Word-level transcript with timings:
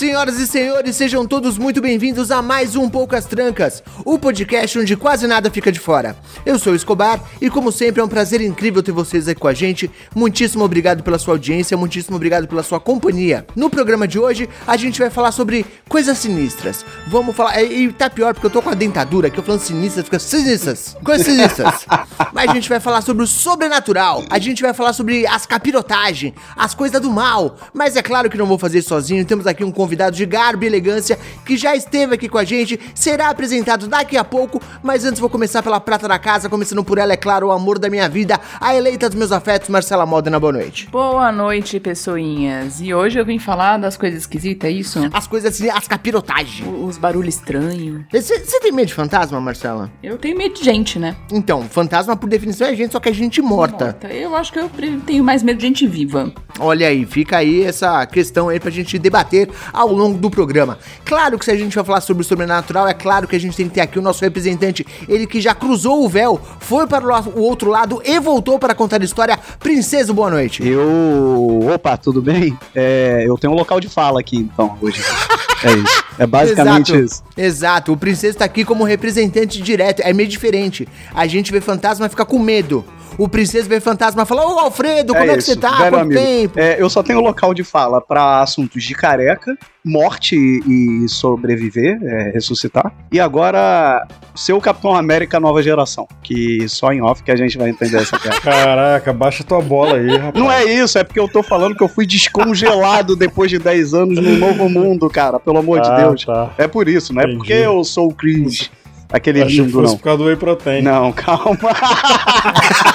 Senhoras 0.00 0.40
e 0.40 0.46
senhores, 0.46 0.96
sejam 0.96 1.26
todos 1.26 1.58
muito 1.58 1.78
bem-vindos 1.78 2.30
a 2.30 2.40
mais 2.40 2.74
um 2.74 2.88
Poucas 2.88 3.26
Trancas, 3.26 3.82
o 4.02 4.18
podcast 4.18 4.78
onde 4.78 4.96
quase 4.96 5.26
nada 5.26 5.50
fica 5.50 5.70
de 5.70 5.78
fora. 5.78 6.16
Eu 6.46 6.58
sou 6.58 6.72
o 6.72 6.76
Escobar 6.76 7.22
e, 7.38 7.50
como 7.50 7.70
sempre, 7.70 8.00
é 8.00 8.04
um 8.04 8.08
prazer 8.08 8.40
incrível 8.40 8.82
ter 8.82 8.92
vocês 8.92 9.28
aqui 9.28 9.38
com 9.38 9.46
a 9.46 9.52
gente. 9.52 9.90
Muitíssimo 10.16 10.64
obrigado 10.64 11.02
pela 11.02 11.18
sua 11.18 11.34
audiência, 11.34 11.76
muitíssimo 11.76 12.16
obrigado 12.16 12.48
pela 12.48 12.62
sua 12.62 12.80
companhia. 12.80 13.46
No 13.54 13.68
programa 13.68 14.08
de 14.08 14.18
hoje, 14.18 14.48
a 14.66 14.74
gente 14.74 14.98
vai 14.98 15.10
falar 15.10 15.32
sobre 15.32 15.66
coisas 15.86 16.16
sinistras. 16.16 16.82
Vamos 17.06 17.36
falar. 17.36 17.62
E, 17.62 17.84
e 17.84 17.92
tá 17.92 18.08
pior 18.08 18.32
porque 18.32 18.46
eu 18.46 18.50
tô 18.50 18.62
com 18.62 18.70
a 18.70 18.74
dentadura, 18.74 19.28
que 19.28 19.38
eu 19.38 19.42
falando 19.42 19.60
sinistras, 19.60 20.06
fica 20.06 20.18
sinistras, 20.18 20.96
coisas 21.04 21.26
sinistras. 21.26 21.86
Mas 22.32 22.48
a 22.48 22.54
gente 22.54 22.70
vai 22.70 22.80
falar 22.80 23.02
sobre 23.02 23.22
o 23.22 23.26
sobrenatural, 23.26 24.24
a 24.30 24.38
gente 24.38 24.62
vai 24.62 24.72
falar 24.72 24.94
sobre 24.94 25.26
as 25.26 25.44
capirotagens, 25.44 26.32
as 26.56 26.74
coisas 26.74 27.02
do 27.02 27.10
mal. 27.10 27.58
Mas 27.74 27.96
é 27.96 28.02
claro 28.02 28.30
que 28.30 28.38
não 28.38 28.46
vou 28.46 28.56
fazer 28.56 28.80
sozinho, 28.80 29.26
temos 29.26 29.46
aqui 29.46 29.62
um 29.62 29.70
convidado 29.70 29.89
de 29.96 30.26
garbo 30.26 30.64
e 30.64 30.66
elegância 30.66 31.18
que 31.44 31.56
já 31.56 31.74
esteve 31.74 32.14
aqui 32.14 32.28
com 32.28 32.38
a 32.38 32.44
gente, 32.44 32.78
será 32.94 33.28
apresentado 33.30 33.88
daqui 33.88 34.16
a 34.16 34.24
pouco, 34.24 34.60
mas 34.82 35.04
antes 35.04 35.20
vou 35.20 35.28
começar 35.28 35.62
pela 35.62 35.80
prata 35.80 36.06
da 36.06 36.18
casa, 36.18 36.48
começando 36.48 36.84
por 36.84 36.98
ela, 36.98 37.12
é 37.12 37.16
claro, 37.16 37.48
o 37.48 37.52
amor 37.52 37.78
da 37.78 37.90
minha 37.90 38.08
vida, 38.08 38.40
a 38.60 38.74
eleita 38.74 39.08
dos 39.08 39.18
meus 39.18 39.32
afetos, 39.32 39.68
Marcela 39.68 40.06
Modena, 40.06 40.38
boa 40.38 40.52
noite. 40.52 40.88
Boa 40.90 41.30
noite, 41.32 41.78
pessoinhas. 41.80 42.80
E 42.80 42.94
hoje 42.94 43.18
eu 43.18 43.24
vim 43.24 43.38
falar 43.38 43.78
das 43.78 43.96
coisas 43.96 44.20
esquisitas, 44.20 44.68
é 44.68 44.72
isso? 44.72 44.98
As 45.12 45.26
coisas 45.26 45.54
assim, 45.54 45.68
as 45.68 45.86
capirotagens. 45.86 46.68
Os 46.82 46.96
barulhos 46.96 47.34
estranhos. 47.34 48.02
Você 48.12 48.60
tem 48.60 48.72
medo 48.72 48.88
de 48.88 48.94
fantasma, 48.94 49.40
Marcela? 49.40 49.90
Eu 50.02 50.18
tenho 50.18 50.36
medo 50.36 50.54
de 50.54 50.64
gente, 50.64 50.98
né? 50.98 51.16
Então, 51.32 51.62
fantasma 51.68 52.16
por 52.16 52.28
definição 52.28 52.66
é 52.66 52.74
gente, 52.74 52.92
só 52.92 53.00
que 53.00 53.08
é 53.08 53.12
gente 53.12 53.40
morta. 53.42 53.86
Morta. 53.86 54.08
Eu 54.08 54.34
acho 54.36 54.52
que 54.52 54.58
eu 54.58 54.70
tenho 55.06 55.24
mais 55.24 55.42
medo 55.42 55.58
de 55.58 55.66
gente 55.66 55.86
viva. 55.86 56.32
Olha 56.58 56.88
aí, 56.88 57.04
fica 57.06 57.38
aí 57.38 57.62
essa 57.62 58.04
questão 58.06 58.48
aí 58.48 58.60
pra 58.60 58.70
gente 58.70 58.98
debater 58.98 59.48
ao 59.80 59.92
longo 59.92 60.18
do 60.18 60.30
programa. 60.30 60.78
Claro 61.04 61.38
que 61.38 61.44
se 61.44 61.50
a 61.50 61.56
gente 61.56 61.74
vai 61.74 61.84
falar 61.84 62.00
sobre 62.00 62.22
o 62.22 62.24
sobrenatural, 62.24 62.86
é 62.86 62.94
claro 62.94 63.26
que 63.26 63.34
a 63.34 63.40
gente 63.40 63.56
tem 63.56 63.68
que 63.68 63.74
ter 63.74 63.80
aqui 63.80 63.98
o 63.98 64.02
nosso 64.02 64.22
representante, 64.22 64.86
ele 65.08 65.26
que 65.26 65.40
já 65.40 65.54
cruzou 65.54 66.04
o 66.04 66.08
véu, 66.08 66.40
foi 66.60 66.86
para 66.86 67.04
o 67.04 67.40
outro 67.40 67.70
lado 67.70 68.02
e 68.04 68.18
voltou 68.20 68.58
para 68.58 68.74
contar 68.74 69.00
a 69.00 69.04
história. 69.04 69.38
Princesa, 69.58 70.12
boa 70.12 70.30
noite. 70.30 70.66
Eu. 70.66 71.68
Opa, 71.74 71.96
tudo 71.96 72.20
bem? 72.20 72.56
É, 72.74 73.24
eu 73.26 73.36
tenho 73.38 73.52
um 73.52 73.56
local 73.56 73.80
de 73.80 73.88
fala 73.88 74.20
aqui, 74.20 74.36
então, 74.36 74.76
hoje. 74.80 75.02
É 75.62 75.72
isso. 75.72 76.04
É 76.18 76.26
basicamente 76.26 76.92
exato, 76.94 77.04
isso. 77.04 77.22
Exato, 77.36 77.92
o 77.92 77.96
Princesa 77.96 78.38
tá 78.38 78.46
aqui 78.46 78.64
como 78.64 78.82
representante 78.82 79.60
direto, 79.60 80.00
é 80.00 80.10
meio 80.10 80.26
diferente. 80.26 80.88
A 81.14 81.26
gente 81.26 81.52
vê 81.52 81.60
fantasma 81.60 82.06
e 82.06 82.08
fica 82.08 82.24
com 82.24 82.38
medo. 82.38 82.82
O 83.22 83.28
Princesa 83.28 83.68
vê 83.68 83.80
fantasma 83.80 84.22
e 84.22 84.26
fala: 84.26 84.46
Ô 84.46 84.58
Alfredo, 84.58 85.12
como 85.12 85.30
é, 85.30 85.34
que 85.34 85.42
você 85.42 85.54
tá? 85.54 85.70
velho 85.76 85.90
Quanto 85.90 86.00
amigo. 86.02 86.20
tempo? 86.20 86.58
É, 86.58 86.80
eu 86.80 86.88
só 86.88 87.02
tenho 87.02 87.20
local 87.20 87.52
de 87.52 87.62
fala 87.62 88.00
pra 88.00 88.40
assuntos 88.40 88.82
de 88.82 88.94
careca, 88.94 89.58
morte 89.84 90.34
e 90.36 91.06
sobreviver, 91.06 91.98
é, 92.02 92.30
ressuscitar. 92.32 92.90
E 93.12 93.20
agora, 93.20 94.06
ser 94.34 94.54
o 94.54 94.60
Capitão 94.60 94.94
América 94.96 95.38
nova 95.38 95.62
geração. 95.62 96.08
Que 96.22 96.66
só 96.66 96.92
em 96.94 97.02
off 97.02 97.22
que 97.22 97.30
a 97.30 97.36
gente 97.36 97.58
vai 97.58 97.68
entender 97.68 97.98
essa 97.98 98.16
piada. 98.18 98.40
Caraca, 98.40 99.12
baixa 99.12 99.44
tua 99.44 99.60
bola 99.60 99.96
aí, 99.96 100.16
rapaz. 100.16 100.42
Não 100.42 100.50
é 100.50 100.64
isso, 100.64 100.96
é 100.96 101.04
porque 101.04 101.20
eu 101.20 101.28
tô 101.28 101.42
falando 101.42 101.76
que 101.76 101.84
eu 101.84 101.88
fui 101.88 102.06
descongelado 102.06 103.14
depois 103.14 103.50
de 103.50 103.58
10 103.58 103.92
anos 103.92 104.16
no 104.18 104.38
novo 104.38 104.66
mundo, 104.66 105.10
cara. 105.10 105.38
Pelo 105.38 105.58
amor 105.58 105.82
de 105.82 105.88
Ah, 105.90 105.96
Deus. 105.96 106.24
tá. 106.24 106.52
É 106.56 106.66
por 106.66 106.88
isso, 106.88 107.12
não 107.12 107.20
é 107.20 107.24
Entendi. 107.24 107.36
porque 107.38 107.52
eu 107.52 107.84
sou 107.84 108.08
o 108.08 108.14
Chris. 108.14 108.70
Aquele 109.12 109.44
que 109.44 109.56
lindo, 109.56 109.72
fosse 109.72 109.88
não. 109.90 109.96
por 109.98 110.04
causa 110.04 110.18
do 110.18 110.24
whey 110.28 110.36
protein. 110.36 110.82
Não, 110.82 111.10
calma. 111.10 111.58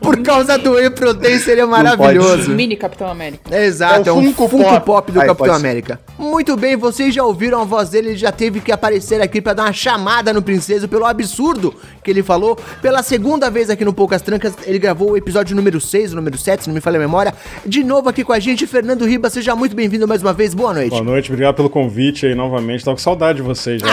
Por 0.00 0.20
causa 0.22 0.58
do 0.58 0.72
Whey 0.72 0.90
Protein 0.90 1.38
seria 1.38 1.66
maravilhoso. 1.66 2.50
Mini 2.50 2.76
Capitão 2.76 3.08
América. 3.08 3.56
Exato, 3.56 4.08
é, 4.08 4.08
É 4.08 4.12
o 4.12 4.16
um 4.18 4.24
Funko 4.34 4.48
Funko, 4.48 4.64
Pop, 4.64 4.86
Pop. 4.86 5.12
do 5.12 5.20
Aí, 5.20 5.26
Capitão. 5.28 5.54
América. 5.54 6.00
Muito 6.18 6.56
bem, 6.56 6.76
vocês 6.76 7.14
já 7.14 7.22
ouviram 7.24 7.60
a 7.60 7.64
voz 7.64 7.88
dele, 7.90 8.08
ele 8.08 8.16
já 8.16 8.32
teve 8.32 8.60
que 8.60 8.72
aparecer 8.72 9.20
aqui 9.20 9.40
pra 9.40 9.52
dar 9.52 9.64
uma 9.64 9.72
chamada 9.72 10.32
no 10.32 10.42
Princesa 10.42 10.88
pelo 10.88 11.04
absurdo 11.06 11.74
que 12.02 12.10
ele 12.10 12.22
falou. 12.22 12.58
Pela 12.82 13.02
segunda 13.02 13.50
vez 13.50 13.70
aqui 13.70 13.84
no 13.84 13.92
Poucas 13.92 14.20
Trancas, 14.20 14.54
ele 14.66 14.78
gravou 14.78 15.12
o 15.12 15.16
episódio 15.16 15.54
número 15.54 15.80
6, 15.80 16.12
o 16.12 16.16
número 16.16 16.36
7, 16.36 16.62
se 16.64 16.68
não 16.68 16.74
me 16.74 16.80
falha 16.80 16.96
a 16.96 17.00
memória. 17.00 17.32
De 17.64 17.84
novo 17.84 18.08
aqui 18.08 18.24
com 18.24 18.32
a 18.32 18.38
gente, 18.40 18.66
Fernando 18.66 19.04
Riba, 19.06 19.30
seja 19.30 19.54
muito 19.54 19.76
bem-vindo 19.76 20.08
mais 20.08 20.22
uma 20.22 20.32
vez, 20.32 20.54
boa 20.54 20.74
noite. 20.74 20.90
Boa 20.90 21.04
noite, 21.04 21.30
obrigado 21.30 21.54
pelo 21.54 21.70
convite 21.70 22.26
aí 22.26 22.34
novamente. 22.34 22.84
Tava 22.84 22.96
com 22.96 23.02
saudade 23.02 23.36
de 23.36 23.42
vocês 23.42 23.80
já. 23.80 23.88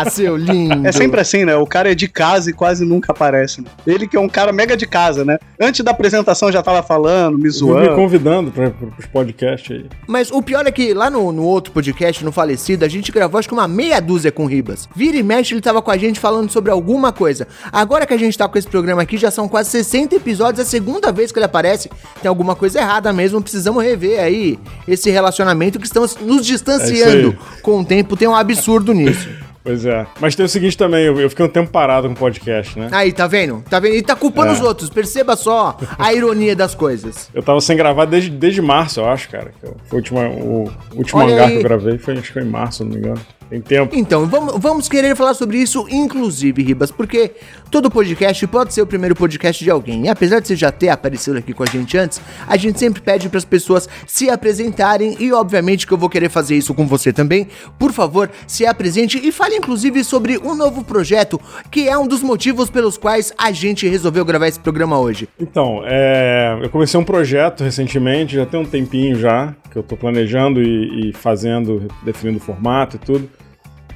Ah, 0.00 0.08
seu 0.10 0.34
lindo. 0.38 0.86
É 0.86 0.92
sempre 0.92 1.20
assim, 1.20 1.44
né? 1.44 1.54
O 1.56 1.66
cara 1.66 1.92
é 1.92 1.94
de 1.94 2.08
casa 2.08 2.48
e 2.48 2.52
quase 2.54 2.84
nunca 2.86 3.12
aparece. 3.12 3.60
Né? 3.60 3.68
Ele 3.86 4.06
que 4.08 4.16
é 4.16 4.20
um 4.20 4.28
cara 4.28 4.52
mega 4.52 4.76
de 4.76 4.86
casa, 4.86 5.24
né? 5.24 5.35
Antes 5.60 5.84
da 5.84 5.90
apresentação 5.90 6.50
já 6.52 6.62
tava 6.62 6.82
falando, 6.82 7.36
me 7.36 7.42
Vim 7.42 7.44
me 7.44 7.50
zoando. 7.50 7.94
convidando 7.94 8.50
pra, 8.50 8.70
pros 8.70 9.06
podcasts 9.06 9.70
aí. 9.76 9.86
Mas 10.06 10.30
o 10.30 10.42
pior 10.42 10.66
é 10.66 10.70
que 10.70 10.92
lá 10.92 11.08
no, 11.10 11.32
no 11.32 11.42
outro 11.42 11.72
podcast, 11.72 12.24
no 12.24 12.32
Falecido, 12.32 12.84
a 12.84 12.88
gente 12.88 13.10
gravou 13.12 13.38
acho 13.38 13.48
que 13.48 13.54
uma 13.54 13.68
meia 13.68 14.00
dúzia 14.00 14.30
com 14.30 14.44
o 14.44 14.46
Ribas. 14.46 14.88
Vira 14.94 15.16
e 15.16 15.22
mexe, 15.22 15.54
ele 15.54 15.60
tava 15.60 15.80
com 15.80 15.90
a 15.90 15.96
gente 15.96 16.20
falando 16.20 16.50
sobre 16.50 16.70
alguma 16.70 17.12
coisa. 17.12 17.46
Agora 17.72 18.06
que 18.06 18.14
a 18.14 18.18
gente 18.18 18.36
tá 18.36 18.48
com 18.48 18.58
esse 18.58 18.68
programa 18.68 19.02
aqui, 19.02 19.16
já 19.16 19.30
são 19.30 19.48
quase 19.48 19.70
60 19.70 20.14
episódios, 20.16 20.58
é 20.58 20.62
a 20.62 20.66
segunda 20.66 21.10
vez 21.12 21.32
que 21.32 21.38
ele 21.38 21.46
aparece. 21.46 21.90
Tem 22.20 22.28
alguma 22.28 22.54
coisa 22.54 22.78
errada 22.80 23.12
mesmo, 23.12 23.40
precisamos 23.42 23.82
rever 23.82 24.20
aí 24.20 24.58
esse 24.86 25.10
relacionamento 25.10 25.78
que 25.78 25.86
estamos 25.86 26.16
nos 26.16 26.44
distanciando 26.46 27.36
É 27.56 27.60
com 27.60 27.80
o 27.80 27.84
tempo. 27.84 28.16
Tem 28.16 28.28
um 28.28 28.34
absurdo 28.36 28.92
nisso. 28.92 29.28
Pois 29.66 29.84
é. 29.84 30.06
Mas 30.20 30.36
tem 30.36 30.46
o 30.46 30.48
seguinte 30.48 30.78
também, 30.78 31.04
eu, 31.04 31.20
eu 31.20 31.28
fiquei 31.28 31.44
um 31.44 31.48
tempo 31.48 31.68
parado 31.72 32.06
com 32.06 32.14
o 32.14 32.16
podcast, 32.16 32.78
né? 32.78 32.88
Aí, 32.92 33.12
tá 33.12 33.26
vendo? 33.26 33.64
Tá 33.68 33.80
vendo? 33.80 33.94
Ele 33.94 34.02
tá 34.02 34.14
culpando 34.14 34.50
É. 34.50 34.52
os 34.52 34.60
outros. 34.60 34.88
Perceba 34.88 35.34
só 35.34 35.76
a 35.98 36.14
ironia 36.14 36.54
das 36.54 36.72
coisas. 36.72 37.28
Eu 37.34 37.42
tava 37.42 37.60
sem 37.60 37.76
gravar 37.76 38.04
desde, 38.04 38.30
desde 38.30 38.62
março, 38.62 39.00
eu 39.00 39.06
acho, 39.08 39.28
cara. 39.28 39.50
Foi 39.60 39.70
o 39.90 39.96
último, 39.96 40.20
o 40.20 40.72
último 40.94 41.20
Olha 41.20 41.34
hangar 41.34 41.44
aí. 41.46 41.50
que 41.54 41.58
eu 41.58 41.62
gravei, 41.64 41.98
foi, 41.98 42.14
acho 42.14 42.22
que 42.28 42.32
foi 42.34 42.42
em 42.42 42.46
março, 42.48 42.78
se 42.78 42.84
não 42.84 42.90
me 42.92 42.98
engano. 42.98 43.20
Tem 43.48 43.60
tempo. 43.60 43.94
Então, 43.96 44.26
vamos, 44.26 44.54
vamos 44.58 44.88
querer 44.88 45.14
falar 45.14 45.34
sobre 45.34 45.58
isso, 45.58 45.86
inclusive, 45.88 46.62
Ribas, 46.62 46.90
porque 46.90 47.32
todo 47.70 47.90
podcast 47.90 48.44
pode 48.48 48.74
ser 48.74 48.82
o 48.82 48.86
primeiro 48.86 49.14
podcast 49.14 49.62
de 49.62 49.70
alguém. 49.70 50.06
E 50.06 50.08
apesar 50.08 50.40
de 50.40 50.48
você 50.48 50.56
já 50.56 50.72
ter 50.72 50.88
aparecido 50.88 51.38
aqui 51.38 51.52
com 51.52 51.62
a 51.62 51.66
gente 51.66 51.96
antes, 51.96 52.20
a 52.46 52.56
gente 52.56 52.78
sempre 52.78 53.00
pede 53.00 53.28
para 53.28 53.38
as 53.38 53.44
pessoas 53.44 53.88
se 54.06 54.28
apresentarem 54.28 55.16
e, 55.20 55.32
obviamente, 55.32 55.86
que 55.86 55.92
eu 55.92 55.98
vou 55.98 56.08
querer 56.08 56.28
fazer 56.28 56.56
isso 56.56 56.74
com 56.74 56.86
você 56.86 57.12
também. 57.12 57.46
Por 57.78 57.92
favor, 57.92 58.30
se 58.46 58.66
apresente 58.66 59.18
e 59.24 59.30
fale, 59.30 59.56
inclusive, 59.56 60.02
sobre 60.02 60.38
um 60.38 60.54
novo 60.54 60.82
projeto, 60.82 61.40
que 61.70 61.88
é 61.88 61.96
um 61.96 62.06
dos 62.06 62.22
motivos 62.22 62.68
pelos 62.68 62.98
quais 62.98 63.32
a 63.38 63.52
gente 63.52 63.86
resolveu 63.86 64.24
gravar 64.24 64.48
esse 64.48 64.58
programa 64.58 64.98
hoje. 64.98 65.28
Então, 65.38 65.82
é, 65.84 66.58
eu 66.62 66.70
comecei 66.70 66.98
um 66.98 67.04
projeto 67.04 67.62
recentemente, 67.62 68.34
já 68.34 68.44
tem 68.44 68.58
um 68.58 68.64
tempinho 68.64 69.16
já, 69.16 69.54
que 69.70 69.76
eu 69.76 69.82
tô 69.82 69.96
planejando 69.96 70.60
e, 70.60 71.10
e 71.10 71.12
fazendo, 71.12 71.86
definindo 72.02 72.38
o 72.38 72.40
formato 72.40 72.96
e 72.96 72.98
tudo. 72.98 73.35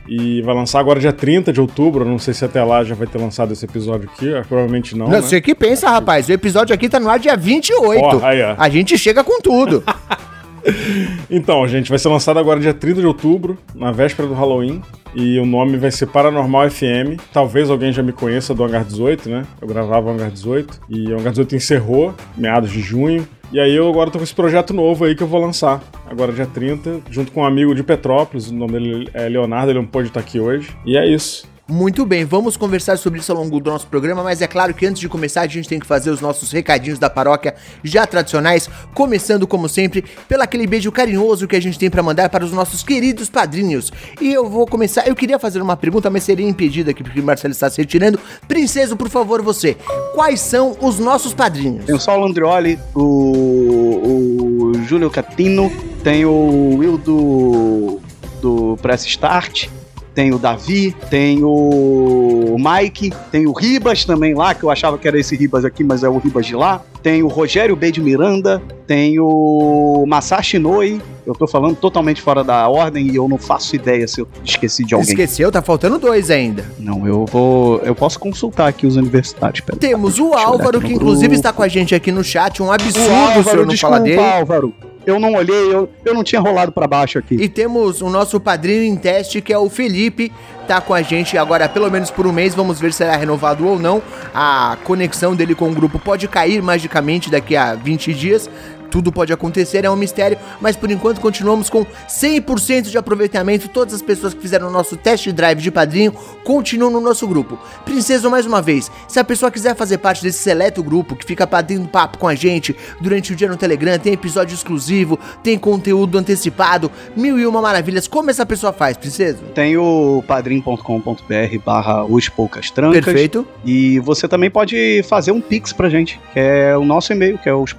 E 0.09 0.43
vai 0.43 0.55
lançar 0.55 0.81
agora 0.81 0.99
dia 0.99 1.12
30 1.12 1.53
de 1.53 1.61
outubro, 1.61 2.05
não 2.05 2.19
sei 2.19 2.34
se 2.34 2.44
até 2.44 2.62
lá 2.65 2.83
já 2.83 2.94
vai 2.94 3.06
ter 3.06 3.19
lançado 3.19 3.53
esse 3.53 3.65
episódio 3.65 4.09
aqui, 4.12 4.34
ah, 4.34 4.44
provavelmente 4.49 4.97
não, 4.97 5.06
Não, 5.06 5.12
né? 5.12 5.21
Você 5.21 5.41
que 5.41 5.55
pensa, 5.55 5.88
rapaz, 5.88 6.28
o 6.28 6.33
episódio 6.33 6.75
aqui 6.75 6.88
tá 6.88 6.99
no 6.99 7.09
ar 7.09 7.19
dia 7.19 7.37
28. 7.37 8.03
Ó, 8.03 8.27
aí, 8.27 8.43
ó. 8.43 8.55
A 8.59 8.69
gente 8.69 8.99
chega 8.99 9.22
com 9.22 9.41
tudo. 9.41 9.84
Então, 11.30 11.66
gente, 11.66 11.89
vai 11.89 11.98
ser 11.98 12.09
lançado 12.09 12.39
agora 12.39 12.60
dia 12.60 12.74
30 12.74 13.01
de 13.01 13.07
outubro, 13.07 13.59
na 13.74 13.92
véspera 13.92 14.28
do 14.28 14.34
Halloween. 14.34 14.83
E 15.15 15.39
o 15.39 15.47
nome 15.47 15.77
vai 15.77 15.91
ser 15.91 16.07
Paranormal 16.07 16.71
FM. 16.71 17.21
Talvez 17.33 17.69
alguém 17.69 17.92
já 17.92 18.03
me 18.03 18.13
conheça 18.13 18.54
do 18.54 18.63
Hangar 18.63 18.84
18, 18.84 19.28
né? 19.28 19.45
Eu 19.60 19.66
gravava 19.66 20.09
o 20.09 20.13
Hangar 20.13 20.30
18. 20.30 20.80
E 20.89 21.13
o 21.13 21.19
Hangar 21.19 21.30
18 21.30 21.57
encerrou, 21.57 22.15
meados 22.36 22.71
de 22.71 22.80
junho. 22.80 23.27
E 23.52 23.58
aí 23.58 23.74
eu 23.74 23.88
agora 23.88 24.10
tô 24.10 24.18
com 24.18 24.24
esse 24.24 24.34
projeto 24.34 24.72
novo 24.72 25.04
aí 25.04 25.14
que 25.14 25.22
eu 25.22 25.26
vou 25.26 25.41
lançar. 25.41 25.82
Agora 26.08 26.32
dia 26.32 26.47
30, 26.47 27.00
junto 27.10 27.32
com 27.32 27.41
um 27.41 27.44
amigo 27.44 27.74
de 27.74 27.82
Petrópolis. 27.82 28.48
O 28.48 28.54
nome 28.54 28.72
dele 28.74 29.10
é 29.12 29.28
Leonardo, 29.28 29.72
ele 29.72 29.80
não 29.80 29.86
pôde 29.86 30.08
estar 30.08 30.20
aqui 30.20 30.38
hoje. 30.38 30.70
E 30.86 30.97
é 30.97 31.04
isso. 31.04 31.48
Muito 31.71 32.05
bem, 32.05 32.25
vamos 32.25 32.57
conversar 32.57 32.99
sobre 32.99 33.21
isso 33.21 33.31
ao 33.31 33.39
longo 33.39 33.61
do 33.61 33.71
nosso 33.71 33.87
programa, 33.87 34.25
mas 34.25 34.43
é 34.43 34.49
claro 34.49 34.75
que 34.75 34.84
antes 34.84 34.99
de 34.99 35.09
começar 35.09 35.43
a 35.43 35.47
gente 35.47 35.69
tem 35.69 35.78
que 35.78 35.87
fazer 35.87 36.11
os 36.11 36.21
nossos 36.21 36.51
recadinhos 36.51 36.99
da 36.99 37.09
paróquia 37.09 37.55
já 37.84 38.05
tradicionais, 38.05 38.69
começando 38.93 39.47
como 39.47 39.69
sempre 39.69 40.05
pelo 40.28 40.43
aquele 40.43 40.67
beijo 40.67 40.91
carinhoso 40.91 41.47
que 41.47 41.55
a 41.55 41.63
gente 41.63 41.78
tem 41.78 41.89
pra 41.89 42.03
mandar 42.03 42.28
para 42.28 42.45
os 42.45 42.51
nossos 42.51 42.83
queridos 42.83 43.31
padrinhos. 43.31 43.93
E 44.21 44.33
eu 44.33 44.51
vou 44.51 44.67
começar, 44.67 45.07
eu 45.07 45.15
queria 45.15 45.39
fazer 45.39 45.63
uma 45.63 45.77
pergunta, 45.77 46.11
mas 46.11 46.25
seria 46.25 46.49
impedida 46.49 46.91
aqui 46.91 47.05
porque 47.05 47.21
o 47.21 47.22
Marcelo 47.22 47.53
está 47.53 47.71
se 47.71 47.81
retirando. 47.81 48.19
Princeso, 48.49 48.97
por 48.97 49.09
favor, 49.09 49.41
você, 49.41 49.77
quais 50.13 50.41
são 50.41 50.77
os 50.81 50.99
nossos 50.99 51.33
padrinhos? 51.33 51.84
Tem 51.84 51.95
o 51.95 52.01
Saulo 52.01 52.27
Andrioli, 52.27 52.81
o, 52.97 54.72
o 54.72 54.72
Júlio 54.89 55.09
Catino, 55.09 55.71
tem 56.03 56.25
o 56.25 56.78
Wildo 56.78 58.01
do 58.43 58.77
Press 58.83 59.07
Start. 59.07 59.69
Tem 60.15 60.33
o 60.34 60.39
Davi, 60.39 60.95
tem 61.09 61.41
o 61.42 62.57
Mike, 62.59 63.12
tem 63.30 63.47
o 63.47 63.53
Ribas 63.53 64.04
também 64.04 64.34
lá, 64.34 64.54
que 64.54 64.65
eu 64.65 64.71
achava 64.71 64.98
que 64.98 65.07
era 65.07 65.18
esse 65.18 65.36
Ribas 65.36 65.65
aqui, 65.65 65.84
mas 65.84 66.03
é 66.03 66.09
o 66.09 66.18
Ribas 66.18 66.47
de 66.47 66.57
lá. 66.57 66.83
Tem 67.03 67.22
o 67.22 67.28
Rogério 67.28 67.74
B 67.74 67.91
de 67.91 68.01
Miranda, 68.01 68.60
tem 68.86 69.18
o 69.18 70.04
Masashi 70.07 70.59
Noi. 70.59 71.01
Eu 71.24 71.34
tô 71.34 71.47
falando 71.47 71.77
totalmente 71.77 72.21
fora 72.21 72.42
da 72.42 72.68
ordem 72.68 73.07
e 73.07 73.16
eu 73.16 73.28
não 73.28 73.39
faço 73.39 73.77
ideia 73.77 74.07
se 74.09 74.21
eu 74.21 74.28
esqueci 74.45 74.84
de 74.84 74.95
alguém. 74.95 75.09
Esqueceu? 75.09 75.51
Tá 75.51 75.62
faltando 75.62 75.98
dois 75.98 76.30
ainda. 76.30 76.65
Não, 76.78 77.07
eu 77.07 77.24
vou. 77.24 77.78
Eu 77.78 77.95
posso 77.95 78.18
consultar 78.18 78.68
aqui 78.68 78.86
os 78.86 78.97
universitários. 78.97 79.60
Pera, 79.60 79.78
Temos 79.78 80.18
o 80.18 80.27
eu 80.27 80.34
Álvaro, 80.39 80.80
que 80.80 80.92
inclusive 80.92 81.28
grupo. 81.28 81.34
está 81.36 81.53
com 81.53 81.62
a 81.62 81.68
gente 81.68 81.95
aqui 81.95 82.10
no 82.10 82.24
chat. 82.24 82.62
Um 82.62 82.71
absurdo 82.72 83.09
o 83.09 83.15
Álvaro, 83.15 83.60
não 83.62 83.68
desculpa, 83.68 83.97
falar 83.97 83.98
dele. 84.01 84.21
Álvaro. 84.21 84.74
Eu 85.06 85.18
não 85.18 85.34
olhei, 85.34 85.74
eu, 85.74 85.88
eu 86.04 86.14
não 86.14 86.22
tinha 86.22 86.41
rolado 86.41 86.72
pra 86.72 86.86
baixo 86.86 87.18
aqui. 87.18 87.34
E 87.34 87.48
temos 87.48 88.02
o 88.02 88.10
nosso 88.10 88.38
padrinho 88.38 88.84
em 88.84 88.97
teste, 88.97 89.41
que 89.41 89.52
é 89.52 89.58
o 89.58 89.70
Felipe, 89.70 90.30
tá 90.68 90.80
com 90.80 90.92
a 90.92 91.02
gente 91.02 91.38
agora 91.38 91.68
pelo 91.68 91.91
menos 91.91 92.10
por 92.10 92.26
um 92.26 92.32
mês. 92.32 92.54
Vamos 92.54 92.78
ver 92.78 92.92
se 92.92 92.98
será 92.98 93.16
renovado 93.16 93.66
ou 93.66 93.78
não. 93.78 94.02
A 94.34 94.76
conexão 94.84 95.34
dele 95.34 95.54
com 95.54 95.70
o 95.70 95.74
grupo 95.74 95.98
pode 95.98 96.28
cair 96.28 96.62
magicamente 96.62 97.30
daqui 97.30 97.56
a 97.56 97.74
20 97.74 98.12
dias. 98.12 98.50
Tudo 98.91 99.13
pode 99.13 99.33
acontecer, 99.33 99.84
é 99.84 99.91
um 99.91 99.97
mistério, 99.97 100.39
mas 100.60 100.77
por 100.77 100.91
enquanto 100.91 101.21
continuamos 101.21 101.71
com 101.71 101.87
100% 102.09 102.91
de 102.91 102.98
aproveitamento. 102.98 103.69
Todas 103.69 103.95
as 103.95 104.03
pessoas 104.03 104.34
que 104.34 104.41
fizeram 104.41 104.69
o 104.69 104.71
nosso 104.71 104.97
test 104.97 105.28
drive 105.31 105.60
de 105.60 105.71
padrinho 105.71 106.13
continuam 106.45 106.92
no 106.92 107.01
nosso 107.01 107.27
grupo. 107.27 107.59
Princesa, 107.84 108.28
mais 108.28 108.47
uma 108.47 108.60
vez, 108.60 108.91
se 109.07 109.19
a 109.19 109.25
pessoa 109.25 109.51
quiser 109.51 109.75
fazer 109.77 109.98
parte 109.98 110.22
desse 110.22 110.39
seleto 110.39 110.83
grupo 110.83 111.15
que 111.15 111.25
fica 111.25 111.47
batendo 111.47 111.89
papo 111.89 112.19
com 112.19 112.27
a 112.27 112.34
gente 112.34 112.77
durante 113.01 113.33
o 113.33 113.37
dia 113.37 113.48
no 113.48 113.57
Telegram, 113.57 113.98
tem 113.98 114.13
episódio 114.13 114.54
exclusivo, 114.54 115.19
tem 115.43 115.59
conteúdo 115.59 116.19
antecipado, 116.19 116.91
mil 117.16 117.39
e 117.39 117.47
uma 117.47 117.60
maravilhas. 117.60 118.09
Como 118.09 118.31
essa 118.31 118.45
pessoa 118.45 118.72
faz, 118.72 118.97
princesa? 118.97 119.39
Tem 119.54 119.77
o 119.77 120.22
padrim.com.br 120.27 121.59
barra 121.65 122.04
os 122.04 122.28
poucas 122.28 122.71
trancas. 122.71 123.04
Perfeito. 123.04 123.47
E 123.65 123.98
você 124.01 124.27
também 124.27 124.51
pode 124.51 125.03
fazer 125.09 125.33
um 125.33 125.41
pix 125.41 125.72
pra 125.72 125.89
gente, 125.89 126.21
que 126.33 126.39
é 126.39 126.77
o 126.77 126.84
nosso 126.84 127.13
e-mail, 127.13 127.39
que 127.39 127.48
é 127.48 127.54
os 127.54 127.72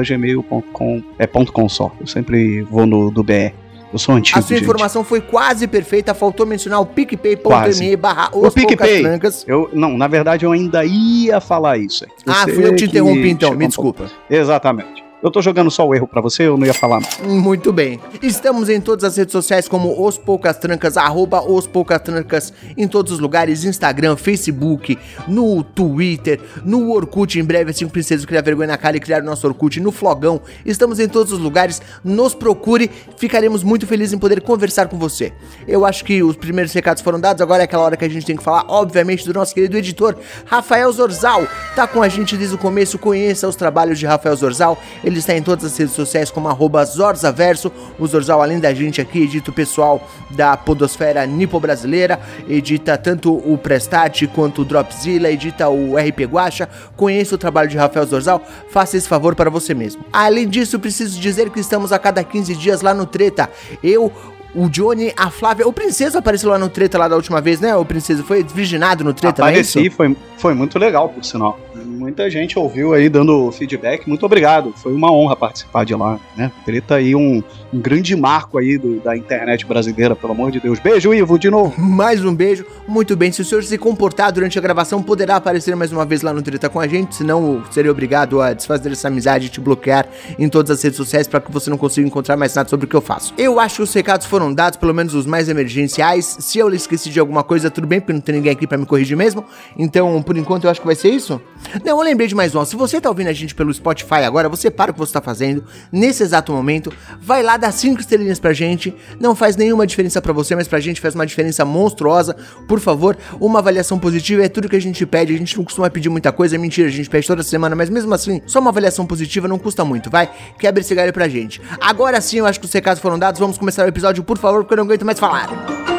poucastrancas.gmail.com. 0.00 1.02
É 1.18 1.26
ponto 1.26 1.52
.com 1.52 1.68
só. 1.68 1.92
Eu 2.00 2.06
sempre 2.06 2.62
vou 2.62 2.86
no 2.86 3.10
do 3.10 3.22
BR. 3.22 3.52
Eu 3.92 3.98
sou 3.98 4.14
antigo, 4.14 4.38
A 4.38 4.42
sua 4.42 4.54
gente. 4.56 4.62
informação 4.62 5.02
foi 5.02 5.20
quase 5.20 5.66
perfeita, 5.66 6.14
faltou 6.14 6.46
mencionar 6.46 6.80
o 6.80 6.86
picpay.me 6.86 7.96
barra 7.96 8.30
O 8.32 8.48
PicPay. 8.48 9.02
Eu, 9.48 9.68
não, 9.72 9.98
na 9.98 10.06
verdade 10.06 10.44
eu 10.46 10.52
ainda 10.52 10.84
ia 10.84 11.40
falar 11.40 11.76
isso. 11.76 12.04
aí. 12.04 12.10
Ah, 12.24 12.44
Você 12.44 12.52
fui 12.54 12.64
eu 12.66 12.70
que 12.70 12.76
te 12.76 12.84
interrompi 12.84 13.28
então, 13.28 13.52
me 13.54 13.66
desculpa. 13.66 14.04
Exatamente. 14.30 15.02
Eu 15.22 15.30
tô 15.30 15.42
jogando 15.42 15.70
só 15.70 15.86
o 15.86 15.94
erro 15.94 16.06
pra 16.06 16.22
você, 16.22 16.44
eu 16.44 16.56
não 16.56 16.66
ia 16.66 16.72
falar. 16.72 17.00
Muito 17.22 17.70
bem. 17.74 18.00
Estamos 18.22 18.70
em 18.70 18.80
todas 18.80 19.04
as 19.04 19.18
redes 19.18 19.32
sociais 19.32 19.68
como 19.68 20.06
Os 20.06 20.16
Poucas 20.16 20.56
Trancas, 20.56 20.96
arroba 20.96 21.42
Os 21.42 21.66
Poucas 21.66 22.00
Trancas, 22.00 22.54
em 22.74 22.88
todos 22.88 23.12
os 23.12 23.18
lugares, 23.18 23.62
Instagram, 23.64 24.16
Facebook, 24.16 24.98
no 25.28 25.62
Twitter, 25.62 26.40
no 26.64 26.90
Orkut, 26.90 27.38
em 27.38 27.44
breve, 27.44 27.70
assim, 27.70 27.86
princesas 27.86 28.24
criar 28.24 28.40
vergonha 28.40 28.68
na 28.68 28.78
cara 28.78 28.96
e 28.96 29.00
criar 29.00 29.20
o 29.20 29.24
nosso 29.26 29.46
Orkut, 29.46 29.78
no 29.78 29.92
Flogão. 29.92 30.40
Estamos 30.64 30.98
em 30.98 31.06
todos 31.06 31.34
os 31.34 31.38
lugares, 31.38 31.82
nos 32.02 32.34
procure, 32.34 32.90
ficaremos 33.18 33.62
muito 33.62 33.86
felizes 33.86 34.14
em 34.14 34.18
poder 34.18 34.40
conversar 34.40 34.88
com 34.88 34.96
você. 34.96 35.34
Eu 35.68 35.84
acho 35.84 36.02
que 36.02 36.22
os 36.22 36.34
primeiros 36.34 36.72
recados 36.72 37.02
foram 37.02 37.20
dados, 37.20 37.42
agora 37.42 37.62
é 37.62 37.64
aquela 37.64 37.84
hora 37.84 37.96
que 37.96 38.06
a 38.06 38.08
gente 38.10 38.24
tem 38.24 38.36
que 38.36 38.42
falar, 38.42 38.64
obviamente, 38.68 39.26
do 39.26 39.34
nosso 39.34 39.54
querido 39.54 39.76
editor, 39.76 40.16
Rafael 40.46 40.90
Zorzal. 40.90 41.46
Tá 41.76 41.86
com 41.86 42.02
a 42.02 42.08
gente 42.08 42.38
desde 42.38 42.54
o 42.54 42.58
começo, 42.58 42.98
conheça 42.98 43.46
os 43.46 43.54
trabalhos 43.54 43.98
de 43.98 44.06
Rafael 44.06 44.34
Zorzal, 44.34 44.78
está 45.18 45.36
em 45.36 45.42
todas 45.42 45.64
as 45.64 45.76
redes 45.76 45.94
sociais 45.94 46.30
como 46.30 46.48
Zorzaverso. 46.84 47.72
O 47.98 48.06
Zorzal, 48.06 48.42
além 48.42 48.60
da 48.60 48.72
gente 48.72 49.00
aqui, 49.00 49.22
edita 49.22 49.50
o 49.50 49.54
pessoal 49.54 50.06
da 50.30 50.56
podosfera 50.56 51.26
nipo-brasileira, 51.26 52.20
edita 52.48 52.96
tanto 52.96 53.34
o 53.34 53.58
Prestat 53.58 54.26
quanto 54.28 54.62
o 54.62 54.64
Dropzilla, 54.64 55.30
edita 55.30 55.68
o 55.68 55.96
RP 55.96 56.20
Guacha. 56.24 56.68
Conheça 56.96 57.34
o 57.34 57.38
trabalho 57.38 57.68
de 57.68 57.76
Rafael 57.76 58.06
Zorzal, 58.06 58.42
faça 58.70 58.96
esse 58.96 59.08
favor 59.08 59.34
para 59.34 59.50
você 59.50 59.74
mesmo. 59.74 60.04
Além 60.12 60.48
disso, 60.48 60.78
preciso 60.78 61.18
dizer 61.20 61.50
que 61.50 61.60
estamos 61.60 61.92
a 61.92 61.98
cada 61.98 62.22
15 62.22 62.54
dias 62.54 62.82
lá 62.82 62.94
no 62.94 63.06
Treta. 63.06 63.50
Eu, 63.82 64.12
o 64.54 64.68
Johnny, 64.68 65.12
a 65.16 65.30
Flávia, 65.30 65.66
o 65.66 65.72
Princesa 65.72 66.18
apareceu 66.18 66.50
lá 66.50 66.58
no 66.58 66.68
Treta 66.68 66.98
lá 66.98 67.08
da 67.08 67.16
última 67.16 67.40
vez, 67.40 67.60
né? 67.60 67.74
O 67.76 67.84
Princesa 67.84 68.22
foi 68.22 68.42
virginado 68.42 69.04
no 69.04 69.12
Treta, 69.14 69.42
é? 69.42 69.44
Apareci, 69.48 69.90
foi, 69.90 70.16
foi 70.38 70.54
muito 70.54 70.78
legal, 70.78 71.08
por 71.08 71.24
sinal. 71.24 71.58
Muita 71.82 72.28
gente 72.30 72.58
ouviu 72.58 72.92
aí 72.94 73.08
dando 73.08 73.50
feedback. 73.52 74.08
Muito 74.08 74.24
obrigado. 74.26 74.72
Foi 74.76 74.92
uma 74.92 75.10
honra 75.12 75.36
participar 75.36 75.84
de 75.84 75.94
lá, 75.94 76.18
né? 76.36 76.50
Treta 76.64 76.96
aí 76.96 77.14
um, 77.14 77.42
um 77.72 77.78
grande 77.78 78.14
marco 78.16 78.58
aí 78.58 78.76
do- 78.78 79.00
da 79.00 79.16
internet 79.16 79.64
brasileira, 79.66 80.14
pelo 80.16 80.32
amor 80.32 80.50
de 80.50 80.60
Deus. 80.60 80.78
Beijo, 80.78 81.12
Ivo, 81.14 81.38
de 81.38 81.50
novo. 81.50 81.74
Mais 81.80 82.24
um 82.24 82.34
beijo. 82.34 82.64
Muito 82.88 83.16
bem, 83.16 83.30
se 83.32 83.42
o 83.42 83.44
senhor 83.44 83.62
se 83.64 83.76
comportar 83.78 84.32
durante 84.32 84.58
a 84.58 84.62
gravação, 84.62 85.02
poderá 85.02 85.36
aparecer 85.36 85.74
mais 85.76 85.92
uma 85.92 86.04
vez 86.04 86.22
lá 86.22 86.32
no 86.32 86.42
Treta 86.42 86.68
com 86.68 86.80
a 86.80 86.86
gente, 86.86 87.14
senão 87.14 87.62
seria 87.70 87.90
obrigado 87.90 88.40
a 88.40 88.52
desfazer 88.52 88.90
essa 88.92 89.08
amizade 89.08 89.46
e 89.46 89.48
te 89.48 89.60
bloquear 89.60 90.06
em 90.38 90.48
todas 90.48 90.70
as 90.70 90.82
redes 90.82 90.96
sociais 90.96 91.26
para 91.28 91.40
que 91.40 91.52
você 91.52 91.70
não 91.70 91.78
consiga 91.78 92.06
encontrar 92.06 92.36
mais 92.36 92.54
nada 92.54 92.68
sobre 92.68 92.86
o 92.86 92.88
que 92.88 92.96
eu 92.96 93.00
faço. 93.00 93.32
Eu 93.38 93.60
acho 93.60 93.76
que 93.76 93.82
os 93.82 93.92
recados 93.94 94.26
foram 94.26 94.39
dados, 94.54 94.78
pelo 94.78 94.94
menos 94.94 95.14
os 95.14 95.26
mais 95.26 95.48
emergenciais. 95.48 96.36
Se 96.38 96.58
eu 96.58 96.72
esqueci 96.72 97.10
de 97.10 97.18
alguma 97.18 97.42
coisa, 97.42 97.70
tudo 97.70 97.86
bem, 97.86 98.00
porque 98.00 98.12
não 98.12 98.20
tem 98.20 98.36
ninguém 98.36 98.52
aqui 98.52 98.66
para 98.66 98.78
me 98.78 98.86
corrigir 98.86 99.16
mesmo. 99.16 99.44
Então, 99.76 100.22
por 100.22 100.36
enquanto, 100.36 100.64
eu 100.64 100.70
acho 100.70 100.80
que 100.80 100.86
vai 100.86 100.94
ser 100.94 101.10
isso. 101.10 101.40
Não, 101.84 101.98
eu 101.98 102.02
lembrei 102.02 102.28
de 102.28 102.34
mais 102.34 102.54
um. 102.54 102.64
Se 102.64 102.76
você 102.76 103.00
tá 103.00 103.08
ouvindo 103.08 103.28
a 103.28 103.32
gente 103.32 103.54
pelo 103.54 103.72
Spotify 103.74 104.22
agora, 104.24 104.48
você 104.48 104.70
para 104.70 104.90
o 104.90 104.94
que 104.94 105.00
você 105.00 105.12
tá 105.12 105.20
fazendo 105.20 105.64
nesse 105.90 106.22
exato 106.22 106.52
momento, 106.52 106.92
vai 107.20 107.42
lá 107.42 107.56
dar 107.56 107.72
cinco 107.72 108.00
estrelinhas 108.00 108.38
pra 108.38 108.52
gente. 108.52 108.94
Não 109.18 109.34
faz 109.34 109.56
nenhuma 109.56 109.86
diferença 109.86 110.22
pra 110.22 110.32
você, 110.32 110.54
mas 110.54 110.68
pra 110.68 110.80
gente 110.80 111.00
faz 111.00 111.14
uma 111.14 111.26
diferença 111.26 111.64
monstruosa. 111.64 112.36
Por 112.68 112.78
favor, 112.78 113.16
uma 113.40 113.58
avaliação 113.58 113.98
positiva 113.98 114.44
é 114.44 114.48
tudo 114.48 114.68
que 114.68 114.76
a 114.76 114.80
gente 114.80 115.04
pede. 115.04 115.34
A 115.34 115.38
gente 115.38 115.56
não 115.56 115.64
costuma 115.64 115.90
pedir 115.90 116.08
muita 116.08 116.32
coisa, 116.32 116.54
é 116.54 116.58
mentira, 116.58 116.88
a 116.88 116.92
gente 116.92 117.10
pede 117.10 117.26
toda 117.26 117.42
semana, 117.42 117.74
mas 117.74 117.90
mesmo 117.90 118.12
assim, 118.14 118.40
só 118.46 118.60
uma 118.60 118.70
avaliação 118.70 119.06
positiva 119.06 119.48
não 119.48 119.58
custa 119.58 119.84
muito, 119.84 120.10
vai? 120.10 120.30
Quebra 120.58 120.80
esse 120.80 120.94
galho 120.94 121.12
pra 121.12 121.28
gente. 121.28 121.60
Agora 121.80 122.20
sim, 122.20 122.38
eu 122.38 122.46
acho 122.46 122.60
que 122.60 122.66
os 122.66 122.72
recados 122.72 123.02
foram 123.02 123.18
dados. 123.18 123.40
Vamos 123.40 123.58
começar 123.58 123.84
o 123.84 123.88
episódio, 123.88 124.22
por 124.30 124.38
favor, 124.38 124.62
porque 124.62 124.74
eu 124.74 124.76
não 124.76 124.84
aguento 124.84 125.04
mais 125.04 125.18
falar. 125.18 125.89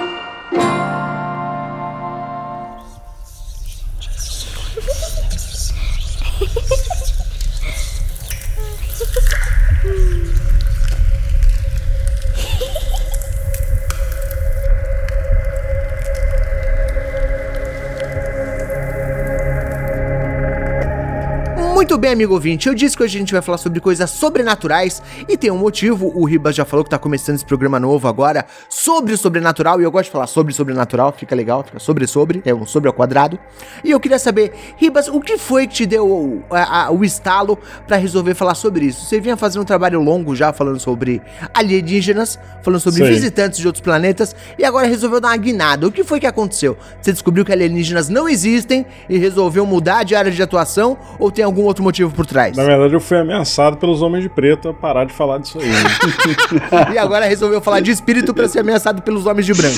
Bem, 22.02 22.14
amigo 22.14 22.34
ouvinte, 22.34 22.68
eu 22.68 22.74
disse 22.74 22.98
que 22.98 23.04
hoje 23.04 23.16
a 23.16 23.20
gente 23.20 23.32
vai 23.32 23.44
falar 23.44 23.60
sobre 23.60 23.80
coisas 23.80 24.10
sobrenaturais 24.10 25.04
e 25.30 25.38
tem 25.38 25.52
um 25.52 25.58
motivo, 25.58 26.12
o 26.16 26.26
Ribas 26.26 26.56
já 26.56 26.66
falou 26.66 26.84
que 26.84 26.90
tá 26.90 26.98
começando 26.98 27.36
esse 27.36 27.46
programa 27.46 27.80
novo 27.80 28.08
agora 28.08 28.44
sobre 28.68 29.14
o 29.14 29.18
sobrenatural 29.18 29.80
e 29.80 29.84
eu 29.84 29.92
gosto 29.92 30.06
de 30.06 30.12
falar 30.12 30.26
sobre 30.26 30.52
sobrenatural, 30.52 31.14
fica 31.16 31.36
legal, 31.36 31.64
fica 31.64 31.78
sobre 31.78 32.08
sobre, 32.08 32.42
é 32.44 32.56
um 32.56 32.66
sobre 32.66 32.88
ao 32.88 32.94
quadrado. 32.94 33.38
E 33.84 33.92
eu 33.92 34.00
queria 34.00 34.18
saber, 34.18 34.52
Ribas, 34.78 35.10
o 35.10 35.20
que 35.22 35.38
foi 35.38 35.68
que 35.68 35.76
te 35.76 35.86
deu 35.86 36.08
o, 36.08 36.44
a- 36.50 36.86
a- 36.88 36.92
o 36.92 37.06
estalo 37.06 37.56
pra 37.86 37.98
resolver 37.98 38.34
falar 38.34 38.56
sobre 38.56 38.86
isso? 38.88 39.06
Você 39.06 39.20
vinha 39.20 39.38
fazendo 39.38 39.62
um 39.62 39.66
trabalho 39.66 40.02
longo 40.02 40.36
já 40.36 40.52
falando 40.52 40.80
sobre 40.80 41.22
alienígenas, 41.54 42.40
falando 42.64 42.80
sobre 42.80 43.02
Sei. 43.06 43.10
visitantes 43.14 43.60
de 43.60 43.68
outros 43.68 43.84
planetas 43.84 44.36
e 44.58 44.66
agora 44.66 44.88
resolveu 44.88 45.22
dar 45.22 45.28
uma 45.28 45.38
guinada. 45.38 45.86
O 45.88 45.92
que 45.92 46.04
foi 46.04 46.20
que 46.20 46.26
aconteceu? 46.26 46.76
Você 47.00 47.12
descobriu 47.12 47.46
que 47.46 47.52
alienígenas 47.52 48.10
não 48.10 48.28
existem 48.28 48.88
e 49.08 49.20
resolveu 49.20 49.68
mudar 49.68 50.02
de 50.04 50.16
área 50.16 50.32
de 50.32 50.42
atuação 50.42 50.98
ou 51.20 51.30
tem 51.30 51.46
algum 51.46 51.62
outro 51.62 51.84
motivo 51.84 51.91
por 52.12 52.26
trás? 52.26 52.56
Na 52.56 52.64
verdade, 52.64 52.94
eu 52.94 53.00
fui 53.00 53.18
ameaçado 53.18 53.78
pelos 53.78 54.02
homens 54.02 54.24
de 54.24 54.30
preto 54.30 54.70
a 54.70 54.74
parar 54.74 55.06
de 55.06 55.14
falar 55.14 55.38
disso 55.40 55.58
aí. 55.60 55.68
né? 55.68 56.92
E 56.94 56.98
agora 56.98 57.26
resolveu 57.26 57.62
falar 57.62 57.80
de 57.80 57.92
espírito 57.92 58.34
pra 58.34 58.48
ser 58.48 58.60
ameaçado 58.60 59.02
pelos 59.02 59.26
homens 59.26 59.46
de 59.46 59.54
branco. 59.54 59.78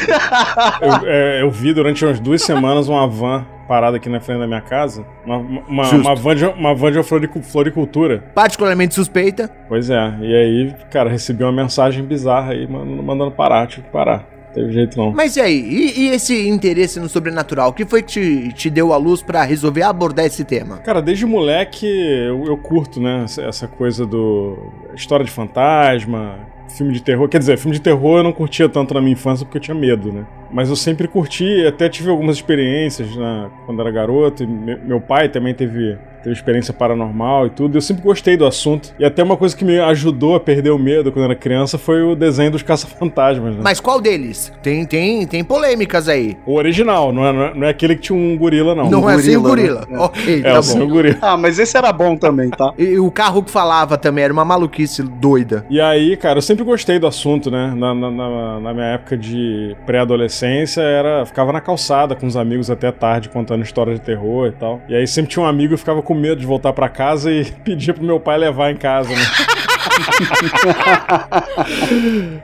eu, 0.81 1.09
é, 1.09 1.41
eu 1.41 1.49
vi 1.51 1.73
durante 1.73 2.03
umas 2.05 2.19
duas 2.19 2.41
semanas 2.41 2.87
uma 2.87 3.07
van 3.07 3.45
parada 3.67 3.95
aqui 3.97 4.09
na 4.09 4.19
frente 4.19 4.39
da 4.39 4.47
minha 4.47 4.61
casa. 4.61 5.05
Uma, 5.25 5.37
uma, 5.37 5.89
uma 5.89 6.15
van 6.15 6.35
de, 6.35 6.45
uma 6.45 6.75
van 6.75 6.91
de 6.91 7.01
floricu- 7.01 7.41
floricultura. 7.41 8.23
Particularmente 8.35 8.93
suspeita. 8.93 9.49
Pois 9.69 9.89
é. 9.89 10.13
E 10.21 10.35
aí, 10.35 10.75
cara, 10.91 11.09
recebi 11.09 11.43
uma 11.43 11.51
mensagem 11.51 12.03
bizarra 12.03 12.51
aí 12.51 12.67
mandando, 12.67 13.01
mandando 13.03 13.31
parar. 13.31 13.65
Tive 13.67 13.83
que 13.83 13.89
parar. 13.91 14.25
Teve 14.53 14.71
jeito 14.71 14.97
não. 14.97 15.11
Mas 15.11 15.35
e 15.35 15.41
aí? 15.41 15.59
E, 15.59 16.01
e 16.01 16.09
esse 16.09 16.47
interesse 16.47 16.99
no 16.99 17.09
sobrenatural? 17.09 17.69
O 17.69 17.73
que 17.73 17.85
foi 17.85 18.01
que 18.03 18.07
te, 18.07 18.53
te 18.53 18.69
deu 18.69 18.93
a 18.93 18.97
luz 18.97 19.21
pra 19.21 19.43
resolver 19.43 19.81
abordar 19.81 20.25
esse 20.25 20.43
tema? 20.43 20.77
Cara, 20.77 21.01
desde 21.01 21.25
moleque 21.25 21.87
eu, 21.87 22.45
eu 22.45 22.57
curto, 22.57 23.01
né? 23.01 23.23
Essa, 23.23 23.41
essa 23.43 23.67
coisa 23.67 24.05
do. 24.05 24.57
história 24.95 25.25
de 25.25 25.31
fantasma, 25.31 26.39
filme 26.69 26.93
de 26.93 27.01
terror. 27.01 27.27
Quer 27.27 27.39
dizer, 27.39 27.57
filme 27.57 27.75
de 27.75 27.81
terror 27.81 28.19
eu 28.19 28.23
não 28.23 28.33
curtia 28.33 28.69
tanto 28.69 28.93
na 28.93 29.01
minha 29.01 29.13
infância 29.13 29.45
porque 29.45 29.57
eu 29.57 29.61
tinha 29.61 29.75
medo, 29.75 30.11
né? 30.11 30.25
Mas 30.53 30.69
eu 30.69 30.75
sempre 30.75 31.07
curti, 31.07 31.65
até 31.65 31.89
tive 31.89 32.09
algumas 32.09 32.35
experiências 32.35 33.15
né, 33.15 33.49
quando 33.65 33.81
era 33.81 33.91
garoto. 33.91 34.47
meu 34.47 35.01
pai 35.01 35.27
também 35.29 35.53
teve 35.53 35.97
teve 36.23 36.33
experiência 36.33 36.73
paranormal 36.73 37.47
e 37.47 37.49
tudo. 37.49 37.77
Eu 37.77 37.81
sempre 37.81 38.01
gostei 38.01 38.37
do 38.37 38.45
assunto. 38.45 38.93
E 38.97 39.05
até 39.05 39.21
uma 39.21 39.35
coisa 39.35 39.55
que 39.55 39.65
me 39.65 39.77
ajudou 39.79 40.35
a 40.35 40.39
perder 40.39 40.71
o 40.71 40.79
medo 40.79 41.11
quando 41.11 41.25
era 41.25 41.35
criança 41.35 41.77
foi 41.77 42.01
o 42.01 42.15
desenho 42.15 42.51
dos 42.51 42.63
caça-fantasmas. 42.63 43.55
Né? 43.55 43.61
Mas 43.61 43.79
qual 43.79 43.99
deles? 43.99 44.51
Tem, 44.63 44.85
tem, 44.85 45.27
tem 45.27 45.43
polêmicas 45.43 46.07
aí. 46.07 46.37
O 46.45 46.55
original, 46.55 47.11
não 47.11 47.25
é, 47.25 47.53
não 47.53 47.67
é 47.67 47.69
aquele 47.69 47.95
que 47.95 48.03
tinha 48.03 48.17
um 48.17 48.37
gorila, 48.37 48.73
não. 48.73 48.89
Não 48.89 49.03
um 49.03 49.09
é 49.09 49.15
gorila, 49.15 49.21
sem 49.21 49.37
o 49.37 49.41
gorila. 49.41 49.87
Né? 49.89 49.99
Ok, 49.99 50.39
é, 50.43 50.53
tá 50.53 50.61
bom. 50.61 50.83
o 50.83 50.87
gorila. 50.87 51.17
Ah, 51.21 51.37
mas 51.37 51.59
esse 51.59 51.77
era 51.77 51.91
bom 51.91 52.15
também, 52.15 52.49
tá? 52.49 52.73
E 52.83 52.99
o 52.99 53.09
carro 53.09 53.43
que 53.43 53.49
falava 53.51 53.97
também 53.97 54.23
era 54.23 54.33
uma 54.33 54.45
maluquice 54.45 55.03
doida. 55.03 55.65
E 55.69 55.81
aí, 55.81 56.15
cara, 56.15 56.37
eu 56.37 56.41
sempre 56.41 56.63
gostei 56.63 56.99
do 56.99 57.07
assunto, 57.07 57.49
né? 57.49 57.73
Na, 57.75 57.93
na, 57.93 58.11
na, 58.11 58.59
na 58.59 58.73
minha 58.73 58.85
época 58.85 59.17
de 59.17 59.75
pré-adolescência, 59.85 60.42
era 60.77 61.25
ficava 61.25 61.51
na 61.51 61.61
calçada 61.61 62.15
com 62.15 62.25
os 62.25 62.35
amigos 62.35 62.69
até 62.69 62.91
tarde 62.91 63.29
contando 63.29 63.63
histórias 63.63 63.99
de 63.99 64.05
terror 64.05 64.47
e 64.47 64.51
tal. 64.51 64.81
E 64.87 64.95
aí 64.95 65.07
sempre 65.07 65.31
tinha 65.31 65.43
um 65.43 65.47
amigo 65.47 65.73
que 65.73 65.79
ficava 65.79 66.01
com 66.01 66.13
medo 66.13 66.39
de 66.39 66.45
voltar 66.45 66.73
para 66.73 66.89
casa 66.89 67.31
e 67.31 67.45
pedir 67.63 67.93
pro 67.93 68.03
meu 68.03 68.19
pai 68.19 68.37
levar 68.37 68.71
em 68.71 68.77
casa, 68.77 69.09
né? 69.09 69.23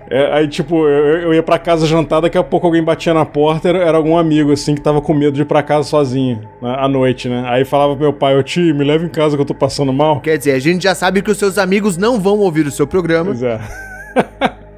é, 0.10 0.34
aí, 0.34 0.48
tipo, 0.48 0.88
eu, 0.88 1.22
eu 1.22 1.34
ia 1.34 1.44
pra 1.44 1.58
casa 1.58 1.88
jantar, 1.88 2.22
daqui 2.22 2.38
a 2.38 2.44
pouco 2.44 2.68
alguém 2.68 2.84
batia 2.84 3.13
na 3.13 3.25
porta, 3.25 3.70
era, 3.70 3.79
era, 3.79 3.98
algum 3.98 4.18
amigo, 4.18 4.51
assim, 4.51 4.75
que 4.75 4.82
tava 4.82 5.01
com 5.01 5.13
medo 5.13 5.34
de 5.34 5.41
ir 5.41 5.46
pra 5.46 5.63
casa 5.63 5.88
sozinho, 5.88 6.41
né, 6.62 6.75
à 6.77 6.88
noite, 6.88 7.27
né? 7.27 7.44
Aí 7.48 7.65
falava 7.65 7.94
pro 7.94 8.03
meu 8.03 8.13
pai, 8.13 8.38
ô 8.38 8.44
tio, 8.44 8.75
me 8.75 8.84
leva 8.84 9.06
em 9.06 9.10
casa 9.10 9.36
que 9.36 9.41
eu 9.41 9.46
tô 9.46 9.56
passando 9.56 9.94
mal. 9.94 10.20
Quer 10.22 10.38
dizer, 10.38 10.51
a 10.51 10.60
gente 10.60 10.84
já 10.84 10.94
sabe 10.94 11.22
que 11.22 11.32
os 11.32 11.38
seus 11.38 11.58
amigos 11.58 11.98
não 11.98 12.20
vão 12.20 12.38
ouvir 12.39 12.68
o 12.68 12.72
seu 12.72 12.86
programa. 12.86 13.25
Pois 13.25 13.41
é. 13.41 13.60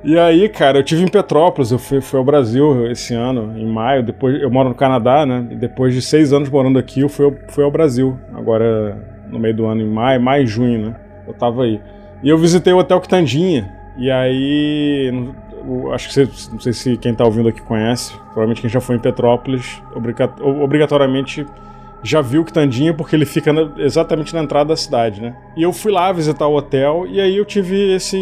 E 0.03 0.17
aí, 0.17 0.49
cara, 0.49 0.79
eu 0.79 0.83
tive 0.83 1.03
em 1.03 1.07
Petrópolis, 1.07 1.71
eu 1.71 1.77
fui, 1.77 2.01
fui, 2.01 2.17
ao 2.17 2.25
Brasil 2.25 2.89
esse 2.89 3.13
ano, 3.13 3.55
em 3.55 3.65
maio, 3.65 4.01
depois 4.01 4.41
eu 4.41 4.49
moro 4.49 4.69
no 4.69 4.75
Canadá, 4.75 5.25
né? 5.25 5.47
E 5.51 5.55
depois 5.55 5.93
de 5.93 6.01
seis 6.01 6.33
anos 6.33 6.49
morando 6.49 6.79
aqui, 6.79 7.01
eu 7.01 7.09
fui, 7.09 7.31
fui 7.49 7.63
ao 7.63 7.69
Brasil. 7.69 8.17
Agora 8.33 8.97
no 9.29 9.39
meio 9.39 9.55
do 9.55 9.65
ano, 9.65 9.81
em 9.81 9.89
maio, 9.89 10.21
maio, 10.21 10.45
junho, 10.45 10.87
né? 10.87 10.95
Eu 11.27 11.33
tava 11.33 11.63
aí. 11.63 11.79
E 12.23 12.29
eu 12.29 12.37
visitei 12.37 12.73
o 12.73 12.77
Hotel 12.77 12.99
Quitandinha. 12.99 13.71
E 13.97 14.09
aí, 14.09 15.11
acho 15.93 16.07
que 16.07 16.13
você, 16.13 16.49
não 16.51 16.59
sei 16.59 16.73
se 16.73 16.97
quem 16.97 17.13
tá 17.13 17.23
ouvindo 17.23 17.49
aqui 17.49 17.61
conhece, 17.61 18.13
provavelmente 18.25 18.61
quem 18.61 18.69
já 18.69 18.81
foi 18.81 18.95
em 18.95 18.99
Petrópolis, 18.99 19.81
obrigatoriamente 20.61 21.45
já 22.03 22.21
viu 22.21 22.43
Quitandinha 22.43 22.93
porque 22.93 23.15
ele 23.15 23.25
fica 23.25 23.53
na, 23.53 23.71
exatamente 23.77 24.33
na 24.33 24.41
entrada 24.41 24.69
da 24.69 24.75
cidade, 24.75 25.21
né? 25.21 25.35
E 25.55 25.63
eu 25.63 25.71
fui 25.71 25.91
lá 25.91 26.11
visitar 26.11 26.47
o 26.47 26.55
hotel 26.55 27.05
e 27.09 27.19
aí 27.19 27.37
eu 27.37 27.45
tive 27.45 27.95
esse 27.95 28.17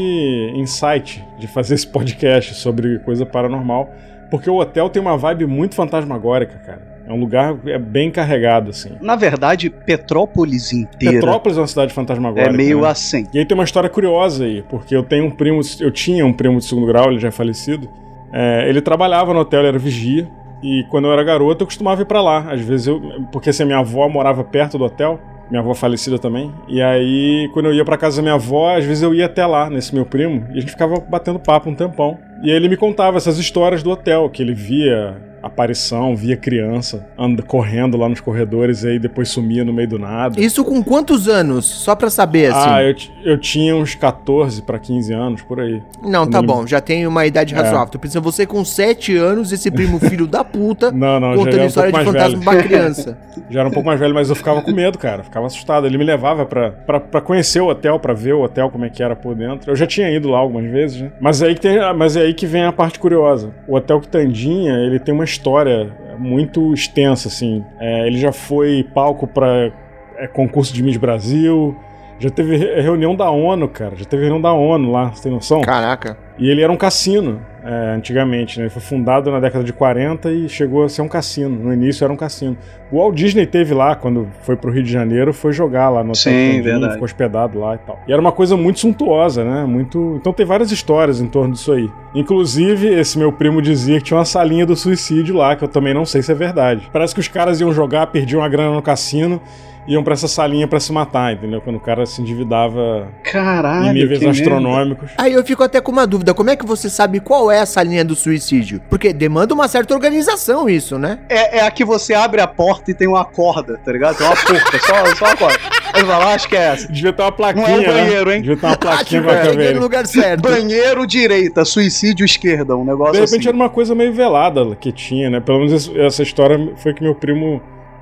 insight 0.55 1.25
de 1.37 1.47
fazer 1.47 1.75
esse 1.75 1.87
podcast 1.87 2.55
sobre 2.55 2.99
coisa 2.99 3.25
paranormal, 3.25 3.89
porque 4.29 4.49
o 4.49 4.57
hotel 4.59 4.89
tem 4.89 5.01
uma 5.01 5.17
vibe 5.17 5.45
muito 5.45 5.75
fantasmagórica, 5.75 6.57
cara. 6.57 6.99
É 7.09 7.11
um 7.11 7.19
lugar 7.19 7.57
é 7.65 7.79
bem 7.79 8.11
carregado, 8.11 8.69
assim. 8.69 8.91
Na 9.01 9.15
verdade, 9.15 9.67
Petrópolis 9.67 10.71
inteira. 10.71 11.15
Petrópolis 11.15 11.57
é 11.57 11.61
uma 11.61 11.67
cidade 11.67 11.91
fantasmagórica. 11.91 12.53
É 12.53 12.55
meio 12.55 12.81
né? 12.81 12.89
assim. 12.89 13.25
E 13.33 13.39
aí 13.39 13.45
tem 13.45 13.57
uma 13.57 13.63
história 13.63 13.89
curiosa 13.89 14.45
aí, 14.45 14.63
porque 14.69 14.95
eu 14.95 15.01
tenho 15.01 15.25
um 15.25 15.31
primo, 15.31 15.59
eu 15.79 15.89
tinha 15.89 16.23
um 16.23 16.31
primo 16.31 16.59
de 16.59 16.65
segundo 16.65 16.85
grau, 16.85 17.09
ele 17.09 17.19
já 17.19 17.29
é 17.29 17.31
falecido. 17.31 17.89
É, 18.31 18.69
ele 18.69 18.79
trabalhava 18.79 19.33
no 19.33 19.39
hotel, 19.39 19.61
ele 19.61 19.69
era 19.69 19.79
vigia. 19.79 20.29
E 20.61 20.85
quando 20.89 21.05
eu 21.05 21.13
era 21.13 21.23
garoto, 21.23 21.63
eu 21.63 21.67
costumava 21.67 22.01
ir 22.01 22.05
para 22.05 22.21
lá. 22.21 22.51
Às 22.51 22.61
vezes 22.61 22.87
eu. 22.87 23.01
Porque 23.31 23.49
assim, 23.49 23.63
a 23.63 23.65
minha 23.65 23.79
avó 23.79 24.07
morava 24.09 24.43
perto 24.43 24.77
do 24.77 24.85
hotel. 24.85 25.19
Minha 25.49 25.61
avó 25.61 25.73
falecida 25.73 26.19
também. 26.19 26.53
E 26.67 26.81
aí, 26.81 27.49
quando 27.53 27.65
eu 27.65 27.73
ia 27.73 27.83
para 27.83 27.97
casa 27.97 28.17
da 28.17 28.21
minha 28.21 28.35
avó, 28.35 28.77
às 28.77 28.85
vezes 28.85 29.01
eu 29.01 29.15
ia 29.15 29.25
até 29.25 29.45
lá, 29.45 29.67
nesse 29.67 29.95
meu 29.95 30.05
primo, 30.05 30.45
e 30.51 30.59
a 30.59 30.61
gente 30.61 30.69
ficava 30.69 30.99
batendo 30.99 31.39
papo 31.39 31.69
um 31.69 31.73
tempão. 31.73 32.19
E 32.43 32.49
aí 32.49 32.55
ele 32.55 32.69
me 32.69 32.77
contava 32.77 33.17
essas 33.17 33.37
histórias 33.37 33.83
do 33.83 33.91
hotel, 33.91 34.29
que 34.29 34.41
ele 34.41 34.53
via 34.53 35.29
aparição, 35.41 36.15
via 36.15 36.37
criança 36.37 37.07
anda 37.17 37.41
correndo 37.41 37.97
lá 37.97 38.07
nos 38.07 38.19
corredores 38.19 38.83
e 38.83 38.89
aí 38.89 38.99
depois 38.99 39.29
sumia 39.29 39.63
no 39.63 39.73
meio 39.73 39.87
do 39.87 39.99
nada. 39.99 40.39
Isso 40.39 40.63
com 40.63 40.83
quantos 40.83 41.27
anos? 41.27 41.65
Só 41.65 41.95
pra 41.95 42.09
saber, 42.09 42.51
assim. 42.51 42.69
Ah, 42.69 42.83
eu, 42.83 42.95
eu 43.23 43.37
tinha 43.37 43.75
uns 43.75 43.95
14 43.95 44.61
para 44.61 44.79
15 44.79 45.13
anos, 45.13 45.41
por 45.41 45.59
aí. 45.59 45.81
Não, 46.03 46.29
tá 46.29 46.41
bom, 46.41 46.65
já 46.65 46.81
tenho 46.81 47.09
uma 47.09 47.25
idade 47.25 47.53
é. 47.53 47.57
razoável. 47.57 47.91
É. 47.95 47.97
Pensando, 47.97 48.23
você 48.23 48.45
com 48.45 48.63
7 48.63 49.15
anos, 49.17 49.51
esse 49.51 49.69
primo 49.71 49.99
filho 49.99 50.27
da 50.27 50.43
puta, 50.43 50.91
não, 50.91 51.19
não, 51.19 51.35
contando 51.35 51.65
história 51.65 51.95
um 51.95 51.99
de 51.99 52.05
fantasma 52.05 52.43
pra 52.43 52.63
criança. 52.63 53.17
já 53.49 53.59
era 53.61 53.69
um 53.69 53.71
pouco 53.71 53.87
mais 53.87 53.99
velho, 53.99 54.13
mas 54.13 54.29
eu 54.29 54.35
ficava 54.35 54.61
com 54.61 54.71
medo, 54.71 54.97
cara. 54.97 55.23
Ficava 55.23 55.47
assustado. 55.47 55.85
Ele 55.85 55.97
me 55.97 56.03
levava 56.03 56.45
pra, 56.45 56.71
pra, 56.71 56.99
pra 56.99 57.21
conhecer 57.21 57.61
o 57.61 57.67
hotel, 57.67 57.99
pra 57.99 58.13
ver 58.13 58.33
o 58.33 58.43
hotel, 58.43 58.69
como 58.69 58.85
é 58.85 58.89
que 58.89 59.01
era 59.01 59.15
por 59.15 59.35
dentro. 59.35 59.71
Eu 59.71 59.75
já 59.75 59.85
tinha 59.85 60.09
ido 60.11 60.29
lá 60.29 60.39
algumas 60.39 60.69
vezes, 60.69 61.01
né? 61.01 61.11
Mas 61.19 61.41
aí 61.41 61.55
tem, 61.55 61.77
mas 61.95 62.15
é 62.15 62.28
aí 62.29 62.33
que 62.33 62.45
vem 62.45 62.63
a 62.63 62.71
parte 62.71 62.99
curiosa. 62.99 63.53
O 63.67 63.75
Hotel 63.75 63.99
Quitandinha, 63.99 64.73
ele 64.73 64.99
tem 64.99 65.13
uma 65.13 65.23
história 65.23 65.91
muito 66.17 66.73
extensa, 66.73 67.27
assim. 67.27 67.63
É, 67.79 68.07
ele 68.07 68.17
já 68.17 68.31
foi 68.31 68.87
palco 68.93 69.27
para 69.27 69.71
é, 70.17 70.27
concurso 70.27 70.73
de 70.73 70.83
Miss 70.83 70.97
Brasil, 70.97 71.75
já 72.19 72.29
teve 72.29 72.57
reunião 72.81 73.15
da 73.15 73.29
ONU, 73.29 73.67
cara. 73.67 73.95
Já 73.95 74.05
teve 74.05 74.23
reunião 74.23 74.41
da 74.41 74.53
ONU 74.53 74.91
lá, 74.91 75.09
você 75.09 75.23
tem 75.23 75.31
noção? 75.31 75.61
Caraca. 75.61 76.17
E 76.39 76.49
ele 76.49 76.61
era 76.61 76.71
um 76.71 76.77
cassino, 76.77 77.41
é, 77.63 77.95
antigamente, 77.95 78.57
né? 78.57 78.63
Ele 78.65 78.69
foi 78.69 78.81
fundado 78.81 79.29
na 79.29 79.39
década 79.41 79.63
de 79.63 79.73
40 79.73 80.31
e 80.31 80.47
chegou 80.47 80.85
a 80.85 80.89
ser 80.89 81.01
um 81.01 81.07
cassino. 81.07 81.49
No 81.49 81.73
início 81.73 82.05
era 82.05 82.13
um 82.13 82.15
cassino. 82.15 82.57
O 82.89 82.97
Walt 82.97 83.13
Disney 83.13 83.45
teve 83.45 83.73
lá, 83.73 83.93
quando 83.95 84.27
foi 84.41 84.55
pro 84.55 84.71
Rio 84.71 84.81
de 84.81 84.91
Janeiro, 84.91 85.33
foi 85.33 85.51
jogar 85.51 85.89
lá 85.89 86.01
no 86.01 86.11
Hotel 86.11 86.31
Sim, 86.31 86.61
verdade. 86.61 86.93
ficou 86.93 87.05
hospedado 87.05 87.59
lá 87.59 87.75
e 87.75 87.77
tal. 87.79 87.99
E 88.07 88.13
era 88.13 88.21
uma 88.21 88.31
coisa 88.31 88.55
muito 88.55 88.79
suntuosa, 88.79 89.43
né? 89.43 89.65
Muito... 89.65 90.15
Então 90.19 90.31
tem 90.31 90.45
várias 90.45 90.71
histórias 90.71 91.19
em 91.19 91.27
torno 91.27 91.53
disso 91.53 91.73
aí. 91.73 91.89
Inclusive, 92.15 92.87
esse 92.87 93.19
meu 93.19 93.33
primo 93.33 93.61
dizia 93.61 93.97
que 93.97 94.05
tinha 94.05 94.17
uma 94.17 94.25
salinha 94.25 94.65
do 94.65 94.75
suicídio 94.75 95.35
lá, 95.35 95.57
que 95.57 95.63
eu 95.63 95.67
também 95.67 95.93
não 95.93 96.05
sei 96.05 96.21
se 96.21 96.31
é 96.31 96.35
verdade. 96.35 96.89
Parece 96.91 97.13
que 97.13 97.19
os 97.19 97.27
caras 97.27 97.59
iam 97.59 97.73
jogar, 97.73 98.07
perdiam 98.07 98.41
a 98.41 98.47
grana 98.47 98.73
no 98.73 98.81
cassino 98.81 99.41
iam 99.89 100.03
para 100.03 100.13
essa 100.13 100.27
salinha 100.27 100.67
para 100.67 100.79
se 100.79 100.93
matar, 100.93 101.33
entendeu? 101.33 101.59
Quando 101.59 101.77
o 101.77 101.79
cara 101.79 102.05
se 102.05 102.21
endividava 102.21 103.07
Caralho, 103.23 103.87
em 103.87 103.93
níveis 103.93 104.23
astronômicos. 104.23 105.07
Merda. 105.09 105.23
Aí 105.23 105.33
eu 105.33 105.43
fico 105.43 105.63
até 105.63 105.81
com 105.81 105.91
uma 105.91 106.05
dúvida: 106.05 106.33
como 106.33 106.51
é 106.51 106.55
que 106.55 106.65
você 106.65 106.89
sabe 106.89 107.19
qual 107.19 107.51
é 107.51 107.57
essa 107.57 107.81
linha 107.81 108.05
do 108.05 108.15
suicídio? 108.15 108.79
Porque 108.87 109.11
demanda 109.11 109.53
uma 109.53 109.67
certa 109.67 109.93
organização 109.95 110.69
isso, 110.69 110.99
né? 110.99 111.19
É, 111.27 111.57
é 111.57 111.61
a 111.65 111.71
que 111.71 111.83
você 111.83 112.13
abre 112.13 112.39
a 112.39 112.47
porta 112.47 112.91
e 112.91 112.93
tem 112.93 113.07
uma 113.07 113.25
corda, 113.25 113.79
tá 113.83 113.91
ligado? 113.91 114.17
Tem 114.17 114.27
uma 114.27 114.35
porta, 114.35 114.79
só, 114.79 115.15
só 115.15 115.25
uma 115.25 115.35
corda. 115.35 115.59
Aí 115.91 116.03
vai 116.03 116.19
lá, 116.19 116.33
acho 116.35 116.47
que 116.47 116.55
é 116.55 116.59
essa. 116.59 116.87
Devia 116.91 117.11
ter 117.11 117.23
uma 117.23 117.31
plaquinha. 117.31 117.67
Não 117.67 117.83
é 117.83 117.87
banheiro, 117.87 118.29
né? 118.29 118.35
hein? 118.35 118.41
Devia 118.41 118.57
ter 118.57 118.65
uma 118.67 118.77
plaquinha 118.77 119.21
pra 119.23 119.41
caber. 119.41 119.75
no 119.75 119.81
lugar 119.81 120.05
certo. 120.05 120.41
Banheiro 120.41 121.07
direita, 121.07 121.65
suicídio 121.65 122.23
esquerda, 122.23 122.77
um 122.77 122.85
negócio 122.85 123.13
assim. 123.13 123.21
De 123.21 123.25
repente 123.25 123.39
assim. 123.39 123.47
era 123.49 123.55
uma 123.57 123.69
coisa 123.69 123.95
meio 123.95 124.13
velada 124.13 124.75
que 124.75 124.91
tinha, 124.91 125.31
né? 125.31 125.39
Pelo 125.39 125.59
menos 125.59 125.91
essa 125.95 126.21
história 126.21 126.73
foi 126.77 126.93
que 126.93 127.01
meu 127.01 127.15
primo 127.15 127.59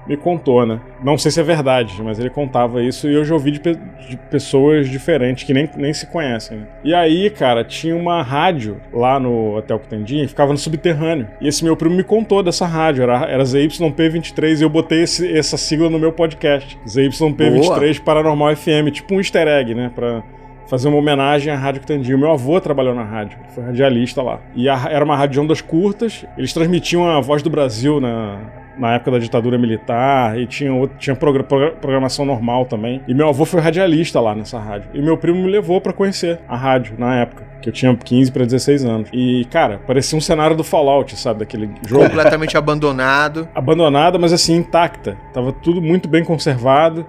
me 0.08 0.16
contou, 0.16 0.66
né? 0.66 0.80
Não 1.04 1.18
sei 1.18 1.32
se 1.32 1.40
é 1.40 1.44
verdade, 1.44 2.02
mas 2.02 2.20
ele 2.20 2.30
contava 2.30 2.82
isso 2.82 3.10
e 3.10 3.14
eu 3.14 3.26
já 3.26 3.34
ouvi 3.34 3.52
de, 3.52 3.60
pe 3.60 3.78
de 4.08 4.18
pessoas 4.30 4.90
diferentes 4.90 5.44
que 5.44 5.54
nem, 5.54 5.70
nem 5.76 5.94
se 5.94 6.08
conhecem. 6.08 6.60
Né? 6.60 6.68
E 6.84 6.94
aí, 6.94 7.30
cara, 7.30 7.64
tinha 7.64 7.96
uma 7.96 8.22
rádio 8.22 8.78
lá 8.94 9.20
no 9.20 9.58
Hotel 9.58 9.80
Quitandinha, 9.80 10.28
ficava 10.28 10.54
no 10.54 10.58
subterrâneo. 10.58 11.28
E 11.42 11.48
esse 11.48 11.64
meu 11.64 11.76
primo 11.76 11.96
me 11.96 12.04
contou 12.04 12.42
dessa 12.42 12.66
rádio, 12.66 13.04
era, 13.04 13.26
era 13.26 13.44
ZYP23, 13.44 14.60
e 14.60 14.64
eu 14.64 14.70
botei 14.70 15.04
esse, 15.04 15.38
essa 15.38 15.58
sigla 15.58 15.90
no 15.90 16.00
meu 16.00 16.14
podcast. 16.14 16.80
ZYP23 16.88 18.02
Paranormal 18.02 18.56
FM, 18.56 18.92
tipo 18.92 19.14
um 19.14 19.18
easter 19.18 19.48
egg, 19.48 19.76
né? 19.76 19.92
Pra 19.94 20.24
fazer 20.68 20.88
uma 20.88 20.98
homenagem 20.98 21.52
à 21.52 21.58
Rádio 21.58 21.82
Quitandinha. 21.82 22.16
O 22.16 22.20
meu 22.20 22.32
avô 22.32 22.60
trabalhou 22.60 22.94
na 22.94 23.04
rádio, 23.04 23.38
foi 23.54 23.64
radialista 23.64 24.22
lá. 24.22 24.40
E 24.56 24.70
a, 24.70 24.88
era 24.90 25.04
uma 25.04 25.16
rádio 25.16 25.34
de 25.34 25.40
ondas 25.42 25.62
curtas, 25.62 26.26
eles 26.38 26.54
transmitiam 26.54 27.08
a 27.10 27.20
voz 27.20 27.42
do 27.42 27.50
Brasil 27.50 28.00
na 28.00 28.40
na 28.78 28.96
época 28.96 29.12
da 29.12 29.20
ditadura 29.20 29.58
militar, 29.58 30.38
e 30.40 30.46
tinha, 30.46 30.74
outro, 30.74 30.98
tinha 30.98 31.16
programação 31.16 32.26
normal 32.26 32.66
também. 32.66 33.02
E 33.08 33.14
meu 33.14 33.30
avô 33.30 33.46
foi 33.46 33.60
radialista 33.60 34.20
lá 34.20 34.36
nessa 34.36 34.60
rádio. 34.60 34.90
E 34.94 35.02
meu 35.02 35.18
primo 35.18 35.42
me 35.44 35.50
levou 35.50 35.82
para 35.82 35.94
conhecer 35.94 36.40
a 36.48 36.56
rádio 36.56 36.96
na 36.98 37.16
época. 37.16 37.48
Que 37.62 37.70
eu 37.70 37.74
tinha 37.74 37.96
15 37.96 38.32
para 38.32 38.46
16 38.46 38.86
anos. 38.86 39.10
E, 39.12 39.46
cara, 39.50 39.80
parecia 39.86 40.18
um 40.18 40.22
cenário 40.22 40.56
do 40.56 40.64
Fallout, 40.64 41.16
sabe? 41.18 41.40
Daquele 41.40 41.72
jogo. 41.88 42.04
Completamente 42.04 42.56
abandonado. 42.56 43.50
Abandonada, 43.54 44.20
mas 44.20 44.32
assim, 44.32 44.56
intacta. 44.56 45.18
Tava 45.34 45.52
tudo 45.52 45.82
muito 45.82 46.08
bem 46.08 46.24
conservado 46.24 47.06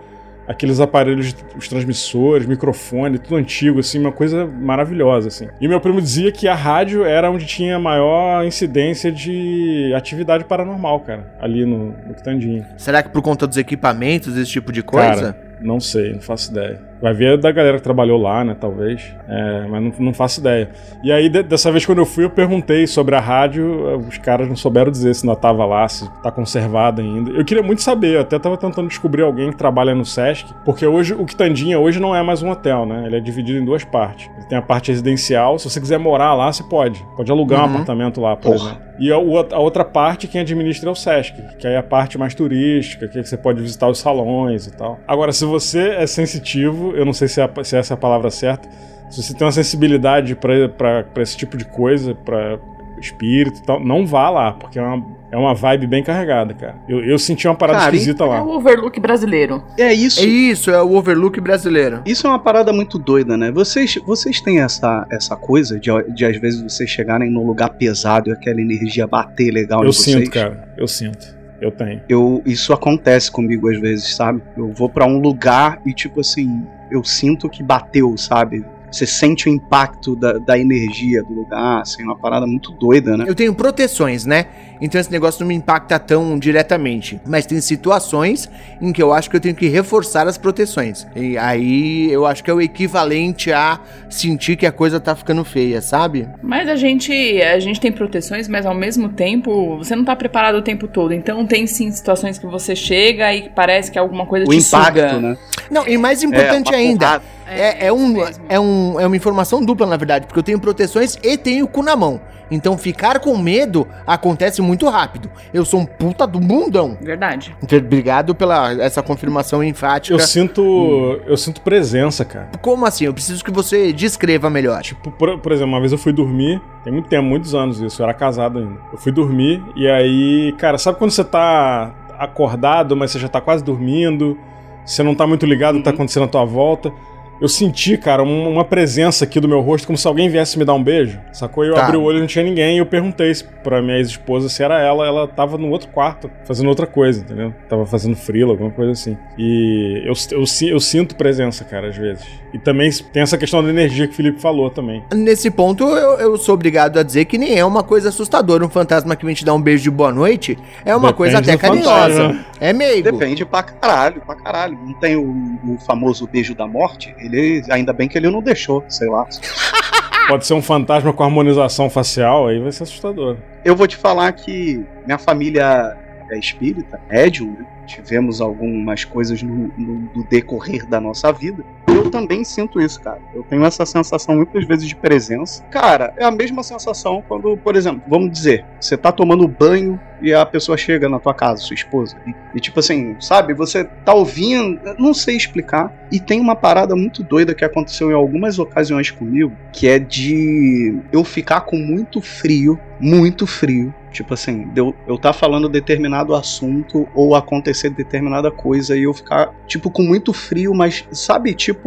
aqueles 0.48 0.80
aparelhos, 0.80 1.36
os 1.54 1.68
transmissores, 1.68 2.46
microfone, 2.46 3.18
tudo 3.18 3.36
antigo, 3.36 3.80
assim, 3.80 3.98
uma 3.98 4.10
coisa 4.10 4.46
maravilhosa, 4.46 5.28
assim. 5.28 5.48
E 5.60 5.68
meu 5.68 5.78
primo 5.78 6.00
dizia 6.00 6.32
que 6.32 6.48
a 6.48 6.54
rádio 6.54 7.04
era 7.04 7.30
onde 7.30 7.44
tinha 7.44 7.78
maior 7.78 8.44
incidência 8.46 9.12
de 9.12 9.92
atividade 9.94 10.44
paranormal, 10.44 11.00
cara, 11.00 11.34
ali 11.38 11.66
no, 11.66 11.94
no 12.06 12.14
Quitandinho. 12.14 12.64
Será 12.78 13.02
que 13.02 13.10
por 13.10 13.20
conta 13.20 13.46
dos 13.46 13.58
equipamentos, 13.58 14.36
esse 14.36 14.50
tipo 14.50 14.72
de 14.72 14.82
coisa? 14.82 15.34
Cara, 15.34 15.58
não 15.60 15.78
sei, 15.78 16.14
não 16.14 16.20
faço 16.22 16.50
ideia. 16.50 16.87
Vai 17.00 17.14
ver 17.14 17.38
da 17.38 17.50
galera 17.52 17.76
que 17.76 17.82
trabalhou 17.82 18.20
lá, 18.20 18.44
né? 18.44 18.56
Talvez. 18.58 19.14
É, 19.28 19.66
mas 19.68 19.82
não, 19.82 19.92
não 19.98 20.14
faço 20.14 20.40
ideia. 20.40 20.70
E 21.02 21.12
aí, 21.12 21.28
de, 21.28 21.42
dessa 21.42 21.70
vez, 21.70 21.86
quando 21.86 21.98
eu 21.98 22.06
fui, 22.06 22.24
eu 22.24 22.30
perguntei 22.30 22.86
sobre 22.86 23.14
a 23.14 23.20
rádio. 23.20 23.98
Os 24.08 24.18
caras 24.18 24.48
não 24.48 24.56
souberam 24.56 24.90
dizer 24.90 25.14
se 25.14 25.26
ainda 25.26 25.38
tava 25.38 25.64
lá, 25.64 25.88
se 25.88 26.08
tá 26.22 26.30
conservada 26.30 27.02
ainda. 27.02 27.30
Eu 27.30 27.44
queria 27.44 27.62
muito 27.62 27.82
saber, 27.82 28.16
eu 28.16 28.20
até 28.20 28.38
tava 28.38 28.56
tentando 28.56 28.88
descobrir 28.88 29.22
alguém 29.22 29.50
que 29.50 29.56
trabalha 29.56 29.94
no 29.94 30.04
Sesc, 30.04 30.52
porque 30.64 30.86
hoje 30.86 31.14
o 31.14 31.24
Quitandinha 31.24 31.78
hoje 31.78 32.00
não 32.00 32.14
é 32.14 32.22
mais 32.22 32.42
um 32.42 32.50
hotel, 32.50 32.84
né? 32.84 33.04
Ele 33.06 33.16
é 33.16 33.20
dividido 33.20 33.58
em 33.58 33.64
duas 33.64 33.84
partes. 33.84 34.28
Ele 34.36 34.46
tem 34.46 34.58
a 34.58 34.62
parte 34.62 34.90
residencial, 34.90 35.58
se 35.58 35.68
você 35.68 35.80
quiser 35.80 35.98
morar 35.98 36.34
lá, 36.34 36.52
você 36.52 36.62
pode. 36.62 37.04
Pode 37.16 37.30
alugar 37.30 37.62
um 37.62 37.74
apartamento 37.74 38.20
lá, 38.20 38.36
por 38.36 38.52
Porra. 38.52 38.70
exemplo. 38.70 38.88
E 38.98 39.12
a, 39.12 39.16
a 39.16 39.58
outra 39.60 39.84
parte, 39.84 40.26
quem 40.26 40.40
administra 40.40 40.88
é 40.88 40.92
o 40.92 40.94
Sesc, 40.94 41.40
que 41.56 41.66
aí 41.66 41.74
é 41.74 41.76
a 41.76 41.82
parte 41.82 42.18
mais 42.18 42.34
turística, 42.34 43.06
que 43.06 43.22
você 43.22 43.36
pode 43.36 43.62
visitar 43.62 43.88
os 43.88 43.98
salões 43.98 44.66
e 44.66 44.72
tal. 44.72 44.98
Agora, 45.06 45.32
se 45.32 45.44
você 45.44 45.90
é 45.90 46.06
sensitivo, 46.06 46.87
eu 46.96 47.04
não 47.04 47.12
sei 47.12 47.28
se, 47.28 47.40
é 47.40 47.44
a- 47.44 47.64
se 47.64 47.76
essa 47.76 47.92
é 47.92 47.96
a 47.96 47.98
palavra 47.98 48.30
certa, 48.30 48.68
se 49.10 49.22
você 49.22 49.34
tem 49.34 49.44
uma 49.46 49.52
sensibilidade 49.52 50.34
pra 50.34 51.04
esse 51.22 51.36
tipo 51.36 51.56
de 51.56 51.64
coisa, 51.64 52.14
pra 52.14 52.58
espírito 53.00 53.60
e 53.60 53.62
tal, 53.62 53.78
não 53.78 54.04
vá 54.04 54.28
lá, 54.28 54.52
porque 54.52 54.76
é 54.78 54.82
uma, 54.82 55.06
é 55.30 55.36
uma 55.36 55.54
vibe 55.54 55.86
bem 55.86 56.02
carregada, 56.02 56.52
cara. 56.52 56.74
Eu, 56.88 57.04
eu 57.04 57.16
senti 57.16 57.46
uma 57.46 57.54
parada 57.54 57.78
Cara, 57.78 57.94
esquisita 57.94 58.24
É 58.24 58.26
lá. 58.26 58.42
o 58.42 58.56
overlook 58.56 58.98
brasileiro. 58.98 59.62
É 59.78 59.94
isso. 59.94 60.18
É 60.20 60.24
isso, 60.24 60.68
é 60.70 60.82
o 60.82 60.94
overlook 60.96 61.40
brasileiro. 61.40 62.00
Isso 62.04 62.26
é 62.26 62.30
uma 62.30 62.40
parada 62.40 62.72
muito 62.72 62.98
doida, 62.98 63.36
né? 63.36 63.52
Vocês, 63.52 63.94
vocês 64.04 64.40
têm 64.40 64.58
essa, 64.60 65.06
essa 65.12 65.36
coisa 65.36 65.78
de, 65.78 65.90
de 66.12 66.24
às 66.24 66.36
vezes 66.38 66.60
vocês 66.60 66.90
chegarem 66.90 67.30
num 67.30 67.46
lugar 67.46 67.70
pesado 67.70 68.30
e 68.30 68.32
aquela 68.32 68.60
energia 68.60 69.06
bater 69.06 69.52
legal 69.52 69.82
Eu 69.84 69.90
em 69.90 69.92
vocês? 69.92 70.16
sinto, 70.16 70.30
cara. 70.32 70.68
Eu 70.76 70.88
sinto. 70.88 71.38
Eu 71.60 71.70
tenho. 71.70 72.00
Eu, 72.08 72.42
isso 72.44 72.72
acontece 72.72 73.30
comigo 73.30 73.68
às 73.70 73.80
vezes, 73.80 74.14
sabe? 74.16 74.42
Eu 74.56 74.72
vou 74.72 74.88
pra 74.88 75.06
um 75.06 75.20
lugar 75.20 75.80
e, 75.86 75.92
tipo 75.92 76.18
assim, 76.20 76.64
eu 76.90 77.04
sinto 77.04 77.48
que 77.48 77.62
bateu, 77.62 78.16
sabe? 78.16 78.64
Você 78.90 79.06
sente 79.06 79.48
o 79.48 79.52
impacto 79.52 80.16
da, 80.16 80.34
da 80.34 80.58
energia 80.58 81.22
do 81.22 81.34
lugar, 81.34 81.82
assim, 81.82 82.02
uma 82.02 82.16
parada 82.16 82.46
muito 82.46 82.72
doida, 82.72 83.16
né? 83.16 83.24
Eu 83.26 83.34
tenho 83.34 83.54
proteções, 83.54 84.24
né? 84.24 84.46
Então 84.80 85.00
esse 85.00 85.10
negócio 85.10 85.40
não 85.40 85.48
me 85.48 85.54
impacta 85.54 85.98
tão 85.98 86.38
diretamente. 86.38 87.20
Mas 87.26 87.46
tem 87.46 87.60
situações 87.60 88.48
em 88.80 88.92
que 88.92 89.02
eu 89.02 89.12
acho 89.12 89.28
que 89.28 89.36
eu 89.36 89.40
tenho 89.40 89.54
que 89.54 89.66
reforçar 89.68 90.26
as 90.28 90.38
proteções. 90.38 91.06
E 91.16 91.36
aí 91.36 92.10
eu 92.10 92.24
acho 92.26 92.44
que 92.44 92.50
é 92.50 92.54
o 92.54 92.60
equivalente 92.60 93.52
a 93.52 93.80
sentir 94.08 94.56
que 94.56 94.66
a 94.66 94.72
coisa 94.72 95.00
tá 95.00 95.14
ficando 95.16 95.44
feia, 95.44 95.80
sabe? 95.82 96.28
Mas 96.42 96.68
a 96.68 96.76
gente, 96.76 97.12
a 97.42 97.58
gente 97.58 97.80
tem 97.80 97.90
proteções, 97.90 98.48
mas 98.48 98.64
ao 98.66 98.74
mesmo 98.74 99.08
tempo 99.08 99.78
você 99.78 99.96
não 99.96 100.04
tá 100.04 100.14
preparado 100.14 100.56
o 100.56 100.62
tempo 100.62 100.86
todo. 100.86 101.12
Então 101.12 101.44
tem 101.46 101.66
sim 101.66 101.90
situações 101.90 102.38
que 102.38 102.46
você 102.46 102.76
chega 102.76 103.34
e 103.34 103.48
parece 103.50 103.90
que 103.90 103.98
alguma 103.98 104.26
coisa 104.26 104.46
O 104.46 104.50
te 104.50 104.58
impacto, 104.58 104.94
suga. 104.94 105.20
né? 105.20 105.36
Não, 105.70 105.86
e 105.86 105.98
mais 105.98 106.22
importante 106.22 106.70
uma 106.70 106.76
ainda, 106.76 107.06
porrada. 107.06 107.24
É, 107.48 107.86
é, 107.86 107.86
isso 107.86 107.96
um, 107.96 108.08
mesmo. 108.08 108.44
é, 108.48 108.60
um, 108.60 109.00
é 109.00 109.06
uma 109.06 109.16
informação 109.16 109.64
dupla, 109.64 109.86
na 109.86 109.96
verdade, 109.96 110.26
porque 110.26 110.38
eu 110.38 110.42
tenho 110.42 110.60
proteções 110.60 111.16
e 111.22 111.36
tenho 111.36 111.64
o 111.64 111.68
cu 111.68 111.82
na 111.82 111.96
mão. 111.96 112.20
Então 112.50 112.78
ficar 112.78 113.18
com 113.18 113.36
medo 113.36 113.86
acontece 114.06 114.62
muito 114.62 114.88
rápido. 114.88 115.30
Eu 115.52 115.64
sou 115.64 115.80
um 115.80 115.84
puta 115.84 116.26
do 116.26 116.40
bundão. 116.40 116.96
Verdade. 117.00 117.54
Obrigado 117.62 118.34
pela 118.34 118.72
essa 118.82 119.02
confirmação 119.02 119.62
enfática. 119.62 120.14
Eu 120.14 120.18
sinto. 120.18 120.62
Hum. 120.62 121.20
Eu 121.26 121.36
sinto 121.36 121.60
presença, 121.60 122.24
cara. 122.24 122.50
Como 122.60 122.86
assim? 122.86 123.04
Eu 123.04 123.12
preciso 123.12 123.44
que 123.44 123.50
você 123.50 123.92
descreva 123.92 124.48
melhor. 124.48 124.82
Tipo, 124.82 125.10
por, 125.10 125.38
por 125.38 125.52
exemplo, 125.52 125.72
uma 125.72 125.80
vez 125.80 125.92
eu 125.92 125.98
fui 125.98 126.12
dormir, 126.12 126.60
tem 126.84 126.92
muito 126.92 127.08
tempo, 127.08 127.24
muitos 127.24 127.54
anos 127.54 127.80
isso, 127.80 128.00
eu 128.00 128.04
era 128.04 128.14
casado 128.14 128.58
ainda. 128.58 128.80
Eu 128.92 128.98
fui 128.98 129.12
dormir 129.12 129.62
e 129.76 129.86
aí, 129.86 130.54
cara, 130.58 130.78
sabe 130.78 130.98
quando 130.98 131.10
você 131.10 131.24
tá 131.24 131.94
acordado, 132.18 132.96
mas 132.96 133.10
você 133.10 133.18
já 133.18 133.28
tá 133.28 133.40
quase 133.40 133.62
dormindo, 133.62 134.38
você 134.84 135.02
não 135.02 135.14
tá 135.14 135.26
muito 135.26 135.44
ligado 135.46 135.74
no 135.74 135.80
que 135.80 135.84
tá 135.84 135.90
acontecendo 135.90 136.24
à 136.24 136.28
tua 136.28 136.44
volta? 136.44 136.92
Eu 137.40 137.46
senti, 137.48 137.96
cara, 137.96 138.22
um- 138.22 138.48
uma 138.48 138.64
presença 138.64 139.24
aqui 139.24 139.38
do 139.38 139.46
meu 139.48 139.60
rosto, 139.60 139.86
como 139.86 139.96
se 139.96 140.06
alguém 140.08 140.28
viesse 140.28 140.58
me 140.58 140.64
dar 140.64 140.74
um 140.74 140.82
beijo, 140.82 141.20
sacou? 141.32 141.64
E 141.64 141.68
eu 141.68 141.74
Tá. 141.74 141.84
abri 141.86 141.96
o 141.96 142.02
olho 142.02 142.16
e 142.18 142.20
não 142.20 142.26
tinha 142.26 142.44
ninguém, 142.44 142.76
e 142.76 142.78
eu 142.78 142.86
perguntei 142.86 143.32
pra 143.62 143.80
minha 143.80 143.96
ex-esposa 143.96 144.48
se 144.48 144.62
era 144.62 144.80
ela, 144.80 145.06
ela 145.06 145.28
tava 145.28 145.56
no 145.56 145.68
outro 145.70 145.88
quarto, 145.88 146.28
fazendo 146.44 146.68
outra 146.68 146.86
coisa, 146.86 147.20
entendeu? 147.20 147.54
Tava 147.68 147.86
fazendo 147.86 148.16
frila, 148.16 148.50
alguma 148.52 148.70
coisa 148.70 148.90
assim. 148.92 149.16
E 149.38 150.02
eu, 150.04 150.14
eu, 150.38 150.46
si- 150.46 150.68
eu 150.68 150.80
sinto 150.80 151.14
presença, 151.14 151.64
cara, 151.64 151.88
às 151.88 151.96
vezes. 151.96 152.26
E 152.52 152.58
também 152.58 152.90
tem 153.12 153.22
essa 153.22 153.36
questão 153.36 153.62
da 153.62 153.68
energia 153.68 154.06
que 154.06 154.12
o 154.14 154.16
Felipe 154.16 154.40
falou 154.40 154.70
também. 154.70 155.04
Nesse 155.14 155.50
ponto, 155.50 155.84
eu, 155.84 156.18
eu 156.18 156.36
sou 156.38 156.54
obrigado 156.54 156.98
a 156.98 157.02
dizer 157.02 157.26
que 157.26 157.36
nem 157.36 157.58
é 157.58 157.64
uma 157.64 157.82
coisa 157.82 158.08
assustadora. 158.08 158.64
Um 158.64 158.68
fantasma 158.70 159.14
que 159.14 159.26
vem 159.26 159.34
te 159.34 159.44
dar 159.44 159.54
um 159.54 159.60
beijo 159.60 159.82
de 159.82 159.90
boa 159.90 160.10
noite 160.10 160.58
é 160.84 160.94
uma 160.96 161.12
Depende 161.12 161.16
coisa 161.16 161.38
até 161.38 161.58
fantasma, 161.58 161.92
carinhosa. 161.92 162.44
É 162.60 162.72
meigo. 162.72 163.12
Depende 163.12 163.44
pra 163.44 163.62
caralho, 163.62 164.22
pra 164.22 164.34
caralho. 164.34 164.78
Não 164.82 164.94
tem 164.94 165.16
o, 165.16 165.58
o 165.66 165.78
famoso 165.86 166.26
beijo 166.26 166.54
da 166.54 166.66
morte? 166.66 167.14
Ele, 167.18 167.62
ainda 167.70 167.92
bem 167.92 168.08
que 168.08 168.16
ele 168.16 168.30
não 168.30 168.40
deixou, 168.42 168.82
sei 168.88 169.08
lá. 169.08 169.26
Pode 170.28 170.46
ser 170.46 170.54
um 170.54 170.62
fantasma 170.62 171.12
com 171.12 171.22
harmonização 171.24 171.88
facial, 171.88 172.48
aí 172.48 172.60
vai 172.60 172.70
ser 172.72 172.82
assustador. 172.82 173.36
Eu 173.64 173.74
vou 173.74 173.86
te 173.86 173.96
falar 173.96 174.30
que 174.32 174.84
minha 175.06 175.16
família 175.18 175.96
é 176.30 176.38
espírita, 176.38 177.00
médium, 177.10 177.52
né? 177.58 177.64
Tivemos 177.86 178.42
algumas 178.42 179.02
coisas 179.06 179.42
no, 179.42 179.70
no- 179.78 180.10
no 180.14 180.24
decorrer 180.28 180.86
da 180.86 181.00
nossa 181.00 181.32
vida. 181.32 181.64
Eu 181.88 182.10
também 182.10 182.44
sinto 182.44 182.80
isso, 182.80 183.00
cara. 183.00 183.20
Eu 183.34 183.42
tenho 183.42 183.64
essa 183.64 183.86
sensação 183.86 184.36
muitas 184.36 184.66
vezes 184.66 184.86
de 184.86 184.94
presença. 184.94 185.62
Cara, 185.64 186.12
é 186.16 186.24
a 186.24 186.30
mesma 186.30 186.62
sensação 186.62 187.22
quando, 187.26 187.56
por 187.56 187.76
exemplo, 187.76 188.02
vamos 188.06 188.30
dizer, 188.30 188.64
você 188.80 188.96
tá 188.96 189.10
tomando 189.10 189.48
banho 189.48 189.98
e 190.20 190.32
a 190.34 190.44
pessoa 190.44 190.76
chega 190.76 191.08
na 191.08 191.18
tua 191.18 191.34
casa, 191.34 191.62
sua 191.62 191.74
esposa, 191.74 192.16
e, 192.54 192.60
tipo 192.60 192.80
assim, 192.80 193.16
sabe, 193.20 193.54
você 193.54 193.84
tá 193.84 194.12
ouvindo, 194.12 194.80
não 194.98 195.14
sei 195.14 195.36
explicar. 195.36 195.92
E 196.10 196.18
tem 196.18 196.40
uma 196.40 196.56
parada 196.56 196.96
muito 196.96 197.22
doida 197.22 197.54
que 197.54 197.64
aconteceu 197.64 198.10
em 198.10 198.14
algumas 198.14 198.58
ocasiões 198.58 199.10
comigo, 199.10 199.52
que 199.72 199.86
é 199.86 199.98
de 199.98 200.98
eu 201.12 201.22
ficar 201.22 201.60
com 201.62 201.76
muito 201.76 202.20
frio, 202.20 202.78
muito 202.98 203.46
frio. 203.46 203.94
Tipo 204.10 204.34
assim, 204.34 204.66
eu, 204.74 204.94
eu 205.06 205.18
tá 205.18 205.32
falando 205.32 205.68
determinado 205.68 206.34
assunto 206.34 207.06
ou 207.14 207.34
acontecer 207.34 207.90
determinada 207.90 208.50
coisa 208.50 208.96
e 208.96 209.02
eu 209.02 209.12
ficar, 209.12 209.54
tipo, 209.66 209.90
com 209.90 210.02
muito 210.02 210.32
frio, 210.32 210.74
mas 210.74 211.06
sabe, 211.12 211.54
tipo, 211.54 211.77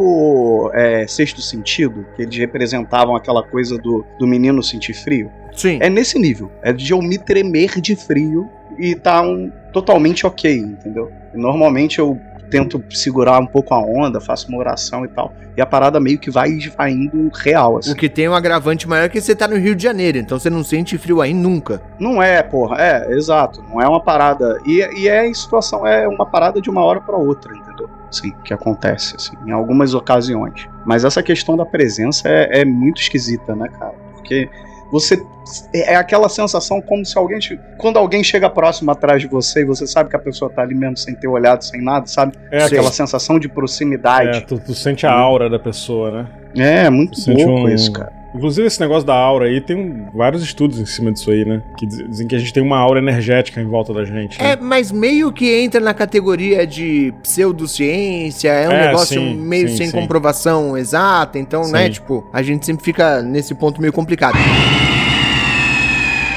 é, 0.72 1.06
sexto 1.06 1.40
sentido? 1.40 2.06
Que 2.16 2.22
eles 2.22 2.36
representavam 2.36 3.14
aquela 3.16 3.42
coisa 3.42 3.76
do, 3.78 4.04
do 4.18 4.26
menino 4.26 4.62
sentir 4.62 4.94
frio? 4.94 5.30
Sim. 5.52 5.78
É 5.80 5.90
nesse 5.90 6.18
nível. 6.18 6.50
É 6.62 6.72
de 6.72 6.92
eu 6.92 7.00
me 7.00 7.18
tremer 7.18 7.80
de 7.80 7.94
frio 7.94 8.48
e 8.78 8.94
tá 8.94 9.22
um, 9.22 9.50
totalmente 9.72 10.26
ok, 10.26 10.56
entendeu? 10.56 11.10
Normalmente 11.34 11.98
eu 11.98 12.18
tento 12.52 12.84
segurar 12.90 13.40
um 13.40 13.46
pouco 13.46 13.72
a 13.72 13.78
onda, 13.78 14.20
faço 14.20 14.46
uma 14.48 14.58
oração 14.58 15.06
e 15.06 15.08
tal. 15.08 15.32
E 15.56 15.60
a 15.62 15.66
parada 15.66 15.98
meio 15.98 16.18
que 16.18 16.30
vai 16.30 16.50
esvaindo 16.50 17.30
real, 17.34 17.78
assim. 17.78 17.92
O 17.92 17.96
que 17.96 18.10
tem 18.10 18.28
um 18.28 18.34
agravante 18.34 18.86
maior 18.86 19.04
é 19.04 19.08
que 19.08 19.20
você 19.20 19.34
tá 19.34 19.48
no 19.48 19.56
Rio 19.56 19.74
de 19.74 19.82
Janeiro, 19.82 20.18
então 20.18 20.38
você 20.38 20.50
não 20.50 20.62
sente 20.62 20.98
frio 20.98 21.22
aí 21.22 21.32
nunca. 21.32 21.80
Não 21.98 22.22
é, 22.22 22.42
porra. 22.42 22.76
É, 22.78 23.12
exato. 23.12 23.62
Não 23.62 23.80
é 23.80 23.88
uma 23.88 24.02
parada. 24.02 24.58
E, 24.66 24.80
e 25.00 25.08
é 25.08 25.26
em 25.26 25.32
situação, 25.32 25.86
é 25.86 26.06
uma 26.06 26.26
parada 26.26 26.60
de 26.60 26.68
uma 26.68 26.82
hora 26.82 27.00
pra 27.00 27.16
outra, 27.16 27.54
entendeu? 28.20 28.36
Sim, 28.36 28.42
que 28.44 28.52
acontece, 28.52 29.14
assim, 29.16 29.32
em 29.46 29.50
algumas 29.52 29.94
ocasiões. 29.94 30.68
Mas 30.84 31.04
essa 31.04 31.22
questão 31.22 31.56
da 31.56 31.64
presença 31.64 32.28
é, 32.28 32.60
é 32.60 32.64
muito 32.64 33.00
esquisita, 33.00 33.54
né, 33.54 33.68
cara? 33.68 33.94
Porque 34.14 34.48
você. 34.90 35.20
É 35.74 35.96
aquela 35.96 36.28
sensação 36.28 36.80
como 36.80 37.04
se 37.04 37.18
alguém. 37.18 37.38
Quando 37.76 37.96
alguém 37.96 38.22
chega 38.22 38.48
próximo 38.48 38.90
atrás 38.90 39.20
de 39.20 39.26
você 39.26 39.62
e 39.62 39.64
você 39.64 39.86
sabe 39.86 40.08
que 40.10 40.14
a 40.16 40.18
pessoa 40.18 40.50
tá 40.50 40.62
ali 40.62 40.74
mesmo 40.74 40.96
sem 40.96 41.14
ter 41.14 41.26
olhado, 41.26 41.62
sem 41.64 41.82
nada, 41.82 42.06
sabe? 42.06 42.34
É 42.44 42.56
aquela 42.58 42.66
aquela. 42.66 42.90
sensação 42.92 43.38
de 43.38 43.48
proximidade. 43.48 44.38
É, 44.38 44.40
tu, 44.40 44.58
tu 44.60 44.74
sente 44.74 45.04
a 45.06 45.12
aura 45.12 45.50
da 45.50 45.58
pessoa, 45.58 46.10
né? 46.10 46.26
É, 46.56 46.90
muito 46.90 47.20
Tu 47.20 47.32
louco 47.32 47.66
um- 47.66 47.68
isso, 47.68 47.90
cara. 47.92 48.12
Inclusive, 48.34 48.66
esse 48.66 48.80
negócio 48.80 49.06
da 49.06 49.14
aura 49.14 49.46
aí, 49.46 49.60
tem 49.60 50.06
vários 50.14 50.42
estudos 50.42 50.78
em 50.78 50.86
cima 50.86 51.12
disso 51.12 51.30
aí, 51.30 51.44
né? 51.44 51.62
Que 51.76 51.84
diz- 51.86 52.08
dizem 52.08 52.26
que 52.26 52.34
a 52.34 52.38
gente 52.38 52.52
tem 52.52 52.62
uma 52.62 52.78
aura 52.78 52.98
energética 52.98 53.60
em 53.60 53.66
volta 53.66 53.92
da 53.92 54.04
gente. 54.04 54.40
né? 54.40 54.52
É, 54.52 54.56
mas 54.56 54.90
meio 54.90 55.30
que 55.32 55.52
entra 55.62 55.80
na 55.80 55.92
categoria 55.92 56.66
de 56.66 57.12
pseudociência, 57.22 58.48
é 58.50 58.68
um 58.68 58.72
É, 58.72 58.86
negócio 58.86 59.20
sim, 59.20 59.34
meio 59.36 59.68
sim, 59.68 59.76
sem 59.76 59.86
sim. 59.88 59.92
comprovação 59.92 60.76
exata, 60.76 61.38
então, 61.38 61.70
né, 61.70 61.88
tipo, 61.90 62.26
a 62.32 62.42
gente 62.42 62.64
sempre 62.64 62.84
fica 62.84 63.22
nesse 63.22 63.54
ponto 63.54 63.80
meio 63.80 63.92
complicado. 63.92 64.36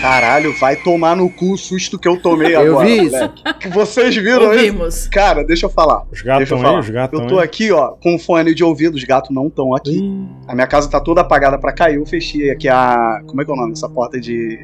Caralho, 0.05 0.53
vai 0.59 0.75
tomar 0.75 1.15
no 1.15 1.27
cu 1.29 1.53
o 1.53 1.57
susto 1.57 1.97
que 1.97 2.07
eu 2.07 2.21
tomei 2.21 2.55
Eu 2.55 2.73
agora. 2.73 2.85
vi 2.87 3.05
isso. 3.05 3.15
moleque. 3.15 3.69
Vocês 3.69 4.15
viram 4.15 4.53
isso? 4.53 4.65
Ouvimos. 4.65 5.07
Cara, 5.07 5.43
deixa 5.43 5.65
eu 5.65 5.69
falar. 5.69 6.03
Os 6.11 6.21
gatos 6.21 6.47
Deixa 6.47 6.53
eu 6.53 6.57
estão 6.57 6.79
os 6.79 6.89
gatos 6.89 7.13
Eu 7.19 7.23
estão 7.23 7.35
tô 7.35 7.39
aí. 7.41 7.45
aqui, 7.45 7.71
ó, 7.71 7.87
com 8.01 8.19
fone 8.19 8.53
de 8.53 8.63
ouvido, 8.63 8.93
os 8.95 9.03
gatos 9.03 9.31
não 9.33 9.47
estão 9.47 9.73
aqui. 9.75 9.97
Ih, 9.97 10.27
A 10.47 10.53
minha 10.53 10.67
casa 10.67 10.87
tá 10.87 10.99
toda 10.99 11.21
apagada 11.21 11.57
pra 11.57 11.73
cair. 11.73 11.95
Eu 11.95 12.05
fechei 12.05 12.51
aqui 12.51 12.67
a. 12.69 13.19
Como 13.25 13.41
é 13.41 13.45
que 13.45 13.49
é 13.49 13.53
o 13.53 13.57
nome 13.57 13.71
dessa 13.73 13.89
porta 13.89 14.19
de. 14.19 14.59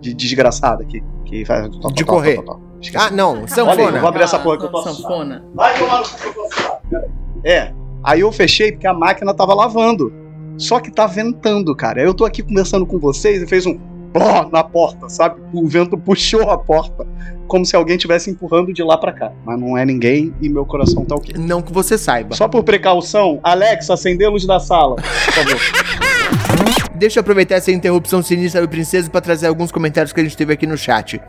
de 0.00 0.12
desgraçada 0.12 0.82
aqui? 0.82 1.02
Que 1.24 1.42
faz. 1.46 1.70
De 1.94 2.04
correr. 2.04 2.38
Esqueci. 2.80 3.02
Ah, 3.06 3.10
não, 3.10 3.30
Olha 3.30 3.38
aí, 3.38 3.42
eu 3.44 3.48
sanfona. 3.48 3.98
vou 4.00 4.08
abrir 4.10 4.22
essa 4.24 4.38
porra 4.40 4.58
que 4.58 4.64
eu 4.66 4.70
posso. 4.70 4.94
Sanfona. 4.94 5.42
Vai 5.54 5.78
tomar 5.78 6.00
no 6.00 6.04
cu 6.04 6.18
que 6.88 6.94
eu 6.94 6.98
aí. 6.98 7.04
É. 7.44 7.72
Aí 8.04 8.20
eu 8.20 8.30
fechei 8.30 8.72
porque 8.72 8.86
a 8.86 8.92
máquina 8.92 9.32
tava 9.32 9.54
lavando. 9.54 10.12
Só 10.58 10.78
que 10.80 10.90
tá 10.92 11.06
ventando, 11.06 11.74
cara. 11.74 12.00
Aí 12.00 12.06
eu 12.06 12.12
tô 12.12 12.26
aqui 12.26 12.42
conversando 12.42 12.84
com 12.84 12.98
vocês 12.98 13.40
e 13.42 13.46
fez 13.46 13.64
um. 13.64 13.78
Na 14.50 14.62
porta, 14.62 15.08
sabe? 15.08 15.40
O 15.52 15.66
vento 15.66 15.96
puxou 15.96 16.50
a 16.50 16.58
porta, 16.58 17.06
como 17.46 17.64
se 17.64 17.74
alguém 17.76 17.96
estivesse 17.96 18.30
empurrando 18.30 18.72
de 18.72 18.82
lá 18.82 18.96
pra 18.96 19.12
cá. 19.12 19.32
Mas 19.44 19.58
não 19.58 19.76
é 19.76 19.84
ninguém 19.84 20.34
e 20.40 20.48
meu 20.48 20.64
coração 20.64 21.04
tá 21.04 21.14
o 21.14 21.20
quê? 21.20 21.34
Não 21.36 21.62
que 21.62 21.72
você 21.72 21.96
saiba. 21.96 22.34
Só 22.34 22.48
por 22.48 22.62
precaução, 22.62 23.40
Alexa, 23.42 23.94
acender 23.94 24.26
a 24.26 24.30
luz 24.30 24.46
da 24.46 24.60
sala, 24.60 24.96
por 24.96 25.32
favor. 25.32 25.60
Deixa 26.94 27.18
eu 27.18 27.22
aproveitar 27.22 27.56
essa 27.56 27.72
interrupção 27.72 28.22
sinistra 28.22 28.60
do 28.60 28.68
Princeso 28.68 29.10
para 29.10 29.20
trazer 29.20 29.48
alguns 29.48 29.72
comentários 29.72 30.12
que 30.12 30.20
a 30.20 30.22
gente 30.22 30.36
teve 30.36 30.52
aqui 30.52 30.68
no 30.68 30.78
chat. 30.78 31.20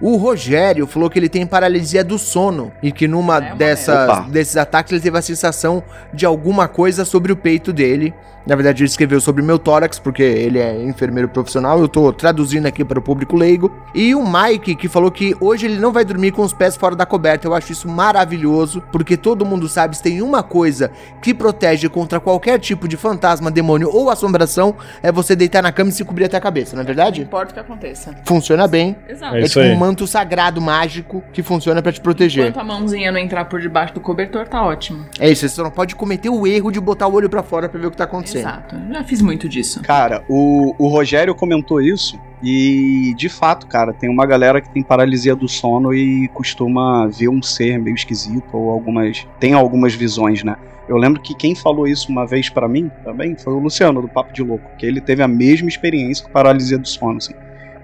O 0.00 0.16
Rogério 0.16 0.86
falou 0.86 1.10
que 1.10 1.18
ele 1.18 1.28
tem 1.28 1.46
paralisia 1.46 2.02
do 2.02 2.18
sono 2.18 2.72
e 2.82 2.90
que 2.90 3.06
numa 3.06 3.36
É 3.36 3.54
dessas, 3.54 4.26
desses 4.28 4.56
ataques 4.56 4.90
ele 4.90 5.02
teve 5.02 5.18
a 5.18 5.22
sensação 5.22 5.82
de 6.14 6.24
alguma 6.24 6.66
coisa 6.66 7.04
sobre 7.04 7.30
o 7.30 7.36
peito 7.36 7.74
dele. 7.74 8.14
Na 8.48 8.56
verdade, 8.56 8.82
ele 8.82 8.88
escreveu 8.88 9.20
sobre 9.20 9.42
o 9.42 9.44
meu 9.44 9.58
tórax, 9.58 9.98
porque 9.98 10.22
ele 10.22 10.58
é 10.58 10.82
enfermeiro 10.82 11.28
profissional. 11.28 11.78
Eu 11.80 11.86
tô 11.86 12.10
traduzindo 12.14 12.64
aqui 12.64 12.82
para 12.82 12.98
o 12.98 13.02
público 13.02 13.36
leigo. 13.36 13.70
E 13.94 14.14
o 14.14 14.24
Mike, 14.26 14.74
que 14.74 14.88
falou 14.88 15.10
que 15.10 15.36
hoje 15.38 15.66
ele 15.66 15.78
não 15.78 15.92
vai 15.92 16.02
dormir 16.02 16.32
com 16.32 16.40
os 16.40 16.54
pés 16.54 16.74
fora 16.74 16.96
da 16.96 17.04
coberta. 17.04 17.46
Eu 17.46 17.52
acho 17.52 17.72
isso 17.72 17.86
maravilhoso, 17.86 18.82
porque 18.90 19.18
todo 19.18 19.44
mundo 19.44 19.68
sabe 19.68 19.98
se 19.98 20.02
tem 20.02 20.22
uma 20.22 20.42
coisa 20.42 20.90
que 21.20 21.34
protege 21.34 21.90
contra 21.90 22.18
qualquer 22.18 22.58
tipo 22.58 22.88
de 22.88 22.96
fantasma, 22.96 23.50
demônio 23.50 23.90
ou 23.92 24.08
assombração, 24.08 24.74
é 25.02 25.12
você 25.12 25.36
deitar 25.36 25.62
na 25.62 25.70
cama 25.70 25.90
e 25.90 25.92
se 25.92 26.02
cobrir 26.02 26.24
até 26.24 26.38
a 26.38 26.40
cabeça, 26.40 26.74
não 26.74 26.80
é 26.80 26.84
Não 26.84 26.86
verdade? 26.86 27.20
importa 27.20 27.50
o 27.50 27.54
que 27.54 27.60
aconteça. 27.60 28.14
Funciona 28.24 28.66
bem. 28.66 28.96
Exato. 29.06 29.36
É 29.36 29.42
É, 29.42 29.44
tipo 29.44 29.60
aí. 29.60 29.72
um 29.72 29.76
manto 29.76 30.06
sagrado 30.06 30.58
mágico 30.58 31.22
que 31.34 31.42
funciona 31.42 31.82
pra 31.82 31.92
te 31.92 32.00
proteger. 32.00 32.46
Enquanto 32.48 32.62
a 32.62 32.64
mãozinha 32.64 33.12
não 33.12 33.18
entrar 33.20 33.44
por 33.44 33.60
debaixo 33.60 33.92
do 33.92 34.00
cobertor, 34.00 34.48
tá 34.48 34.62
ótimo. 34.62 35.04
É 35.20 35.30
isso, 35.30 35.42
você 35.46 35.54
só 35.54 35.62
não 35.62 35.70
pode 35.70 35.94
cometer 35.94 36.30
o 36.30 36.46
erro 36.46 36.70
de 36.72 36.80
botar 36.80 37.06
o 37.08 37.12
olho 37.12 37.28
pra 37.28 37.42
fora 37.42 37.68
pra 37.68 37.78
ver 37.78 37.88
o 37.88 37.90
que 37.90 37.96
tá 37.98 38.04
acontecendo. 38.04 38.37
Exato. 38.40 38.76
Já 38.90 39.04
fiz 39.04 39.22
muito 39.22 39.48
disso. 39.48 39.82
Cara, 39.82 40.24
o, 40.28 40.74
o 40.78 40.88
Rogério 40.88 41.34
comentou 41.34 41.80
isso 41.80 42.18
e, 42.42 43.14
de 43.16 43.28
fato, 43.28 43.66
cara, 43.66 43.92
tem 43.92 44.08
uma 44.08 44.24
galera 44.24 44.60
que 44.60 44.70
tem 44.70 44.82
paralisia 44.82 45.34
do 45.34 45.48
sono 45.48 45.92
e 45.92 46.28
costuma 46.28 47.06
ver 47.06 47.28
um 47.28 47.42
ser 47.42 47.78
meio 47.78 47.94
esquisito 47.94 48.48
ou 48.52 48.70
algumas. 48.70 49.26
tem 49.40 49.52
algumas 49.52 49.94
visões, 49.94 50.42
né? 50.44 50.56
Eu 50.88 50.96
lembro 50.96 51.20
que 51.20 51.34
quem 51.34 51.54
falou 51.54 51.86
isso 51.86 52.10
uma 52.10 52.26
vez 52.26 52.48
pra 52.48 52.66
mim 52.66 52.90
também 53.04 53.36
foi 53.36 53.52
o 53.52 53.58
Luciano, 53.58 54.00
do 54.00 54.08
Papo 54.08 54.32
de 54.32 54.42
Louco, 54.42 54.70
que 54.78 54.86
ele 54.86 55.00
teve 55.00 55.22
a 55.22 55.28
mesma 55.28 55.68
experiência 55.68 56.24
com 56.24 56.32
paralisia 56.32 56.78
do 56.78 56.88
sono, 56.88 57.18
assim. 57.18 57.34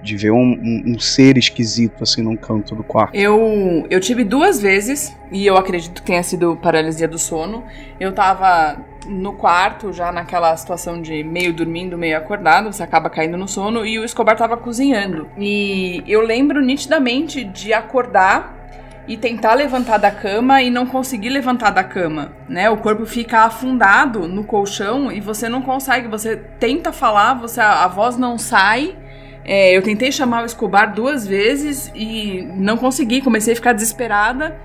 De 0.04 0.16
ver 0.16 0.30
um, 0.32 0.36
um- 0.52 0.82
um 0.94 0.98
ser 0.98 1.38
esquisito, 1.38 2.02
assim, 2.02 2.20
num 2.22 2.36
canto 2.36 2.74
do 2.74 2.84
quarto. 2.84 3.14
Eu, 3.14 3.86
eu 3.88 3.98
tive 4.00 4.22
duas 4.22 4.60
vezes, 4.60 5.16
e 5.32 5.46
eu 5.46 5.56
acredito 5.56 6.02
que 6.02 6.06
tenha 6.06 6.22
sido 6.22 6.56
paralisia 6.62 7.08
do 7.08 7.18
sono. 7.18 7.64
Eu 7.98 8.12
tava 8.12 8.76
no 9.06 9.32
quarto, 9.32 9.92
já 9.92 10.12
naquela 10.12 10.54
situação 10.56 11.00
de 11.00 11.24
meio 11.24 11.52
dormindo, 11.52 11.96
meio 11.96 12.16
acordado, 12.18 12.72
você 12.72 12.82
acaba 12.82 13.08
caindo 13.08 13.36
no 13.36 13.48
sono, 13.48 13.84
e 13.86 13.98
o 13.98 14.04
Escobar 14.04 14.36
tava 14.36 14.56
cozinhando. 14.56 15.26
E 15.38 16.02
eu 16.06 16.20
lembro 16.20 16.60
nitidamente 16.62 17.42
de 17.42 17.72
acordar 17.72 18.62
e 19.06 19.16
tentar 19.18 19.52
levantar 19.54 19.98
da 19.98 20.10
cama 20.10 20.62
e 20.62 20.70
não 20.70 20.86
conseguir 20.86 21.28
levantar 21.28 21.70
da 21.70 21.84
cama, 21.84 22.32
né? 22.48 22.70
O 22.70 22.76
corpo 22.78 23.04
fica 23.04 23.40
afundado 23.40 24.26
no 24.26 24.44
colchão 24.44 25.12
e 25.12 25.20
você 25.20 25.46
não 25.48 25.60
consegue, 25.60 26.08
você 26.08 26.36
tenta 26.58 26.90
falar, 26.92 27.34
você 27.34 27.60
a, 27.60 27.84
a 27.84 27.88
voz 27.88 28.16
não 28.16 28.38
sai. 28.38 28.96
É, 29.44 29.76
eu 29.76 29.82
tentei 29.82 30.10
chamar 30.10 30.42
o 30.42 30.46
Escobar 30.46 30.94
duas 30.94 31.26
vezes 31.26 31.92
e 31.94 32.42
não 32.56 32.76
consegui, 32.76 33.20
comecei 33.20 33.52
a 33.52 33.56
ficar 33.56 33.72
desesperada. 33.72 34.56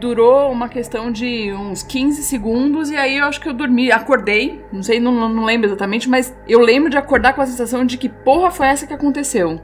Durou 0.00 0.52
uma 0.52 0.68
questão 0.68 1.10
de 1.10 1.50
uns 1.52 1.82
15 1.82 2.22
segundos 2.22 2.90
e 2.90 2.96
aí 2.96 3.18
eu 3.18 3.24
acho 3.24 3.40
que 3.40 3.48
eu 3.48 3.54
dormi, 3.54 3.90
acordei, 3.90 4.62
não 4.70 4.82
sei, 4.82 5.00
não, 5.00 5.28
não 5.30 5.44
lembro 5.44 5.66
exatamente, 5.66 6.08
mas 6.08 6.36
eu 6.46 6.60
lembro 6.60 6.90
de 6.90 6.98
acordar 6.98 7.32
com 7.32 7.40
a 7.40 7.46
sensação 7.46 7.86
de 7.86 7.96
que 7.96 8.08
porra 8.08 8.50
foi 8.50 8.66
essa 8.66 8.86
que 8.86 8.92
aconteceu. 8.92 9.58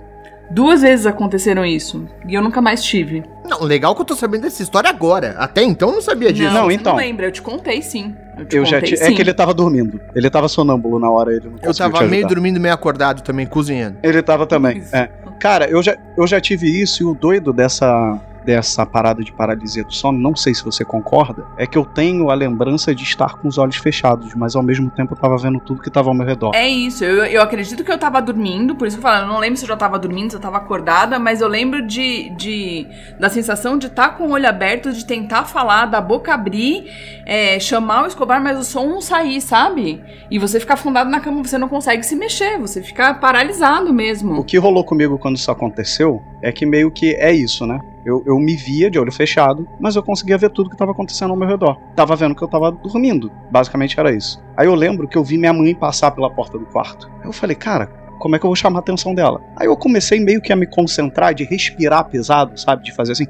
Duas 0.51 0.83
vezes 0.83 1.07
aconteceram 1.07 1.65
isso 1.65 2.09
e 2.27 2.35
eu 2.35 2.43
nunca 2.43 2.61
mais 2.61 2.83
tive. 2.83 3.23
Não, 3.45 3.63
legal 3.63 3.95
que 3.95 4.01
eu 4.01 4.05
tô 4.05 4.15
sabendo 4.15 4.43
dessa 4.43 4.63
história 4.63 4.89
agora. 4.89 5.35
Até 5.39 5.63
então 5.63 5.91
eu 5.91 5.95
não 5.97 6.03
sabia 6.03 6.33
disso. 6.33 6.53
Não, 6.53 6.67
você 6.67 6.75
então. 6.75 6.93
Não 6.93 7.01
lembra, 7.01 7.27
eu 7.27 7.33
te 7.33 7.43
contei 7.43 7.83
sim. 7.83 8.15
Eu, 8.51 8.64
já 8.64 8.79
É 8.79 8.81
que 8.83 9.20
ele 9.20 9.33
tava 9.33 9.55
dormindo. 9.55 10.01
Ele 10.14 10.29
tava 10.29 10.49
sonâmbulo 10.49 10.99
na 10.99 11.11
hora, 11.11 11.33
ele 11.33 11.49
não 11.49 11.59
Eu 11.62 11.75
tava 11.75 12.03
meio 12.05 12.27
dormindo, 12.27 12.59
meio 12.61 12.75
acordado 12.75 13.23
também, 13.23 13.47
cozinhando. 13.47 13.99
Ele 14.03 14.23
tava 14.23 14.47
também. 14.47 14.83
É. 14.92 15.09
Cara, 15.38 15.68
eu 15.68 15.83
já, 15.83 15.97
eu 16.16 16.27
já 16.27 16.40
tive 16.40 16.68
isso 16.68 17.03
e 17.03 17.07
o 17.07 17.14
doido 17.14 17.53
dessa, 17.53 18.20
dessa 18.44 18.85
parada 18.87 19.22
de 19.22 19.33
paralisia 19.33 19.85
do 19.85 19.92
sono, 19.92 20.18
não 20.18 20.35
sei 20.35 20.54
se 20.54 20.64
você 20.64 20.85
concorda, 20.85 21.46
é 21.57 21.66
que 21.66 21.78
eu 21.78 21.85
tenho 21.85 22.30
a 22.30 22.35
lembrança 22.35 22.94
de 22.94 23.02
estar 23.02 23.37
com 23.38 23.48
os 23.48 23.59
olhos 23.59 23.76
fechados, 23.76 24.35
mas 24.35 24.57
ao 24.57 24.62
mesmo 24.62 24.90
tempo 24.90 25.14
eu 25.14 25.18
tava 25.18 25.37
vendo 25.38 25.61
tudo 25.61 25.83
que 25.83 25.90
tava 25.90 26.09
ao 26.09 26.14
meu 26.14 26.26
redor. 26.26 26.52
É 26.54 26.68
isso, 26.68 27.04
eu, 27.04 27.24
eu 27.24 27.42
acredito 27.42 27.85
que 27.85 27.92
eu 27.92 27.98
tava 27.98 28.20
dormindo, 28.20 28.74
por 28.74 28.87
isso 28.87 28.96
que 28.98 29.04
eu 29.04 29.11
falo, 29.11 29.24
eu 29.24 29.28
não 29.28 29.38
lembro 29.38 29.57
se 29.57 29.64
eu 29.64 29.68
já 29.68 29.76
tava 29.76 29.98
dormindo, 29.98 30.30
se 30.30 30.37
eu 30.37 30.40
tava 30.40 30.59
acordada, 30.59 31.18
mas 31.18 31.40
eu 31.40 31.48
lembro 31.48 31.87
de, 31.87 32.30
de 32.30 32.87
da 33.18 33.28
sensação 33.28 33.76
de 33.78 33.87
estar 33.87 34.16
com 34.16 34.28
o 34.28 34.30
olho 34.33 34.48
aberto, 34.48 34.92
de 34.92 35.04
tentar 35.04 35.44
falar, 35.44 35.87
da 35.87 36.00
boca 36.00 36.33
abrir, 36.33 36.87
é, 37.26 37.59
chamar 37.59 38.04
o 38.04 38.07
Escobar, 38.07 38.42
mas 38.42 38.59
o 38.59 38.64
som 38.64 38.87
não 38.87 39.00
sair, 39.00 39.40
sabe? 39.40 40.02
E 40.30 40.38
você 40.38 40.61
ficar 40.61 40.74
afundado 40.74 41.11
na 41.11 41.20
cama, 41.20 41.42
você 41.42 41.59
não 41.59 41.68
consegue 41.68 42.02
se 42.02 42.14
mexer, 42.14 42.59
você 42.59 42.83
fica 42.83 43.14
paralisado 43.14 43.90
O 43.90 43.94
mesmo. 43.94 44.44
que 44.44 44.59
rolou 44.59 44.85
comigo 44.85 45.18
quando 45.18 45.37
isso 45.37 45.50
aconteceu 45.50 46.22
é 46.42 46.52
que 46.52 46.66
meio 46.66 46.90
que 46.90 47.14
é 47.14 47.33
isso, 47.33 47.66
né? 47.66 47.80
Eu, 48.05 48.23
eu 48.27 48.38
me 48.38 48.55
via 48.55 48.90
de 48.90 48.99
olho 48.99 49.12
fechado, 49.12 49.67
mas 49.81 49.97
eu 49.97 50.03
conseguia 50.03 50.37
ver 50.37 50.51
tudo 50.51 50.69
que 50.69 50.77
tava 50.77 50.93
acontecendo 50.93 51.31
ao 51.31 51.37
meu 51.37 51.49
redor. 51.49 51.79
Tava 51.97 52.14
vendo 52.14 52.35
que 52.35 52.43
eu 52.43 52.49
tava 52.49 52.71
dormindo. 52.71 53.33
Basicamente 53.51 53.99
era 53.99 54.14
isso. 54.14 54.43
Aí 54.57 54.67
eu 54.67 54.75
lembro 54.75 55.09
que 55.09 55.17
eu 55.17 55.25
vi 55.25 55.38
minha 55.38 55.53
mãe 55.53 55.75
passar 55.75 56.11
pela 56.11 56.31
porta 56.31 56.59
do 56.59 56.67
quarto. 56.67 57.11
Eu 57.25 57.33
falei, 57.33 57.57
cara, 57.57 57.87
como 58.19 58.37
é 58.37 58.38
que 58.38 58.45
eu 58.45 58.49
vou 58.49 58.57
chamar 58.57 58.79
a 58.79 58.81
atenção 58.81 59.14
dela? 59.14 59.40
Aí 59.57 59.67
eu 59.67 59.77
comecei 59.77 60.21
meio 60.21 60.40
que 60.40 60.53
a 60.53 60.57
me 60.57 60.67
concentrar, 60.67 61.35
de 61.35 61.45
respirar 61.45 62.09
pesado, 62.09 62.59
sabe? 62.59 62.85
De 62.85 62.93
fazer 62.93 63.12
assim. 63.12 63.27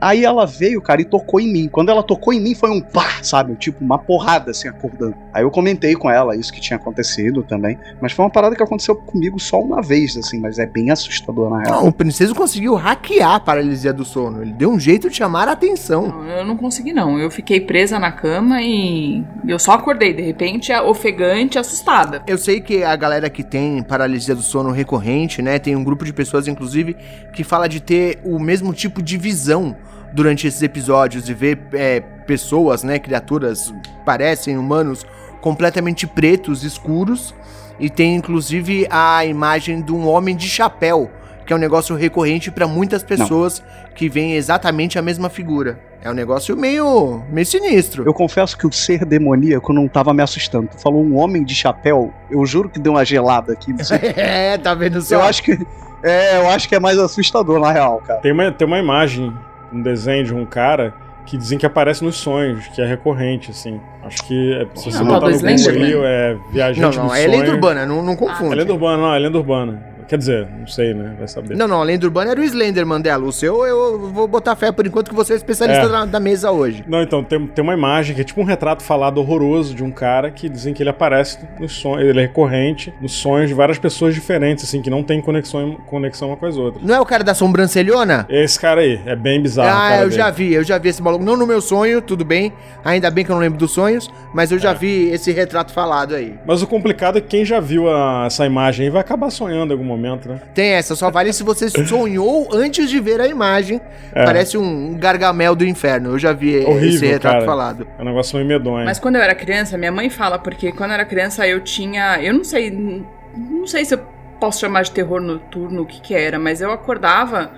Aí 0.00 0.24
ela 0.24 0.46
veio, 0.46 0.80
cara, 0.80 1.00
e 1.00 1.04
tocou 1.04 1.40
em 1.40 1.52
mim. 1.52 1.68
Quando 1.68 1.90
ela 1.90 2.02
tocou 2.02 2.32
em 2.32 2.40
mim, 2.40 2.54
foi 2.54 2.70
um 2.70 2.80
pá, 2.80 3.22
sabe? 3.22 3.54
Tipo, 3.56 3.84
uma 3.84 3.98
porrada, 3.98 4.50
assim, 4.50 4.68
acordando. 4.68 5.14
Aí 5.32 5.42
eu 5.42 5.50
comentei 5.50 5.94
com 5.94 6.10
ela 6.10 6.36
isso 6.36 6.52
que 6.52 6.60
tinha 6.60 6.76
acontecido 6.76 7.42
também. 7.42 7.78
Mas 8.00 8.12
foi 8.12 8.24
uma 8.24 8.30
parada 8.30 8.56
que 8.56 8.62
aconteceu 8.62 8.94
comigo 8.96 9.38
só 9.38 9.60
uma 9.60 9.82
vez, 9.82 10.16
assim, 10.16 10.38
mas 10.38 10.58
é 10.58 10.66
bem 10.66 10.90
assustador 10.90 11.50
na 11.50 11.60
real. 11.60 11.82
Não, 11.82 11.88
o 11.88 11.92
princeso 11.92 12.34
conseguiu 12.34 12.74
hackear 12.74 13.34
a 13.34 13.40
paralisia 13.40 13.92
do 13.92 14.04
sono. 14.04 14.42
Ele 14.42 14.52
deu 14.52 14.70
um 14.70 14.78
jeito 14.78 15.08
de 15.08 15.16
chamar 15.16 15.48
a 15.48 15.52
atenção. 15.52 16.08
Não, 16.08 16.26
eu 16.26 16.44
não 16.44 16.56
consegui 16.56 16.92
não, 16.92 17.18
eu 17.18 17.30
fiquei 17.30 17.60
presa 17.60 17.98
na 17.98 18.12
cama 18.12 18.60
e 18.62 19.24
eu 19.46 19.58
só 19.58 19.72
acordei, 19.72 20.12
de 20.12 20.22
repente, 20.22 20.72
ofegante, 20.72 21.58
assustada. 21.58 22.22
Eu 22.26 22.38
sei 22.38 22.60
que 22.60 22.82
a 22.82 22.96
galera 22.96 23.28
que 23.30 23.42
tem 23.42 23.82
paralisia 23.82 24.34
do 24.34 24.42
sono 24.42 24.70
recorrente, 24.70 25.42
né? 25.42 25.58
Tem 25.58 25.76
um 25.76 25.84
grupo 25.84 26.04
de 26.04 26.12
pessoas, 26.12 26.48
inclusive, 26.48 26.96
que 27.32 27.44
fala 27.44 27.68
de 27.68 27.80
ter 27.80 28.18
o 28.24 28.38
mesmo 28.38 28.72
tipo 28.72 29.02
de 29.02 29.16
visão 29.16 29.76
durante 30.12 30.46
esses 30.46 30.62
episódios 30.62 31.28
e 31.28 31.34
ver 31.34 31.58
é, 31.72 32.00
pessoas, 32.00 32.82
né? 32.82 32.98
Criaturas 32.98 33.72
parecem 34.04 34.56
humanos 34.56 35.06
completamente 35.40 36.06
pretos, 36.06 36.64
escuros. 36.64 37.34
E 37.80 37.88
tem 37.88 38.16
inclusive 38.16 38.86
a 38.90 39.24
imagem 39.24 39.80
de 39.80 39.92
um 39.92 40.06
homem 40.08 40.34
de 40.34 40.48
chapéu, 40.48 41.10
que 41.46 41.52
é 41.52 41.56
um 41.56 41.58
negócio 41.58 41.94
recorrente 41.94 42.50
para 42.50 42.66
muitas 42.66 43.02
pessoas 43.02 43.62
que 43.94 44.08
veem 44.08 44.34
exatamente 44.34 44.98
a 44.98 45.02
mesma 45.02 45.30
figura. 45.30 45.78
É 46.02 46.10
um 46.10 46.14
negócio 46.14 46.56
meio, 46.56 47.22
meio 47.28 47.46
sinistro. 47.46 48.04
Eu 48.06 48.14
confesso 48.14 48.56
que 48.56 48.66
o 48.66 48.72
ser 48.72 49.04
demoníaco 49.04 49.72
não 49.72 49.88
tava 49.88 50.14
me 50.14 50.22
assustando. 50.22 50.68
Tu 50.68 50.80
falou 50.80 51.02
um 51.02 51.16
homem 51.16 51.42
de 51.44 51.54
chapéu, 51.54 52.12
eu 52.30 52.44
juro 52.46 52.68
que 52.68 52.78
deu 52.78 52.92
uma 52.92 53.04
gelada 53.04 53.52
aqui. 53.52 53.72
Não 53.74 53.78
é, 54.16 54.56
tá 54.58 54.74
vendo 54.74 55.00
só? 55.02 55.16
eu 55.16 55.22
acho 55.22 55.42
que. 55.42 55.58
É, 56.02 56.36
eu 56.38 56.48
acho 56.48 56.68
que 56.68 56.76
é 56.76 56.78
mais 56.78 56.96
assustador, 56.98 57.58
na 57.58 57.72
real, 57.72 58.00
cara. 58.06 58.20
Tem 58.20 58.30
uma, 58.30 58.52
tem 58.52 58.66
uma 58.66 58.78
imagem, 58.78 59.34
um 59.72 59.82
desenho 59.82 60.24
de 60.24 60.34
um 60.34 60.44
cara 60.46 60.94
que 61.26 61.36
dizem 61.36 61.58
que 61.58 61.66
aparece 61.66 62.02
nos 62.02 62.16
sonhos, 62.16 62.66
que 62.68 62.80
é 62.80 62.86
recorrente, 62.86 63.50
assim. 63.50 63.78
Acho 64.02 64.24
que 64.24 64.54
é, 64.54 64.66
se 64.74 64.90
você 64.90 64.98
Não, 64.98 65.06
botar 65.08 65.28
no 65.28 65.32
Google 65.38 65.48
aí, 65.48 65.94
é 66.06 66.36
viajante 66.50 66.96
Não, 66.96 67.04
não, 67.04 67.10
sonho. 67.10 67.22
é 67.22 67.26
lenda 67.26 67.50
urbana, 67.50 67.84
não, 67.86 68.02
não 68.02 68.12
É 68.14 68.16
confunde. 68.16 68.54
lenda 68.54 68.72
urbana, 68.72 69.02
não, 69.02 69.14
é 69.14 69.18
lenda 69.18 69.36
urbana. 69.38 69.82
Quer 70.08 70.18
dizer, 70.18 70.48
não 70.58 70.66
sei, 70.66 70.94
né? 70.94 71.14
Vai 71.18 71.28
saber. 71.28 71.54
Não, 71.56 71.68
não, 71.68 71.80
a 71.80 71.84
lenda 71.84 72.06
urbana 72.06 72.30
era 72.30 72.40
o 72.40 72.44
Slenderman 72.44 73.00
dela. 73.00 73.24
O 73.26 73.32
seu 73.32 73.66
eu 73.66 73.98
vou 74.10 74.26
botar 74.26 74.56
fé 74.56 74.72
por 74.72 74.86
enquanto 74.86 75.10
que 75.10 75.14
você 75.14 75.34
é 75.34 75.36
especialista 75.36 75.84
É. 75.84 75.88
da, 75.88 76.04
da 76.06 76.18
mesa 76.20 76.50
hoje. 76.50 76.82
Não, 76.88 77.02
então, 77.02 77.22
tem, 77.22 77.46
tem 77.46 77.62
uma 77.62 77.74
imagem 77.74 78.14
que 78.14 78.22
é 78.22 78.24
tipo 78.24 78.40
um 78.40 78.44
retrato 78.44 78.82
falado 78.82 79.18
horroroso 79.18 79.74
de 79.74 79.84
um 79.84 79.90
cara 79.90 80.30
que 80.30 80.48
dizem 80.48 80.72
que 80.72 80.82
ele 80.82 80.90
aparece 80.90 81.38
nos 81.60 81.72
sonhos, 81.72 82.08
ele 82.08 82.18
é 82.18 82.22
recorrente 82.22 82.92
nos 83.00 83.12
sonhos 83.12 83.48
de 83.48 83.54
várias 83.54 83.78
pessoas 83.78 84.14
diferentes, 84.14 84.64
assim, 84.64 84.80
que 84.80 84.88
não 84.90 85.02
tem 85.02 85.20
conexão, 85.20 85.74
conexão 85.86 86.28
uma 86.28 86.36
com 86.36 86.46
as 86.46 86.56
outras. 86.56 86.82
Não 86.82 86.94
é 86.94 87.00
o 87.00 87.04
cara 87.06 87.22
da 87.22 87.34
sobrancelhona? 87.34 88.26
Esse 88.30 88.58
cara 88.58 88.80
aí, 88.80 89.00
é 89.04 89.14
bem 89.16 89.42
bizarro. 89.42 89.68
ah, 89.78 89.96
eu 89.98 90.08
dele. 90.08 90.12
já 90.12 90.30
vi, 90.30 90.52
eu 90.54 90.64
já 90.64 90.78
vi 90.78 90.88
esse 90.88 91.02
maluco. 91.02 91.24
Não 91.24 91.36
no 91.36 91.46
meu 91.46 91.60
sonho, 91.60 92.00
tudo 92.00 92.24
bem. 92.24 92.52
Ainda 92.84 93.10
bem 93.10 93.24
que 93.24 93.30
eu 93.30 93.34
não 93.34 93.42
lembro 93.42 93.58
dos 93.58 93.72
sonhos, 93.72 94.10
mas 94.32 94.50
eu 94.50 94.58
já 94.58 94.72
vi 94.72 95.10
esse 95.10 95.32
retrato 95.32 95.72
falado 95.72 96.14
aí. 96.14 96.34
Mas 96.46 96.62
o 96.62 96.66
complicado 96.66 97.18
é 97.18 97.20
que 97.20 97.26
quem 97.28 97.44
já 97.44 97.60
viu 97.60 97.88
a- 97.90 98.24
essa 98.26 98.46
imagem 98.46 98.86
aí 98.86 98.90
vai 98.90 99.00
acabar 99.00 99.30
sonhando 99.30 99.70
em 99.70 99.72
algum 99.72 99.84
momento, 99.84 99.97
né? 99.98 100.40
Tem 100.54 100.70
essa, 100.70 100.94
só 100.96 101.10
vale 101.10 101.32
se 101.32 101.42
você 101.42 101.68
sonhou 101.86 102.48
antes 102.52 102.88
de 102.88 103.00
ver 103.00 103.20
a 103.20 103.26
imagem. 103.26 103.80
É. 104.14 104.24
Parece 104.24 104.56
um 104.56 104.96
gargamel 104.98 105.54
do 105.54 105.64
inferno. 105.64 106.10
Eu 106.10 106.18
já 106.18 106.32
vi 106.32 106.58
Horrível, 106.58 106.88
esse 106.88 107.06
retrato 107.06 107.34
cara. 107.34 107.44
falado. 107.44 107.86
É 107.98 108.02
um 108.02 108.04
negócio 108.04 108.36
meio 108.36 108.48
medonho. 108.48 108.84
Mas 108.84 108.98
quando 108.98 109.16
eu 109.16 109.22
era 109.22 109.34
criança, 109.34 109.76
minha 109.76 109.92
mãe 109.92 110.08
fala, 110.08 110.38
porque 110.38 110.72
quando 110.72 110.90
eu 110.90 110.94
era 110.94 111.04
criança 111.04 111.46
eu 111.46 111.60
tinha. 111.60 112.22
Eu 112.22 112.34
não 112.34 112.44
sei. 112.44 112.70
Não 112.70 113.66
sei 113.66 113.84
se 113.84 113.94
eu 113.94 114.00
posso 114.40 114.60
chamar 114.60 114.82
de 114.82 114.92
terror 114.92 115.20
noturno, 115.20 115.82
o 115.82 115.86
que 115.86 116.00
que 116.00 116.14
era, 116.14 116.38
mas 116.38 116.60
eu 116.60 116.72
acordava 116.72 117.50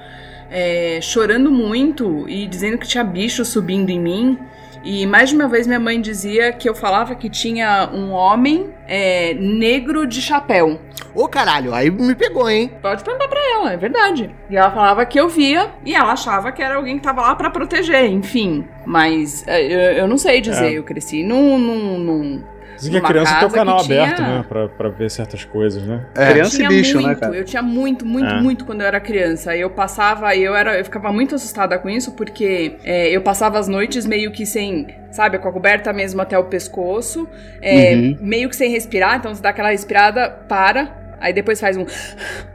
é, 0.51 0.99
chorando 1.01 1.51
muito 1.51 2.29
e 2.29 2.47
dizendo 2.47 2.79
que 2.79 2.87
tinha 2.87 3.05
bicho 3.05 3.45
subindo 3.45 3.91
em 3.91 4.01
mim. 4.01 4.39
E 4.83 5.07
mais 5.07 5.29
de 5.29 5.37
uma 5.37 5.47
vez 5.47 5.67
minha 5.67 5.79
mãe 5.79 6.01
dizia 6.01 6.53
que 6.53 6.69
eu 6.69 6.75
falava 6.75 7.15
que 7.15 7.29
tinha 7.29 7.91
um 7.93 8.11
homem 8.13 8.71
é, 8.89 9.35
negro 9.35 10.07
de 10.07 10.23
chapéu. 10.23 10.81
Ô 11.15 11.29
caralho, 11.29 11.75
aí 11.75 11.91
me 11.91 12.15
pegou, 12.15 12.49
hein? 12.49 12.71
Pode 12.81 13.05
perguntar 13.05 13.29
pra 13.29 13.41
ela, 13.55 13.73
é 13.73 13.77
verdade. 13.77 14.35
E 14.49 14.57
ela 14.57 14.71
falava 14.71 15.05
que 15.05 15.19
eu 15.21 15.29
via 15.29 15.71
e 15.85 15.95
ela 15.95 16.13
achava 16.13 16.51
que 16.53 16.63
era 16.63 16.77
alguém 16.77 16.97
que 16.97 17.03
tava 17.05 17.21
lá 17.21 17.35
pra 17.35 17.51
proteger, 17.51 18.05
enfim. 18.07 18.67
Mas 18.87 19.47
é, 19.47 19.63
eu, 19.63 19.79
eu 19.99 20.09
não 20.09 20.17
sei 20.17 20.41
dizer, 20.41 20.73
É. 20.73 20.79
eu 20.79 20.83
cresci 20.83 21.23
num. 21.25 21.59
num, 21.59 21.99
num 21.99 22.45
Dizem 22.81 22.93
que 22.93 22.99
a 22.99 23.09
criança 23.09 23.31
tem 23.35 23.39
o 23.39 23.41
casa 23.43 23.55
canal 23.55 23.77
que 23.79 23.85
tinha- 23.85 24.03
aberto, 24.03 24.23
né? 24.23 24.45
Pra, 24.49 24.69
pra 24.69 24.89
ver 24.89 25.11
certas 25.11 25.45
coisas, 25.45 25.83
né? 25.87 26.05
É. 26.17 26.31
Criança 26.33 26.57
tinha 26.57 26.69
e 26.71 26.77
bicho, 26.77 26.95
muito, 26.95 27.09
né, 27.09 27.15
cara? 27.15 27.37
Eu 27.37 27.45
tinha 27.45 27.63
muito, 27.63 28.05
muito, 28.07 28.27
É. 28.29 28.41
muito 28.41 28.65
quando 28.65 28.81
eu 28.81 28.87
era 28.87 28.99
criança. 29.01 29.57
Eu 29.57 29.71
passava, 29.71 30.35
eu 30.37 30.55
era, 30.55 30.79
eu 30.79 30.85
ficava 30.85 31.13
muito 31.13 31.35
assustada 31.35 31.79
com 31.79 31.89
isso 31.89 32.13
porque 32.13 32.77
é, 32.85 33.09
eu 33.09 33.21
passava 33.23 33.59
as 33.59 33.69
noites 33.69 34.07
meio 34.07 34.31
que 34.33 34.45
sem, 34.45 34.89
sabe, 35.11 35.39
com 35.39 35.49
a 35.49 35.53
coberta 35.53 35.93
mesmo 35.93 36.21
até 36.21 36.39
o 36.39 36.45
pescoço, 36.45 37.29
é, 37.63 37.95
Uhum. 37.95 38.17
meio 38.21 38.49
que 38.49 38.57
sem 38.57 38.71
respirar. 38.71 39.17
Então 39.17 39.35
você 39.35 39.43
dá 39.43 39.51
aquela 39.51 39.71
respirada, 39.71 40.29
para. 40.49 40.99
Aí 41.21 41.33
depois 41.33 41.61
faz 41.61 41.77
um 41.77 41.85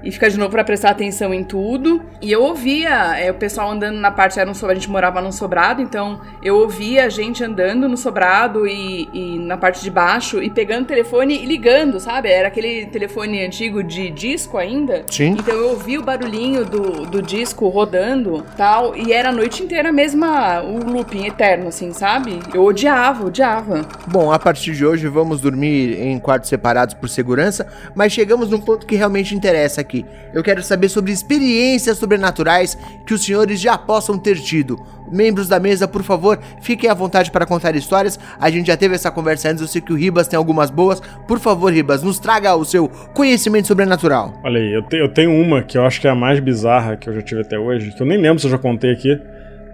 e 0.04 0.12
fica 0.12 0.30
de 0.30 0.38
novo 0.38 0.52
pra 0.52 0.64
prestar 0.64 0.90
atenção 0.92 1.34
em 1.34 1.44
tudo. 1.44 2.02
E 2.22 2.32
eu 2.32 2.44
ouvia 2.44 3.18
é, 3.18 3.32
o 3.32 3.36
pessoal 3.36 3.72
andando 3.72 3.98
na 4.00 4.12
parte 4.12 4.40
era 4.40 4.50
um 4.50 4.54
so- 4.54 4.66
a 4.68 4.74
gente 4.74 4.90
morava 4.90 5.22
num 5.22 5.32
sobrado, 5.32 5.82
então 5.82 6.20
eu 6.44 6.56
ouvia 6.58 7.06
a 7.06 7.10
gente 7.10 7.44
andando 7.44 7.88
no 7.88 7.96
sobrado 7.98 8.68
e, 8.68 9.08
e 9.14 9.40
na 9.40 9.58
parte 9.58 9.82
de 9.84 9.90
baixo 9.92 10.42
e 10.42 10.50
pegando 10.50 10.84
o 10.84 10.88
telefone 10.88 11.36
e 11.44 11.46
ligando, 11.46 12.00
sabe? 12.00 12.30
Era 12.30 12.48
aquele 12.48 12.86
telefone 12.88 13.46
antigo 13.46 13.84
de 13.84 14.10
disco 14.10 14.58
ainda. 14.58 15.04
Sim. 15.10 15.36
Então 15.40 15.54
eu 15.56 15.70
ouvia 15.70 16.00
o 16.00 16.04
barulhinho 16.04 16.66
do, 16.66 17.06
do 17.06 17.22
disco 17.22 17.68
rodando 17.68 18.44
tal, 18.58 18.96
e 18.96 19.14
era 19.14 19.30
a 19.30 19.32
noite 19.32 19.62
inteira 19.64 19.92
mesmo 19.92 20.26
o 20.26 20.92
looping 20.92 21.26
eterno, 21.28 21.68
assim, 21.68 21.94
sabe? 21.94 22.40
Eu 22.54 22.64
odiava, 22.64 23.26
odiava. 23.26 23.82
Bom, 24.08 24.32
a 24.32 24.40
partir 24.40 24.74
de 24.74 24.86
hoje 24.86 25.08
vamos 25.08 25.42
dormir 25.42 26.00
em 26.02 26.18
quartos 26.20 26.50
separados 26.50 26.94
por 26.96 27.08
segurança, 27.10 27.68
mas 27.94 28.12
chegamos 28.12 28.50
num 28.56 28.62
ponto 28.62 28.86
que 28.86 28.96
realmente 28.96 29.36
interessa 29.36 29.82
aqui. 29.82 30.06
Eu 30.34 30.42
quero 30.42 30.64
saber 30.64 30.90
sobre 30.90 31.12
experiências 31.12 31.98
sobrenaturais 31.98 32.78
que 33.06 33.14
os 33.14 33.24
senhores 33.24 33.60
já 33.60 33.78
possam 33.78 34.18
ter 34.18 34.40
tido. 34.40 34.80
Membros 35.12 35.48
da 35.48 35.60
mesa, 35.60 35.88
por 35.88 36.02
favor, 36.02 36.40
fiquem 36.62 36.90
à 36.90 36.94
vontade 36.94 37.30
para 37.30 37.46
contar 37.46 37.76
histórias. 37.76 38.18
A 38.40 38.50
gente 38.50 38.68
já 38.68 38.76
teve 38.78 38.96
essa 38.96 39.12
conversa 39.12 39.50
antes, 39.50 39.62
eu 39.62 39.68
sei 39.68 39.82
que 39.82 39.94
o 39.94 39.96
Ribas 39.96 40.28
tem 40.28 40.36
algumas 40.38 40.70
boas. 40.72 41.00
Por 41.28 41.40
favor, 41.40 41.72
Ribas, 41.72 42.02
nos 42.02 42.18
traga 42.18 42.56
o 42.56 42.66
seu 42.66 42.88
conhecimento 43.14 43.68
sobrenatural. 43.68 44.34
Olha 44.44 44.60
aí, 44.60 44.74
eu, 44.74 44.82
te- 44.82 44.98
eu 44.98 45.10
tenho 45.10 45.32
uma 45.32 45.62
que 45.62 45.78
eu 45.78 45.86
acho 45.86 46.02
que 46.02 46.08
é 46.08 46.10
a 46.10 46.16
mais 46.16 46.40
bizarra 46.40 46.96
que 46.96 47.08
eu 47.10 47.14
já 47.14 47.22
tive 47.22 47.42
até 47.42 47.58
hoje, 47.60 47.92
que 47.92 48.02
eu 48.02 48.08
nem 48.08 48.18
lembro 48.18 48.40
se 48.40 48.48
eu 48.48 48.52
já 48.52 48.58
contei 48.58 48.92
aqui, 48.92 49.16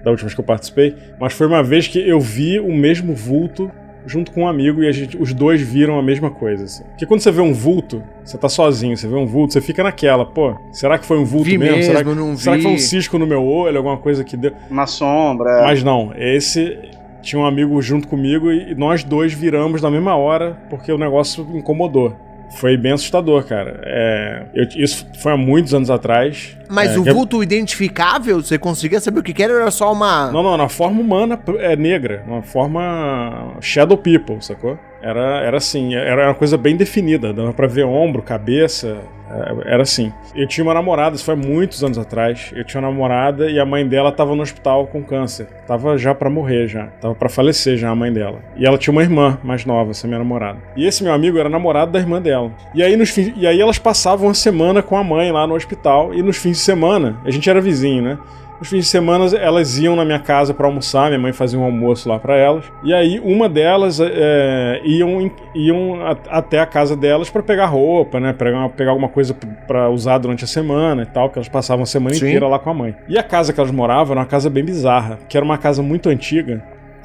da 0.04 0.10
última 0.12 0.28
vez 0.28 0.34
que 0.34 0.42
eu 0.42 0.46
participei, 0.46 0.96
mas 1.20 1.32
foi 1.34 1.46
uma 1.48 1.62
vez 1.64 1.88
que 1.88 2.00
eu 2.00 2.20
vi 2.20 2.60
o 2.60 2.74
mesmo 2.74 3.14
vulto 3.16 3.72
junto 4.06 4.32
com 4.32 4.42
um 4.42 4.48
amigo 4.48 4.84
e 4.84 4.88
a 4.88 4.92
gente, 4.92 5.18
os 5.18 5.34
dois 5.34 5.62
viram 5.62 5.98
a 5.98 6.04
mesma 6.04 6.30
coisa. 6.30 6.66
Assim. 6.66 6.84
Porque 6.84 7.06
quando 7.06 7.22
você 7.22 7.32
vê 7.32 7.42
um 7.42 7.54
vulto, 7.54 8.04
você 8.24 8.38
tá 8.38 8.50
sozinho, 8.50 8.96
você 8.96 9.08
vê 9.08 9.16
um 9.16 9.26
vulto, 9.26 9.54
você 9.54 9.62
fica 9.62 9.84
naquela, 9.84 10.26
pô, 10.26 10.56
será 10.72 10.98
que 10.98 11.06
foi 11.06 11.18
um 11.18 11.26
vulto 11.26 11.46
Vi 11.46 11.58
mesmo? 11.58 11.84
será, 11.84 12.04
mesmo, 12.04 12.12
que, 12.12 12.20
não 12.20 12.38
será 12.38 12.58
que 12.58 12.64
foi 12.64 12.72
um 12.72 12.78
cisco 12.78 13.18
no 13.18 13.28
meu 13.28 13.44
olho, 13.44 13.78
alguma 13.78 13.98
coisa 13.98 14.24
que 14.24 14.36
deu? 14.36 14.54
Uma 14.70 14.88
sombra. 14.88 15.64
Mas 15.64 15.84
não, 15.84 16.14
esse 16.16 16.78
tinha 17.22 17.40
um 17.40 17.46
amigo 17.46 17.80
junto 17.82 18.08
comigo 18.08 18.52
e 18.52 18.74
nós 18.76 19.04
dois 19.04 19.34
viramos 19.34 19.82
na 19.82 19.92
mesma 19.92 20.16
hora 20.16 20.58
porque 20.70 20.92
o 20.92 20.98
negócio 20.98 21.48
incomodou. 21.54 22.16
Foi 22.60 22.76
bem 22.78 22.92
assustador, 22.92 23.44
cara. 23.46 23.80
É, 23.84 24.44
eu- 24.54 24.68
isso 24.84 25.08
foi 25.20 25.32
há 25.32 25.38
muitos 25.38 25.74
anos 25.74 25.90
atrás. 25.90 26.58
Mas 26.70 26.96
É, 26.96 27.00
o 27.00 27.04
que- 27.04 27.12
vulto 27.12 27.42
identificável, 27.42 28.42
você 28.42 28.58
conseguia 28.58 29.00
saber 29.00 29.20
o 29.20 29.24
que 29.24 29.42
era 29.42 29.54
ou 29.54 29.60
era 29.62 29.72
só 29.72 29.92
uma. 29.92 30.32
Não, 30.32 30.44
não, 30.44 30.58
na 30.58 30.70
forma 30.70 31.00
humana 31.02 31.40
é 31.60 31.76
negra, 31.76 32.24
uma 32.28 32.42
forma 32.42 33.56
Shadow 33.62 33.98
People, 33.98 34.38
sacou? 34.42 34.78
Era, 35.02 35.42
era 35.42 35.58
assim, 35.58 35.96
era 35.96 36.28
uma 36.28 36.36
coisa 36.36 36.58
bem 36.58 36.76
definida, 36.76 37.34
dava 37.34 37.52
pra 37.54 37.66
ver 37.68 37.84
ombro, 37.86 38.22
cabeça, 38.22 38.98
é, 39.30 39.74
era 39.74 39.82
assim. 39.82 40.14
Eu 40.36 40.48
tinha 40.48 40.64
uma 40.64 40.74
namorada, 40.74 41.16
isso 41.16 41.26
foi 41.26 41.36
muitos 41.36 41.84
anos 41.84 41.98
atrás. 41.98 42.52
Eu 42.56 42.64
tinha 42.64 42.80
uma 42.82 42.90
namorada 42.90 43.50
e 43.50 43.60
a 43.60 43.66
mãe 43.66 43.88
dela 43.88 44.12
tava 44.12 44.36
no 44.36 44.44
hospital 44.44 44.86
com 44.88 45.02
câncer. 45.04 45.48
Tava 45.66 45.98
já 45.98 46.14
pra 46.14 46.30
morrer 46.30 46.68
já, 46.68 46.88
tava 47.02 47.16
pra 47.16 47.30
falecer 47.30 47.78
já 47.78 47.90
a 47.90 47.96
mãe 47.96 48.14
dela. 48.14 48.40
E 48.56 48.66
ela 48.66 48.78
tinha 48.78 48.92
uma 48.92 49.02
irmã 49.02 49.40
mais 49.44 49.66
nova, 49.66 49.92
essa 49.92 50.06
minha 50.08 50.20
namorada. 50.20 50.60
E 50.76 50.86
esse 50.86 51.04
meu 51.04 51.14
amigo 51.14 51.38
era 51.40 51.50
namorado 51.50 51.92
da 51.92 52.00
irmã 52.00 52.22
dela. 52.22 52.52
E 52.76 52.84
aí, 52.84 52.96
nos 52.96 53.10
fins- 53.10 53.34
e 53.36 53.48
aí 53.48 53.60
elas 53.60 53.80
passavam 53.80 54.28
uma 54.28 54.34
semana 54.36 54.84
com 54.84 54.96
a 54.96 55.04
mãe 55.04 55.32
lá 55.32 55.48
no 55.48 55.56
hospital 55.56 56.14
e 56.14 56.22
nos 56.22 56.38
fins 56.38 56.58
de 56.58 56.64
semana, 56.64 57.18
a 57.26 57.32
gente 57.32 57.50
era 57.50 57.60
vizinho, 57.60 58.04
né? 58.04 58.18
Nos 58.62 58.70
fins 58.70 58.82
de 58.84 58.90
semana 58.92 59.26
elas 59.38 59.80
iam 59.80 59.96
na 59.96 60.06
minha 60.06 60.20
casa 60.20 60.54
pra 60.54 60.68
almoçar, 60.68 61.08
minha 61.08 61.18
mãe 61.20 61.34
fazia 61.34 61.58
um 61.58 61.64
almoço 61.64 62.08
lá 62.08 62.20
pra 62.20 62.38
elas. 62.38 62.64
E 62.84 62.94
aí 62.94 63.20
uma 63.20 63.50
delas 63.50 64.00
é, 64.00 64.80
iam, 64.86 65.32
iam 65.56 65.96
até 66.30 66.60
a 66.60 66.66
casa 66.68 66.96
delas 66.96 67.28
pra 67.28 67.42
pegar 67.42 67.66
roupa, 67.66 68.20
né? 68.20 68.34
Pegar, 68.34 68.70
pegar 68.70 68.92
alguma 68.92 69.10
coisa 69.10 69.34
p- 69.34 69.48
pra 69.66 69.90
usar 69.90 70.20
durante 70.20 70.44
a 70.44 70.48
semana 70.48 71.02
e 71.02 71.06
tal, 71.08 71.28
que 71.32 71.40
elas 71.40 71.50
passavam 71.50 71.82
a 71.82 71.88
semana 71.88 72.14
Sim. 72.14 72.28
inteira 72.28 72.48
lá 72.48 72.60
com 72.60 72.70
a 72.70 72.74
mãe. 72.76 72.96
E 73.10 73.18
a 73.18 73.24
casa 73.24 73.52
que 73.52 73.60
elas 73.60 73.72
moravam 73.72 74.12
era 74.12 74.20
uma 74.20 74.28
casa 74.28 74.48
bem 74.48 74.64
bizarra, 74.64 75.18
que 75.28 75.36
era 75.36 75.44
uma 75.44 75.58
casa 75.58 75.82
muito 75.82 76.08
antiga. 76.10 76.64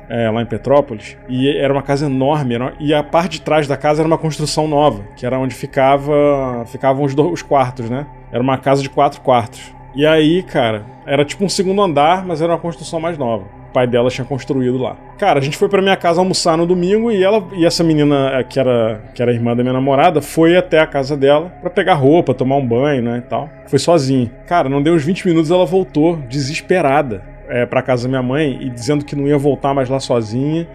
é, 0.08 0.30
lá 0.30 0.40
em 0.40 0.46
Petrópolis, 0.46 1.16
e 1.28 1.48
era 1.56 1.72
uma 1.72 1.82
casa 1.82 2.06
enorme, 2.06 2.54
era- 2.54 2.74
e 2.78 2.94
a 2.94 3.02
parte 3.02 3.32
de 3.32 3.40
trás 3.40 3.66
da 3.66 3.76
casa 3.76 4.02
era 4.02 4.06
uma 4.06 4.16
construção 4.16 4.68
nova, 4.68 5.02
que 5.16 5.26
era 5.26 5.36
onde 5.36 5.52
ficava, 5.52 6.64
ficavam 6.66 7.02
os, 7.04 7.12
do- 7.12 7.28
os 7.32 7.42
quartos, 7.42 7.90
né? 7.90 8.06
Era 8.30 8.40
uma 8.40 8.56
casa 8.56 8.82
de 8.82 8.88
quatro 8.88 9.20
quartos. 9.20 9.74
E 9.96 10.04
aí, 10.04 10.42
cara, 10.42 10.84
era 11.06 11.24
tipo 11.24 11.42
um 11.42 11.48
segundo 11.48 11.80
andar, 11.80 12.22
mas 12.26 12.42
era 12.42 12.52
uma 12.52 12.58
construção 12.58 13.00
mais 13.00 13.16
nova. 13.16 13.44
O 13.70 13.72
pai 13.72 13.86
dela 13.86 14.10
tinha 14.10 14.26
construído 14.26 14.76
lá. 14.76 14.94
Cara, 15.16 15.38
a 15.38 15.42
gente 15.42 15.56
foi 15.56 15.70
pra 15.70 15.80
minha 15.80 15.96
casa 15.96 16.20
almoçar 16.20 16.58
no 16.58 16.66
domingo 16.66 17.10
e 17.10 17.24
ela 17.24 17.42
e 17.54 17.64
essa 17.64 17.82
menina 17.82 18.30
eh, 18.34 18.44
que 18.44 18.60
era 18.60 19.02
que 19.14 19.22
era 19.22 19.32
irmã 19.32 19.56
da 19.56 19.62
minha 19.62 19.72
namorada 19.72 20.20
foi 20.20 20.54
até 20.54 20.80
a 20.80 20.86
casa 20.86 21.16
dela 21.16 21.48
pra 21.62 21.70
pegar 21.70 21.94
roupa, 21.94 22.34
tomar 22.34 22.56
um 22.56 22.66
banho, 22.66 23.02
né, 23.02 23.22
e 23.24 23.28
tal. 23.28 23.48
Foi 23.68 23.78
sozinha. 23.78 24.30
Cara, 24.46 24.68
não 24.68 24.82
deu 24.82 24.92
uns 24.92 25.02
20 25.02 25.26
minutos 25.26 25.50
ela 25.50 25.64
voltou 25.64 26.16
desesperada 26.28 27.24
é, 27.48 27.64
pra 27.64 27.80
casa 27.80 28.02
da 28.02 28.08
minha 28.10 28.22
mãe 28.22 28.58
e 28.60 28.68
dizendo 28.68 29.02
que 29.02 29.16
não 29.16 29.26
ia 29.26 29.38
voltar 29.38 29.72
mais 29.72 29.88
lá 29.88 29.98
sozinha 29.98 30.68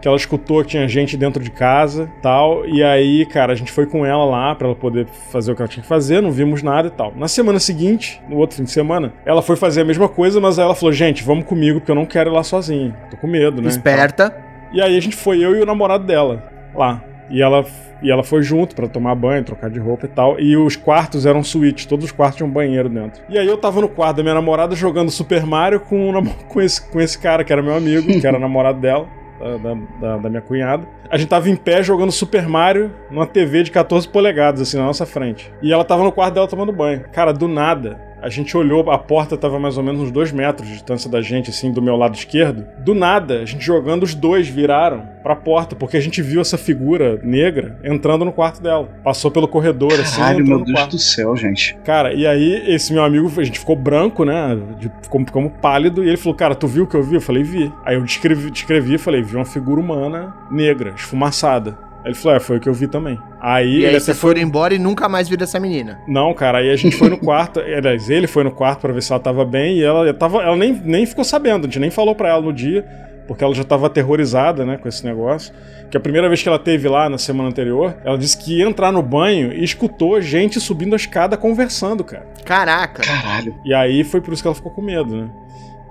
que 0.00 0.06
ela 0.06 0.16
escutou 0.16 0.62
que 0.62 0.70
tinha 0.70 0.86
gente 0.88 1.16
dentro 1.16 1.42
de 1.42 1.50
casa 1.50 2.10
tal. 2.22 2.66
E 2.66 2.82
aí, 2.82 3.26
cara, 3.26 3.52
a 3.52 3.56
gente 3.56 3.72
foi 3.72 3.86
com 3.86 4.04
ela 4.04 4.24
lá 4.24 4.54
pra 4.54 4.68
ela 4.68 4.76
poder 4.76 5.06
fazer 5.30 5.52
o 5.52 5.56
que 5.56 5.62
ela 5.62 5.68
tinha 5.68 5.82
que 5.82 5.88
fazer, 5.88 6.20
não 6.20 6.30
vimos 6.30 6.62
nada 6.62 6.88
e 6.88 6.90
tal. 6.90 7.12
Na 7.16 7.28
semana 7.28 7.58
seguinte, 7.58 8.20
no 8.28 8.36
outro 8.36 8.56
fim 8.56 8.64
de 8.64 8.70
semana, 8.70 9.12
ela 9.24 9.42
foi 9.42 9.56
fazer 9.56 9.82
a 9.82 9.84
mesma 9.84 10.08
coisa, 10.08 10.40
mas 10.40 10.58
aí 10.58 10.64
ela 10.64 10.74
falou: 10.74 10.92
gente, 10.92 11.22
vamos 11.22 11.44
comigo, 11.44 11.80
porque 11.80 11.90
eu 11.90 11.96
não 11.96 12.06
quero 12.06 12.30
ir 12.30 12.32
lá 12.32 12.42
sozinha. 12.42 12.96
Tô 13.10 13.16
com 13.16 13.26
medo, 13.26 13.60
né? 13.62 13.68
Esperta. 13.68 14.36
E 14.72 14.80
aí 14.80 14.96
a 14.96 15.00
gente 15.00 15.16
foi, 15.16 15.44
eu 15.44 15.56
e 15.56 15.62
o 15.62 15.66
namorado 15.66 16.04
dela, 16.04 16.50
lá. 16.74 17.02
E 17.28 17.42
ela, 17.42 17.64
e 18.02 18.10
ela 18.10 18.22
foi 18.22 18.42
junto 18.42 18.74
pra 18.74 18.86
tomar 18.86 19.14
banho, 19.14 19.42
trocar 19.42 19.70
de 19.70 19.78
roupa 19.78 20.06
e 20.06 20.08
tal. 20.08 20.38
E 20.38 20.56
os 20.56 20.76
quartos 20.76 21.26
eram 21.26 21.42
suítes, 21.42 21.86
todos 21.86 22.06
os 22.06 22.12
quartos 22.12 22.36
tinham 22.36 22.50
banheiro 22.50 22.88
dentro. 22.88 23.22
E 23.28 23.38
aí 23.38 23.46
eu 23.46 23.56
tava 23.56 23.80
no 23.80 23.88
quarto 23.88 24.18
da 24.18 24.22
minha 24.22 24.34
namorada 24.34 24.74
jogando 24.76 25.10
Super 25.10 25.44
Mario 25.44 25.80
com, 25.80 26.12
com, 26.48 26.60
esse, 26.60 26.80
com 26.90 27.00
esse 27.00 27.18
cara 27.18 27.42
que 27.42 27.52
era 27.52 27.62
meu 27.62 27.74
amigo, 27.74 28.20
que 28.20 28.26
era 28.26 28.38
namorado 28.38 28.80
dela. 28.80 29.08
Da, 29.38 29.74
da- 30.00 30.16
da- 30.18 30.28
minha 30.30 30.40
cunhada. 30.42 30.86
A 31.10 31.16
gente 31.18 31.28
tava 31.28 31.48
em 31.50 31.56
pé 31.56 31.82
jogando 31.82 32.10
Super 32.10 32.48
Mario 32.48 32.90
numa 33.10 33.26
TV 33.26 33.62
de 33.62 33.70
14 33.70 34.08
polegadas, 34.08 34.60
assim, 34.60 34.78
na 34.78 34.84
nossa 34.84 35.04
frente. 35.04 35.52
E 35.62 35.72
ela 35.72 35.84
tava 35.84 36.02
no 36.02 36.10
quarto 36.12 36.34
dela 36.34 36.48
tomando 36.48 36.72
banho. 36.72 37.04
Cara, 37.12 37.32
do 37.32 37.46
nada, 37.46 38.00
a 38.26 38.28
gente 38.28 38.56
olhou, 38.56 38.90
a 38.90 38.98
porta 38.98 39.36
tava 39.36 39.56
mais 39.56 39.78
ou 39.78 39.84
menos 39.84 40.00
uns 40.00 40.10
dois 40.10 40.32
metros 40.32 40.66
de 40.66 40.74
distância 40.74 41.08
da 41.08 41.22
gente, 41.22 41.48
assim, 41.48 41.70
do 41.70 41.80
meu 41.80 41.94
lado 41.94 42.16
esquerdo. 42.16 42.66
Do 42.78 42.92
nada, 42.92 43.40
a 43.40 43.44
gente 43.44 43.64
jogando, 43.64 44.02
os 44.02 44.16
dois 44.16 44.48
viraram 44.48 45.06
pra 45.22 45.36
porta, 45.36 45.76
porque 45.76 45.96
a 45.96 46.00
gente 46.00 46.20
viu 46.20 46.40
essa 46.40 46.58
figura 46.58 47.20
negra 47.22 47.78
entrando 47.84 48.24
no 48.24 48.32
quarto 48.32 48.60
dela. 48.60 48.88
Passou 49.04 49.30
pelo 49.30 49.46
corredor, 49.46 49.92
assim, 49.92 50.20
Caralho, 50.20 50.44
meu 50.44 50.64
Deus 50.64 50.72
quarto. 50.72 50.90
do 50.90 50.98
céu, 50.98 51.36
gente. 51.36 51.78
Cara, 51.84 52.12
e 52.12 52.26
aí 52.26 52.64
esse 52.66 52.92
meu 52.92 53.04
amigo, 53.04 53.30
a 53.36 53.44
gente 53.44 53.60
ficou 53.60 53.76
branco, 53.76 54.24
né? 54.24 54.58
Ficou, 55.02 55.24
ficamos 55.24 55.52
pálido, 55.62 56.02
e 56.04 56.08
ele 56.08 56.16
falou, 56.16 56.34
cara, 56.34 56.56
tu 56.56 56.66
viu 56.66 56.82
o 56.82 56.86
que 56.88 56.96
eu 56.96 57.04
vi? 57.04 57.14
Eu 57.14 57.20
falei, 57.20 57.44
vi. 57.44 57.72
Aí 57.84 57.94
eu 57.94 58.02
descrevi, 58.02 58.50
descrevi 58.50 58.94
e 58.94 58.98
falei, 58.98 59.22
vi 59.22 59.36
uma 59.36 59.44
figura 59.44 59.80
humana 59.80 60.34
negra, 60.50 60.94
esfumaçada. 60.96 61.85
Ele 62.06 62.14
falou, 62.14 62.36
é, 62.36 62.40
foi 62.40 62.56
o 62.56 62.60
que 62.60 62.68
eu 62.68 62.72
vi 62.72 62.86
também. 62.86 63.18
Aí, 63.40 63.68
E 63.68 63.76
ele 63.84 63.86
aí 63.96 64.00
vocês 64.00 64.18
foram 64.18 64.40
embora 64.40 64.74
e 64.74 64.78
nunca 64.78 65.08
mais 65.08 65.28
viram 65.28 65.44
essa 65.44 65.60
menina. 65.60 65.98
não, 66.06 66.32
cara, 66.32 66.58
aí 66.58 66.70
a 66.70 66.76
gente 66.76 66.96
foi 66.96 67.08
no 67.10 67.18
quarto, 67.18 67.58
aliás, 67.66 68.08
ele 68.08 68.26
foi 68.26 68.44
no 68.44 68.50
quarto 68.50 68.80
pra 68.80 68.92
ver 68.92 69.02
se 69.02 69.12
ela 69.12 69.20
tava 69.20 69.44
bem 69.44 69.78
e 69.78 69.82
ela 69.82 70.14
tava, 70.14 70.42
ela 70.42 70.56
nem, 70.56 70.72
nem 70.72 71.04
ficou 71.04 71.24
sabendo, 71.24 71.64
a 71.64 71.66
gente 71.66 71.80
nem 71.80 71.90
falou 71.90 72.14
pra 72.14 72.28
ela 72.30 72.40
no 72.40 72.52
dia, 72.52 72.84
porque 73.26 73.42
ela 73.42 73.54
já 73.54 73.64
tava 73.64 73.86
aterrorizada, 73.88 74.64
né, 74.64 74.76
com 74.76 74.88
esse 74.88 75.04
negócio. 75.04 75.52
Que 75.90 75.96
a 75.96 76.00
primeira 76.00 76.28
vez 76.28 76.42
que 76.42 76.48
ela 76.48 76.58
teve 76.58 76.88
lá 76.88 77.08
na 77.08 77.18
semana 77.18 77.48
anterior, 77.48 77.96
ela 78.04 78.16
disse 78.16 78.36
que 78.36 78.58
ia 78.58 78.64
entrar 78.68 78.92
no 78.92 79.02
banho 79.02 79.52
e 79.52 79.62
escutou 79.64 80.20
gente 80.20 80.60
subindo 80.60 80.92
a 80.94 80.96
escada 80.96 81.36
conversando, 81.36 82.02
cara. 82.04 82.26
Caraca. 82.44 83.02
Caralho. 83.02 83.54
E 83.64 83.72
aí 83.74 84.02
foi 84.04 84.20
por 84.20 84.32
isso 84.32 84.42
que 84.42 84.48
ela 84.48 84.54
ficou 84.54 84.70
com 84.72 84.82
medo, 84.82 85.16
né? 85.16 85.28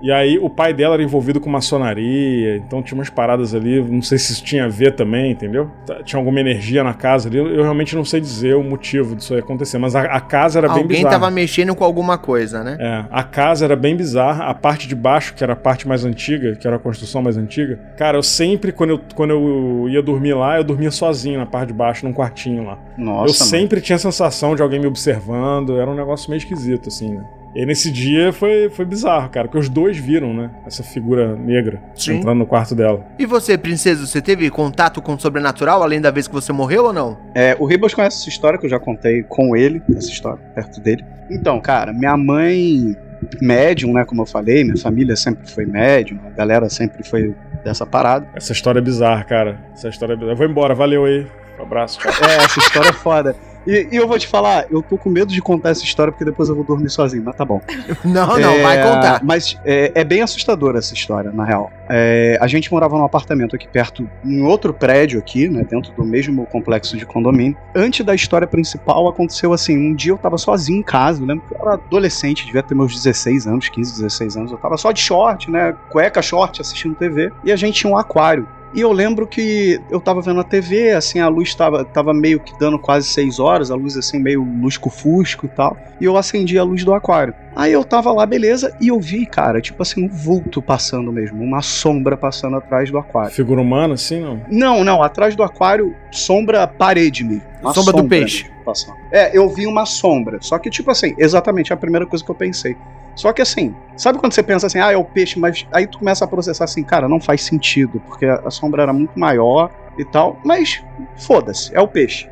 E 0.02 0.12
aí 0.12 0.38
o 0.38 0.50
pai 0.50 0.74
dela 0.74 0.94
era 0.94 1.02
envolvido 1.02 1.40
com 1.40 1.48
maçonaria, 1.48 2.56
então 2.56 2.82
tinha 2.82 2.98
umas 2.98 3.08
paradas 3.08 3.54
ali, 3.54 3.80
não 3.80 4.02
sei 4.02 4.18
se 4.18 4.32
isso 4.32 4.44
tinha 4.44 4.64
a 4.66 4.68
ver 4.68 4.94
também, 4.94 5.30
entendeu? 5.32 5.70
Tá- 5.86 6.02
Tinha 6.02 6.20
alguma 6.20 6.38
energia 6.40 6.84
na 6.84 6.92
casa 6.94 7.28
ali, 7.28 7.38
eu 7.38 7.62
realmente 7.62 7.94
não 7.96 8.04
sei 8.04 8.20
dizer 8.20 8.54
o 8.56 8.62
motivo 8.62 9.16
disso 9.16 9.32
aí 9.34 9.40
acontecer, 9.40 9.78
mas 9.78 9.96
a, 9.96 10.02
a 10.02 10.20
casa 10.20 10.58
era 10.58 10.68
bem 10.68 10.82
Alguém 10.82 10.96
bizarra. 10.98 11.14
tava 11.18 11.30
mexendo 11.30 11.74
com 11.74 11.84
alguma 11.84 12.18
coisa, 12.18 12.62
né? 12.62 12.76
É, 12.78 13.04
a 13.10 13.22
casa 13.22 13.64
era 13.64 13.74
bem 13.76 13.96
bizarra, 13.96 14.44
a 14.44 14.54
parte 14.54 14.86
de 14.86 14.94
baixo, 14.94 15.34
que 15.34 15.42
era 15.42 15.54
a 15.54 15.56
parte 15.56 15.88
mais 15.88 16.04
antiga, 16.04 16.54
que 16.56 16.66
era 16.66 16.76
a 16.76 16.78
construção 16.80 17.22
mais 17.22 17.36
antiga, 17.38 17.78
cara, 17.96 18.18
eu 18.18 18.22
sempre, 18.22 18.72
quando 18.72 18.90
eu, 18.90 19.00
quando 19.14 19.30
eu 19.30 19.88
ia 19.88 20.02
dormir 20.02 20.34
lá, 20.34 20.58
eu 20.58 20.64
dormia 20.64 20.90
sozinho 20.90 21.38
na 21.38 21.46
parte 21.46 21.68
de 21.68 21.74
baixo, 21.74 22.04
num 22.06 22.12
quartinho 22.12 22.64
lá. 22.64 22.78
Nossa, 22.98 23.30
eu 23.30 23.34
sempre 23.34 23.80
tinha 23.80 23.96
a 23.96 23.98
sensação 23.98 24.54
de 24.54 24.62
alguém 24.62 24.78
me 24.78 24.86
observando, 24.86 25.78
era 25.80 25.90
um 25.90 25.94
negócio 25.94 26.28
meio 26.30 26.38
esquisito, 26.38 26.88
assim, 26.88 27.14
né? 27.14 27.24
E 27.56 27.64
nesse 27.64 27.90
dia 27.90 28.34
foi, 28.34 28.68
foi 28.68 28.84
bizarro, 28.84 29.30
cara, 29.30 29.48
porque 29.48 29.58
os 29.58 29.70
dois 29.70 29.96
viram, 29.96 30.34
né? 30.34 30.50
Essa 30.66 30.82
figura 30.82 31.34
negra 31.34 31.82
Sim. 31.94 32.18
entrando 32.18 32.40
no 32.40 32.46
quarto 32.46 32.74
dela. 32.74 33.06
E 33.18 33.24
você, 33.24 33.56
princesa, 33.56 34.06
você 34.06 34.20
teve 34.20 34.50
contato 34.50 35.00
com 35.00 35.14
o 35.14 35.18
sobrenatural 35.18 35.82
além 35.82 35.98
da 35.98 36.10
vez 36.10 36.28
que 36.28 36.34
você 36.34 36.52
morreu 36.52 36.84
ou 36.84 36.92
não? 36.92 37.16
É, 37.34 37.56
o 37.58 37.64
Ribas 37.64 37.94
conhece 37.94 38.20
essa 38.20 38.28
história 38.28 38.58
que 38.58 38.66
eu 38.66 38.70
já 38.70 38.78
contei 38.78 39.22
com 39.22 39.56
ele, 39.56 39.80
essa 39.96 40.10
história, 40.10 40.38
perto 40.54 40.82
dele. 40.82 41.02
Então, 41.30 41.58
cara, 41.58 41.94
minha 41.94 42.14
mãe, 42.14 42.94
médium, 43.40 43.94
né, 43.94 44.04
como 44.04 44.20
eu 44.20 44.26
falei, 44.26 44.62
minha 44.62 44.76
família 44.76 45.16
sempre 45.16 45.50
foi 45.50 45.64
médium, 45.64 46.20
a 46.26 46.30
galera 46.30 46.68
sempre 46.68 47.08
foi 47.08 47.34
dessa 47.64 47.86
parada. 47.86 48.28
Essa 48.34 48.52
história 48.52 48.80
é 48.80 48.82
bizarra, 48.82 49.24
cara. 49.24 49.58
Essa 49.72 49.88
história 49.88 50.12
é 50.12 50.16
bizarra. 50.16 50.34
Eu 50.34 50.36
vou 50.36 50.46
embora, 50.46 50.74
valeu 50.74 51.06
aí. 51.06 51.26
Um 51.58 51.62
abraço, 51.62 51.98
tchau. 52.00 52.12
É, 52.28 52.36
essa 52.44 52.58
história 52.58 52.90
é 52.90 52.92
foda. 52.92 53.34
E, 53.66 53.88
e 53.92 53.96
eu 53.96 54.06
vou 54.06 54.18
te 54.18 54.26
falar, 54.26 54.66
eu 54.70 54.82
tô 54.82 54.96
com 54.96 55.10
medo 55.10 55.32
de 55.32 55.40
contar 55.40 55.70
essa 55.70 55.82
história 55.82 56.12
porque 56.12 56.24
depois 56.24 56.48
eu 56.48 56.54
vou 56.54 56.64
dormir 56.64 56.90
sozinho, 56.90 57.22
mas 57.24 57.34
tá 57.34 57.44
bom. 57.44 57.60
Não, 58.04 58.38
não, 58.38 58.52
É, 58.52 58.62
vai 58.62 58.82
contar. 58.82 59.20
Mas 59.22 59.58
é, 59.64 59.92
é 59.94 60.04
bem 60.04 60.22
assustadora 60.22 60.78
essa 60.78 60.94
história, 60.94 61.30
na 61.32 61.44
real. 61.44 61.70
É, 61.88 62.38
a 62.40 62.46
gente 62.46 62.70
morava 62.70 62.96
num 62.96 63.04
apartamento 63.04 63.56
aqui 63.56 63.66
perto, 63.68 64.08
em 64.24 64.42
outro 64.42 64.72
prédio 64.72 65.18
aqui, 65.18 65.48
né, 65.48 65.64
dentro 65.68 65.92
do 65.92 66.04
mesmo 66.04 66.46
complexo 66.46 66.96
de 66.96 67.04
condomínio. 67.04 67.56
Antes 67.74 68.04
da 68.04 68.14
história 68.14 68.46
principal, 68.46 69.08
aconteceu 69.08 69.52
assim, 69.52 69.76
um 69.76 69.94
dia 69.94 70.12
eu 70.12 70.18
tava 70.18 70.38
sozinho 70.38 70.80
em 70.80 70.82
casa, 70.82 71.22
eu 71.22 71.26
lembro 71.26 71.44
que 71.46 71.54
eu 71.54 71.58
era 71.60 71.74
adolescente, 71.74 72.46
devia 72.46 72.62
ter 72.62 72.74
meus 72.74 72.94
16 72.94 73.46
anos, 73.46 73.68
15, 73.68 74.02
16 74.02 74.36
anos, 74.36 74.52
eu 74.52 74.58
tava 74.58 74.76
só 74.76 74.92
de 74.92 75.00
short, 75.00 75.50
né, 75.50 75.74
cueca 75.90 76.22
short, 76.22 76.60
assistindo 76.60 76.94
TV, 76.94 77.32
e 77.44 77.52
a 77.52 77.56
gente 77.56 77.80
tinha 77.80 77.92
um 77.92 77.96
aquário. 77.96 78.46
E 78.76 78.80
eu 78.82 78.92
lembro 78.92 79.26
que 79.26 79.80
eu 79.88 79.98
tava 79.98 80.20
vendo 80.20 80.38
a 80.38 80.44
TV, 80.44 80.90
assim, 80.90 81.18
a 81.18 81.28
luz 81.28 81.54
tava, 81.54 81.82
tava 81.82 82.12
meio 82.12 82.38
que 82.38 82.52
dando 82.60 82.78
quase 82.78 83.08
6 83.08 83.38
horas, 83.38 83.70
a 83.70 83.74
luz 83.74 83.96
assim, 83.96 84.18
meio 84.18 84.44
lusco-fusco 84.44 85.46
e 85.46 85.48
tal. 85.48 85.78
E 85.98 86.04
eu 86.04 86.14
acendi 86.14 86.58
a 86.58 86.62
luz 86.62 86.84
do 86.84 86.92
aquário. 86.92 87.34
Aí 87.56 87.72
eu 87.72 87.82
tava 87.82 88.12
lá, 88.12 88.26
beleza, 88.26 88.76
e 88.78 88.88
eu 88.88 89.00
vi, 89.00 89.24
cara, 89.24 89.62
tipo 89.62 89.82
assim, 89.82 90.04
um 90.04 90.08
vulto 90.08 90.60
passando 90.60 91.10
mesmo, 91.10 91.42
uma 91.42 91.62
sombra 91.62 92.14
passando 92.14 92.56
atrás 92.56 92.90
do 92.90 92.98
aquário. 92.98 93.32
Figura 93.32 93.62
humana, 93.62 93.94
assim, 93.94 94.20
não? 94.20 94.42
Não, 94.50 94.84
não, 94.84 95.02
atrás 95.02 95.34
do 95.34 95.42
aquário, 95.42 95.96
sombra 96.10 96.66
parede 96.66 97.24
mesmo. 97.24 97.42
Uma 97.62 97.72
Sombra 97.72 97.94
do 97.94 98.06
peixe. 98.06 98.42
mesmo 98.44 98.56
passando. 98.62 98.96
É, 99.10 99.36
eu 99.36 99.48
vi 99.48 99.66
uma 99.66 99.86
sombra. 99.86 100.38
Só 100.42 100.58
que, 100.58 100.68
tipo 100.68 100.90
assim, 100.90 101.14
exatamente 101.16 101.72
a 101.72 101.76
primeira 101.76 102.04
coisa 102.04 102.22
que 102.22 102.30
eu 102.30 102.34
pensei. 102.34 102.76
Só 103.14 103.32
que 103.32 103.40
assim, 103.40 103.74
sabe 103.96 104.18
quando 104.18 104.34
você 104.34 104.42
pensa 104.42 104.66
assim, 104.66 104.78
ah, 104.78 104.92
é 104.92 104.96
o 104.96 105.04
peixe, 105.04 105.38
mas 105.38 105.66
aí 105.72 105.86
tu 105.86 105.98
começa 105.98 106.26
a 106.26 106.28
processar 106.28 106.64
assim, 106.64 106.84
cara, 106.84 107.08
não 107.08 107.18
faz 107.18 107.42
sentido, 107.42 107.98
porque 108.06 108.26
a 108.26 108.50
sombra 108.50 108.82
era 108.82 108.92
muito 108.92 109.18
maior 109.18 109.70
e 109.96 110.04
tal, 110.04 110.38
mas 110.44 110.84
foda-se, 111.16 111.74
é 111.74 111.80
o 111.80 111.88
peixe, 111.88 112.28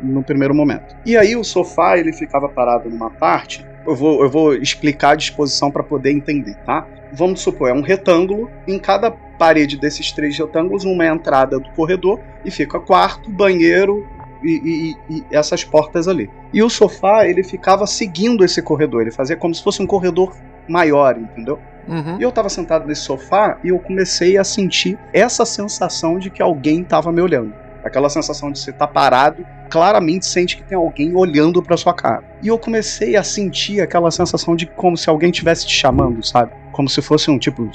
no 0.00 0.22
primeiro 0.22 0.54
momento. 0.54 0.94
E 1.04 1.16
aí 1.16 1.34
o 1.34 1.42
sofá, 1.42 1.98
ele 1.98 2.12
ficava 2.12 2.48
parado 2.48 2.88
numa 2.88 3.10
parte, 3.10 3.66
eu 3.88 3.94
vou, 3.96 4.22
eu 4.22 4.30
vou 4.30 4.54
explicar 4.54 5.10
a 5.10 5.16
disposição 5.16 5.70
para 5.70 5.82
poder 5.82 6.12
entender, 6.12 6.54
tá? 6.66 6.86
Vamos 7.12 7.40
supor, 7.40 7.70
é 7.70 7.72
um 7.72 7.80
retângulo, 7.80 8.50
em 8.66 8.78
cada 8.78 9.10
parede 9.10 9.78
desses 9.78 10.12
três 10.12 10.36
retângulos, 10.38 10.84
uma 10.84 11.04
é 11.04 11.10
a 11.10 11.14
entrada 11.14 11.58
do 11.58 11.70
corredor, 11.70 12.20
e 12.44 12.50
fica 12.50 12.78
quarto, 12.78 13.30
banheiro 13.30 14.06
e, 14.42 14.94
e- 15.10 15.16
e 15.16 15.24
essas 15.30 15.64
portas 15.64 16.06
ali. 16.06 16.30
E 16.52 16.62
o 16.62 16.68
sofá, 16.68 17.26
ele 17.26 17.42
ficava 17.42 17.86
seguindo 17.86 18.44
esse 18.44 18.60
corredor, 18.60 19.02
ele 19.02 19.10
fazia 19.10 19.36
como 19.36 19.54
se 19.54 19.62
fosse 19.62 19.82
um 19.82 19.86
corredor 19.86 20.36
maior, 20.68 21.16
entendeu? 21.18 21.58
Uhum. 21.88 22.18
E 22.18 22.22
eu 22.22 22.30
tava 22.30 22.50
sentado 22.50 22.86
nesse 22.86 23.00
sofá 23.02 23.58
e 23.64 23.68
eu 23.68 23.78
comecei 23.78 24.36
a 24.36 24.44
sentir 24.44 24.98
essa 25.12 25.46
sensação 25.46 26.18
de 26.18 26.30
que 26.30 26.42
alguém 26.42 26.84
tava 26.84 27.10
me 27.10 27.22
olhando. 27.22 27.54
Aquela 27.84 28.08
sensação 28.08 28.50
de 28.50 28.58
você 28.58 28.70
estar 28.70 28.86
parado, 28.88 29.46
claramente 29.70 30.26
sente 30.26 30.56
que 30.56 30.64
tem 30.64 30.76
alguém 30.76 31.14
olhando 31.14 31.62
pra 31.62 31.76
sua 31.76 31.94
cara. 31.94 32.24
E 32.42 32.48
eu 32.48 32.58
comecei 32.58 33.16
a 33.16 33.22
sentir 33.22 33.80
aquela 33.80 34.10
sensação 34.10 34.56
de 34.56 34.66
como 34.66 34.96
se 34.96 35.08
alguém 35.08 35.30
estivesse 35.30 35.66
te 35.66 35.74
chamando, 35.74 36.24
sabe? 36.24 36.52
Como 36.72 36.88
se 36.88 37.00
fosse 37.02 37.30
um 37.30 37.38
tipo. 37.38 37.68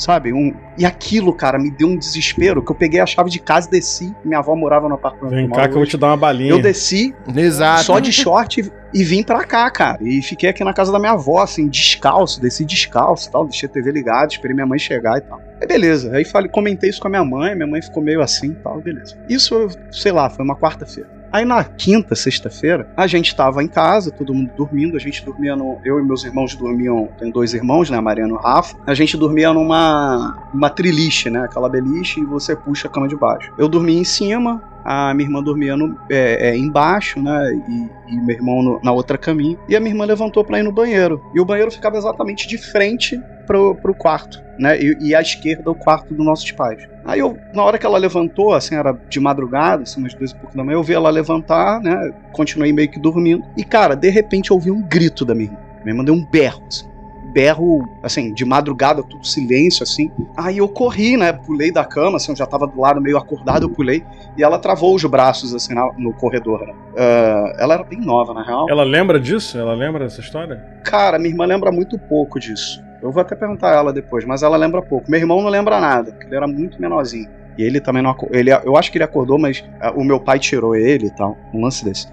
Sabe? 0.00 0.32
Um... 0.32 0.54
E 0.78 0.86
aquilo, 0.86 1.30
cara, 1.30 1.58
me 1.58 1.70
deu 1.70 1.86
um 1.86 1.96
desespero 1.96 2.64
que 2.64 2.72
eu 2.72 2.74
peguei 2.74 3.00
a 3.00 3.04
chave 3.04 3.28
de 3.28 3.38
casa 3.38 3.68
e 3.68 3.72
desci. 3.72 4.14
Minha 4.24 4.38
avó 4.38 4.56
morava 4.56 4.88
no 4.88 4.94
apartamento. 4.94 5.34
Vem 5.34 5.44
eu 5.44 5.50
cá 5.50 5.68
que 5.68 5.74
eu 5.74 5.78
vou 5.78 5.86
te 5.86 5.98
dar 5.98 6.06
uma 6.06 6.16
balinha. 6.16 6.52
Eu 6.52 6.62
desci 6.62 7.14
Exato. 7.36 7.84
só 7.84 7.98
de 7.98 8.10
short 8.10 8.62
e, 8.62 8.72
e 8.98 9.04
vim 9.04 9.22
pra 9.22 9.44
cá, 9.44 9.70
cara. 9.70 9.98
E 10.00 10.22
fiquei 10.22 10.48
aqui 10.48 10.64
na 10.64 10.72
casa 10.72 10.90
da 10.90 10.98
minha 10.98 11.12
avó, 11.12 11.42
assim, 11.42 11.68
descalço, 11.68 12.40
desci 12.40 12.64
descalço 12.64 13.28
e 13.28 13.30
tal, 13.30 13.44
deixei 13.44 13.68
a 13.68 13.72
TV 13.72 13.92
ligada, 13.92 14.32
esperei 14.32 14.54
minha 14.54 14.66
mãe 14.66 14.78
chegar 14.78 15.18
e 15.18 15.20
tal. 15.20 15.38
Aí 15.60 15.68
beleza, 15.68 16.16
aí 16.16 16.24
falei, 16.24 16.48
comentei 16.50 16.88
isso 16.88 16.98
com 16.98 17.08
a 17.08 17.10
minha 17.10 17.24
mãe, 17.24 17.54
minha 17.54 17.66
mãe 17.66 17.82
ficou 17.82 18.02
meio 18.02 18.22
assim 18.22 18.52
e 18.52 18.54
tal, 18.54 18.80
beleza. 18.80 19.18
Isso, 19.28 19.68
sei 19.92 20.12
lá, 20.12 20.30
foi 20.30 20.42
uma 20.42 20.56
quarta-feira. 20.56 21.19
Aí 21.32 21.44
na 21.44 21.62
quinta, 21.62 22.14
sexta-feira, 22.14 22.92
a 22.96 23.06
gente 23.06 23.34
tava 23.34 23.62
em 23.62 23.68
casa, 23.68 24.10
todo 24.10 24.34
mundo 24.34 24.50
dormindo, 24.56 24.96
a 24.96 25.00
gente 25.00 25.24
dormia 25.24 25.54
no. 25.54 25.78
Eu 25.84 26.00
e 26.00 26.02
meus 26.02 26.24
irmãos 26.24 26.54
dormiam. 26.56 27.08
Tem 27.18 27.30
dois 27.30 27.54
irmãos, 27.54 27.88
né? 27.88 27.96
A 27.96 28.02
Mariana 28.02 28.32
e 28.32 28.36
o 28.36 28.38
Rafa. 28.38 28.76
A 28.86 28.94
gente 28.94 29.16
dormia 29.16 29.52
numa. 29.52 30.36
uma 30.52 30.68
triliche, 30.68 31.30
né? 31.30 31.44
Aquela 31.44 31.68
beliche 31.68 32.20
e 32.20 32.24
você 32.24 32.56
puxa 32.56 32.88
a 32.88 32.90
cama 32.90 33.06
de 33.06 33.16
baixo. 33.16 33.52
Eu 33.56 33.68
dormia 33.68 33.98
em 33.98 34.04
cima, 34.04 34.62
a 34.84 35.12
minha 35.14 35.26
irmã 35.28 35.42
dormia 35.42 35.76
no, 35.76 35.96
é, 36.10 36.50
é, 36.50 36.56
embaixo, 36.56 37.22
né? 37.22 37.52
E, 37.68 38.14
e 38.14 38.20
meu 38.24 38.36
irmão 38.36 38.62
no- 38.62 38.80
na 38.82 38.92
outra 38.92 39.18
caminha. 39.18 39.56
E 39.68 39.76
a 39.76 39.80
minha 39.80 39.92
irmã 39.92 40.04
levantou 40.04 40.44
pra 40.44 40.58
ir 40.58 40.62
no 40.62 40.72
banheiro. 40.72 41.20
E 41.34 41.40
o 41.40 41.44
banheiro 41.44 41.70
ficava 41.70 41.96
exatamente 41.96 42.48
de 42.48 42.58
frente 42.58 43.20
pro, 43.46 43.74
pro 43.76 43.94
quarto, 43.94 44.38
né? 44.58 44.78
E, 44.80 45.08
e 45.08 45.14
à 45.14 45.20
esquerda 45.20 45.70
o 45.70 45.74
quarto 45.74 46.14
dos 46.14 46.24
nossos 46.24 46.50
pais. 46.52 46.80
Aí 47.04 47.20
eu, 47.20 47.38
na 47.52 47.62
hora 47.64 47.78
que 47.78 47.86
ela 47.86 47.98
levantou, 47.98 48.52
assim, 48.52 48.74
era 48.74 48.96
de 49.10 49.18
madrugada, 49.20 49.82
assim, 49.82 50.00
umas 50.00 50.14
duas 50.14 50.30
e 50.30 50.36
pouco 50.36 50.56
da 50.56 50.62
manhã, 50.64 50.76
eu 50.76 50.82
vi 50.82 50.92
ela 50.94 51.10
levantar, 51.10 51.80
né? 51.80 51.96
Continuei 52.32 52.72
meio 52.72 52.90
que 52.90 53.00
dormindo. 53.00 53.42
E, 53.56 53.64
cara, 53.64 53.94
de 53.94 54.08
repente 54.10 54.50
eu 54.50 54.56
ouvi 54.56 54.70
um 54.70 54.82
grito 54.86 55.24
da 55.24 55.34
minha 55.34 55.46
irmã. 55.48 55.58
Minha 55.84 55.94
irmã 55.94 56.04
deu 56.04 56.14
um 56.14 56.24
berro, 56.30 56.60
assim. 56.68 56.89
Berro, 57.30 57.78
assim, 58.02 58.32
de 58.32 58.44
madrugada, 58.44 59.02
tudo 59.02 59.24
silêncio, 59.26 59.82
assim. 59.82 60.10
Aí 60.36 60.58
eu 60.58 60.68
corri, 60.68 61.16
né? 61.16 61.32
Pulei 61.32 61.72
da 61.72 61.84
cama, 61.84 62.16
assim, 62.16 62.32
eu 62.32 62.36
já 62.36 62.46
tava 62.46 62.66
do 62.66 62.80
lado 62.80 63.00
meio 63.00 63.16
acordado, 63.16 63.64
eu 63.66 63.70
pulei. 63.70 64.02
E 64.36 64.42
ela 64.42 64.58
travou 64.58 64.94
os 64.94 65.04
braços, 65.04 65.54
assim, 65.54 65.74
na- 65.74 65.90
no 65.98 66.12
corredor, 66.14 66.60
né? 66.60 66.72
Ah, 66.96 67.52
ela 67.58 67.74
era 67.74 67.84
bem 67.84 68.00
nova, 68.00 68.32
na 68.34 68.42
real. 68.42 68.66
Ela 68.68 68.82
lembra 68.84 69.18
disso? 69.20 69.58
Ela 69.58 69.74
lembra 69.74 70.04
dessa 70.04 70.20
história? 70.20 70.60
Cara, 70.84 71.18
minha 71.18 71.30
irmã 71.30 71.44
lembra 71.46 71.70
muito 71.72 71.98
pouco 72.08 72.38
disso. 72.38 72.80
Eu 73.02 73.10
vou 73.10 73.20
até 73.22 73.34
perguntar 73.34 73.72
a 73.72 73.76
ela 73.76 73.92
depois, 73.92 74.24
mas 74.26 74.42
ela 74.42 74.56
lembra 74.56 74.82
pouco. 74.82 75.10
Meu 75.10 75.18
irmão 75.18 75.40
não 75.42 75.48
lembra 75.48 75.80
nada, 75.80 76.10
porque 76.12 76.26
ele 76.26 76.36
era 76.36 76.46
muito 76.46 76.80
menorzinho. 76.80 77.26
E 77.56 77.62
ele 77.62 77.80
também 77.80 78.02
não 78.02 78.10
acordou. 78.10 78.38
Ele, 78.38 78.50
eu 78.64 78.76
acho 78.76 78.90
que 78.92 78.98
ele 78.98 79.04
acordou, 79.04 79.38
mas 79.38 79.62
ah, 79.80 79.92
o 79.96 80.04
meu 80.04 80.20
pai 80.20 80.38
tirou 80.38 80.74
ele 80.74 81.06
e 81.06 81.14
tal. 81.14 81.36
Um 81.54 81.62
lance 81.62 81.84
desse. 81.84 82.06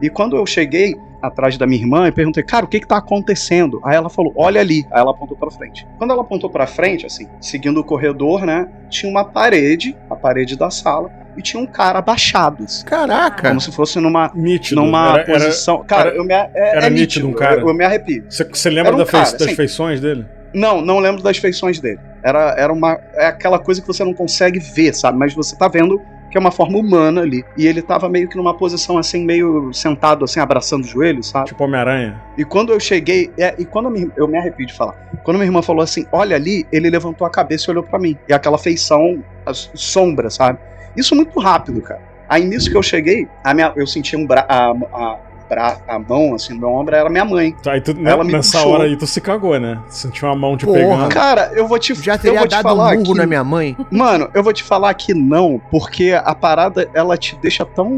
E 0.00 0.08
quando 0.08 0.36
eu 0.36 0.46
cheguei 0.46 0.94
atrás 1.20 1.56
da 1.58 1.66
minha 1.66 1.80
irmã 1.80 2.06
e 2.08 2.12
perguntei, 2.12 2.42
cara, 2.42 2.64
o 2.64 2.68
que 2.68 2.80
que 2.80 2.86
tá 2.86 2.96
acontecendo? 2.98 3.80
Aí 3.84 3.96
ela 3.96 4.08
falou, 4.08 4.32
olha 4.36 4.60
ali. 4.60 4.86
Aí 4.90 5.00
ela 5.00 5.10
apontou 5.10 5.36
pra 5.36 5.50
frente. 5.50 5.86
Quando 5.98 6.12
ela 6.12 6.22
apontou 6.22 6.48
pra 6.50 6.66
frente, 6.66 7.04
assim, 7.06 7.26
seguindo 7.40 7.78
o 7.80 7.84
corredor, 7.84 8.44
né, 8.46 8.68
tinha 8.88 9.10
uma 9.10 9.24
parede, 9.24 9.96
a 10.08 10.14
parede 10.16 10.56
da 10.56 10.70
sala, 10.70 11.10
e 11.36 11.42
tinha 11.42 11.62
um 11.62 11.66
cara 11.66 11.98
abaixado, 12.00 12.64
assim, 12.64 12.84
Caraca. 12.84 13.48
como 13.48 13.60
se 13.60 13.70
fosse 13.70 14.00
numa, 14.00 14.30
Nítido. 14.34 14.80
numa 14.80 15.10
Era- 15.10 15.22
era- 15.22 15.32
posição. 15.44 15.84
cara, 15.86 16.08
era- 16.10 16.18
eu 16.18 16.24
me, 16.24 16.34
é, 16.34 16.50
era 16.54 16.86
é 16.86 16.90
nítido 16.90 17.28
um 17.28 17.32
cara. 17.32 17.60
Eu, 17.60 17.68
eu 17.68 17.74
me 17.74 17.84
arrepio. 17.84 18.24
Você, 18.28 18.70
lembra 18.70 18.88
Era 18.88 18.96
um 18.96 18.98
da 18.98 19.06
fei- 19.06 19.20
cara, 19.20 19.32
das 19.32 19.42
assim. 19.42 19.54
feições 19.54 20.00
dele? 20.00 20.26
Não, 20.52 20.80
não 20.80 20.98
lembro 20.98 21.22
das 21.22 21.36
feições 21.36 21.78
dele. 21.78 22.00
Era, 22.24 22.54
era 22.58 22.72
uma. 22.72 22.98
É 23.14 23.26
aquela 23.26 23.58
coisa 23.58 23.80
que 23.80 23.86
você 23.86 24.02
não 24.02 24.14
consegue 24.14 24.58
ver, 24.58 24.94
sabe? 24.94 25.18
Mas 25.18 25.34
você 25.34 25.54
tá 25.56 25.68
vendo 25.68 26.00
que 26.30 26.36
é 26.36 26.40
uma 26.40 26.50
forma 26.50 26.78
humana 26.78 27.22
ali. 27.22 27.44
E 27.56 27.66
ele 27.66 27.80
tava 27.82 28.08
meio 28.08 28.28
que 28.28 28.36
numa 28.36 28.54
posição 28.54 28.98
assim, 28.98 29.24
meio 29.24 29.72
sentado, 29.72 30.24
assim, 30.24 30.40
abraçando 30.40 30.82
os 30.84 30.88
joelhos, 30.90 31.28
sabe? 31.28 31.46
Tipo 31.48 31.64
Homem-Aranha. 31.64 32.20
E 32.36 32.44
quando 32.44 32.72
eu 32.72 32.78
cheguei. 32.80 33.30
é, 33.38 33.54
e 33.58 33.64
quando 33.64 33.90
minha- 33.90 34.10
eu 34.16 34.28
me 34.28 34.36
arrepio 34.38 34.66
de 34.66 34.72
falar. 34.74 34.94
Quando 35.24 35.36
minha 35.36 35.46
irmã 35.46 35.62
falou 35.62 35.82
assim: 35.82 36.06
olha 36.12 36.36
ali, 36.36 36.66
ele 36.72 36.90
levantou 36.90 37.26
a 37.26 37.30
cabeça 37.30 37.64
e 37.68 37.70
olhou 37.72 37.82
pra 37.82 37.98
mim. 37.98 38.16
E 38.28 38.32
aquela 38.32 38.58
feição, 38.58 39.22
as- 39.46 39.70
sombra, 39.74 40.30
sabe? 40.30 40.58
Isso 40.96 41.14
muito 41.14 41.38
rápido, 41.38 41.80
cara. 41.80 42.00
Aí 42.28 42.44
nisso 42.44 42.70
que 42.70 42.76
eu 42.76 42.82
cheguei, 42.82 43.26
a 43.42 43.54
minha, 43.54 43.72
eu 43.74 43.86
senti 43.86 44.14
um 44.16 44.26
bra, 44.26 44.44
a, 44.48 44.70
a, 44.70 45.18
bra- 45.48 45.78
a 45.88 45.98
mão, 45.98 46.34
assim, 46.34 46.54
no 46.54 46.60
meu 46.60 46.68
ombro, 46.70 46.94
era 46.94 47.08
minha 47.08 47.24
mãe. 47.24 47.54
Tá, 47.62 47.72
Aí 47.72 47.80
tu, 47.80 47.94
Ela 48.04 48.22
me 48.24 48.32
nessa 48.32 48.58
puxou. 48.58 48.72
hora 48.74 48.84
aí 48.84 48.96
tu 48.96 49.06
se 49.06 49.20
cagou, 49.20 49.58
né? 49.58 49.78
Sentiu 49.88 50.28
uma 50.28 50.36
mão 50.36 50.56
te 50.56 50.64
Porra. 50.66 50.78
pegando. 50.78 51.08
Cara, 51.08 51.50
eu 51.54 51.66
vou 51.66 51.78
te 51.78 51.94
Já 51.94 52.14
eu 52.14 52.18
teria 52.18 52.38
vou 52.40 52.48
te 52.48 52.50
dado 52.52 52.60
um 52.66 52.68
falar 52.68 52.94
murro 52.94 53.12
que- 53.12 53.18
na 53.18 53.26
minha 53.26 53.44
mãe. 53.44 53.76
Mano, 53.90 54.28
eu 54.34 54.42
vou 54.42 54.52
te 54.52 54.62
falar 54.62 54.92
que 54.94 55.14
não, 55.14 55.60
porque 55.70 56.12
a 56.22 56.34
parada 56.34 56.88
ela 56.94 57.16
te 57.16 57.36
deixa 57.36 57.64
tão 57.64 57.88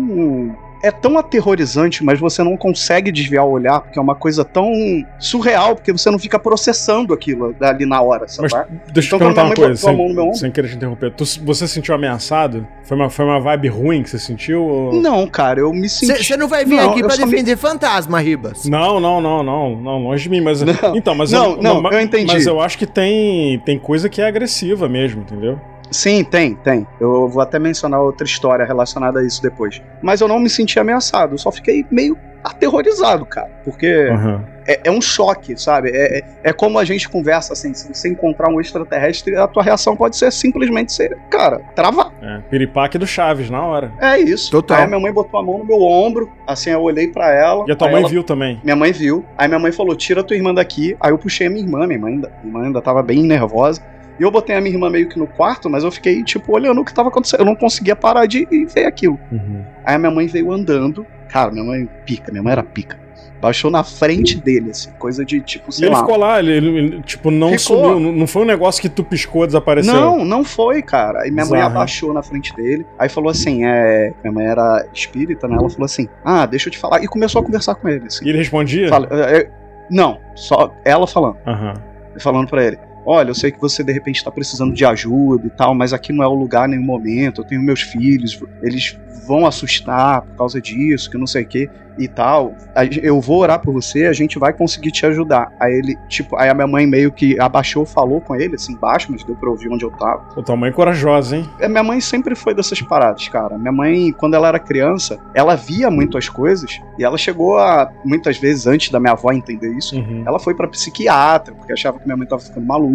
é 0.83 0.90
tão 0.90 1.19
aterrorizante, 1.19 2.03
mas 2.05 2.19
você 2.19 2.43
não 2.43 2.57
consegue 2.57 3.11
desviar 3.12 3.45
o 3.45 3.51
olhar, 3.51 3.81
porque 3.81 3.99
é 3.99 4.03
uma 4.03 4.14
coisa 4.14 4.45
tão 4.45 4.73
surreal, 5.19 5.75
porque 5.77 5.93
você 5.93 6.11
não 6.11 6.19
fica 6.19 6.38
processando 6.38 7.12
aquilo 7.12 7.55
ali 7.61 7.85
na 7.87 8.01
hora, 8.01 8.27
sabe? 8.29 8.49
Mas 8.53 8.66
deixa 8.93 9.14
eu 9.14 9.16
Então, 9.16 9.18
te 9.18 9.35
perguntar 9.35 9.41
uma 9.43 9.49
mãe 9.49 9.57
coisa, 9.57 9.74
sem, 9.76 10.35
sem 10.35 10.51
querer 10.51 10.68
te 10.68 10.76
interromper. 10.76 11.12
Tu- 11.12 11.24
você 11.45 11.66
se 11.66 11.74
sentiu 11.74 11.95
ameaçado? 11.95 12.66
Foi 12.85 12.97
uma, 12.97 13.11
foi 13.11 13.24
uma 13.24 13.41
vibe 13.41 13.68
ruim 13.68 14.03
que 14.03 14.11
você 14.11 14.18
sentiu? 14.18 14.62
ou- 14.64 14.93
Não, 14.95 15.26
cara, 15.26 15.61
eu 15.61 15.72
me 15.72 15.89
senti. 15.89 16.24
Você 16.24 16.37
não 16.37 16.49
vai 16.49 16.64
vir 16.64 16.76
Não, 16.76 16.91
aqui 16.91 17.01
eu 17.01 17.07
pra 17.07 17.16
só 17.16 17.24
me- 17.26 17.31
defender 17.33 17.57
fantasma, 17.57 18.20
Ribas. 18.20 18.64
Não, 18.64 18.99
não, 19.01 19.20
não, 19.20 19.43
não, 19.43 19.76
não, 19.76 19.99
longe 20.03 20.24
de 20.24 20.31
mim, 20.31 20.41
mas 20.41 20.62
Não. 20.62 20.97
então, 20.97 21.14
mas 21.14 21.31
Não, 21.33 21.53
eu, 21.53 21.62
não, 21.62 21.81
mas- 21.83 21.93
eu 21.95 22.01
entendi. 22.01 22.33
Mas 22.33 22.47
eu 22.47 22.61
acho 22.61 22.78
que 22.78 22.87
tem 22.87 23.59
tem 23.64 23.78
coisa 23.78 24.09
que 24.09 24.20
é 24.20 24.26
agressiva 24.26 24.89
mesmo, 24.89 25.22
entendeu? 25.22 25.61
Sim, 25.91 26.24
tem, 26.24 26.55
tem. 26.55 26.86
Eu 27.01 27.28
vou 27.28 27.43
até 27.43 27.59
mencionar 27.59 28.01
outra 28.01 28.24
história 28.26 28.64
relacionada 28.64 29.20
a 29.20 29.24
isso 29.24 29.43
depois. 29.43 29.82
Mas 30.03 30.20
eu 30.20 30.28
não 30.28 30.38
me 30.38 30.49
senti 30.49 30.78
ameaçado, 30.78 31.34
eu 31.34 31.38
só 31.38 31.51
fiquei 31.51 31.84
meio 31.91 32.16
aterrorizado, 32.43 33.26
cara. 33.26 33.51
Porque 33.64 34.09
Aham. 34.11 34.45
é, 34.66 34.80
é 34.84 34.91
um 34.91 35.01
choque, 35.01 35.61
sabe? 35.61 35.91
É, 35.91 36.18
é, 36.18 36.24
é 36.45 36.53
como 36.53 36.78
a 36.78 36.84
gente 36.84 37.09
conversa 37.09 37.53
assim: 37.53 37.74
se 37.74 37.93
você 37.93 38.09
encontrar 38.09 38.49
um 38.49 38.61
extraterrestre, 38.61 39.36
a 39.36 39.47
tua 39.47 39.62
reação 39.62 39.97
pode 39.97 40.16
ser 40.16 40.30
simplesmente 40.32 40.93
ser, 40.93 41.16
cara, 41.28 41.61
travar. 41.74 42.12
É, 42.22 42.38
piripaque 42.49 42.97
do 42.99 43.07
Chaves 43.07 43.51
na 43.51 43.62
hora. 43.62 43.93
É 44.01 44.18
isso. 44.18 44.51
Total. 44.51 44.78
Aí 44.78 44.86
minha 44.86 45.01
mãe 45.01 45.12
botou 45.12 45.38
a 45.38 45.43
mão 45.43 45.59
no 45.59 45.64
meu 45.64 45.82
ombro, 45.82 46.30
assim, 46.47 46.70
eu 46.70 46.80
olhei 46.80 47.09
pra 47.09 47.30
ela. 47.34 47.64
E 47.68 47.72
a 47.72 47.76
tua 47.76 47.88
mãe 47.91 48.01
ela- 48.01 48.09
viu 48.09 48.22
também. 48.22 48.61
Minha 48.62 48.76
mãe 48.76 48.93
viu. 48.93 49.24
Aí 49.36 49.47
minha 49.49 49.61
mãe 49.61 49.72
falou: 49.72 49.95
tira 49.95 50.22
tua 50.24 50.36
irmã 50.36 50.55
daqui. 50.55 50.97
Aí 51.01 51.11
eu 51.11 51.18
puxei 51.18 51.47
a 51.47 51.51
minha 51.51 51.62
irmã, 51.62 51.86
minha 51.86 51.99
mãe 51.99 52.14
ainda, 52.14 52.32
minha 52.43 52.53
mãe 52.53 52.66
ainda 52.66 52.80
tava 52.80 53.03
bem 53.03 53.22
nervosa. 53.22 53.82
E 54.21 54.23
eu 54.23 54.31
botei 54.31 54.55
a 54.55 54.61
minha 54.61 54.75
irmã 54.75 54.91
meio 54.91 55.09
que 55.09 55.18
no 55.18 55.27
quarto, 55.27 55.71
mas 55.71 55.83
eu 55.83 55.91
fiquei, 55.91 56.23
tipo, 56.23 56.53
olhando 56.53 56.81
o 56.81 56.85
que 56.85 56.93
tava 56.93 57.09
acontecendo. 57.09 57.41
Eu 57.41 57.47
não 57.47 57.57
conseguia 57.57 57.97
parar 57.97 58.27
de 58.27 58.47
ver 58.75 58.85
aquilo. 58.85 59.18
Uhum. 59.33 59.64
Aí 59.83 59.95
a 59.95 59.99
minha 59.99 60.11
mãe 60.11 60.27
veio 60.27 60.53
andando. 60.53 61.07
Cara, 61.29 61.51
minha 61.51 61.64
mãe 61.64 61.89
pica, 62.05 62.31
minha 62.31 62.43
mãe 62.43 62.53
era 62.53 62.62
pica. 62.62 63.01
Baixou 63.41 63.71
na 63.71 63.83
frente 63.83 64.37
dele, 64.37 64.71
assim, 64.73 64.91
coisa 64.99 65.25
de 65.25 65.41
tipo, 65.41 65.71
E 65.71 65.73
sei 65.73 65.87
ele 65.89 65.95
lá. 65.95 66.01
ficou 66.03 66.18
lá, 66.18 66.39
ele, 66.39 66.53
ele- 66.53 67.01
tipo, 67.03 67.31
não 67.31 67.57
Ficou. 67.59 67.95
sumiu. 67.95 68.12
Não, 68.12 68.27
foi 68.27 68.43
um 68.43 68.45
negócio 68.45 68.83
que 68.83 68.89
tu 68.91 69.03
piscou, 69.03 69.47
desapareceu. 69.47 69.95
Não, 69.95 70.23
não 70.27 70.45
foi, 70.45 70.83
cara. 70.83 71.23
Aí 71.23 71.31
minha 71.31 71.47
mãe 71.47 71.55
Bizarro, 71.55 71.75
abaixou 71.77 72.12
na 72.12 72.23
frente 72.23 72.55
dele. 72.55 72.85
Aí 72.99 73.09
falou 73.09 73.31
assim: 73.31 73.64
é. 73.64 74.12
Minha 74.23 74.33
mãe 74.35 74.45
era 74.45 74.87
espírita, 74.93 75.49
né? 75.49 75.57
Ela 75.57 75.71
falou 75.71 75.87
assim: 75.87 76.07
ah, 76.23 76.45
deixa 76.45 76.68
eu 76.68 76.73
te 76.73 76.77
falar. 76.79 77.03
E 77.03 77.07
começou 77.09 77.41
a 77.41 77.45
conversar 77.45 77.75
com 77.77 77.89
ele, 77.89 78.05
assim. 78.07 78.27
E 78.27 78.29
ele 78.29 78.37
respondia? 78.37 78.91
Fala- 78.91 79.09
é, 79.11 79.39
é, 79.39 79.51
não, 79.91 80.18
só 80.35 80.75
ela 80.85 81.07
falando. 81.07 81.39
Aham. 81.47 81.73
falando 82.18 82.47
pra 82.49 82.62
ele: 82.62 82.79
Olha, 83.05 83.30
eu 83.30 83.34
sei 83.34 83.51
que 83.51 83.61
você 83.61 83.82
de 83.82 83.92
repente 83.92 84.22
tá 84.22 84.30
precisando 84.30 84.72
de 84.74 84.84
ajuda 84.84 85.46
e 85.46 85.51
tal, 85.51 85.74
mas 85.74 85.92
aqui 85.92 86.12
não 86.12 86.22
é 86.24 86.28
o 86.28 86.34
lugar 86.34 86.68
nenhum 86.68 86.84
momento. 86.84 87.40
Eu 87.40 87.44
tenho 87.46 87.62
meus 87.62 87.80
filhos, 87.80 88.38
eles 88.62 88.98
vão 89.26 89.46
assustar 89.46 90.22
por 90.22 90.36
causa 90.36 90.61
disso, 90.61 91.11
que 91.11 91.18
não 91.18 91.26
sei 91.26 91.42
o 91.44 91.46
que 91.46 91.68
e 91.98 92.09
tal. 92.09 92.55
Eu 93.03 93.20
vou 93.20 93.40
orar 93.40 93.61
por 93.61 93.72
você, 93.74 94.07
a 94.07 94.12
gente 94.12 94.38
vai 94.38 94.53
conseguir 94.55 94.90
te 94.90 95.05
ajudar. 95.05 95.53
Aí 95.61 95.72
ele, 95.74 95.96
tipo, 96.09 96.34
aí 96.36 96.48
a 96.48 96.55
minha 96.55 96.66
mãe 96.66 96.86
meio 96.86 97.12
que 97.12 97.38
abaixou, 97.38 97.84
falou 97.84 98.20
com 98.22 98.34
ele, 98.34 98.55
assim, 98.55 98.74
baixo, 98.76 99.09
mas 99.11 99.22
deu 99.22 99.36
pra 99.36 99.51
ouvir 99.51 99.68
onde 99.70 99.84
eu 99.84 99.90
tava. 99.90 100.22
Pô, 100.34 100.42
tua 100.42 100.57
mãe 100.57 100.70
é 100.70 100.72
corajosa, 100.72 101.36
hein? 101.36 101.44
É, 101.59 101.68
Minha 101.68 101.82
mãe 101.82 102.01
sempre 102.01 102.34
foi 102.34 102.55
dessas 102.55 102.80
paradas, 102.80 103.28
cara. 103.28 103.59
Minha 103.59 103.72
mãe, 103.72 104.12
quando 104.12 104.34
ela 104.34 104.48
era 104.48 104.59
criança, 104.59 105.18
ela 105.34 105.55
via 105.57 105.90
muito 105.90 106.16
as 106.16 106.28
coisas 106.28 106.80
e 106.98 107.05
ela 107.05 107.18
chegou 107.18 107.59
a, 107.59 107.90
muitas 108.05 108.38
vezes, 108.38 108.66
antes 108.66 108.90
da 108.90 108.98
minha 108.98 109.12
avó 109.12 109.30
entender 109.32 109.70
isso, 109.76 109.94
Uhum. 109.96 110.22
ela 110.26 110.38
foi 110.38 110.55
pra 110.55 110.66
psiquiatra, 110.68 111.55
porque 111.55 111.72
achava 111.72 111.98
que 111.98 112.07
minha 112.07 112.16
mãe 112.16 112.26
tava 112.26 112.40
ficando 112.40 112.66
maluca, 112.66 112.89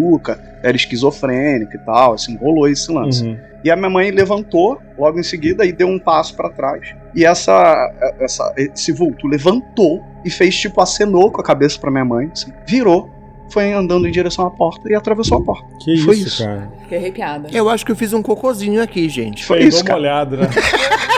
era 0.64 0.76
esquizofrênica 0.76 1.78
e 1.78 1.80
tal, 1.80 2.14
assim, 2.14 2.36
rolou 2.38 2.68
esse 2.68 2.92
lance. 2.92 3.24
Uhum. 3.24 3.38
E 3.64 3.72
a 3.72 3.76
minha 3.76 3.90
mãe 3.90 4.12
levantou 4.12 4.80
logo 4.98 5.20
em 5.20 5.24
seguida 5.24 5.66
e 5.66 5.72
deu 5.72 5.88
um 5.88 5.98
passo 5.98 6.36
pra 6.36 6.50
trás. 6.50 6.94
E 7.16 7.26
essa, 7.26 7.92
essa 8.20 8.54
esse 8.58 8.92
vulto 8.92 9.28
levantou 9.28 10.04
e 10.24 10.30
fez 10.30 10.56
tipo 10.56 10.82
acenou 10.82 11.32
com 11.32 11.42
a 11.42 11.44
cabeça 11.44 11.80
pra 11.80 11.90
minha 11.90 12.06
mãe, 12.06 12.30
assim, 12.32 12.52
virou, 12.68 13.10
foi 13.50 13.72
andando 13.74 14.08
em 14.08 14.12
direção 14.12 14.46
à 14.46 14.52
porta 14.52 14.92
e 14.92 14.96
atravessou 14.96 15.38
a 15.38 15.42
porta. 15.42 15.66
Que 15.80 15.98
Foi 15.98 16.16
isso, 16.16 16.28
isso. 16.28 16.44
cara. 16.44 16.72
Fiquei 16.82 16.98
arrepiada. 16.98 17.50
Eu 17.52 17.70
acho 17.70 17.86
que 17.86 17.92
eu 17.92 17.96
fiz 17.96 18.14
um 18.14 18.22
cocôzinho 18.22 18.82
aqui, 18.82 19.08
gente. 19.08 19.46
Foi 19.46 19.60
Deu 19.60 19.70
isso, 19.70 19.80
uma 19.80 19.86
cara. 19.86 20.00
olhada, 20.00 20.38
né? 20.38 20.48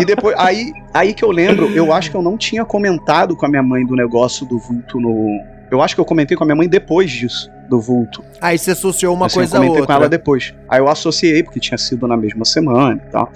E 0.00 0.04
depois, 0.04 0.34
aí, 0.38 0.72
aí 0.92 1.14
que 1.14 1.24
eu 1.24 1.30
lembro, 1.30 1.70
eu 1.70 1.92
acho 1.92 2.10
que 2.10 2.16
eu 2.16 2.22
não 2.22 2.36
tinha 2.36 2.64
comentado 2.64 3.36
com 3.36 3.46
a 3.46 3.48
minha 3.48 3.62
mãe 3.62 3.84
do 3.86 3.94
negócio 3.94 4.44
do 4.44 4.58
vulto 4.58 5.00
no. 5.00 5.40
Eu 5.70 5.80
acho 5.80 5.94
que 5.94 6.00
eu 6.00 6.04
comentei 6.04 6.36
com 6.36 6.42
a 6.42 6.46
minha 6.46 6.56
mãe 6.56 6.68
depois 6.68 7.10
disso, 7.10 7.50
do 7.70 7.80
vulto. 7.80 8.22
Aí 8.40 8.58
você 8.58 8.72
associou 8.72 9.14
uma 9.14 9.26
Assim, 9.26 9.36
coisa 9.36 9.56
eu 9.56 9.62
a 9.62 9.66
outra. 9.66 9.86
com 9.86 9.92
ela 9.92 10.08
depois. 10.08 10.52
Aí 10.68 10.80
eu 10.80 10.88
associei, 10.88 11.42
porque 11.42 11.60
tinha 11.60 11.78
sido 11.78 12.06
na 12.06 12.16
mesma 12.16 12.44
semana 12.44 13.00
e 13.06 13.10
tal. 13.10 13.30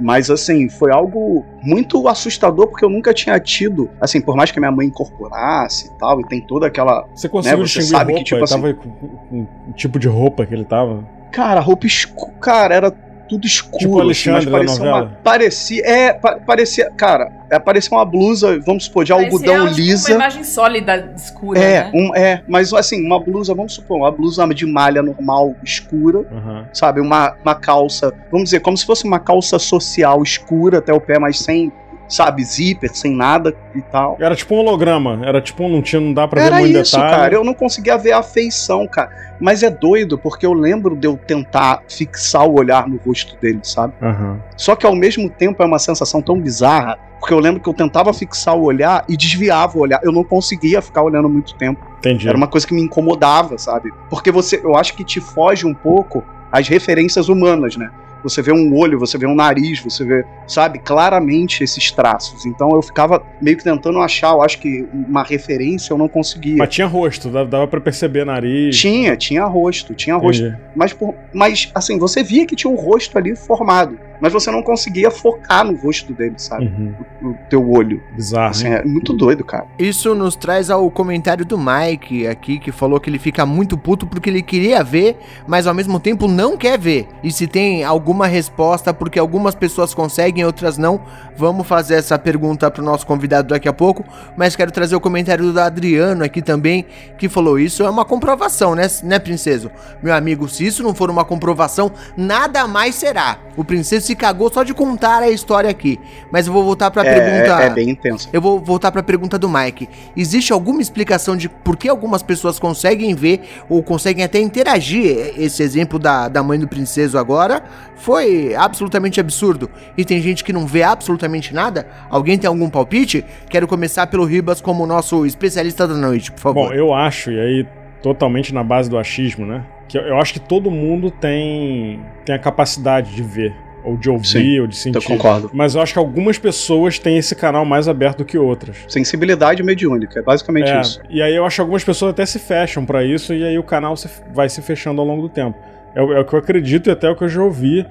Mas 0.00 0.28
assim, 0.30 0.68
foi 0.68 0.90
algo 0.90 1.44
muito 1.62 2.08
assustador, 2.08 2.66
porque 2.66 2.84
eu 2.84 2.90
nunca 2.90 3.14
tinha 3.14 3.38
tido, 3.38 3.88
assim, 4.00 4.20
por 4.20 4.34
mais 4.34 4.50
que 4.50 4.58
a 4.58 4.60
minha 4.60 4.72
mãe 4.72 4.88
incorporasse 4.88 5.86
e 5.86 5.98
tal, 5.98 6.20
e 6.20 6.26
tem 6.26 6.40
toda 6.40 6.66
aquela. 6.66 7.06
Você 7.14 7.28
conseguiu 7.28 7.58
Né, 7.58 7.64
você 7.66 7.78
distinguir 7.78 7.98
sabe 7.98 8.12
que, 8.14 8.18
roupa? 8.18 8.24
tipo 8.24 8.36
ele 8.36 8.44
assim- 8.44 8.54
tava 8.54 8.74
com, 8.74 8.90
com- 8.90 9.16
com 9.44 9.70
o 9.70 9.72
tipo 9.74 9.98
de 10.00 10.08
roupa 10.08 10.44
que 10.46 10.54
ele 10.54 10.64
tava? 10.64 11.04
Cara, 11.30 11.60
roupa 11.60 11.86
escura. 11.86 12.32
Cara, 12.40 12.74
era 12.74 12.90
tudo 13.28 13.46
escuro. 13.46 13.78
Tipo 13.78 14.00
Alexandre 14.00 14.38
assim, 14.40 14.50
mas 14.50 14.58
parecia. 14.78 14.84
Uma, 14.84 15.06
parecia. 15.22 15.82
É, 15.86 16.12
pa- 16.12 16.38
parecia. 16.46 16.90
Cara, 16.96 17.30
é, 17.50 17.58
parecia 17.58 17.96
uma 17.96 18.04
blusa, 18.04 18.58
vamos 18.60 18.84
supor, 18.84 19.04
de 19.04 19.12
algodão 19.12 19.64
Parecia, 19.64 19.68
tipo, 19.70 19.80
lisa. 19.80 20.08
Uma 20.10 20.14
imagem 20.16 20.44
sólida, 20.44 21.12
escura, 21.16 21.58
É, 21.60 21.84
né? 21.84 21.90
um, 21.94 22.14
é, 22.16 22.42
mas 22.48 22.72
assim, 22.72 23.04
uma 23.04 23.18
blusa, 23.20 23.54
vamos 23.54 23.74
supor, 23.74 23.98
uma 23.98 24.10
blusa 24.10 24.46
de 24.54 24.66
malha 24.66 25.02
normal, 25.02 25.54
escura, 25.62 26.24
Aham. 26.32 26.66
sabe? 26.72 27.00
Uma, 27.00 27.34
uma 27.42 27.54
calça, 27.54 28.12
vamos 28.30 28.44
dizer, 28.44 28.60
como 28.60 28.76
se 28.76 28.84
fosse 28.84 29.04
uma 29.04 29.18
calça 29.18 29.58
social 29.58 30.22
escura 30.22 30.78
até 30.78 30.92
o 30.92 31.00
pé, 31.00 31.18
mas 31.18 31.38
sem, 31.38 31.72
sabe, 32.08 32.44
zíper, 32.44 32.94
sem 32.94 33.14
nada 33.14 33.54
e 33.74 33.80
tal. 33.82 34.16
Era 34.20 34.34
tipo 34.36 34.54
um 34.54 34.58
holograma. 34.58 35.20
Era 35.24 35.40
tipo, 35.40 35.68
não 35.68 35.82
tinha, 35.82 36.00
não 36.00 36.12
dá 36.12 36.28
pra 36.28 36.42
Era 36.42 36.56
ver 36.56 36.62
muito 36.62 36.78
isso, 36.78 36.96
detalhe. 36.96 37.14
cara. 37.16 37.34
Eu 37.34 37.44
não 37.44 37.54
conseguia 37.54 37.96
ver 37.96 38.12
a 38.12 38.22
feição, 38.22 38.86
cara. 38.86 39.10
Mas 39.40 39.62
é 39.62 39.70
doido, 39.70 40.16
porque 40.16 40.46
eu 40.46 40.52
lembro 40.52 40.94
de 40.96 41.06
eu 41.06 41.16
tentar 41.16 41.82
fixar 41.88 42.46
o 42.46 42.54
olhar 42.58 42.88
no 42.88 42.96
rosto 43.04 43.36
dele, 43.40 43.60
sabe? 43.62 43.92
Aham. 44.00 44.38
Só 44.56 44.76
que 44.76 44.86
ao 44.86 44.94
mesmo 44.94 45.28
tempo 45.28 45.62
é 45.62 45.66
uma 45.66 45.78
sensação 45.78 46.22
tão 46.22 46.38
bizarra, 46.40 46.96
porque 47.18 47.34
eu 47.34 47.40
lembro 47.40 47.60
que 47.60 47.68
eu 47.68 47.74
tentava 47.74 48.12
fixar 48.12 48.54
o 48.56 48.62
olhar 48.62 49.04
e 49.08 49.16
desviava 49.16 49.76
o 49.76 49.80
olhar. 49.80 50.00
Eu 50.04 50.12
não 50.12 50.22
conseguia 50.22 50.80
ficar 50.80 51.02
olhando 51.02 51.28
muito 51.28 51.54
tempo. 51.56 51.84
Entendi. 51.98 52.28
Era 52.28 52.36
uma 52.36 52.46
coisa 52.46 52.66
que 52.66 52.74
me 52.74 52.82
incomodava, 52.82 53.56
sabe? 53.58 53.90
Porque 54.10 54.30
você, 54.30 54.60
eu 54.62 54.76
acho 54.76 54.94
que 54.94 55.02
te 55.02 55.20
foge 55.20 55.66
um 55.66 55.74
pouco 55.74 56.22
as 56.52 56.68
referências 56.68 57.28
humanas, 57.28 57.76
né? 57.76 57.90
Você 58.24 58.42
vê 58.42 58.52
um 58.52 58.74
olho, 58.76 58.98
você 58.98 59.16
vê 59.16 59.26
um 59.26 59.34
nariz, 59.34 59.80
você 59.80 60.04
vê, 60.04 60.24
sabe, 60.48 60.78
claramente 60.80 61.62
esses 61.62 61.90
traços. 61.92 62.44
Então 62.46 62.70
eu 62.74 62.82
ficava 62.82 63.22
meio 63.40 63.56
que 63.56 63.62
tentando 63.62 64.00
achar, 64.00 64.32
eu 64.32 64.42
acho 64.42 64.58
que 64.58 64.88
uma 64.92 65.22
referência 65.22 65.92
eu 65.92 65.98
não 65.98 66.08
conseguia. 66.08 66.56
Mas 66.56 66.70
tinha 66.70 66.86
rosto, 66.86 67.28
dava, 67.30 67.66
pra 67.68 67.80
perceber 67.80 68.24
nariz. 68.24 68.76
Tinha, 68.78 69.16
tinha 69.16 69.44
rosto, 69.44 69.94
tinha 69.94 70.16
rosto. 70.16 70.42
Entendi. 70.44 70.58
Mas, 70.74 70.92
por- 70.92 71.14
mas, 71.32 71.70
assim, 71.74 71.98
você 71.98 72.22
via 72.22 72.46
que 72.46 72.56
tinha 72.56 72.70
um 72.70 72.76
rosto 72.76 73.16
ali 73.18 73.36
formado. 73.36 73.98
Mas 74.24 74.32
você 74.32 74.50
não 74.50 74.62
conseguia 74.62 75.10
focar 75.10 75.66
no 75.66 75.76
rosto 75.76 76.14
dele, 76.14 76.36
sabe? 76.38 76.64
Uhum. 76.64 76.94
O 77.30 77.34
teu 77.50 77.70
olho. 77.70 78.02
Bizarro, 78.16 78.52
Assim, 78.52 78.68
é 78.68 78.82
muito 78.82 79.12
doido, 79.12 79.44
cara. 79.44 79.66
Isso 79.78 80.14
nos 80.14 80.34
traz 80.34 80.70
ao 80.70 80.90
comentário 80.90 81.44
do 81.44 81.58
Mike 81.58 82.26
aqui, 82.26 82.58
que 82.58 82.72
falou 82.72 82.98
que 82.98 83.10
ele 83.10 83.18
fica 83.18 83.44
muito 83.44 83.76
puto 83.76 84.06
porque 84.06 84.30
ele 84.30 84.40
queria 84.40 84.82
ver, 84.82 85.18
mas 85.46 85.66
ao 85.66 85.74
mesmo 85.74 86.00
tempo 86.00 86.26
não 86.26 86.56
quer 86.56 86.78
ver. 86.78 87.06
E 87.22 87.30
se 87.30 87.46
tem 87.46 87.84
alguma 87.84 88.26
resposta, 88.26 88.94
porque 88.94 89.18
algumas 89.18 89.54
pessoas 89.54 89.92
conseguem, 89.92 90.42
outras 90.42 90.78
não, 90.78 91.02
vamos 91.36 91.66
fazer 91.66 91.96
essa 91.96 92.18
pergunta 92.18 92.70
pro 92.70 92.82
nosso 92.82 93.06
convidado 93.06 93.48
daqui 93.48 93.68
a 93.68 93.74
pouco. 93.74 94.06
Mas 94.38 94.56
quero 94.56 94.72
trazer 94.72 94.96
o 94.96 95.00
comentário 95.00 95.52
do 95.52 95.60
Adriano 95.60 96.24
aqui 96.24 96.40
também, 96.40 96.86
que 97.18 97.28
falou: 97.28 97.58
Isso 97.58 97.82
é 97.82 97.90
uma 97.90 98.06
comprovação, 98.06 98.74
né, 98.74 98.86
né, 99.02 99.18
princeso? 99.18 99.70
Meu 100.02 100.14
amigo, 100.14 100.48
se 100.48 100.66
isso 100.66 100.82
não 100.82 100.94
for 100.94 101.10
uma 101.10 101.26
comprovação, 101.26 101.92
nada 102.16 102.66
mais 102.66 102.94
será. 102.94 103.36
O 103.54 103.62
princeso 103.62 104.06
se 104.06 104.13
cagou 104.14 104.52
só 104.52 104.62
de 104.62 104.72
contar 104.74 105.22
a 105.22 105.30
história 105.30 105.68
aqui. 105.70 105.98
Mas 106.30 106.46
eu 106.46 106.52
vou 106.52 106.64
voltar 106.64 106.90
pra 106.90 107.04
É, 107.04 107.14
pergunta. 107.14 107.62
é, 107.62 107.66
é 107.66 107.70
bem 107.70 107.90
intenso. 107.90 108.28
Eu 108.32 108.40
vou 108.40 108.58
voltar 108.60 108.90
para 108.92 109.00
a 109.00 109.04
pergunta 109.04 109.38
do 109.38 109.48
Mike. 109.48 109.88
Existe 110.16 110.52
alguma 110.52 110.80
explicação 110.80 111.36
de 111.36 111.48
por 111.48 111.76
que 111.76 111.88
algumas 111.88 112.22
pessoas 112.22 112.58
conseguem 112.58 113.14
ver 113.14 113.40
ou 113.68 113.82
conseguem 113.82 114.24
até 114.24 114.38
interagir? 114.40 115.34
Esse 115.36 115.62
exemplo 115.62 115.98
da, 115.98 116.28
da 116.28 116.42
mãe 116.42 116.58
do 116.58 116.68
princeso 116.68 117.16
agora 117.18 117.62
foi 117.96 118.54
absolutamente 118.54 119.20
absurdo. 119.20 119.70
E 119.96 120.04
tem 120.04 120.20
gente 120.20 120.44
que 120.44 120.52
não 120.52 120.66
vê 120.66 120.82
absolutamente 120.82 121.54
nada? 121.54 121.86
Alguém 122.10 122.38
tem 122.38 122.48
algum 122.48 122.68
palpite? 122.68 123.24
Quero 123.48 123.66
começar 123.66 124.06
pelo 124.06 124.24
Ribas 124.24 124.60
como 124.60 124.86
nosso 124.86 125.24
especialista 125.26 125.86
da 125.86 125.94
noite, 125.94 126.30
por 126.32 126.40
favor. 126.40 126.68
Bom, 126.68 126.74
eu 126.74 126.92
acho, 126.92 127.30
e 127.30 127.40
aí 127.40 127.66
totalmente 128.02 128.52
na 128.52 128.62
base 128.62 128.90
do 128.90 128.98
achismo, 128.98 129.46
né? 129.46 129.64
Que 129.88 129.96
eu, 129.96 130.02
eu 130.02 130.18
acho 130.18 130.32
que 130.34 130.40
todo 130.40 130.70
mundo 130.70 131.10
tem, 131.10 132.00
tem 132.24 132.34
a 132.34 132.38
capacidade 132.38 133.14
de 133.14 133.22
ver, 133.22 133.54
ou 133.84 133.96
de 133.96 134.08
ouvir, 134.10 134.26
Sim, 134.26 134.60
ou 134.60 134.66
de 134.66 134.76
sentir. 134.76 134.96
Eu 134.96 135.02
concordo. 135.02 135.50
Mas 135.52 135.74
eu 135.74 135.80
acho 135.82 135.92
que 135.92 135.98
algumas 135.98 136.38
pessoas 136.38 136.98
têm 136.98 137.18
esse 137.18 137.34
canal 137.34 137.64
mais 137.64 137.86
aberto 137.88 138.18
do 138.18 138.24
que 138.24 138.38
outras. 138.38 138.76
Sensibilidade 138.88 139.62
mediúnica, 139.62 140.18
é 140.18 140.22
basicamente 140.22 140.70
É, 140.70 140.80
isso. 140.80 141.00
E 141.10 141.20
aí 141.22 141.34
eu 141.34 141.44
acho 141.44 141.56
que 141.56 141.60
algumas 141.60 141.84
pessoas 141.84 142.10
até 142.12 142.24
se 142.26 142.38
fecham 142.38 142.84
pra 142.84 143.04
isso 143.04 143.34
e 143.34 143.44
aí 143.44 143.58
o 143.58 143.62
canal 143.62 143.96
se- 143.96 144.08
vai 144.32 144.48
se 144.48 144.62
fechando 144.62 145.00
ao 145.00 145.06
longo 145.06 145.22
do 145.22 145.28
tempo. 145.28 145.58
É, 145.94 146.00
é 146.00 146.20
o 146.20 146.24
que 146.24 146.34
eu 146.34 146.38
acredito 146.38 146.88
e 146.88 146.90
até 146.90 147.08
o 147.10 147.14
que 147.16 147.22
eu 147.24 147.28
já 147.28 147.42
ouvi 147.42 147.86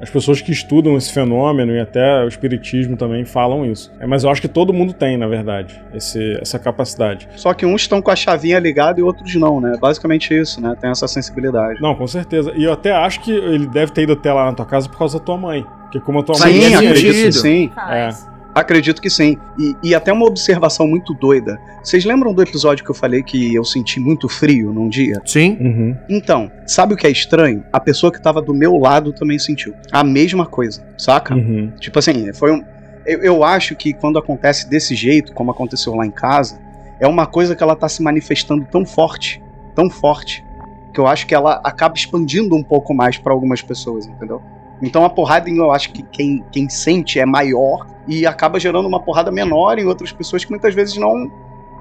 As 0.00 0.10
pessoas 0.10 0.40
que 0.40 0.52
estudam 0.52 0.96
esse 0.96 1.12
fenômeno 1.12 1.72
e 1.72 1.80
até 1.80 2.24
o 2.24 2.28
espiritismo 2.28 2.96
também 2.96 3.24
falam 3.24 3.66
isso. 3.66 3.92
É, 3.98 4.06
mas 4.06 4.24
eu 4.24 4.30
acho 4.30 4.40
que 4.40 4.48
todo 4.48 4.72
mundo 4.72 4.92
tem, 4.92 5.16
na 5.16 5.26
verdade, 5.26 5.80
esse, 5.92 6.38
essa 6.40 6.58
capacidade. 6.58 7.28
Só 7.36 7.52
que 7.52 7.66
uns 7.66 7.82
estão 7.82 8.00
com 8.00 8.10
a 8.10 8.16
chavinha 8.16 8.58
ligada 8.58 9.00
e 9.00 9.02
outros 9.02 9.34
não, 9.34 9.60
né? 9.60 9.76
Basicamente 9.80 10.32
isso, 10.32 10.60
né? 10.60 10.76
Tem 10.80 10.90
essa 10.90 11.08
sensibilidade. 11.08 11.80
Não, 11.80 11.94
com 11.94 12.06
certeza. 12.06 12.52
E 12.54 12.64
eu 12.64 12.72
até 12.72 12.92
acho 12.92 13.20
que 13.20 13.32
ele 13.32 13.66
deve 13.66 13.92
ter 13.92 14.02
ido 14.02 14.12
até 14.12 14.32
lá 14.32 14.46
na 14.46 14.52
tua 14.52 14.66
casa 14.66 14.88
por 14.88 14.98
causa 14.98 15.18
da 15.18 15.24
tua 15.24 15.36
mãe. 15.36 15.64
Porque 15.82 16.00
como 16.00 16.20
a 16.20 16.22
tua 16.22 16.38
mãe 16.38 16.52
Sim, 16.52 16.60
sentido. 16.60 16.76
acredito 16.76 17.12
que 17.12 17.28
isso, 17.28 17.40
sim. 17.40 17.70
Faz. 17.74 18.28
Acredito 18.58 19.00
que 19.00 19.08
sim. 19.08 19.38
E, 19.56 19.76
e 19.84 19.94
até 19.94 20.12
uma 20.12 20.26
observação 20.26 20.86
muito 20.86 21.14
doida. 21.14 21.60
Vocês 21.82 22.04
lembram 22.04 22.34
do 22.34 22.42
episódio 22.42 22.84
que 22.84 22.90
eu 22.90 22.94
falei 22.94 23.22
que 23.22 23.54
eu 23.54 23.64
senti 23.64 24.00
muito 24.00 24.28
frio 24.28 24.72
num 24.72 24.88
dia? 24.88 25.22
Sim. 25.24 25.56
Uhum. 25.60 25.96
Então, 26.08 26.50
sabe 26.66 26.94
o 26.94 26.96
que 26.96 27.06
é 27.06 27.10
estranho? 27.10 27.62
A 27.72 27.78
pessoa 27.78 28.12
que 28.12 28.20
tava 28.20 28.42
do 28.42 28.52
meu 28.52 28.76
lado 28.76 29.12
também 29.12 29.38
sentiu. 29.38 29.74
A 29.92 30.02
mesma 30.02 30.44
coisa, 30.44 30.84
saca? 30.98 31.36
Uhum. 31.36 31.72
Tipo 31.78 32.00
assim, 32.00 32.32
foi 32.32 32.52
um. 32.52 32.64
Eu, 33.06 33.22
eu 33.22 33.44
acho 33.44 33.76
que 33.76 33.92
quando 33.92 34.18
acontece 34.18 34.68
desse 34.68 34.94
jeito, 34.94 35.32
como 35.32 35.52
aconteceu 35.52 35.94
lá 35.94 36.04
em 36.04 36.10
casa, 36.10 36.58
é 36.98 37.06
uma 37.06 37.26
coisa 37.26 37.54
que 37.54 37.62
ela 37.62 37.76
tá 37.76 37.88
se 37.88 38.02
manifestando 38.02 38.66
tão 38.70 38.84
forte, 38.84 39.40
tão 39.74 39.88
forte, 39.88 40.44
que 40.92 40.98
eu 40.98 41.06
acho 41.06 41.26
que 41.28 41.34
ela 41.34 41.60
acaba 41.62 41.94
expandindo 41.94 42.56
um 42.56 42.62
pouco 42.62 42.92
mais 42.92 43.16
pra 43.16 43.32
algumas 43.32 43.62
pessoas, 43.62 44.06
entendeu? 44.06 44.42
Então 44.82 45.04
a 45.04 45.10
porrada, 45.10 45.50
eu 45.50 45.70
acho 45.70 45.92
que 45.92 46.02
quem, 46.02 46.44
quem 46.52 46.68
sente 46.68 47.18
é 47.18 47.26
maior 47.26 47.86
e 48.06 48.26
acaba 48.26 48.58
gerando 48.58 48.86
uma 48.86 49.00
porrada 49.00 49.30
menor 49.30 49.78
em 49.78 49.86
outras 49.86 50.12
pessoas 50.12 50.44
que 50.44 50.50
muitas 50.50 50.74
vezes 50.74 50.96
não 50.96 51.30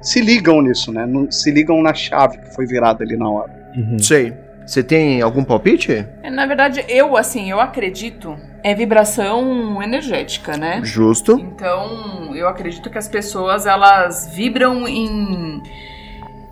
se 0.02 0.22
ligam 0.22 0.62
nisso, 0.62 0.91
né? 0.91 1.06
Não 1.06 1.30
se 1.32 1.52
ligam 1.52 1.82
na 1.82 1.93
chave 1.93 2.38
que 2.38 2.54
foi 2.54 2.66
virada 2.66 3.04
ali 3.04 3.16
na 3.16 3.30
hora. 3.30 3.72
Uhum. 3.76 4.00
Sei. 4.00 4.34
Você 4.66 4.84
tem 4.84 5.22
algum 5.22 5.45
palpite? 5.45 6.06
É, 6.22 6.30
Na 6.30 6.45
verdade, 6.45 6.84
eu, 6.89 7.16
assim, 7.16 7.50
eu 7.50 7.62
acredito, 7.62 8.38
é 8.62 8.76
vibração 8.76 9.82
energética, 9.82 10.58
né? 10.58 10.82
Justo. 10.84 11.39
Então, 11.39 12.36
eu 12.36 12.50
acredito 12.50 12.89
que 12.89 12.98
as 12.98 13.08
pessoas, 13.08 13.66
elas 13.66 14.30
vibram 14.34 14.86
em, 14.86 15.64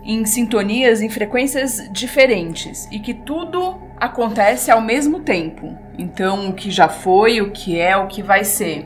em 0.02 0.24
sintonias, 0.24 1.02
em 1.02 1.10
frequências 1.10 1.90
diferentes. 1.92 2.88
E 2.90 2.98
que 2.98 3.12
tudo 3.12 3.85
acontece 3.98 4.70
ao 4.70 4.80
mesmo 4.80 5.20
tempo. 5.20 5.76
Então, 5.98 6.50
o 6.50 6.52
que 6.52 6.70
já 6.70 6.88
foi, 6.88 7.40
o 7.40 7.50
que 7.50 7.78
é, 7.78 7.96
o 7.96 8.06
que 8.06 8.22
vai 8.22 8.44
ser. 8.44 8.84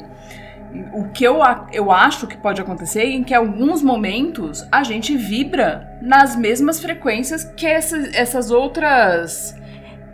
O 0.93 1.09
que 1.09 1.25
eu, 1.25 1.41
eu 1.73 1.91
acho 1.91 2.29
que 2.29 2.37
pode 2.37 2.61
acontecer 2.61 3.01
é 3.01 3.11
em 3.11 3.25
que, 3.25 3.35
alguns 3.35 3.83
momentos, 3.83 4.65
a 4.71 4.85
gente 4.85 5.17
vibra 5.17 5.99
nas 6.01 6.37
mesmas 6.37 6.81
frequências 6.81 7.45
que 7.45 7.67
essas, 7.67 8.15
essas 8.15 8.51
outras 8.53 9.57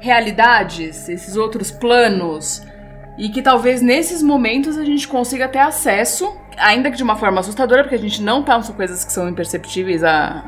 realidades, 0.01 1.09
esses 1.09 1.37
outros 1.37 1.71
planos. 1.71 2.63
E 3.19 3.29
que 3.29 3.43
talvez 3.43 3.81
nesses 3.83 4.23
momentos 4.23 4.79
a 4.79 4.85
gente 4.85 5.07
consiga 5.09 5.49
ter 5.49 5.59
acesso, 5.59 6.37
ainda 6.59 6.91
que 6.91 6.97
de 6.97 7.03
uma 7.03 7.17
forma 7.17 7.41
assustadora, 7.41 7.83
porque 7.83 7.95
a 7.95 7.99
gente 7.99 8.23
não 8.23 8.43
tá, 8.43 8.61
são 8.63 8.75
coisas 8.75 9.05
que 9.05 9.13
são 9.13 9.29
imperceptíveis 9.29 10.05
a, 10.05 10.45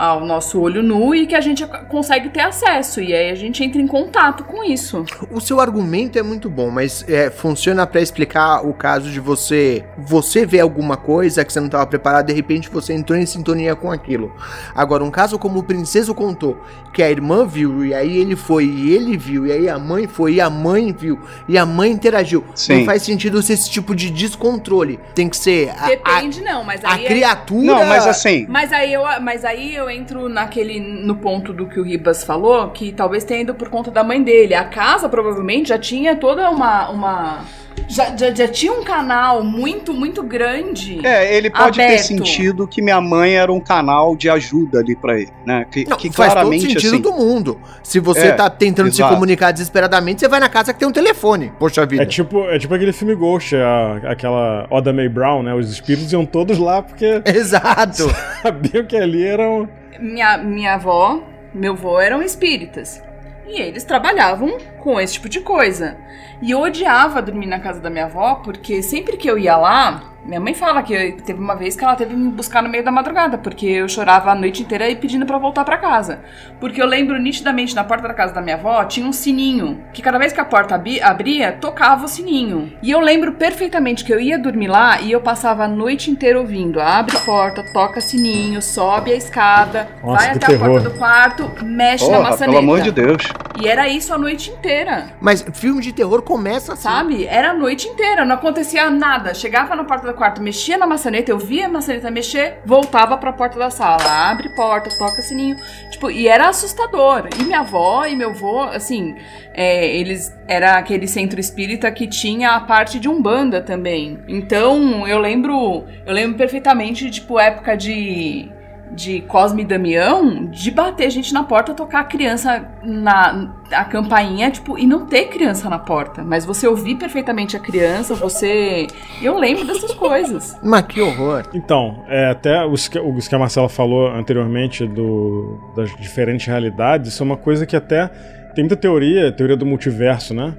ao 0.00 0.24
nosso 0.24 0.58
olho 0.58 0.82
nu 0.82 1.14
e 1.14 1.26
que 1.26 1.34
a 1.34 1.42
gente 1.42 1.66
consegue 1.90 2.30
ter 2.30 2.40
acesso. 2.40 3.02
E 3.02 3.12
aí 3.12 3.30
a 3.30 3.34
gente 3.34 3.62
entra 3.62 3.82
em 3.82 3.86
contato 3.86 4.44
com 4.44 4.64
isso. 4.64 5.04
O 5.30 5.42
seu 5.42 5.60
argumento 5.60 6.18
é 6.18 6.22
muito 6.22 6.48
bom, 6.48 6.70
mas 6.70 7.04
é, 7.06 7.28
funciona 7.28 7.86
pra 7.86 8.00
explicar 8.00 8.66
o 8.66 8.72
caso 8.72 9.10
de 9.10 9.20
você 9.20 9.84
você 9.98 10.46
ver 10.46 10.60
alguma 10.60 10.96
coisa 10.96 11.44
que 11.44 11.52
você 11.52 11.60
não 11.60 11.66
estava 11.66 11.86
preparado, 11.86 12.26
de 12.28 12.32
repente 12.32 12.70
você 12.70 12.94
entrou 12.94 13.18
em 13.18 13.26
sintonia 13.26 13.76
com 13.76 13.92
aquilo. 13.92 14.32
Agora, 14.74 15.04
um 15.04 15.10
caso 15.10 15.38
como 15.38 15.58
o 15.58 15.62
Princeso 15.62 16.14
contou, 16.14 16.64
que 16.94 17.02
a 17.02 17.10
irmã 17.10 17.44
viu, 17.46 17.84
e 17.84 17.92
aí 17.92 18.16
ele 18.16 18.34
foi, 18.36 18.64
e 18.64 18.94
ele 18.94 19.18
viu, 19.18 19.46
e 19.46 19.52
aí 19.52 19.68
a 19.68 19.78
mãe 19.78 20.06
foi, 20.06 20.34
e 20.34 20.40
a 20.40 20.48
mãe 20.48 20.94
viu, 20.98 21.20
e 21.46 21.58
a 21.58 21.66
mãe 21.66 21.90
interagiu. 21.90 22.42
Sim. 22.54 22.78
Não 22.78 22.84
faz 22.86 23.02
sentido 23.02 23.42
ser 23.42 23.52
esse 23.52 23.70
tipo 23.70 23.94
de 23.94 24.10
descontrole. 24.10 24.98
Tem 25.14 25.28
que 25.28 25.36
ser 25.36 25.68
a, 25.76 25.84
a, 25.84 25.88
Depende, 25.88 26.40
não, 26.40 26.64
mas 26.64 26.82
a 26.82 26.94
aí. 26.94 27.04
é- 27.04 27.08
criatura. 27.08 27.66
Não, 27.66 27.84
mas 27.84 28.06
assim, 28.06 28.46
Mas 28.48 28.72
aí, 28.72 28.94
eu, 28.94 29.02
mas 29.20 29.44
aí 29.44 29.74
eu 29.74 29.89
entro 29.90 30.28
naquele 30.28 30.78
no 30.80 31.16
ponto 31.16 31.52
do 31.52 31.66
que 31.66 31.78
o 31.80 31.82
Ribas 31.84 32.22
falou, 32.24 32.68
que 32.70 32.92
talvez 32.92 33.24
tenha 33.24 33.40
ido 33.42 33.54
por 33.54 33.68
conta 33.68 33.90
da 33.90 34.02
mãe 34.04 34.22
dele. 34.22 34.54
A 34.54 34.64
casa 34.64 35.08
provavelmente 35.08 35.68
já 35.70 35.78
tinha 35.78 36.16
toda 36.16 36.48
uma. 36.50 36.90
uma 36.90 37.44
já, 37.88 38.14
já, 38.16 38.32
já 38.34 38.46
tinha 38.46 38.72
um 38.72 38.84
canal 38.84 39.42
muito, 39.42 39.92
muito 39.94 40.22
grande. 40.22 41.04
É, 41.04 41.34
ele 41.36 41.50
pode 41.50 41.78
ter 41.78 41.84
Aberto. 41.84 42.02
sentido 42.02 42.68
que 42.68 42.82
minha 42.82 43.00
mãe 43.00 43.36
era 43.36 43.50
um 43.50 43.58
canal 43.60 44.14
de 44.14 44.28
ajuda 44.28 44.80
ali 44.80 44.94
pra 44.94 45.18
ele, 45.18 45.30
né? 45.46 45.64
Que, 45.70 45.88
Não, 45.88 45.96
que 45.96 46.10
faz 46.12 46.28
todo 46.32 46.40
claramente 46.42 46.66
sentido 46.66 46.94
assim. 46.94 47.00
do 47.00 47.12
mundo. 47.12 47.58
Se 47.82 47.98
você 47.98 48.26
É, 48.28 48.32
tá 48.32 48.50
tentando 48.50 48.90
se 48.92 48.96
exato. 49.00 49.14
comunicar 49.14 49.50
desesperadamente, 49.52 50.20
você 50.20 50.28
vai 50.28 50.38
na 50.40 50.48
casa 50.48 50.72
que 50.72 50.78
tem 50.78 50.86
um 50.86 50.92
telefone. 50.92 51.52
Poxa 51.58 51.86
vida. 51.86 52.02
É 52.02 52.06
tipo, 52.06 52.44
é 52.50 52.58
tipo 52.58 52.74
aquele 52.74 52.92
filme 52.92 53.14
Ghost, 53.14 53.56
a- 53.56 54.00
aquela 54.10 54.66
Oda 54.70 54.92
May 54.92 55.08
Brown, 55.08 55.42
né? 55.42 55.54
Os 55.54 55.70
espíritos 55.72 56.12
iam 56.12 56.26
todos 56.26 56.58
lá 56.58 56.82
porque 56.82 57.22
Exato. 57.24 58.10
sabiam 58.42 58.84
que 58.84 58.96
ali 58.96 59.24
eram. 59.24 59.68
Minha, 60.00 60.38
minha 60.38 60.74
avó, 60.74 61.22
meu 61.52 61.74
avô 61.74 62.00
eram 62.00 62.22
espíritas. 62.22 63.02
E 63.46 63.60
eles 63.60 63.84
trabalhavam 63.84 64.56
com 64.80 65.00
esse 65.00 65.14
tipo 65.14 65.28
de 65.28 65.40
coisa. 65.40 65.96
E 66.42 66.50
eu 66.50 66.60
odiava 66.60 67.20
dormir 67.20 67.46
na 67.46 67.60
casa 67.60 67.80
da 67.80 67.90
minha 67.90 68.06
avó, 68.06 68.36
porque 68.36 68.82
sempre 68.82 69.16
que 69.16 69.28
eu 69.28 69.38
ia 69.38 69.56
lá, 69.56 70.10
minha 70.24 70.40
mãe 70.40 70.52
fala 70.52 70.82
que 70.82 71.12
teve 71.24 71.40
uma 71.40 71.54
vez 71.54 71.74
que 71.74 71.82
ela 71.82 71.96
teve 71.96 72.10
que 72.10 72.16
me 72.16 72.30
buscar 72.30 72.62
no 72.62 72.68
meio 72.68 72.84
da 72.84 72.90
madrugada, 72.90 73.38
porque 73.38 73.66
eu 73.66 73.88
chorava 73.88 74.30
a 74.30 74.34
noite 74.34 74.62
inteira 74.62 74.88
e 74.88 74.94
pedindo 74.94 75.24
pra 75.24 75.38
voltar 75.38 75.64
pra 75.64 75.78
casa. 75.78 76.20
Porque 76.60 76.80
eu 76.80 76.86
lembro 76.86 77.18
nitidamente 77.18 77.74
na 77.74 77.82
porta 77.84 78.06
da 78.06 78.14
casa 78.14 78.34
da 78.34 78.42
minha 78.42 78.56
avó 78.56 78.84
tinha 78.84 79.06
um 79.06 79.12
sininho, 79.12 79.82
que 79.92 80.02
cada 80.02 80.18
vez 80.18 80.32
que 80.32 80.40
a 80.40 80.44
porta 80.44 80.74
abria, 81.02 81.52
tocava 81.52 82.04
o 82.04 82.08
sininho. 82.08 82.72
E 82.82 82.90
eu 82.90 83.00
lembro 83.00 83.32
perfeitamente 83.32 84.04
que 84.04 84.12
eu 84.12 84.20
ia 84.20 84.38
dormir 84.38 84.68
lá 84.68 85.00
e 85.00 85.10
eu 85.10 85.20
passava 85.20 85.64
a 85.64 85.68
noite 85.68 86.10
inteira 86.10 86.38
ouvindo: 86.38 86.80
abre 86.80 87.16
a 87.16 87.20
porta, 87.20 87.64
toca 87.72 88.00
sininho, 88.00 88.60
sobe 88.60 89.12
a 89.12 89.16
escada, 89.16 89.88
Nossa, 90.02 90.16
vai 90.16 90.36
até 90.36 90.46
terror. 90.48 90.66
a 90.66 90.70
porta 90.70 90.90
do 90.90 90.98
quarto, 90.98 91.64
mexe 91.64 92.08
na 92.10 92.20
maçaneta. 92.20 92.44
pelo 92.44 92.58
amor 92.58 92.80
de 92.82 92.90
Deus. 92.92 93.22
E 93.60 93.66
era 93.66 93.88
isso 93.88 94.12
a 94.12 94.18
noite 94.18 94.50
inteira. 94.70 95.16
Mas 95.20 95.44
filme 95.52 95.82
de 95.82 95.92
terror 95.92 96.22
começa 96.22 96.72
assim. 96.72 96.82
Sabe? 96.82 97.26
Era 97.26 97.50
a 97.50 97.54
noite 97.54 97.88
inteira, 97.88 98.24
não 98.24 98.36
acontecia 98.36 98.88
nada. 98.90 99.34
Chegava 99.34 99.74
na 99.74 99.84
porta 99.84 100.06
do 100.06 100.14
quarto, 100.14 100.40
mexia 100.40 100.78
na 100.78 100.86
maçaneta, 100.86 101.30
eu 101.30 101.38
via 101.38 101.66
a 101.66 101.68
maçaneta 101.68 102.10
mexer, 102.10 102.58
voltava 102.64 103.16
pra 103.16 103.32
porta 103.32 103.58
da 103.58 103.70
sala, 103.70 104.30
abre 104.30 104.48
porta, 104.54 104.90
toca 104.96 105.20
sininho. 105.22 105.56
Tipo, 105.90 106.10
e 106.10 106.28
era 106.28 106.48
assustador. 106.48 107.28
E 107.38 107.42
minha 107.42 107.60
avó 107.60 108.06
e 108.06 108.16
meu 108.16 108.30
avô, 108.30 108.62
assim, 108.62 109.16
é, 109.52 109.86
eles. 109.96 110.34
Era 110.46 110.78
aquele 110.78 111.06
centro 111.06 111.38
espírita 111.38 111.90
que 111.92 112.08
tinha 112.08 112.52
a 112.52 112.60
parte 112.60 112.98
de 112.98 113.08
Umbanda 113.08 113.60
também. 113.60 114.18
Então, 114.26 115.06
eu 115.06 115.18
lembro. 115.18 115.84
Eu 116.06 116.12
lembro 116.12 116.38
perfeitamente, 116.38 117.10
tipo, 117.10 117.38
época 117.38 117.76
de. 117.76 118.50
De 118.92 119.20
Cosme 119.22 119.62
e 119.62 119.64
Damião, 119.64 120.46
de 120.46 120.70
bater 120.70 121.10
gente 121.10 121.32
na 121.32 121.42
porta, 121.42 121.74
tocar 121.74 122.00
a 122.00 122.04
criança 122.04 122.68
na 122.82 123.54
a 123.72 123.84
campainha, 123.84 124.50
tipo, 124.50 124.78
e 124.78 124.86
não 124.86 125.06
ter 125.06 125.26
criança 125.26 125.68
na 125.68 125.78
porta. 125.78 126.22
Mas 126.22 126.44
você 126.44 126.66
ouvir 126.66 126.96
perfeitamente 126.96 127.56
a 127.56 127.60
criança, 127.60 128.14
você. 128.14 128.86
Eu 129.22 129.38
lembro 129.38 129.64
dessas 129.64 129.94
coisas. 129.94 130.58
Mas 130.62 130.82
que 130.82 131.00
horror. 131.00 131.44
Então, 131.54 132.04
é, 132.08 132.26
até 132.26 132.64
os 132.64 132.88
que, 132.88 132.98
os 132.98 133.28
que 133.28 133.34
a 133.34 133.38
Marcela 133.38 133.68
falou 133.68 134.08
anteriormente 134.08 134.86
do, 134.86 135.58
das 135.76 135.94
diferentes 135.96 136.46
realidades, 136.46 137.12
isso 137.12 137.22
é 137.22 137.26
uma 137.26 137.36
coisa 137.36 137.64
que 137.64 137.76
até 137.76 138.08
tem 138.54 138.64
muita 138.64 138.76
teoria, 138.76 139.30
teoria 139.30 139.56
do 139.56 139.66
multiverso, 139.66 140.34
né? 140.34 140.54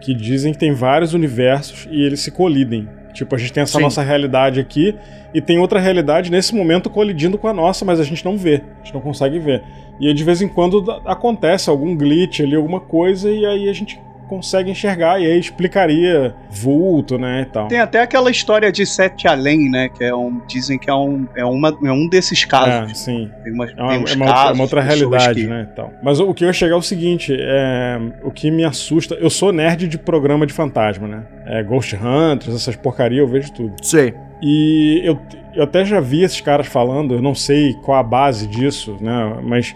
Que 0.00 0.14
dizem 0.14 0.52
que 0.52 0.58
tem 0.58 0.72
vários 0.72 1.14
universos 1.14 1.86
e 1.90 2.02
eles 2.02 2.20
se 2.20 2.30
colidem. 2.30 2.88
Tipo, 3.14 3.34
a 3.34 3.38
gente 3.38 3.52
tem 3.52 3.62
essa 3.62 3.78
Sim. 3.78 3.84
nossa 3.84 4.02
realidade 4.02 4.60
aqui 4.60 4.94
e 5.32 5.40
tem 5.40 5.58
outra 5.58 5.78
realidade 5.80 6.30
nesse 6.30 6.54
momento 6.54 6.90
colidindo 6.90 7.38
com 7.38 7.46
a 7.48 7.52
nossa, 7.52 7.84
mas 7.84 8.00
a 8.00 8.04
gente 8.04 8.24
não 8.24 8.36
vê, 8.36 8.60
a 8.82 8.84
gente 8.84 8.92
não 8.92 9.00
consegue 9.00 9.38
ver. 9.38 9.62
E 10.00 10.08
aí, 10.08 10.12
de 10.12 10.24
vez 10.24 10.42
em 10.42 10.48
quando 10.48 10.90
acontece 11.06 11.70
algum 11.70 11.96
glitch 11.96 12.40
ali, 12.40 12.56
alguma 12.56 12.80
coisa, 12.80 13.30
e 13.30 13.46
aí 13.46 13.68
a 13.68 13.72
gente 13.72 14.00
consegue 14.36 14.70
enxergar, 14.70 15.20
e 15.20 15.26
aí 15.26 15.38
explicaria 15.38 16.34
vulto, 16.50 17.18
né, 17.18 17.42
e 17.42 17.44
tal. 17.46 17.68
Tem 17.68 17.78
até 17.80 18.00
aquela 18.00 18.30
história 18.30 18.70
de 18.72 18.84
Sete 18.86 19.26
Além, 19.28 19.70
né? 19.70 19.88
Que 19.88 20.04
é 20.04 20.14
um. 20.14 20.40
Dizem 20.46 20.78
que 20.78 20.88
é 20.90 20.94
um, 20.94 21.26
é 21.36 21.44
uma, 21.44 21.68
é 21.84 21.92
um 21.92 22.08
desses 22.08 22.42
É, 22.44 22.46
casos. 22.46 22.98
sim. 22.98 23.30
Tem, 23.42 23.52
uma, 23.52 23.66
É 23.70 23.74
uma, 23.82 23.88
tem 23.90 24.02
uns 24.02 24.12
é 24.12 24.14
uma 24.16 24.24
outra, 24.26 24.34
casos. 24.34 24.50
é 24.50 24.52
uma 24.54 24.62
outra 24.64 24.80
realidade, 24.80 25.40
que- 25.42 25.46
né? 25.46 25.68
e 25.70 25.74
Tal. 25.74 25.92
Mas 26.02 26.20
o, 26.20 26.28
o 26.30 26.34
que 26.34 26.44
eu 26.44 26.48
ia 26.48 26.52
chegar 26.52 26.74
é 26.74 26.78
o 26.78 26.82
seguinte: 26.82 27.36
é, 27.38 27.98
o 28.22 28.30
que 28.30 28.50
me 28.50 28.64
assusta. 28.64 29.14
Eu 29.14 29.30
sou 29.30 29.52
nerd 29.52 29.88
de 29.88 29.98
programa 29.98 30.46
de 30.46 30.52
fantasma, 30.52 31.06
né? 31.08 31.22
É, 31.46 31.62
Ghost 31.62 31.94
Hunters, 31.96 32.54
essas 32.54 32.76
porcaria, 32.76 33.20
eu 33.20 33.28
vejo 33.28 33.52
tudo. 33.52 33.74
Sei. 33.82 34.14
E 34.42 35.00
eu, 35.04 35.18
eu 35.54 35.62
até 35.64 35.84
já 35.84 36.00
vi 36.00 36.22
esses 36.22 36.40
caras 36.40 36.66
falando, 36.66 37.14
eu 37.14 37.22
não 37.22 37.34
sei 37.34 37.74
qual 37.82 37.98
a 37.98 38.02
base 38.02 38.46
disso, 38.46 38.96
né? 39.00 39.38
Mas 39.42 39.74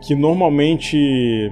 que 0.00 0.14
normalmente 0.14 1.50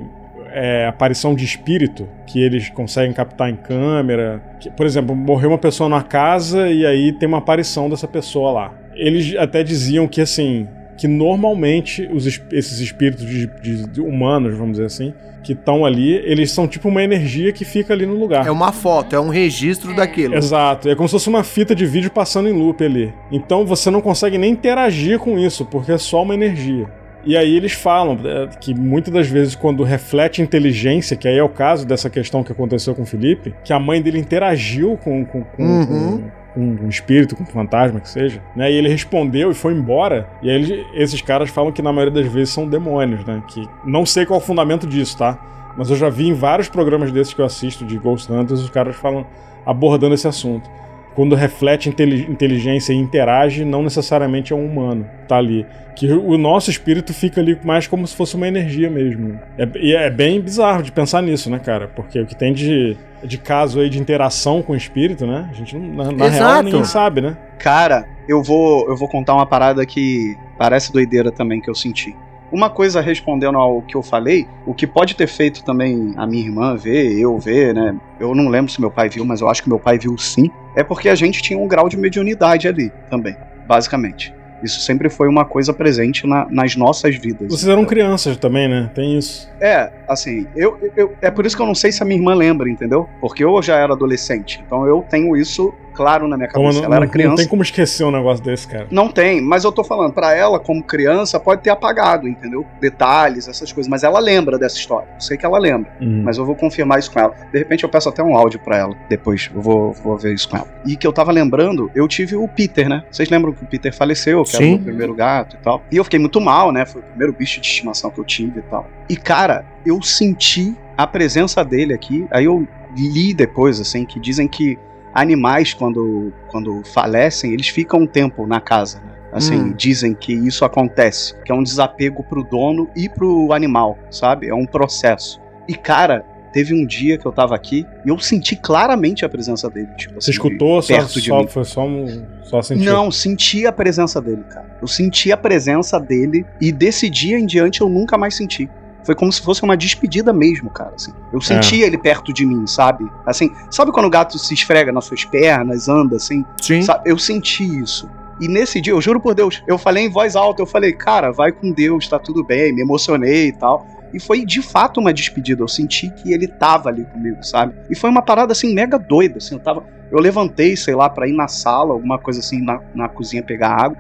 é 0.55 0.86
aparição 0.86 1.34
de 1.34 1.44
espírito, 1.44 2.09
que 2.26 2.40
eles 2.42 2.70
conseguem 2.70 3.12
captar 3.12 3.50
em 3.50 3.57
câmera. 3.57 4.40
Que, 4.61 4.70
por 4.70 4.86
exemplo, 4.86 5.14
morreu 5.14 5.50
uma 5.50 5.59
pessoa 5.59 5.88
na 5.88 6.02
casa 6.02 6.70
e 6.70 6.86
aí 6.86 7.12
tem 7.12 7.28
uma 7.28 7.38
aparição 7.38 7.90
dessa 7.90 8.07
pessoa 8.09 8.52
lá. 8.52 8.74
Eles 8.94 9.36
até 9.36 9.62
diziam 9.62 10.07
que 10.07 10.20
assim. 10.20 10.66
que 10.96 11.09
normalmente 11.09 12.09
os, 12.12 12.24
es- 12.24 12.40
esses 12.52 12.78
espíritos 12.78 13.26
de, 13.26 13.46
de- 13.61 13.88
de 13.88 14.00
humanos, 14.00 14.57
vamos 14.57 14.72
dizer 14.74 14.86
assim, 14.86 15.12
que 15.42 15.52
estão 15.52 15.84
ali, 15.84 16.12
eles 16.24 16.52
são 16.52 16.68
tipo 16.68 16.88
uma 16.88 17.02
energia 17.02 17.52
que 17.52 17.64
fica 17.64 17.92
ali 17.92 18.07
no 18.07 18.14
lugar. 18.14 18.46
É 18.46 18.50
uma 18.50 18.70
foto, 18.72 19.14
é 19.16 19.20
um 19.20 19.28
registro 19.28 19.94
daquilo. 19.94 20.36
Exato, 20.36 20.88
é 20.88 20.94
como 20.94 21.09
se 21.09 21.12
fosse 21.12 21.28
uma 21.28 21.42
fita 21.42 21.74
de 21.74 21.84
vídeo 21.84 22.11
passando 22.12 22.48
em 22.48 22.52
loop 22.52 22.82
ali. 22.84 23.12
Então 23.32 23.66
você 23.66 23.90
não 23.90 24.00
consegue 24.00 24.38
nem 24.38 24.52
interagir 24.52 25.18
com 25.18 25.36
isso, 25.38 25.64
porque 25.66 25.90
é 25.92 25.98
só 25.98 26.22
uma 26.22 26.32
energia. 26.34 26.86
E 27.27 27.37
aí 27.37 27.57
eles 27.57 27.72
falam 27.72 28.18
é, 28.25 28.47
que 28.61 28.75
muitas 28.75 29.12
das 29.12 29.27
vezes, 29.29 29.55
quando 29.55 29.83
reflete 29.83 30.43
inteligência, 30.43 31.16
que 31.16 31.27
aí 31.27 31.39
é 31.39 31.43
o 31.43 31.49
caso 31.49 31.87
dessa 31.87 32.11
questão 32.11 32.43
que 32.45 32.53
aconteceu 32.53 32.95
com 32.95 33.03
o 33.03 33.07
Felipe, 33.07 33.55
que 33.64 33.72
a 33.72 33.79
mãe 33.79 34.01
dele 34.03 34.18
interagiu 34.18 34.97
com, 35.03 35.25
com, 35.25 35.43
com, 35.43 35.62
Uhum. 35.62 36.22
com- 36.55 36.85
um 36.85 36.89
espírito, 36.89 37.35
com 37.35 37.43
um 37.43 37.47
fantasma, 37.47 37.99
que 37.99 38.09
seja, 38.09 38.41
né? 38.55 38.70
E 38.70 38.77
ele 38.77 38.89
respondeu 38.89 39.51
e 39.51 39.55
foi 39.55 39.72
embora. 39.75 40.29
E 40.41 40.49
aí 40.49 40.55
eles- 40.57 40.87
esses 40.95 41.20
caras 41.20 41.51
falam 41.51 41.72
que 41.72 41.83
na 41.83 41.93
maioria 41.93 42.22
das 42.22 42.33
vezes 42.33 42.53
são 42.55 42.68
demônios, 42.68 43.25
né? 43.25 43.43
Que 43.49 43.66
não 43.85 44.07
sei 44.07 44.25
qual 44.25 44.39
é 44.39 44.43
o 44.43 44.47
fundamento 44.47 44.87
disso, 44.87 45.18
tá? 45.18 45.37
Mas 45.77 45.91
eu 45.91 45.97
já 45.97 46.09
vi 46.09 46.29
em 46.29 46.33
vários 46.35 46.68
programas 46.68 47.11
desses 47.11 47.35
que 47.35 47.41
eu 47.41 47.45
assisto 47.45 47.85
de 47.85 47.99
Ghost 47.99 48.31
Hunters, 48.33 48.61
os 48.61 48.70
caras 48.70 48.95
falam 48.95 49.27
abordando 49.66 50.14
esse 50.14 50.29
assunto. 50.29 50.70
Quando 51.15 51.35
reflete 51.37 51.89
inteli- 51.89 52.27
inteligência 52.29 52.93
e 52.93 52.97
interage, 52.97 53.65
não 53.65 53.83
necessariamente 53.83 54.53
é 54.53 54.57
um 54.57 54.67
humano, 54.67 55.07
tá 55.29 55.37
ali. 55.37 55.65
Que 55.95 56.11
o 56.12 56.37
nosso 56.37 56.71
espírito 56.71 57.15
fica 57.15 57.41
ali 57.41 57.57
mais 57.62 57.87
como 57.87 58.05
se 58.05 58.17
fosse 58.17 58.35
uma 58.35 58.49
energia 58.49 58.91
mesmo. 58.91 59.39
É, 59.57 59.69
e 59.77 59.95
é 59.95 60.11
bem 60.11 60.41
bizarro 60.41 60.83
de 60.83 60.91
pensar 60.91 61.23
nisso, 61.23 61.49
né, 61.49 61.61
cara? 61.61 61.87
Porque 61.87 62.19
o 62.21 62.27
que 62.27 62.35
tem 62.35 62.53
de, 62.53 62.97
de 63.23 63.39
caso 63.39 63.79
aí 63.79 63.89
de 63.89 64.01
interação 64.01 64.61
com 64.61 64.73
o 64.73 64.77
espírito, 64.77 65.25
né? 65.25 65.49
A 65.51 65.55
gente, 65.55 65.77
não- 65.77 65.95
na, 65.95 66.05
na 66.11 66.25
real, 66.29 66.62
ninguém 66.65 66.81
sabe, 66.85 67.21
né? 67.21 67.37
Cara, 67.61 68.05
eu 68.29 68.43
vou, 68.43 68.89
eu 68.91 68.97
vou 68.97 69.09
contar 69.09 69.35
uma 69.35 69.47
parada 69.47 69.87
que 69.87 70.35
parece 70.59 70.93
doideira 70.93 71.31
também 71.31 71.61
que 71.61 71.71
eu 71.71 71.75
senti. 71.77 72.12
Uma 72.51 72.69
coisa 72.69 73.01
respondendo 73.01 73.57
ao 73.57 73.81
que 73.83 73.97
eu 73.97 74.03
falei, 74.03 74.47
o 74.67 74.75
que 74.75 74.87
pode 74.89 75.15
ter 75.15 75.27
feito 75.29 75.62
também 75.65 76.12
a 76.17 76.27
minha 76.27 76.45
irmã 76.45 76.77
ver, 76.77 77.17
eu 77.19 77.39
ver, 77.39 77.73
né? 77.73 77.95
Eu 78.19 78.35
não 78.35 78.49
lembro 78.49 78.71
se 78.71 78.81
meu 78.81 78.91
pai 78.91 79.09
viu, 79.09 79.25
mas 79.25 79.41
eu 79.41 79.49
acho 79.49 79.62
que 79.62 79.69
meu 79.69 79.79
pai 79.79 79.97
viu 79.99 80.17
sim. 80.19 80.51
É 80.77 80.83
porque 80.83 81.09
a 81.09 81.14
gente 81.14 81.41
tinha 81.43 81.59
um 81.59 81.66
grau 81.68 81.89
de 81.89 81.97
mediunidade 81.97 82.66
ali 82.68 82.91
também, 83.11 83.37
basicamente. 83.66 84.35
Isso 84.62 84.81
sempre 84.81 85.11
foi 85.11 85.29
uma 85.29 85.45
coisa 85.45 85.75
presente 85.75 86.27
na- 86.27 86.47
nas 86.51 86.75
nossas 86.75 87.14
vidas. 87.16 87.49
Vocês 87.49 87.68
eram 87.68 87.85
crianças 87.85 88.37
também, 88.39 88.66
né? 88.66 88.91
Tem 88.95 89.18
isso. 89.18 89.51
É, 89.61 89.91
assim, 90.09 90.47
eu, 90.57 90.79
eu- 90.97 91.12
é 91.20 91.31
por 91.31 91.45
isso 91.45 91.55
que 91.55 91.61
eu 91.61 91.66
não 91.66 91.75
sei 91.75 91.93
se 91.93 92.03
a 92.03 92.07
minha 92.07 92.18
irmã 92.18 92.35
lembra, 92.35 92.68
entendeu? 92.70 93.07
Porque 93.20 93.45
eu 93.45 93.61
já 93.62 93.77
era 93.77 93.93
adolescente, 93.93 94.62
então 94.66 94.87
eu 94.87 95.05
tenho 95.11 95.37
isso 95.37 95.75
claro 95.95 96.26
na 96.28 96.36
minha 96.36 96.49
cabeça. 96.49 96.78
não, 96.78 96.84
Ela 96.84 96.97
era 96.97 97.07
criança. 97.07 97.28
não 97.30 97.36
tem 97.36 97.49
como 97.49 97.62
esquecer 97.62 98.05
um 98.05 98.11
negócio 98.11 98.45
desse, 98.45 98.66
cara. 98.68 98.86
Não 98.90 99.09
tem, 99.09 99.40
mas 99.40 99.64
eu 99.64 99.72
tô 99.72 99.82
falando, 99.84 100.12
pra 100.12 100.34
ela, 100.34 100.59
como 100.59 100.82
criança, 100.82 101.38
pode 101.40 101.62
ter 101.62 101.70
apagado, 101.70 102.28
entendeu? 102.28 102.66
Detalhes, 102.80 103.49
essas 103.49 103.72
coisas, 103.72 103.88
mas 103.88 104.03
ela 104.03 104.18
lembra 104.18 104.59
dessa 104.59 104.76
história. 104.76 105.09
Eu 105.14 105.20
sei 105.20 105.36
que 105.36 105.47
ela 105.47 105.59
lembra, 105.59 105.90
Uhum. 106.01 106.22
mas 106.24 106.36
eu 106.36 106.45
vou 106.45 106.55
confirmar 106.55 106.99
isso 106.99 107.11
com 107.12 107.18
ela. 107.20 107.34
De 107.53 107.59
repente 107.59 107.84
eu 107.84 107.88
peço 107.88 108.09
até 108.09 108.22
um 108.22 108.36
áudio 108.36 108.61
pra 108.61 108.76
ela, 108.76 108.95
depois 109.09 109.51
eu 109.55 109.61
vou, 109.61 109.92
vou 109.92 110.16
ver 110.18 110.34
isso 110.34 110.49
com 110.49 110.57
ela. 110.57 110.66
E 110.86 110.97
que 110.97 111.07
eu 111.07 111.12
tava 111.12 111.30
lembrando, 111.32 111.90
eu 111.95 112.07
tive 112.09 112.36
o 112.36 112.47
Peter, 112.49 112.88
né? 112.88 113.05
Vocês 113.11 113.28
lembram 113.30 113.53
que 113.53 113.62
o 113.62 113.66
Peter 113.66 113.95
faleceu, 113.95 114.42
que 114.45 114.57
era 114.57 114.64
o 114.64 114.66
Sim. 114.66 114.74
meu 114.76 114.84
primeiro 114.84 115.14
gato 115.14 115.57
e 115.57 115.59
tal. 115.62 115.82
E 115.90 115.97
eu 115.97 116.05
fiquei 116.05 116.18
muito 116.18 116.40
mal, 116.40 116.72
né? 116.72 116.84
Foi 116.84 117.01
o 117.01 117.05
primeiro 117.05 117.32
bicho 117.32 117.61
de 117.61 117.66
estimação 117.66 118.11
que 118.11 118.18
eu 118.18 118.24
tive 118.24 118.59
e 118.61 118.62
tal. 118.62 118.86
E 119.09 119.16
cara, 119.16 119.64
eu 119.86 120.01
senti 120.03 120.74
a 120.97 121.07
presença 121.07 121.64
dele 121.64 121.92
aqui, 121.92 122.26
aí 122.30 122.45
eu 122.45 122.66
li 122.97 123.34
depois, 123.34 123.80
assim, 123.80 124.05
que 124.05 124.20
dizem 124.20 124.47
que 124.47 124.78
animais, 125.15 125.73
quando, 125.73 126.33
quando 126.49 126.83
falecem, 126.93 127.53
eles 127.53 127.69
ficam 127.69 128.01
um 128.01 128.07
tempo 128.07 128.47
na 128.47 128.61
casa, 128.61 128.99
né? 129.01 129.12
Assim, 129.33 129.57
Hum. 129.57 129.73
dizem 129.77 130.15
que 130.15 130.33
isso 130.33 130.65
acontece, 130.65 131.35
que 131.45 131.51
é 131.51 131.55
um 131.55 131.62
desapego 131.62 132.23
pro 132.23 132.45
dono 132.45 132.89
e 132.97 133.09
pro 133.09 133.53
animal, 133.53 133.99
sabe? 134.11 134.49
É 134.49 134.55
um 134.55 134.65
processo. 134.67 135.41
E, 135.69 135.75
cara, 135.75 136.25
teve 136.53 136.73
um 136.73 136.87
dia 136.87 137.19
que 137.19 137.27
eu 137.27 137.33
tava 137.33 137.53
aqui 137.55 137.85
e 138.07 138.09
eu 138.11 138.19
senti 138.19 138.55
claramente 138.55 139.25
a 139.25 139.29
presença 139.29 139.69
dele. 139.69 139.89
Tipo, 139.97 140.15
Você 140.21 140.31
assim, 140.31 140.39
escutou, 140.39 140.81
só, 140.81 140.95
perto 140.97 141.21
de 141.21 141.29
só- 141.29 141.39
mim. 141.41 141.49
foi 141.49 141.65
só, 141.65 141.85
um, 141.85 142.27
só 142.45 142.62
sentiu? 142.62 142.85
Não, 142.93 143.11
senti 143.11 143.67
a 143.67 143.73
presença 143.73 144.23
dele, 144.23 144.45
cara. 144.49 144.67
Eu 144.81 144.87
senti 144.87 145.33
a 145.33 145.37
presença 145.37 145.99
dele 145.99 146.47
e 146.61 146.71
desse 146.71 147.11
dia 147.11 147.37
em 147.37 147.45
diante 147.47 147.81
eu 147.81 147.89
nunca 147.89 148.17
mais 148.17 148.37
senti. 148.37 148.71
Foi 149.05 149.14
como 149.14 149.32
se 149.32 149.40
fosse 149.42 149.62
uma 149.62 149.76
despedida 149.76 150.32
mesmo, 150.32 150.70
cara. 150.70 150.92
Assim. 150.94 151.12
Eu 151.32 151.40
senti 151.40 151.80
ele 151.80 151.98
perto 151.98 152.32
de 152.32 152.44
mim, 152.44 152.66
sabe? 152.66 153.11
Assim, 153.26 153.50
sabe 153.70 153.92
quando 153.92 154.07
o 154.07 154.11
gato 154.11 154.38
se 154.38 154.55
esfrega 154.55 154.90
nas 154.90 155.05
suas 155.05 155.24
pernas, 155.24 155.88
anda 155.88 156.16
assim? 156.16 156.44
Sim. 156.61 156.82
Sabe? 156.82 157.11
Eu 157.11 157.18
senti 157.18 157.64
isso. 157.64 158.09
E 158.40 158.48
nesse 158.48 158.80
dia, 158.80 158.92
eu 158.92 159.00
juro 159.00 159.20
por 159.20 159.34
Deus, 159.34 159.62
eu 159.66 159.78
falei 159.78 160.07
em 160.07 160.11
voz 160.11 160.34
alta, 160.34 160.61
eu 160.61 160.66
falei, 160.66 160.92
cara, 160.92 161.30
vai 161.30 161.52
com 161.52 161.70
Deus, 161.70 162.09
tá 162.09 162.18
tudo 162.18 162.42
bem, 162.42 162.72
me 162.72 162.82
emocionei 162.82 163.48
e 163.48 163.52
tal. 163.52 163.86
E 164.12 164.20
foi 164.20 164.44
de 164.44 164.62
fato 164.62 165.00
uma 165.00 165.12
despedida. 165.12 165.62
Eu 165.62 165.68
senti 165.68 166.09
que 166.09 166.32
ele 166.32 166.46
tava 166.46 166.88
ali 166.88 167.05
comigo, 167.05 167.42
sabe? 167.42 167.74
E 167.90 167.96
foi 167.96 168.09
uma 168.09 168.22
parada 168.22 168.52
assim, 168.52 168.72
mega 168.72 168.96
doida. 168.96 169.38
Assim, 169.38 169.57
eu 169.57 169.61
tava. 169.61 169.84
Eu 170.11 170.20
levantei, 170.20 170.76
sei 170.76 170.94
lá, 170.94 171.11
pra 171.11 171.26
ir 171.26 171.32
na 171.32 171.48
sala, 171.48 171.92
alguma 171.92 172.16
coisa 172.16 172.38
assim, 172.38 172.62
na, 172.62 172.80
na 172.94 173.09
cozinha 173.09 173.42
pegar 173.42 173.70
água. 173.70 173.96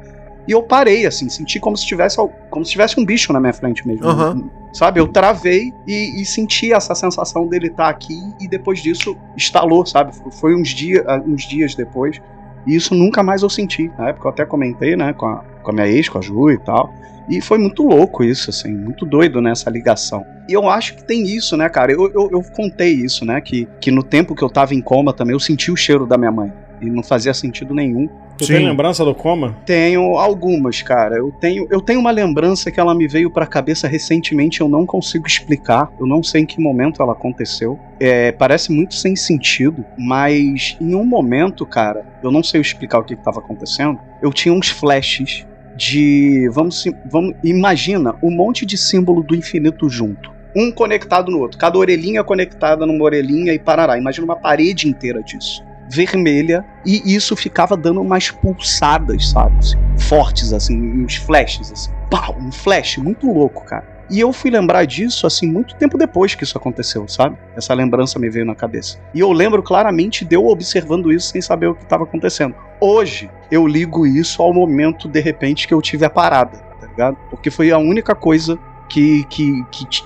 E 0.46 0.52
eu 0.52 0.62
parei, 0.62 1.04
assim, 1.04 1.28
senti 1.28 1.58
como 1.58 1.76
se 1.76 1.84
tivesse, 1.84 2.16
como 2.50 2.64
se 2.64 2.70
tivesse 2.70 3.00
um 3.00 3.04
bicho 3.04 3.32
na 3.32 3.40
minha 3.40 3.52
frente 3.52 3.84
mesmo. 3.86 4.06
Aham. 4.06 4.50
Sabe? 4.74 4.98
Eu 4.98 5.06
travei 5.06 5.72
e, 5.86 6.20
e 6.20 6.26
senti 6.26 6.72
essa 6.72 6.96
sensação 6.96 7.46
dele 7.46 7.68
estar 7.68 7.88
aqui 7.88 8.18
e 8.40 8.48
depois 8.48 8.82
disso 8.82 9.16
estalou, 9.36 9.86
sabe? 9.86 10.12
Foi 10.32 10.54
uns, 10.54 10.70
dia, 10.70 11.04
uns 11.24 11.44
dias 11.44 11.76
depois. 11.76 12.20
E 12.66 12.74
isso 12.74 12.92
nunca 12.92 13.22
mais 13.22 13.42
eu 13.42 13.48
senti. 13.48 13.88
Na 13.96 14.08
época 14.08 14.26
eu 14.26 14.32
até 14.32 14.44
comentei, 14.44 14.96
né, 14.96 15.12
com 15.12 15.26
a, 15.26 15.44
com 15.62 15.70
a 15.70 15.74
minha 15.74 15.86
ex, 15.86 16.08
com 16.08 16.18
a 16.18 16.20
Ju 16.20 16.50
e 16.50 16.58
tal. 16.58 16.92
E 17.28 17.40
foi 17.40 17.56
muito 17.56 17.84
louco 17.84 18.22
isso, 18.22 18.50
assim, 18.50 18.74
muito 18.74 19.06
doido 19.06 19.40
nessa 19.40 19.70
ligação. 19.70 20.26
E 20.48 20.52
eu 20.52 20.68
acho 20.68 20.96
que 20.96 21.04
tem 21.04 21.22
isso, 21.22 21.56
né, 21.56 21.68
cara? 21.68 21.92
Eu, 21.92 22.10
eu, 22.12 22.28
eu 22.32 22.42
contei 22.54 22.92
isso, 22.92 23.24
né? 23.24 23.40
Que, 23.40 23.66
que 23.80 23.90
no 23.90 24.02
tempo 24.02 24.34
que 24.34 24.42
eu 24.42 24.50
tava 24.50 24.74
em 24.74 24.80
coma 24.80 25.12
também, 25.12 25.34
eu 25.34 25.40
senti 25.40 25.70
o 25.70 25.76
cheiro 25.76 26.06
da 26.06 26.18
minha 26.18 26.32
mãe. 26.32 26.52
E 26.82 26.90
não 26.90 27.02
fazia 27.02 27.32
sentido 27.32 27.72
nenhum. 27.74 28.08
Tu 28.36 28.46
Sim. 28.46 28.54
tem 28.54 28.66
lembrança 28.66 29.04
do 29.04 29.14
coma? 29.14 29.56
Tenho 29.64 30.18
algumas, 30.18 30.82
cara. 30.82 31.16
Eu 31.16 31.30
tenho, 31.30 31.66
eu 31.70 31.80
tenho 31.80 32.00
uma 32.00 32.10
lembrança 32.10 32.70
que 32.70 32.80
ela 32.80 32.94
me 32.94 33.06
veio 33.06 33.30
pra 33.30 33.46
cabeça 33.46 33.86
recentemente, 33.86 34.60
eu 34.60 34.68
não 34.68 34.84
consigo 34.84 35.26
explicar. 35.26 35.92
Eu 35.98 36.06
não 36.06 36.22
sei 36.22 36.42
em 36.42 36.46
que 36.46 36.60
momento 36.60 37.00
ela 37.00 37.12
aconteceu. 37.12 37.78
É, 38.00 38.32
parece 38.32 38.72
muito 38.72 38.94
sem 38.94 39.14
sentido, 39.14 39.84
mas 39.96 40.76
em 40.80 40.94
um 40.94 41.04
momento, 41.04 41.64
cara, 41.64 42.04
eu 42.22 42.30
não 42.30 42.42
sei 42.42 42.60
explicar 42.60 42.98
o 42.98 43.04
que 43.04 43.14
estava 43.14 43.38
acontecendo. 43.38 44.00
Eu 44.20 44.32
tinha 44.32 44.52
uns 44.52 44.68
flashes 44.68 45.46
de, 45.76 46.48
vamos, 46.52 46.84
vamos, 47.10 47.34
imagina 47.42 48.16
um 48.22 48.30
monte 48.30 48.66
de 48.66 48.76
símbolo 48.76 49.22
do 49.22 49.34
infinito 49.34 49.88
junto. 49.88 50.32
Um 50.56 50.70
conectado 50.70 51.32
no 51.32 51.40
outro, 51.40 51.58
cada 51.58 51.76
orelhinha 51.76 52.22
conectada 52.22 52.86
numa 52.86 53.04
orelhinha 53.04 53.52
e 53.52 53.58
parará. 53.58 53.98
Imagina 53.98 54.24
uma 54.24 54.36
parede 54.36 54.88
inteira 54.88 55.22
disso 55.22 55.64
vermelha 55.94 56.64
e 56.84 57.14
isso 57.14 57.36
ficava 57.36 57.76
dando 57.76 58.00
umas 58.00 58.30
pulsadas, 58.30 59.30
sabe? 59.30 59.56
assim, 59.58 59.78
fortes, 59.98 60.52
assim, 60.52 61.04
uns 61.04 61.16
flashes, 61.16 61.72
assim. 61.72 61.92
Pau, 62.10 62.36
um 62.38 62.50
flash 62.50 62.98
muito 62.98 63.30
louco, 63.32 63.64
cara. 63.64 63.94
E 64.10 64.20
eu 64.20 64.32
fui 64.32 64.50
lembrar 64.50 64.84
disso, 64.84 65.26
assim, 65.26 65.50
muito 65.50 65.74
tempo 65.76 65.96
depois 65.96 66.34
que 66.34 66.44
isso 66.44 66.58
aconteceu, 66.58 67.08
sabe? 67.08 67.38
Essa 67.56 67.72
lembrança 67.72 68.18
me 68.18 68.28
veio 68.28 68.44
na 68.44 68.54
cabeça. 68.54 68.98
E 69.14 69.20
eu 69.20 69.32
lembro 69.32 69.62
claramente 69.62 70.24
de 70.24 70.36
eu 70.36 70.46
observando 70.46 71.10
isso 71.10 71.28
sem 71.28 71.40
saber 71.40 71.68
o 71.68 71.74
que 71.74 71.84
estava 71.84 72.04
acontecendo. 72.04 72.54
Hoje, 72.78 73.30
eu 73.50 73.66
ligo 73.66 74.06
isso 74.06 74.42
ao 74.42 74.52
momento, 74.52 75.08
de 75.08 75.20
repente, 75.20 75.66
que 75.66 75.72
eu 75.72 75.80
tive 75.80 76.04
a 76.04 76.10
parada, 76.10 76.58
tá 76.78 76.86
ligado? 76.86 77.16
Porque 77.30 77.50
foi 77.50 77.72
a 77.72 77.78
única 77.78 78.14
coisa 78.14 78.58
que, 78.90 79.24
que, 79.24 79.64
que, 79.70 80.04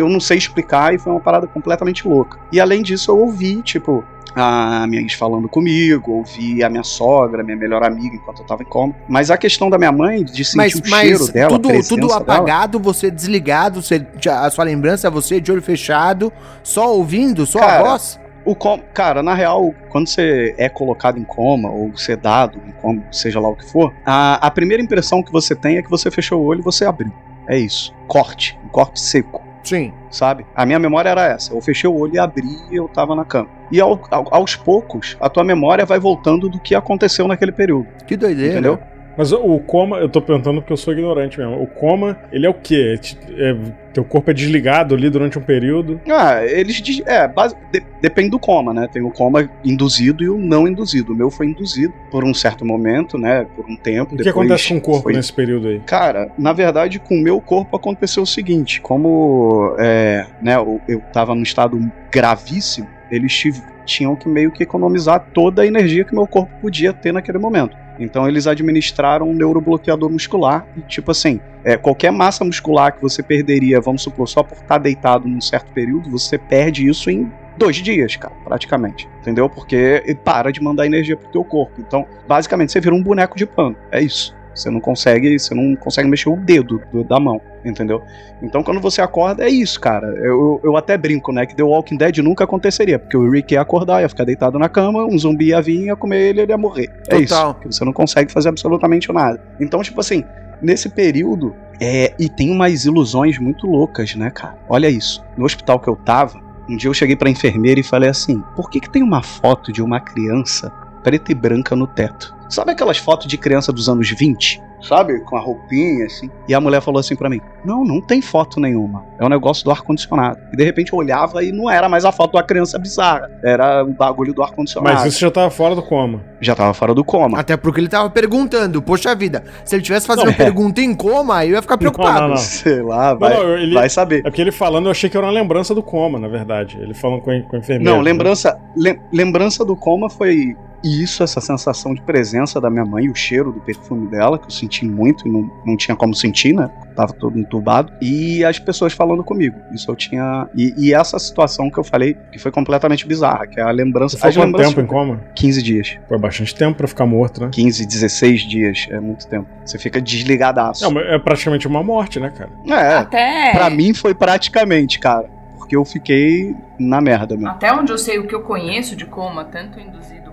eu 0.00 0.08
não 0.08 0.20
sei 0.20 0.38
explicar 0.38 0.94
e 0.94 0.98
foi 0.98 1.12
uma 1.12 1.20
parada 1.20 1.46
completamente 1.46 2.08
louca. 2.08 2.38
E 2.50 2.60
além 2.60 2.82
disso, 2.82 3.10
eu 3.10 3.18
ouvi, 3.18 3.60
tipo, 3.62 4.04
a 4.34 4.86
minha 4.86 5.02
ex 5.02 5.14
falando 5.14 5.48
comigo, 5.48 6.12
ouvi 6.12 6.62
a 6.62 6.68
minha 6.68 6.82
sogra, 6.82 7.42
minha 7.42 7.56
melhor 7.56 7.82
amiga 7.82 8.16
enquanto 8.16 8.40
eu 8.40 8.46
tava 8.46 8.62
em 8.62 8.66
coma. 8.66 8.94
Mas 9.08 9.30
a 9.30 9.36
questão 9.36 9.70
da 9.70 9.78
minha 9.78 9.92
mãe, 9.92 10.24
de 10.24 10.44
sentir 10.44 10.56
Mas, 10.56 10.74
o 10.74 10.82
mas 10.88 11.00
cheiro 11.00 11.32
dela, 11.32 11.56
a 11.56 11.58
tudo, 11.58 11.88
tudo 11.88 12.06
dela, 12.08 12.18
apagado, 12.18 12.78
você 12.78 13.10
desligado, 13.10 13.82
você, 13.82 14.06
a 14.30 14.50
sua 14.50 14.64
lembrança, 14.64 15.10
você 15.10 15.40
de 15.40 15.50
olho 15.50 15.62
fechado, 15.62 16.32
só 16.62 16.94
ouvindo, 16.94 17.46
só 17.46 17.58
a 17.58 17.66
Cara, 17.66 17.84
voz? 17.84 18.20
O 18.44 18.54
com... 18.54 18.80
Cara, 18.94 19.22
na 19.22 19.34
real, 19.34 19.74
quando 19.90 20.08
você 20.08 20.54
é 20.56 20.68
colocado 20.68 21.18
em 21.18 21.24
coma, 21.24 21.70
ou 21.70 21.96
sedado 21.96 22.60
em 22.66 22.72
coma, 22.72 23.02
seja 23.12 23.38
lá 23.40 23.48
o 23.48 23.56
que 23.56 23.70
for, 23.70 23.92
a, 24.06 24.46
a 24.46 24.50
primeira 24.50 24.82
impressão 24.82 25.22
que 25.22 25.30
você 25.30 25.54
tem 25.54 25.76
é 25.76 25.82
que 25.82 25.90
você 25.90 26.10
fechou 26.10 26.40
o 26.40 26.44
olho 26.44 26.60
e 26.60 26.62
você 26.62 26.84
abriu. 26.84 27.12
É 27.46 27.58
isso. 27.58 27.94
Corte. 28.06 28.58
Um 28.64 28.68
corte 28.68 29.00
seco. 29.00 29.42
Sim. 29.64 29.92
Sabe? 30.10 30.46
A 30.54 30.64
minha 30.64 30.78
memória 30.78 31.10
era 31.10 31.26
essa. 31.26 31.52
Eu 31.52 31.60
fechei 31.60 31.88
o 31.88 31.94
olho 31.94 32.14
e 32.14 32.18
abri 32.18 32.56
e 32.70 32.76
eu 32.76 32.88
tava 32.88 33.14
na 33.14 33.24
cama. 33.24 33.48
E 33.70 33.80
ao- 33.80 34.00
ao- 34.10 34.34
aos 34.34 34.56
poucos, 34.56 35.16
a 35.20 35.28
tua 35.28 35.44
memória 35.44 35.84
vai 35.84 35.98
voltando 35.98 36.48
do 36.48 36.58
que 36.58 36.74
aconteceu 36.74 37.26
naquele 37.28 37.52
período. 37.52 37.86
Que 38.06 38.16
doideira. 38.16 38.52
Entendeu? 38.52 38.78
Mas 39.16 39.32
o 39.32 39.58
coma, 39.58 39.96
eu 39.96 40.08
tô 40.08 40.22
perguntando 40.22 40.60
porque 40.60 40.72
eu 40.72 40.76
sou 40.76 40.92
ignorante 40.92 41.40
mesmo. 41.40 41.60
O 41.60 41.66
coma, 41.66 42.16
ele 42.30 42.46
é 42.46 42.48
o 42.48 42.54
quê? 42.54 42.96
É 43.36 43.50
é- 43.50 43.56
teu 43.92 44.04
corpo 44.04 44.30
é 44.30 44.34
desligado 44.34 44.94
ali 44.94 45.10
durante 45.10 45.36
um 45.36 45.42
período. 45.42 46.00
Ah, 46.08 46.44
eles 46.46 46.80
é, 47.04 47.26
base- 47.26 47.56
de- 47.72 47.82
depende 48.00 48.30
do 48.30 48.38
coma, 48.38 48.72
né? 48.72 48.86
Tem 48.92 49.02
o 49.02 49.10
coma 49.10 49.50
induzido 49.64 50.22
e 50.22 50.28
o 50.30 50.38
não 50.38 50.68
induzido. 50.68 51.12
O 51.12 51.16
meu 51.16 51.32
foi 51.32 51.46
induzido 51.48 51.92
por 52.12 52.22
um 52.22 52.32
certo 52.32 52.64
momento, 52.64 53.18
né? 53.18 53.44
Por 53.56 53.66
um 53.68 53.74
tempo. 53.74 54.14
O 54.14 54.18
que 54.18 54.28
acontece 54.28 54.68
com 54.68 54.76
o 54.76 54.80
corpo 54.80 55.02
foi- 55.02 55.14
nesse 55.14 55.32
período 55.32 55.66
aí? 55.66 55.80
Cara, 55.80 56.30
na 56.38 56.52
verdade, 56.52 57.00
com 57.00 57.16
o 57.16 57.20
meu 57.20 57.40
corpo 57.40 57.76
aconteceu 57.76 58.22
o 58.22 58.26
seguinte: 58.26 58.80
como 58.80 59.74
é, 59.80 60.26
né, 60.40 60.54
eu, 60.54 60.80
eu 60.86 61.00
tava 61.12 61.34
num 61.34 61.42
estado 61.42 61.76
gravíssimo, 62.12 62.86
eles 63.10 63.42
tinham 63.84 64.14
que 64.14 64.28
meio 64.28 64.50
que 64.50 64.62
economizar 64.62 65.26
toda 65.32 65.62
a 65.62 65.66
energia 65.66 66.04
que 66.04 66.14
meu 66.14 66.26
corpo 66.26 66.50
podia 66.60 66.92
ter 66.92 67.12
naquele 67.12 67.38
momento. 67.38 67.76
Então 67.98 68.28
eles 68.28 68.46
administraram 68.46 69.28
um 69.28 69.34
neurobloqueador 69.34 70.10
muscular 70.10 70.66
e 70.76 70.80
tipo 70.82 71.10
assim, 71.10 71.40
é, 71.64 71.76
qualquer 71.76 72.12
massa 72.12 72.44
muscular 72.44 72.92
que 72.92 73.02
você 73.02 73.22
perderia, 73.22 73.80
vamos 73.80 74.02
supor, 74.02 74.28
só 74.28 74.42
por 74.42 74.56
estar 74.58 74.78
deitado 74.78 75.26
num 75.26 75.40
certo 75.40 75.72
período, 75.72 76.10
você 76.10 76.38
perde 76.38 76.88
isso 76.88 77.10
em 77.10 77.30
dois 77.56 77.76
dias, 77.76 78.14
cara, 78.14 78.34
praticamente. 78.44 79.08
Entendeu? 79.20 79.48
Porque 79.50 80.16
para 80.24 80.52
de 80.52 80.62
mandar 80.62 80.86
energia 80.86 81.16
pro 81.16 81.28
teu 81.28 81.44
corpo. 81.44 81.74
Então, 81.80 82.06
basicamente, 82.26 82.70
você 82.70 82.80
vira 82.80 82.94
um 82.94 83.02
boneco 83.02 83.36
de 83.36 83.44
pano. 83.44 83.76
É 83.90 84.00
isso. 84.00 84.37
Você 84.58 84.70
não 84.70 84.80
consegue, 84.80 85.38
você 85.38 85.54
não 85.54 85.76
consegue 85.76 86.08
mexer 86.08 86.28
o 86.28 86.36
dedo 86.36 86.80
do- 86.92 87.04
da 87.04 87.18
mão, 87.20 87.40
entendeu? 87.64 88.02
Então, 88.42 88.62
quando 88.62 88.80
você 88.80 89.00
acorda, 89.00 89.44
é 89.44 89.48
isso, 89.48 89.80
cara. 89.80 90.06
Eu, 90.18 90.60
eu 90.64 90.76
até 90.76 90.96
brinco, 90.96 91.32
né? 91.32 91.46
Que 91.46 91.54
The 91.54 91.62
Walking 91.62 91.96
Dead 91.96 92.18
nunca 92.18 92.44
aconteceria, 92.44 92.98
porque 92.98 93.16
o 93.16 93.30
Rick 93.30 93.54
ia 93.54 93.60
acordar, 93.60 94.02
ia 94.02 94.08
ficar 94.08 94.24
deitado 94.24 94.58
na 94.58 94.68
cama, 94.68 95.04
um 95.04 95.18
zumbi 95.18 95.46
ia 95.48 95.60
vir, 95.62 95.86
ia 95.86 95.96
comer 95.96 96.20
ele, 96.30 96.40
ele 96.42 96.52
ia 96.52 96.58
morrer. 96.58 96.88
É 97.10 97.16
isso. 97.18 97.34
Total. 97.34 97.54
Porque 97.54 97.72
você 97.72 97.84
não 97.84 97.92
consegue 97.92 98.30
fazer 98.32 98.48
absolutamente 98.48 99.12
nada. 99.12 99.40
Então, 99.60 99.82
tipo 99.82 100.00
assim, 100.00 100.24
nesse 100.60 100.88
período, 100.88 101.54
é, 101.80 102.12
e 102.18 102.28
tem 102.28 102.50
umas 102.50 102.84
ilusões 102.84 103.38
muito 103.38 103.66
loucas, 103.66 104.14
né, 104.16 104.30
cara? 104.30 104.56
Olha 104.68 104.88
isso. 104.88 105.24
No 105.36 105.44
hospital 105.44 105.78
que 105.78 105.88
eu 105.88 105.94
tava, 105.96 106.40
um 106.68 106.76
dia 106.76 106.90
eu 106.90 106.94
cheguei 106.94 107.14
pra 107.16 107.30
enfermeira 107.30 107.78
e 107.80 107.84
falei 107.84 108.10
assim: 108.10 108.42
por 108.56 108.68
que, 108.68 108.80
que 108.80 108.90
tem 108.90 109.02
uma 109.02 109.22
foto 109.22 109.72
de 109.72 109.80
uma 109.82 110.00
criança 110.00 110.72
preta 111.08 111.32
e 111.32 111.34
branca 111.34 111.74
no 111.74 111.86
teto? 111.86 112.36
Sabe 112.50 112.72
aquelas 112.72 112.96
fotos 112.98 113.26
de 113.26 113.36
criança 113.38 113.72
dos 113.72 113.88
anos 113.88 114.10
20? 114.10 114.62
Sabe? 114.80 115.20
Com 115.24 115.36
a 115.36 115.40
roupinha 115.40 116.06
assim. 116.06 116.30
E 116.46 116.54
a 116.54 116.60
mulher 116.60 116.80
falou 116.80 117.00
assim 117.00 117.16
pra 117.16 117.28
mim: 117.28 117.40
Não, 117.64 117.84
não 117.84 118.00
tem 118.00 118.22
foto 118.22 118.60
nenhuma. 118.60 119.04
É 119.18 119.24
um 119.24 119.28
negócio 119.28 119.64
do 119.64 119.70
ar-condicionado. 119.72 120.38
E 120.52 120.56
de 120.56 120.62
repente 120.64 120.92
eu 120.92 120.98
olhava 121.00 121.42
e 121.42 121.50
não 121.50 121.68
era 121.68 121.88
mais 121.88 122.04
a 122.04 122.12
foto 122.12 122.34
da 122.34 122.42
criança 122.44 122.78
bizarra. 122.78 123.28
Era 123.42 123.82
o 123.84 123.92
bagulho 123.92 124.32
do 124.32 124.40
ar-condicionado. 124.42 124.94
Mas 124.94 125.04
isso 125.06 125.20
já 125.20 125.30
tava 125.32 125.50
fora 125.50 125.74
do 125.74 125.82
coma. 125.82 126.22
Já 126.40 126.54
tava 126.54 126.72
fora 126.72 126.94
do 126.94 127.04
coma. 127.04 127.38
Até 127.40 127.56
porque 127.56 127.80
ele 127.80 127.88
tava 127.88 128.08
perguntando, 128.08 128.80
poxa 128.80 129.14
vida, 129.16 129.42
se 129.64 129.74
ele 129.74 129.82
tivesse 129.82 130.06
fazendo 130.06 130.26
Não, 130.26 130.32
é. 130.32 130.36
pergunta 130.36 130.80
em 130.80 130.94
coma, 130.94 131.44
eu 131.44 131.52
ia 131.54 131.62
ficar 131.62 131.76
preocupado. 131.76 132.20
não, 132.20 132.28
não. 132.30 132.36
Sei 132.38 132.80
lá, 132.80 133.14
vai, 133.14 133.34
não, 133.34 133.58
ele- 133.58 133.74
vai 133.74 133.88
saber. 133.90 134.20
É 134.20 134.22
porque 134.22 134.40
ele 134.40 134.52
falando, 134.52 134.86
eu 134.86 134.92
achei 134.92 135.10
que 135.10 135.16
era 135.16 135.26
uma 135.26 135.32
lembrança 135.32 135.74
do 135.74 135.82
coma, 135.82 136.20
na 136.20 136.28
verdade. 136.28 136.78
Ele 136.80 136.94
falando 136.94 137.20
com, 137.22 137.30
a- 137.32 137.42
com 137.42 137.56
a 137.56 137.58
enfermeira. 137.58 137.92
Não, 137.96 138.00
lembrança, 138.00 138.56
lem- 138.76 139.00
lembrança 139.12 139.64
do 139.64 139.74
coma 139.76 140.08
foi 140.08 140.56
isso, 140.82 141.22
essa 141.22 141.40
sensação 141.40 141.94
de 141.94 142.00
presença 142.02 142.60
da 142.60 142.70
minha 142.70 142.84
mãe, 142.84 143.08
o 143.08 143.14
cheiro 143.14 143.52
do 143.52 143.60
perfume 143.60 144.08
dela, 144.08 144.38
que 144.38 144.46
eu 144.46 144.50
senti 144.50 144.84
muito 144.84 145.26
e 145.26 145.30
não, 145.30 145.50
não 145.64 145.76
tinha 145.76 145.96
como 145.96 146.14
sentir, 146.14 146.54
né? 146.54 146.70
Tava 146.94 147.12
todo 147.12 147.38
entubado. 147.38 147.92
E 148.00 148.44
as 148.44 148.58
pessoas 148.58 148.92
falando 148.92 149.24
comigo. 149.24 149.56
Isso 149.72 149.90
eu 149.90 149.96
tinha. 149.96 150.48
E, 150.54 150.74
e 150.76 150.94
essa 150.94 151.18
situação 151.18 151.70
que 151.70 151.78
eu 151.78 151.84
falei, 151.84 152.16
que 152.32 152.38
foi 152.38 152.50
completamente 152.50 153.06
bizarra, 153.06 153.46
que 153.46 153.60
é 153.60 153.62
a 153.62 153.70
lembrança. 153.70 154.16
As 154.16 154.34
quanto 154.34 154.46
lembranças. 154.46 154.74
tempo 154.74 154.80
em 154.80 154.86
coma? 154.86 155.20
15 155.34 155.62
dias. 155.62 155.98
Foi 156.08 156.18
bastante 156.18 156.54
tempo 156.54 156.76
pra 156.76 156.88
ficar 156.88 157.06
morto, 157.06 157.40
né? 157.40 157.50
15, 157.52 157.86
16 157.86 158.40
dias. 158.42 158.86
É 158.90 159.00
muito 159.00 159.26
tempo. 159.26 159.46
Você 159.64 159.78
fica 159.78 160.00
desligadaço. 160.00 160.84
Não, 160.84 160.90
mas 160.92 161.06
é 161.06 161.18
praticamente 161.18 161.66
uma 161.66 161.82
morte, 161.82 162.18
né, 162.20 162.30
cara? 162.30 162.50
é, 162.66 162.96
Até. 162.98 163.52
pra 163.52 163.70
mim 163.70 163.94
foi 163.94 164.14
praticamente, 164.14 164.98
cara. 164.98 165.28
Porque 165.56 165.76
eu 165.76 165.84
fiquei 165.84 166.54
na 166.78 167.00
merda 167.00 167.34
mesmo. 167.36 167.50
Até 167.50 167.72
onde 167.72 167.92
eu 167.92 167.98
sei 167.98 168.18
o 168.18 168.26
que 168.26 168.34
eu 168.34 168.42
conheço 168.42 168.96
de 168.96 169.04
coma, 169.04 169.44
tanto 169.44 169.78
induzido 169.78 170.27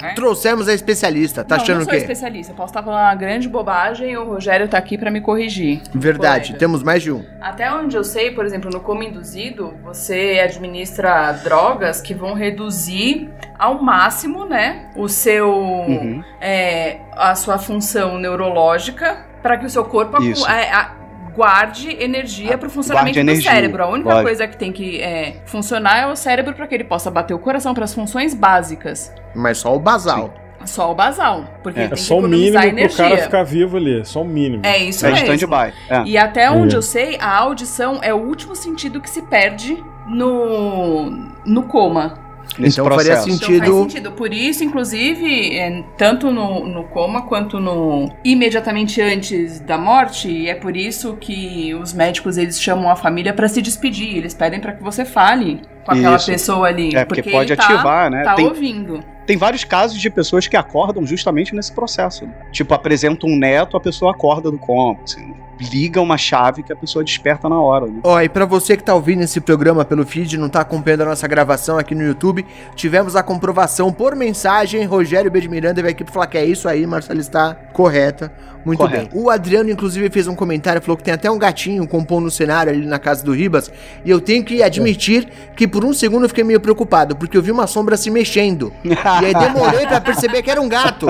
Né? 0.00 0.12
Trouxemos 0.14 0.68
a 0.68 0.74
especialista, 0.74 1.44
tá 1.44 1.56
não, 1.56 1.62
achando 1.62 1.76
não 1.76 1.82
o 1.82 1.84
sou 1.84 1.92
quê? 1.92 1.98
especialista, 1.98 2.52
eu 2.52 2.56
posso 2.56 2.70
estar 2.70 2.82
falando 2.82 3.00
uma 3.02 3.14
grande 3.14 3.48
bobagem 3.48 4.10
e 4.12 4.16
o 4.16 4.24
Rogério 4.24 4.68
tá 4.68 4.78
aqui 4.78 4.96
pra 4.98 5.10
me 5.10 5.20
corrigir. 5.20 5.82
Verdade, 5.94 6.54
temos 6.56 6.82
mais 6.82 7.02
de 7.02 7.10
um. 7.12 7.24
Até 7.40 7.72
onde 7.72 7.96
eu 7.96 8.04
sei, 8.04 8.30
por 8.32 8.44
exemplo, 8.44 8.70
no 8.70 8.80
coma 8.80 9.04
induzido, 9.04 9.74
você 9.82 10.40
administra 10.42 11.32
drogas 11.42 12.00
que 12.00 12.14
vão 12.14 12.34
reduzir 12.34 13.30
ao 13.58 13.82
máximo, 13.82 14.44
né, 14.44 14.90
o 14.96 15.08
seu, 15.08 15.50
Uhum. 15.52 16.22
é, 16.40 16.98
a 17.12 17.34
sua 17.34 17.58
função 17.58 18.18
neurológica 18.18 19.24
para 19.42 19.56
que 19.58 19.66
o 19.66 19.70
seu 19.70 19.84
corpo 19.84 20.22
Isso. 20.22 20.48
é, 20.48 20.70
a- 20.72 20.92
guarde 21.34 21.90
energia 22.02 22.56
para 22.56 22.68
o 22.68 22.70
funcionamento 22.70 23.14
do 23.14 23.20
energia, 23.20 23.50
cérebro. 23.50 23.82
A 23.82 23.88
única 23.88 24.08
lógico. 24.10 24.24
coisa 24.28 24.46
que 24.46 24.56
tem 24.56 24.72
que 24.72 25.00
é, 25.00 25.36
funcionar 25.46 25.98
é 25.98 26.06
o 26.06 26.16
cérebro 26.16 26.54
para 26.54 26.66
que 26.66 26.74
ele 26.74 26.84
possa 26.84 27.10
bater 27.10 27.34
o 27.34 27.38
coração 27.38 27.74
para 27.74 27.84
as 27.84 27.92
funções 27.94 28.34
básicas. 28.34 29.12
Mas 29.34 29.58
só 29.58 29.74
o 29.74 29.78
basal. 29.78 30.32
Só 30.64 30.90
o 30.92 30.94
basal, 30.94 31.44
porque 31.62 31.78
É, 31.80 31.84
É 31.84 31.88
tem 31.88 31.96
só 31.98 32.18
o 32.18 32.22
mínimo 32.22 32.36
economizar 32.56 32.62
pro 32.62 32.70
energia. 32.78 32.96
cara 33.08 33.16
ficar 33.18 33.42
vivo 33.42 33.76
ali. 33.76 34.00
É 34.00 34.04
só 34.04 34.22
o 34.22 34.24
mínimo. 34.24 34.62
É 34.64 34.78
isso 34.78 35.04
É 35.06 35.10
mesmo. 35.10 35.34
stand-by. 35.34 35.74
É. 35.90 36.02
E 36.06 36.16
até 36.16 36.50
onde 36.50 36.74
É. 36.74 36.78
eu 36.78 36.82
sei, 36.82 37.18
a 37.20 37.36
audição 37.36 37.98
é 38.02 38.14
o 38.14 38.16
último 38.18 38.54
sentido 38.56 38.98
que 39.00 39.10
se 39.10 39.20
perde 39.22 39.76
no, 40.06 41.10
no 41.44 41.62
coma. 41.64 42.18
Nesse 42.58 42.80
Então 42.80 42.84
faria 42.94 43.14
processo. 43.16 43.30
sentido- 43.30 43.54
Então 43.64 43.74
faz 43.80 43.92
sentido. 43.92 44.12
Por 44.12 44.32
isso, 44.32 44.62
inclusive, 44.62 45.56
é, 45.58 45.82
tanto 45.98 46.30
no, 46.30 46.66
no 46.66 46.84
coma 46.84 47.22
quanto 47.22 47.58
no 47.58 48.10
imediatamente 48.24 49.00
antes 49.00 49.60
da 49.60 49.76
morte, 49.78 50.28
e 50.30 50.48
é 50.48 50.54
por 50.54 50.76
isso 50.76 51.16
que 51.20 51.74
os 51.74 51.92
médicos 51.92 52.36
eles 52.36 52.60
chamam 52.60 52.88
a 52.90 52.96
família 52.96 53.32
pra 53.32 53.48
se 53.48 53.60
despedir. 53.60 54.16
Eles 54.16 54.34
pedem 54.34 54.60
pra 54.60 54.72
que 54.72 54.82
você 54.82 55.04
fale 55.04 55.62
com 55.84 55.92
aquela 55.92 56.16
Isso. 56.16 56.26
pessoa 56.30 56.68
ali, 56.68 56.94
É, 56.94 57.04
porque, 57.04 57.22
porque 57.22 57.30
pode 57.36 57.52
ele 57.52 57.60
tá, 57.60 57.64
ativar, 57.64 58.10
né? 58.10 58.22
tá 58.22 58.34
Tem, 58.34 58.46
ouvindo. 58.46 59.00
tem 59.26 59.36
vários 59.36 59.64
casos 59.64 60.00
de 60.00 60.08
pessoas 60.08 60.46
que 60.46 60.56
acordam 60.56 61.04
justamente 61.06 61.54
nesse 61.54 61.72
processo. 61.72 62.24
né? 62.24 62.32
Tipo, 62.52 62.72
apresenta 62.74 63.26
um 63.26 63.36
neto, 63.36 63.76
a 63.76 63.80
pessoa 63.80 64.12
acorda 64.12 64.50
do 64.50 64.58
coma. 64.58 64.98
Assim, 65.02 65.34
liga 65.60 66.00
uma 66.00 66.16
chave 66.16 66.62
que 66.62 66.72
a 66.72 66.76
pessoa 66.76 67.04
desperta 67.04 67.48
na 67.48 67.60
hora. 67.60 67.86
Né? 67.86 68.00
Ó, 68.02 68.20
e 68.20 68.28
pra 68.28 68.44
você 68.44 68.76
que 68.76 68.82
tá 68.82 68.94
ouvindo 68.94 69.22
esse 69.22 69.40
programa 69.40 69.84
pelo 69.84 70.04
feed 70.04 70.34
e 70.34 70.38
não 70.38 70.48
tá 70.48 70.60
acompanhando 70.60 71.02
a 71.02 71.06
nossa 71.06 71.26
gravação 71.28 71.78
aqui 71.78 71.94
no 71.94 72.02
YouTube, 72.02 72.44
tivemos 72.74 73.16
a 73.16 73.22
comprovação 73.22 73.92
por 73.92 74.14
mensagem. 74.14 74.84
Rogério 74.84 75.30
B. 75.30 75.40
de 75.40 75.48
Miranda 75.48 75.82
veio 75.82 75.92
aqui 75.92 76.04
pra 76.04 76.12
falar 76.12 76.26
que 76.26 76.38
é 76.38 76.44
isso 76.44 76.68
aí, 76.68 76.86
Marcelo 76.86 77.20
está 77.20 77.54
correta. 77.72 78.32
Muito 78.64 78.78
Correto. 78.78 79.14
bem. 79.14 79.22
O 79.22 79.28
Adriano, 79.28 79.70
inclusive, 79.70 80.08
fez 80.08 80.26
um 80.26 80.34
comentário, 80.34 80.80
falou 80.80 80.96
que 80.96 81.04
tem 81.04 81.12
até 81.12 81.30
um 81.30 81.38
gatinho 81.38 81.86
compondo 81.86 82.24
no 82.24 82.30
cenário 82.30 82.72
ali 82.72 82.86
na 82.86 82.98
casa 82.98 83.22
do 83.22 83.32
Ribas. 83.32 83.70
E 84.04 84.10
eu 84.10 84.20
tenho 84.20 84.42
que 84.42 84.62
admitir 84.62 85.28
que 85.54 85.68
por 85.68 85.84
um 85.84 85.92
segundo 85.92 86.24
eu 86.24 86.28
fiquei 86.28 86.44
meio 86.44 86.60
preocupado, 86.60 87.14
porque 87.14 87.36
eu 87.36 87.42
vi 87.42 87.50
uma 87.50 87.66
sombra 87.66 87.96
se 87.96 88.10
mexendo. 88.10 88.72
E 88.82 88.92
aí 89.26 89.34
demorei 89.34 89.86
pra 89.86 90.00
perceber 90.00 90.42
que 90.42 90.50
era 90.50 90.60
um 90.60 90.68
gato. 90.68 91.06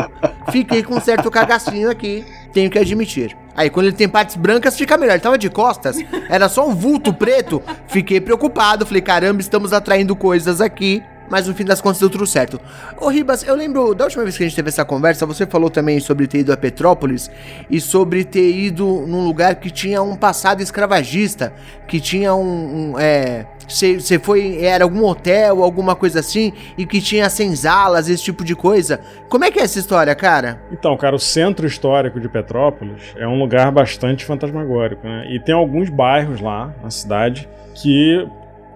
Fiquei 0.51 0.83
com 0.83 0.97
um 0.97 1.01
certo 1.01 1.31
cagacinho 1.31 1.89
aqui, 1.89 2.25
tenho 2.53 2.69
que 2.69 2.79
admitir. 2.79 3.37
Aí 3.57 3.71
quando 3.71 3.87
ele 3.87 3.97
tem 3.97 4.09
partes 4.09 4.37
brancas 4.37 4.77
fica 4.77 4.97
melhor. 4.97 5.15
Ele 5.15 5.23
tava 5.23 5.39
de 5.39 5.49
costas, 5.49 5.97
era 6.29 6.49
só 6.49 6.69
um 6.69 6.75
vulto 6.75 7.13
preto. 7.13 7.63
Fiquei 7.87 8.21
preocupado, 8.21 8.87
falei, 8.87 9.03
caramba, 9.03 9.41
estamos 9.41 9.73
atraindo 9.73 10.17
coisas 10.17 10.61
aqui. 10.61 11.03
Mas 11.29 11.47
no 11.49 11.55
fim 11.55 11.65
das 11.65 11.81
contas 11.81 12.01
deu 12.01 12.11
tudo 12.11 12.27
certo. 12.27 12.61
Ô 13.01 13.09
Ribas, 13.09 13.43
eu 13.43 13.55
lembro 13.55 13.95
da 13.95 14.05
última 14.05 14.23
vez 14.23 14.37
que 14.37 14.43
a 14.43 14.47
gente 14.47 14.57
teve 14.57 14.69
essa 14.69 14.85
conversa, 14.85 15.27
você 15.27 15.47
falou 15.47 15.71
também 15.71 15.99
sobre 16.01 16.27
ter 16.27 16.39
ido 16.39 16.53
a 16.53 16.57
Petrópolis 16.57 17.31
e 17.71 17.81
sobre 17.81 18.25
ter 18.25 18.51
ido 18.51 19.05
num 19.07 19.25
lugar 19.25 19.57
que 19.57 19.71
tinha 19.71 20.03
um 20.03 20.17
passado 20.17 20.61
escravagista, 20.61 21.53
que 21.87 22.01
tinha 22.01 22.35
um. 22.35 22.93
um, 22.93 22.99
é, 22.99 23.47
você 23.69 24.19
foi. 24.19 24.63
Era 24.63 24.85
algum 24.85 25.05
hotel, 25.05 25.63
alguma 25.63 25.95
coisa 25.95 26.21
assim, 26.21 26.53
e 26.77 26.85
que 26.85 27.01
tinha 27.01 27.29
senzalas, 27.31 28.09
esse 28.09 28.23
tipo 28.23 28.45
de 28.45 28.55
coisa. 28.55 29.01
Como 29.29 29.45
é 29.45 29.51
que 29.51 29.59
é 29.59 29.63
essa 29.63 29.79
história, 29.79 30.15
cara? 30.15 30.61
Então, 30.71 30.97
cara, 30.97 31.17
o 31.17 31.19
centro 31.19 31.67
histórico 31.67 32.21
de 32.21 32.29
Petrópolis 32.29 33.03
é 33.17 33.27
um 33.27 33.39
lugar 33.39 33.73
bastante 33.73 34.25
fantasmagórico, 34.25 35.07
né? 35.07 35.27
E 35.31 35.41
tem 35.41 35.55
alguns 35.55 35.89
bairros 35.89 36.41
lá 36.41 36.75
na 36.83 36.91
cidade 36.91 37.49
que, 37.75 38.27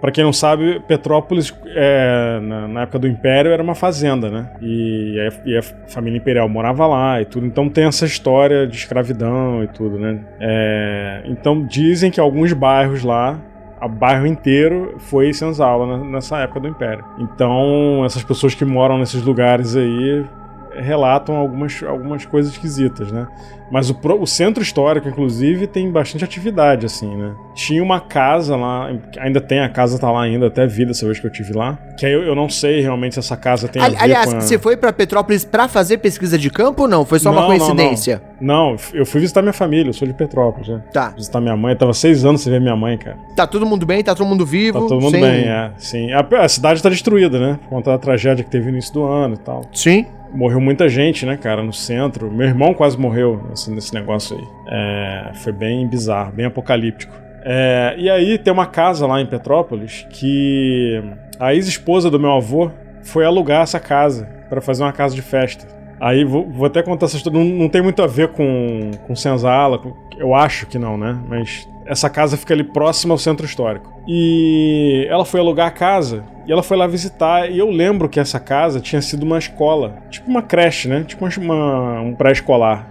pra 0.01 0.11
quem 0.11 0.25
não 0.25 0.33
sabe, 0.33 0.81
Petrópolis, 0.87 1.55
é, 1.67 2.41
na, 2.43 2.69
na 2.69 2.83
época 2.83 2.99
do 2.99 3.09
Império, 3.09 3.51
era 3.51 3.63
uma 3.63 3.75
fazenda, 3.75 4.31
né? 4.31 4.51
E 4.61 5.19
a, 5.21 5.49
e 5.49 5.57
a 5.57 5.63
família 5.63 6.17
imperial 6.17 6.49
morava 6.49 6.87
lá 6.87 7.21
e 7.21 7.25
tudo. 7.25 7.47
Então 7.47 7.69
tem 7.69 7.85
essa 7.85 8.05
história 8.05 8.67
de 8.67 8.77
escravidão 8.77 9.63
e 9.63 9.69
tudo, 9.69 9.99
né? 9.99 10.21
É, 10.41 11.23
então 11.27 11.65
dizem 11.65 12.11
que 12.11 12.21
alguns 12.21 12.53
bairros 12.53 13.03
lá 13.03 13.39
o 13.81 13.89
bairro 13.89 14.27
inteiro 14.27 14.97
foi 14.99 15.33
senzala 15.33 16.03
nessa 16.05 16.39
época 16.39 16.61
do 16.61 16.69
Império. 16.69 17.05
Então, 17.19 18.05
essas 18.05 18.25
pessoas 18.25 18.55
que 18.55 18.65
moram 18.65 18.99
nesses 18.99 19.23
lugares 19.23 19.77
aí 19.77 20.27
relatam 20.75 21.37
algumas, 21.37 21.83
algumas 21.83 22.25
coisas 22.27 22.53
esquisitas, 22.53 23.11
né? 23.13 23.27
Mas 23.71 23.91
o, 23.91 23.99
o 24.21 24.27
centro 24.27 24.63
histórico, 24.63 25.09
inclusive, 25.09 25.67
tem 25.67 25.91
bastante 25.93 26.25
atividade, 26.25 26.87
assim, 26.87 27.15
né? 27.15 27.35
Tinha 27.55 27.83
uma 27.83 28.01
casa 28.01 28.57
lá, 28.57 28.91
ainda 29.19 29.43
tem, 29.43 29.61
a 29.61 29.69
casa 29.69 29.99
tá 29.99 30.11
lá 30.11 30.23
ainda, 30.23 30.47
até 30.47 30.67
vi 30.67 30.87
dessa 30.87 31.05
vez 31.05 31.21
que 31.21 31.27
eu 31.27 31.31
tive 31.31 31.53
lá. 31.53 31.77
Que 31.99 32.07
aí 32.07 32.13
eu, 32.13 32.23
eu 32.23 32.35
não 32.35 32.49
sei 32.49 32.81
realmente 32.81 33.13
se 33.15 33.19
essa 33.19 33.37
casa 33.37 33.69
tem 33.69 33.83
a 33.83 33.85
Ali- 33.85 33.97
ver 33.97 34.03
Aliás, 34.05 34.33
a... 34.33 34.41
você 34.41 34.59
foi 34.59 34.75
pra 34.77 34.91
Petrópolis 34.91 35.45
pra 35.45 35.69
fazer 35.69 35.99
pesquisa 35.99 36.39
de 36.39 36.49
campo 36.49 36.83
ou 36.83 36.89
não? 36.89 37.05
Foi 37.05 37.19
só 37.19 37.31
uma 37.31 37.43
Não, 37.43 37.49
não, 37.49 37.59
coincidência? 37.59 38.23
Não, 38.41 38.77
eu 38.95 39.05
fui 39.05 39.21
visitar 39.21 39.43
minha 39.43 39.53
família, 39.53 39.91
eu 39.91 39.93
sou 39.95 40.09
de 40.09 40.15
Petrópolis, 40.15 40.69
né? 40.69 40.83
Tá. 40.91 41.11
Visitar 41.11 41.41
minha 41.41 41.57
mãe, 41.57 41.77
tava 41.77 41.93
seis 41.93 42.25
anos 42.25 42.41
sem 42.41 42.51
ver 42.51 42.61
minha 42.63 42.77
mãe, 42.77 42.97
cara. 42.97 43.19
Tá 43.37 43.47
todo 43.47 43.67
mundo 43.67 43.85
bem? 43.85 44.03
Tá 44.03 44.15
todo 44.15 44.27
mundo 44.27 44.47
vivo? 44.47 44.81
Tá 44.81 44.87
todo 44.89 45.01
mundo 45.01 45.11
sem- 45.11 45.21
bem, 45.21 45.47
é. 45.47 45.73
Sim. 45.77 46.11
A, 46.13 46.27
a 46.43 46.49
cidade 46.49 46.83
tá 46.83 46.89
destruída, 46.89 47.39
né? 47.39 47.59
Por 47.65 47.69
conta 47.69 47.91
da 47.91 47.99
tragédia 47.99 48.43
que 48.43 48.51
teve 48.51 48.65
no 48.67 48.73
início 48.73 48.95
do 48.95 49.05
ano 49.05 49.35
e 49.35 49.39
tal. 49.39 49.63
Sim. 49.75 50.07
Morreu 50.33 50.61
muita 50.61 50.89
gente, 50.89 51.25
né, 51.25 51.37
cara, 51.37 51.63
no 51.63 51.73
centro. 51.73 52.31
Meu 52.31 52.47
irmão 52.47 52.75
quase 52.75 52.99
morreu 52.99 53.43
assim, 53.53 53.75
nesse 53.75 53.95
negócio 53.95 54.37
aí. 54.37 54.45
É, 54.69 55.31
foi 55.35 55.53
bem 55.53 55.87
bizarro, 55.87 56.33
bem 56.33 56.47
apocalíptico. 56.47 57.15
É, 57.43 57.95
e 57.97 58.11
aí 58.11 58.39
tem 58.39 58.53
uma 58.53 58.67
casa 58.67 59.07
lá 59.07 59.21
em 59.21 59.27
Petrópolis 59.27 60.07
que 60.11 61.03
a 61.39 61.55
ex-esposa 61.55 62.11
do 62.11 62.19
meu 62.19 62.33
avô 62.33 62.71
foi 63.03 63.25
alugar 63.25 63.63
essa 63.63 63.81
casa 63.81 64.29
pra 64.49 64.61
fazer 64.61 64.83
uma 64.83 64.93
casa 64.93 65.15
de 65.15 65.23
festa. 65.23 65.67
Aí 66.01 66.25
vou, 66.25 66.49
vou 66.49 66.67
até 66.67 66.83
contar 66.83 67.07
essa 67.07 67.17
história. 67.17 67.39
Não, 67.39 67.45
não 67.45 67.69
tem 67.69 67.83
muito 67.83 68.03
a 68.03 68.07
ver 68.07 68.29
com, 68.29 68.91
com 69.07 69.17
Senzala, 69.17 69.81
eu 70.17 70.35
acho 70.35 70.67
que 70.67 70.79
não, 70.79 70.97
né? 70.97 71.19
Mas 71.29 71.69
essa 71.89 72.11
casa 72.11 72.37
fica 72.37 72.53
ali 72.53 72.63
próxima 72.63 73.15
ao 73.15 73.19
centro 73.19 73.47
histórico. 73.47 73.93
E 74.07 75.07
ela 75.09 75.25
foi 75.25 75.41
alugar 75.41 75.67
a 75.67 75.71
casa 75.71 76.23
e 76.47 76.53
ela 76.53 76.63
foi 76.63 76.77
lá 76.77 76.87
visitar. 76.87 77.51
E 77.51 77.59
eu 77.59 77.71
lembro 77.71 78.09
que 78.09 78.21
essa 78.21 78.39
casa 78.39 78.79
tinha 78.81 79.01
sido 79.01 79.23
uma 79.23 79.39
escola, 79.39 79.97
tipo 80.11 80.31
uma 80.31 80.43
creche, 80.43 80.89
né? 80.89 81.03
Tipo 81.03 81.27
uma, 81.41 82.01
um 82.01 82.15
pré-escolar, 82.15 82.87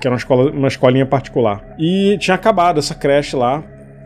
que 0.00 0.06
era 0.06 0.10
uma, 0.10 0.18
escola, 0.18 0.50
uma 0.50 0.68
escolinha 0.68 1.06
particular. 1.06 1.62
E 1.78 2.16
tinha 2.18 2.34
acabado 2.34 2.78
essa 2.78 2.94
creche 2.94 3.36
lá, 3.36 3.62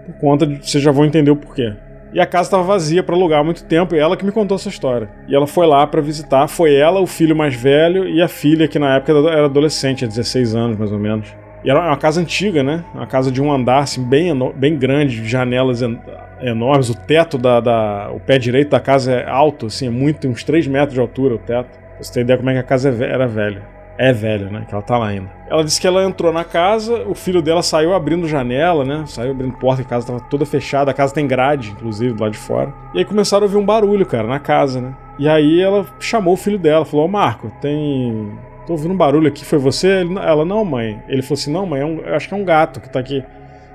por 0.06 0.14
conta 0.20 0.46
de. 0.46 0.56
Vocês 0.56 0.82
já 0.82 0.90
vão 0.90 1.04
entender 1.04 1.30
o 1.30 1.36
porquê. 1.36 1.72
E 2.12 2.20
a 2.20 2.26
casa 2.26 2.48
estava 2.48 2.62
vazia 2.62 3.02
para 3.02 3.14
alugar 3.14 3.40
há 3.40 3.44
muito 3.44 3.64
tempo, 3.64 3.94
e 3.94 3.98
ela 3.98 4.18
que 4.18 4.24
me 4.24 4.32
contou 4.32 4.56
essa 4.56 4.68
história. 4.68 5.08
E 5.26 5.34
ela 5.34 5.46
foi 5.46 5.66
lá 5.66 5.86
para 5.86 6.02
visitar, 6.02 6.46
foi 6.46 6.74
ela, 6.74 7.00
o 7.00 7.06
filho 7.06 7.34
mais 7.34 7.54
velho 7.54 8.06
e 8.06 8.20
a 8.20 8.28
filha, 8.28 8.68
que 8.68 8.78
na 8.78 8.96
época 8.96 9.12
era 9.12 9.46
adolescente, 9.46 9.98
tinha 9.98 10.08
16 10.08 10.54
anos 10.54 10.76
mais 10.76 10.92
ou 10.92 10.98
menos. 10.98 11.34
E 11.64 11.70
era 11.70 11.80
uma 11.80 11.96
casa 11.96 12.20
antiga, 12.20 12.62
né? 12.62 12.84
Uma 12.94 13.06
casa 13.06 13.30
de 13.30 13.40
um 13.40 13.52
andar, 13.52 13.78
assim, 13.80 14.02
bem, 14.02 14.32
bem 14.54 14.76
grande, 14.76 15.20
de 15.22 15.28
janelas 15.28 15.80
en- 15.82 15.98
enormes. 16.40 16.90
O 16.90 16.94
teto 16.94 17.38
da, 17.38 17.60
da- 17.60 18.10
O 18.12 18.18
pé 18.20 18.38
direito 18.38 18.70
da 18.70 18.80
casa 18.80 19.12
é 19.12 19.28
alto, 19.28 19.66
assim, 19.66 19.86
é 19.86 19.90
muito, 19.90 20.26
uns 20.28 20.42
3 20.42 20.66
metros 20.66 20.94
de 20.94 21.00
altura 21.00 21.34
o 21.34 21.38
teto. 21.38 21.68
Pra 21.70 22.02
você 22.02 22.12
ter 22.12 22.20
ideia 22.22 22.36
como 22.38 22.50
é 22.50 22.54
que 22.54 22.58
a 22.58 22.62
casa 22.64 22.88
é 22.90 23.08
era 23.10 23.26
velha. 23.28 23.62
É 23.98 24.10
velha, 24.12 24.48
né? 24.50 24.64
Que 24.66 24.74
ela 24.74 24.82
tá 24.82 24.96
lá 24.98 25.08
ainda. 25.08 25.30
Ela 25.48 25.62
disse 25.62 25.78
que 25.80 25.86
ela 25.86 26.02
entrou 26.02 26.32
na 26.32 26.42
casa, 26.42 27.04
o 27.06 27.14
filho 27.14 27.42
dela 27.42 27.62
saiu 27.62 27.94
abrindo 27.94 28.26
janela, 28.26 28.84
né? 28.84 29.04
Saiu 29.06 29.30
abrindo 29.32 29.52
porta, 29.58 29.82
a 29.82 29.84
casa 29.84 30.06
tava 30.06 30.18
toda 30.18 30.44
fechada. 30.46 30.90
A 30.90 30.94
casa 30.94 31.14
tem 31.14 31.26
grade, 31.28 31.70
inclusive, 31.70 32.14
do 32.14 32.22
lado 32.22 32.32
de 32.32 32.38
fora. 32.38 32.72
E 32.94 32.98
aí 32.98 33.04
começaram 33.04 33.44
a 33.44 33.46
ouvir 33.46 33.58
um 33.58 33.64
barulho, 33.64 34.04
cara, 34.06 34.26
na 34.26 34.40
casa, 34.40 34.80
né? 34.80 34.94
E 35.18 35.28
aí 35.28 35.60
ela 35.60 35.86
chamou 36.00 36.32
o 36.34 36.38
filho 36.38 36.58
dela, 36.58 36.84
falou: 36.86 37.04
Ô 37.04 37.08
Marco, 37.08 37.52
tem. 37.60 38.30
Tô 38.66 38.74
ouvindo 38.74 38.92
um 38.94 38.96
barulho 38.96 39.28
aqui, 39.28 39.44
foi 39.44 39.58
você? 39.58 40.04
Ela, 40.24 40.44
não, 40.44 40.64
mãe. 40.64 41.02
Ele 41.08 41.22
falou 41.22 41.34
assim: 41.34 41.52
não, 41.52 41.66
mãe, 41.66 41.80
é 41.80 41.84
um- 41.86 42.14
acho 42.14 42.28
que 42.28 42.34
é 42.34 42.36
um 42.36 42.44
gato 42.44 42.80
que 42.80 42.88
tá 42.88 43.00
aqui. 43.00 43.22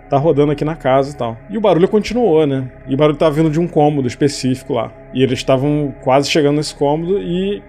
Tá 0.10 0.18
rodando 0.18 0.54
aqui 0.54 0.64
na 0.64 0.76
casa 0.76 1.12
e 1.12 1.16
tal. 1.18 1.38
E 1.50 1.58
o 1.58 1.62
barulho 1.62 1.88
continuou, 1.90 2.48
né? 2.48 2.72
E 2.88 2.94
o 2.94 2.98
barulho 2.98 3.18
tava 3.18 3.32
vindo 3.36 3.50
de 3.50 3.60
um 3.60 3.68
cômodo 3.68 4.08
específico 4.08 4.74
lá. 4.74 4.90
E 5.14 5.22
eles 5.22 5.40
estavam 5.40 5.94
quase 6.02 6.30
chegando 6.30 6.56
nesse 6.56 6.74
cômodo 6.74 7.20
e, 7.20 7.62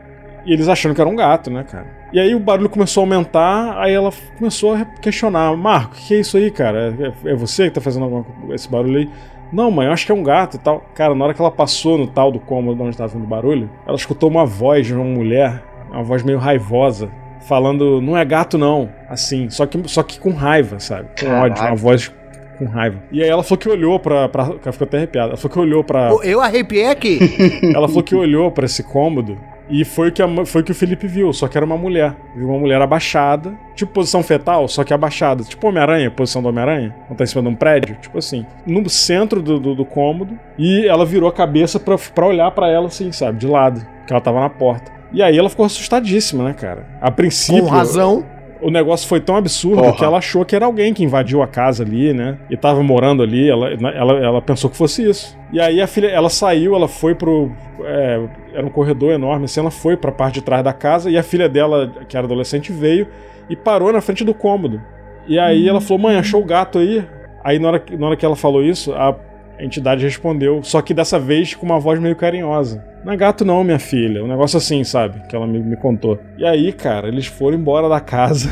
e 0.46 0.52
eles 0.52 0.68
achando 0.68 0.94
que 0.94 1.00
era 1.00 1.10
um 1.10 1.16
gato, 1.16 1.50
né, 1.50 1.64
cara? 1.64 1.86
E 2.12 2.20
aí 2.20 2.34
o 2.36 2.38
barulho 2.40 2.68
começou 2.70 3.00
a 3.02 3.04
aumentar, 3.04 3.76
aí 3.78 3.92
ela 3.92 4.10
começou 4.38 4.74
a 4.74 4.84
questionar: 4.84 5.56
Marco, 5.56 5.94
o 5.94 5.98
que 5.98 6.14
é 6.14 6.20
isso 6.20 6.36
aí, 6.36 6.48
cara? 6.52 6.94
É, 7.24 7.30
é 7.30 7.34
você 7.34 7.64
que 7.64 7.72
tá 7.74 7.80
fazendo 7.80 8.04
alguma, 8.04 8.24
esse 8.54 8.70
barulho 8.70 8.98
aí? 8.98 9.10
Não, 9.52 9.70
mãe, 9.70 9.86
eu 9.86 9.92
acho 9.92 10.06
que 10.06 10.12
é 10.12 10.14
um 10.14 10.22
gato 10.22 10.56
e 10.56 10.60
tal. 10.60 10.84
Cara, 10.94 11.14
na 11.16 11.24
hora 11.24 11.34
que 11.34 11.40
ela 11.40 11.50
passou 11.50 11.98
no 11.98 12.06
tal 12.06 12.30
do 12.30 12.38
cômodo 12.38 12.82
onde 12.84 12.96
tava 12.96 13.12
vindo 13.14 13.24
o 13.24 13.26
barulho, 13.28 13.68
ela 13.86 13.96
escutou 13.96 14.30
uma 14.30 14.44
voz 14.46 14.86
de 14.86 14.94
uma 14.94 15.04
mulher, 15.04 15.64
uma 15.90 16.02
voz 16.02 16.22
meio 16.22 16.38
raivosa, 16.38 17.10
falando: 17.46 18.00
não 18.00 18.16
é 18.16 18.24
gato, 18.24 18.58
não. 18.58 18.88
Assim, 19.08 19.48
só 19.50 19.66
que, 19.66 19.80
só 19.88 20.02
que 20.02 20.18
com 20.18 20.30
raiva, 20.30 20.78
sabe? 20.78 21.08
Com 21.18 21.28
ódio, 21.28 21.62
uma 21.62 21.74
voz 21.74 22.12
com 22.58 22.66
raiva. 22.66 23.02
E 23.10 23.22
aí 23.22 23.28
ela 23.28 23.42
falou 23.42 23.58
que 23.58 23.68
olhou 23.68 23.98
pra. 23.98 24.28
pra 24.28 24.44
ela 24.44 24.72
ficou 24.72 24.86
até 24.86 24.98
arrepiada. 24.98 25.28
Ela 25.30 25.36
falou 25.36 25.52
que 25.52 25.58
olhou 25.58 25.84
pra. 25.84 26.10
Eu 26.22 26.40
arrepiei 26.40 26.86
aqui. 26.86 27.18
Ela 27.74 27.88
falou 27.88 28.02
que 28.02 28.14
olhou 28.14 28.50
pra 28.50 28.66
esse 28.66 28.82
cômodo 28.82 29.38
e 29.70 29.84
foi 29.84 30.08
o 30.08 30.12
que, 30.12 30.22
a 30.22 30.46
foi 30.46 30.62
o 30.62 30.64
que 30.64 30.72
o 30.72 30.74
Felipe 30.74 31.06
viu, 31.06 31.32
só 31.32 31.46
que 31.46 31.56
era 31.56 31.64
uma 31.64 31.76
mulher. 31.76 32.16
Viu 32.34 32.48
uma 32.48 32.58
mulher 32.58 32.80
abaixada, 32.80 33.52
tipo 33.74 33.92
posição 33.92 34.22
fetal, 34.22 34.66
só 34.66 34.82
que 34.82 34.94
abaixada. 34.94 35.44
Tipo 35.44 35.68
Homem-Aranha, 35.68 36.10
posição 36.10 36.42
do 36.42 36.48
Homem-Aranha, 36.48 36.94
quando 37.06 37.18
tá 37.18 37.24
em 37.24 37.26
cima 37.26 37.42
de 37.42 37.48
um 37.48 37.54
prédio, 37.54 37.96
tipo 38.00 38.16
assim. 38.16 38.46
No 38.66 38.88
centro 38.88 39.42
do, 39.42 39.60
do, 39.60 39.74
do 39.74 39.84
cômodo, 39.84 40.38
e 40.58 40.86
ela 40.86 41.04
virou 41.04 41.28
a 41.28 41.32
cabeça 41.32 41.78
pra, 41.78 41.96
pra 41.98 42.26
olhar 42.26 42.50
pra 42.52 42.68
ela 42.68 42.86
assim, 42.86 43.12
sabe, 43.12 43.38
de 43.38 43.46
lado, 43.46 43.86
que 44.06 44.12
ela 44.12 44.22
tava 44.22 44.40
na 44.40 44.48
porta. 44.48 44.97
E 45.12 45.22
aí 45.22 45.36
ela 45.38 45.48
ficou 45.48 45.64
assustadíssima, 45.64 46.44
né, 46.44 46.52
cara? 46.52 46.86
A 47.00 47.10
princípio. 47.10 47.64
Com 47.64 47.70
razão. 47.70 48.24
O 48.60 48.70
negócio 48.70 49.06
foi 49.06 49.20
tão 49.20 49.36
absurdo 49.36 49.82
Porra. 49.82 49.94
que 49.94 50.04
ela 50.04 50.18
achou 50.18 50.44
que 50.44 50.56
era 50.56 50.66
alguém 50.66 50.92
que 50.92 51.04
invadiu 51.04 51.40
a 51.42 51.46
casa 51.46 51.84
ali, 51.84 52.12
né? 52.12 52.38
E 52.50 52.56
tava 52.56 52.82
morando 52.82 53.22
ali, 53.22 53.48
ela, 53.48 53.70
ela, 53.70 54.12
ela 54.18 54.42
pensou 54.42 54.68
que 54.68 54.76
fosse 54.76 55.08
isso. 55.08 55.38
E 55.52 55.60
aí 55.60 55.80
a 55.80 55.86
filha, 55.86 56.08
ela 56.08 56.28
saiu, 56.28 56.74
ela 56.74 56.88
foi 56.88 57.14
pro. 57.14 57.52
é, 57.84 58.20
era 58.54 58.66
um 58.66 58.70
corredor 58.70 59.12
enorme, 59.12 59.44
assim, 59.44 59.60
ela 59.60 59.70
foi 59.70 59.96
pra 59.96 60.10
parte 60.10 60.34
de 60.34 60.42
trás 60.42 60.64
da 60.64 60.72
casa 60.72 61.08
e 61.08 61.16
a 61.16 61.22
filha 61.22 61.48
dela, 61.48 61.88
que 62.08 62.16
era 62.16 62.26
adolescente, 62.26 62.72
veio 62.72 63.06
e 63.48 63.54
parou 63.54 63.92
na 63.92 64.00
frente 64.00 64.24
do 64.24 64.34
cômodo. 64.34 64.82
E 65.28 65.38
aí 65.38 65.68
ela 65.68 65.80
falou: 65.80 66.02
mãe, 66.02 66.16
achou 66.16 66.42
o 66.42 66.44
gato 66.44 66.78
aí? 66.78 67.06
Aí 67.44 67.58
na 67.60 67.68
hora, 67.68 67.84
na 67.96 68.06
hora 68.08 68.16
que 68.16 68.26
ela 68.26 68.34
falou 68.34 68.64
isso, 68.64 68.92
a 68.92 69.14
entidade 69.60 70.04
respondeu, 70.04 70.62
só 70.62 70.82
que 70.82 70.92
dessa 70.92 71.18
vez 71.18 71.54
com 71.54 71.64
uma 71.64 71.78
voz 71.78 72.00
meio 72.00 72.16
carinhosa. 72.16 72.84
Não 73.04 73.12
é 73.12 73.16
gato 73.16 73.44
não, 73.44 73.62
minha 73.64 73.78
filha. 73.78 74.22
Um 74.22 74.26
negócio 74.28 74.56
assim, 74.58 74.82
sabe? 74.84 75.20
Que 75.28 75.34
ela 75.36 75.46
me, 75.46 75.58
me 75.60 75.76
contou. 75.76 76.18
E 76.36 76.44
aí, 76.44 76.72
cara, 76.72 77.08
eles 77.08 77.26
foram 77.26 77.56
embora 77.56 77.88
da 77.88 78.00
casa. 78.00 78.50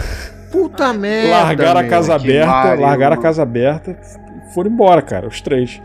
Puta 0.50 0.92
merda. 0.94 1.30
largaram 1.30 1.80
a 1.80 1.82
meu. 1.82 1.90
casa 1.90 2.18
que 2.18 2.24
aberta, 2.24 2.52
pariu, 2.52 2.80
largaram 2.80 3.12
a 3.12 3.16
mano. 3.16 3.22
casa 3.22 3.42
aberta 3.42 3.90
e 3.90 4.54
foram 4.54 4.70
embora, 4.70 5.02
cara, 5.02 5.26
os 5.26 5.40
três. 5.40 5.80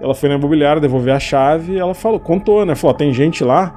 Ela 0.00 0.14
foi 0.14 0.28
na 0.28 0.34
imobiliária 0.34 0.80
devolver 0.80 1.14
a 1.14 1.20
chave 1.20 1.72
e 1.74 1.78
ela 1.78 1.94
falou, 1.94 2.20
contou, 2.20 2.64
né? 2.66 2.74
Falou, 2.74 2.94
tem 2.96 3.12
gente 3.12 3.42
lá, 3.44 3.74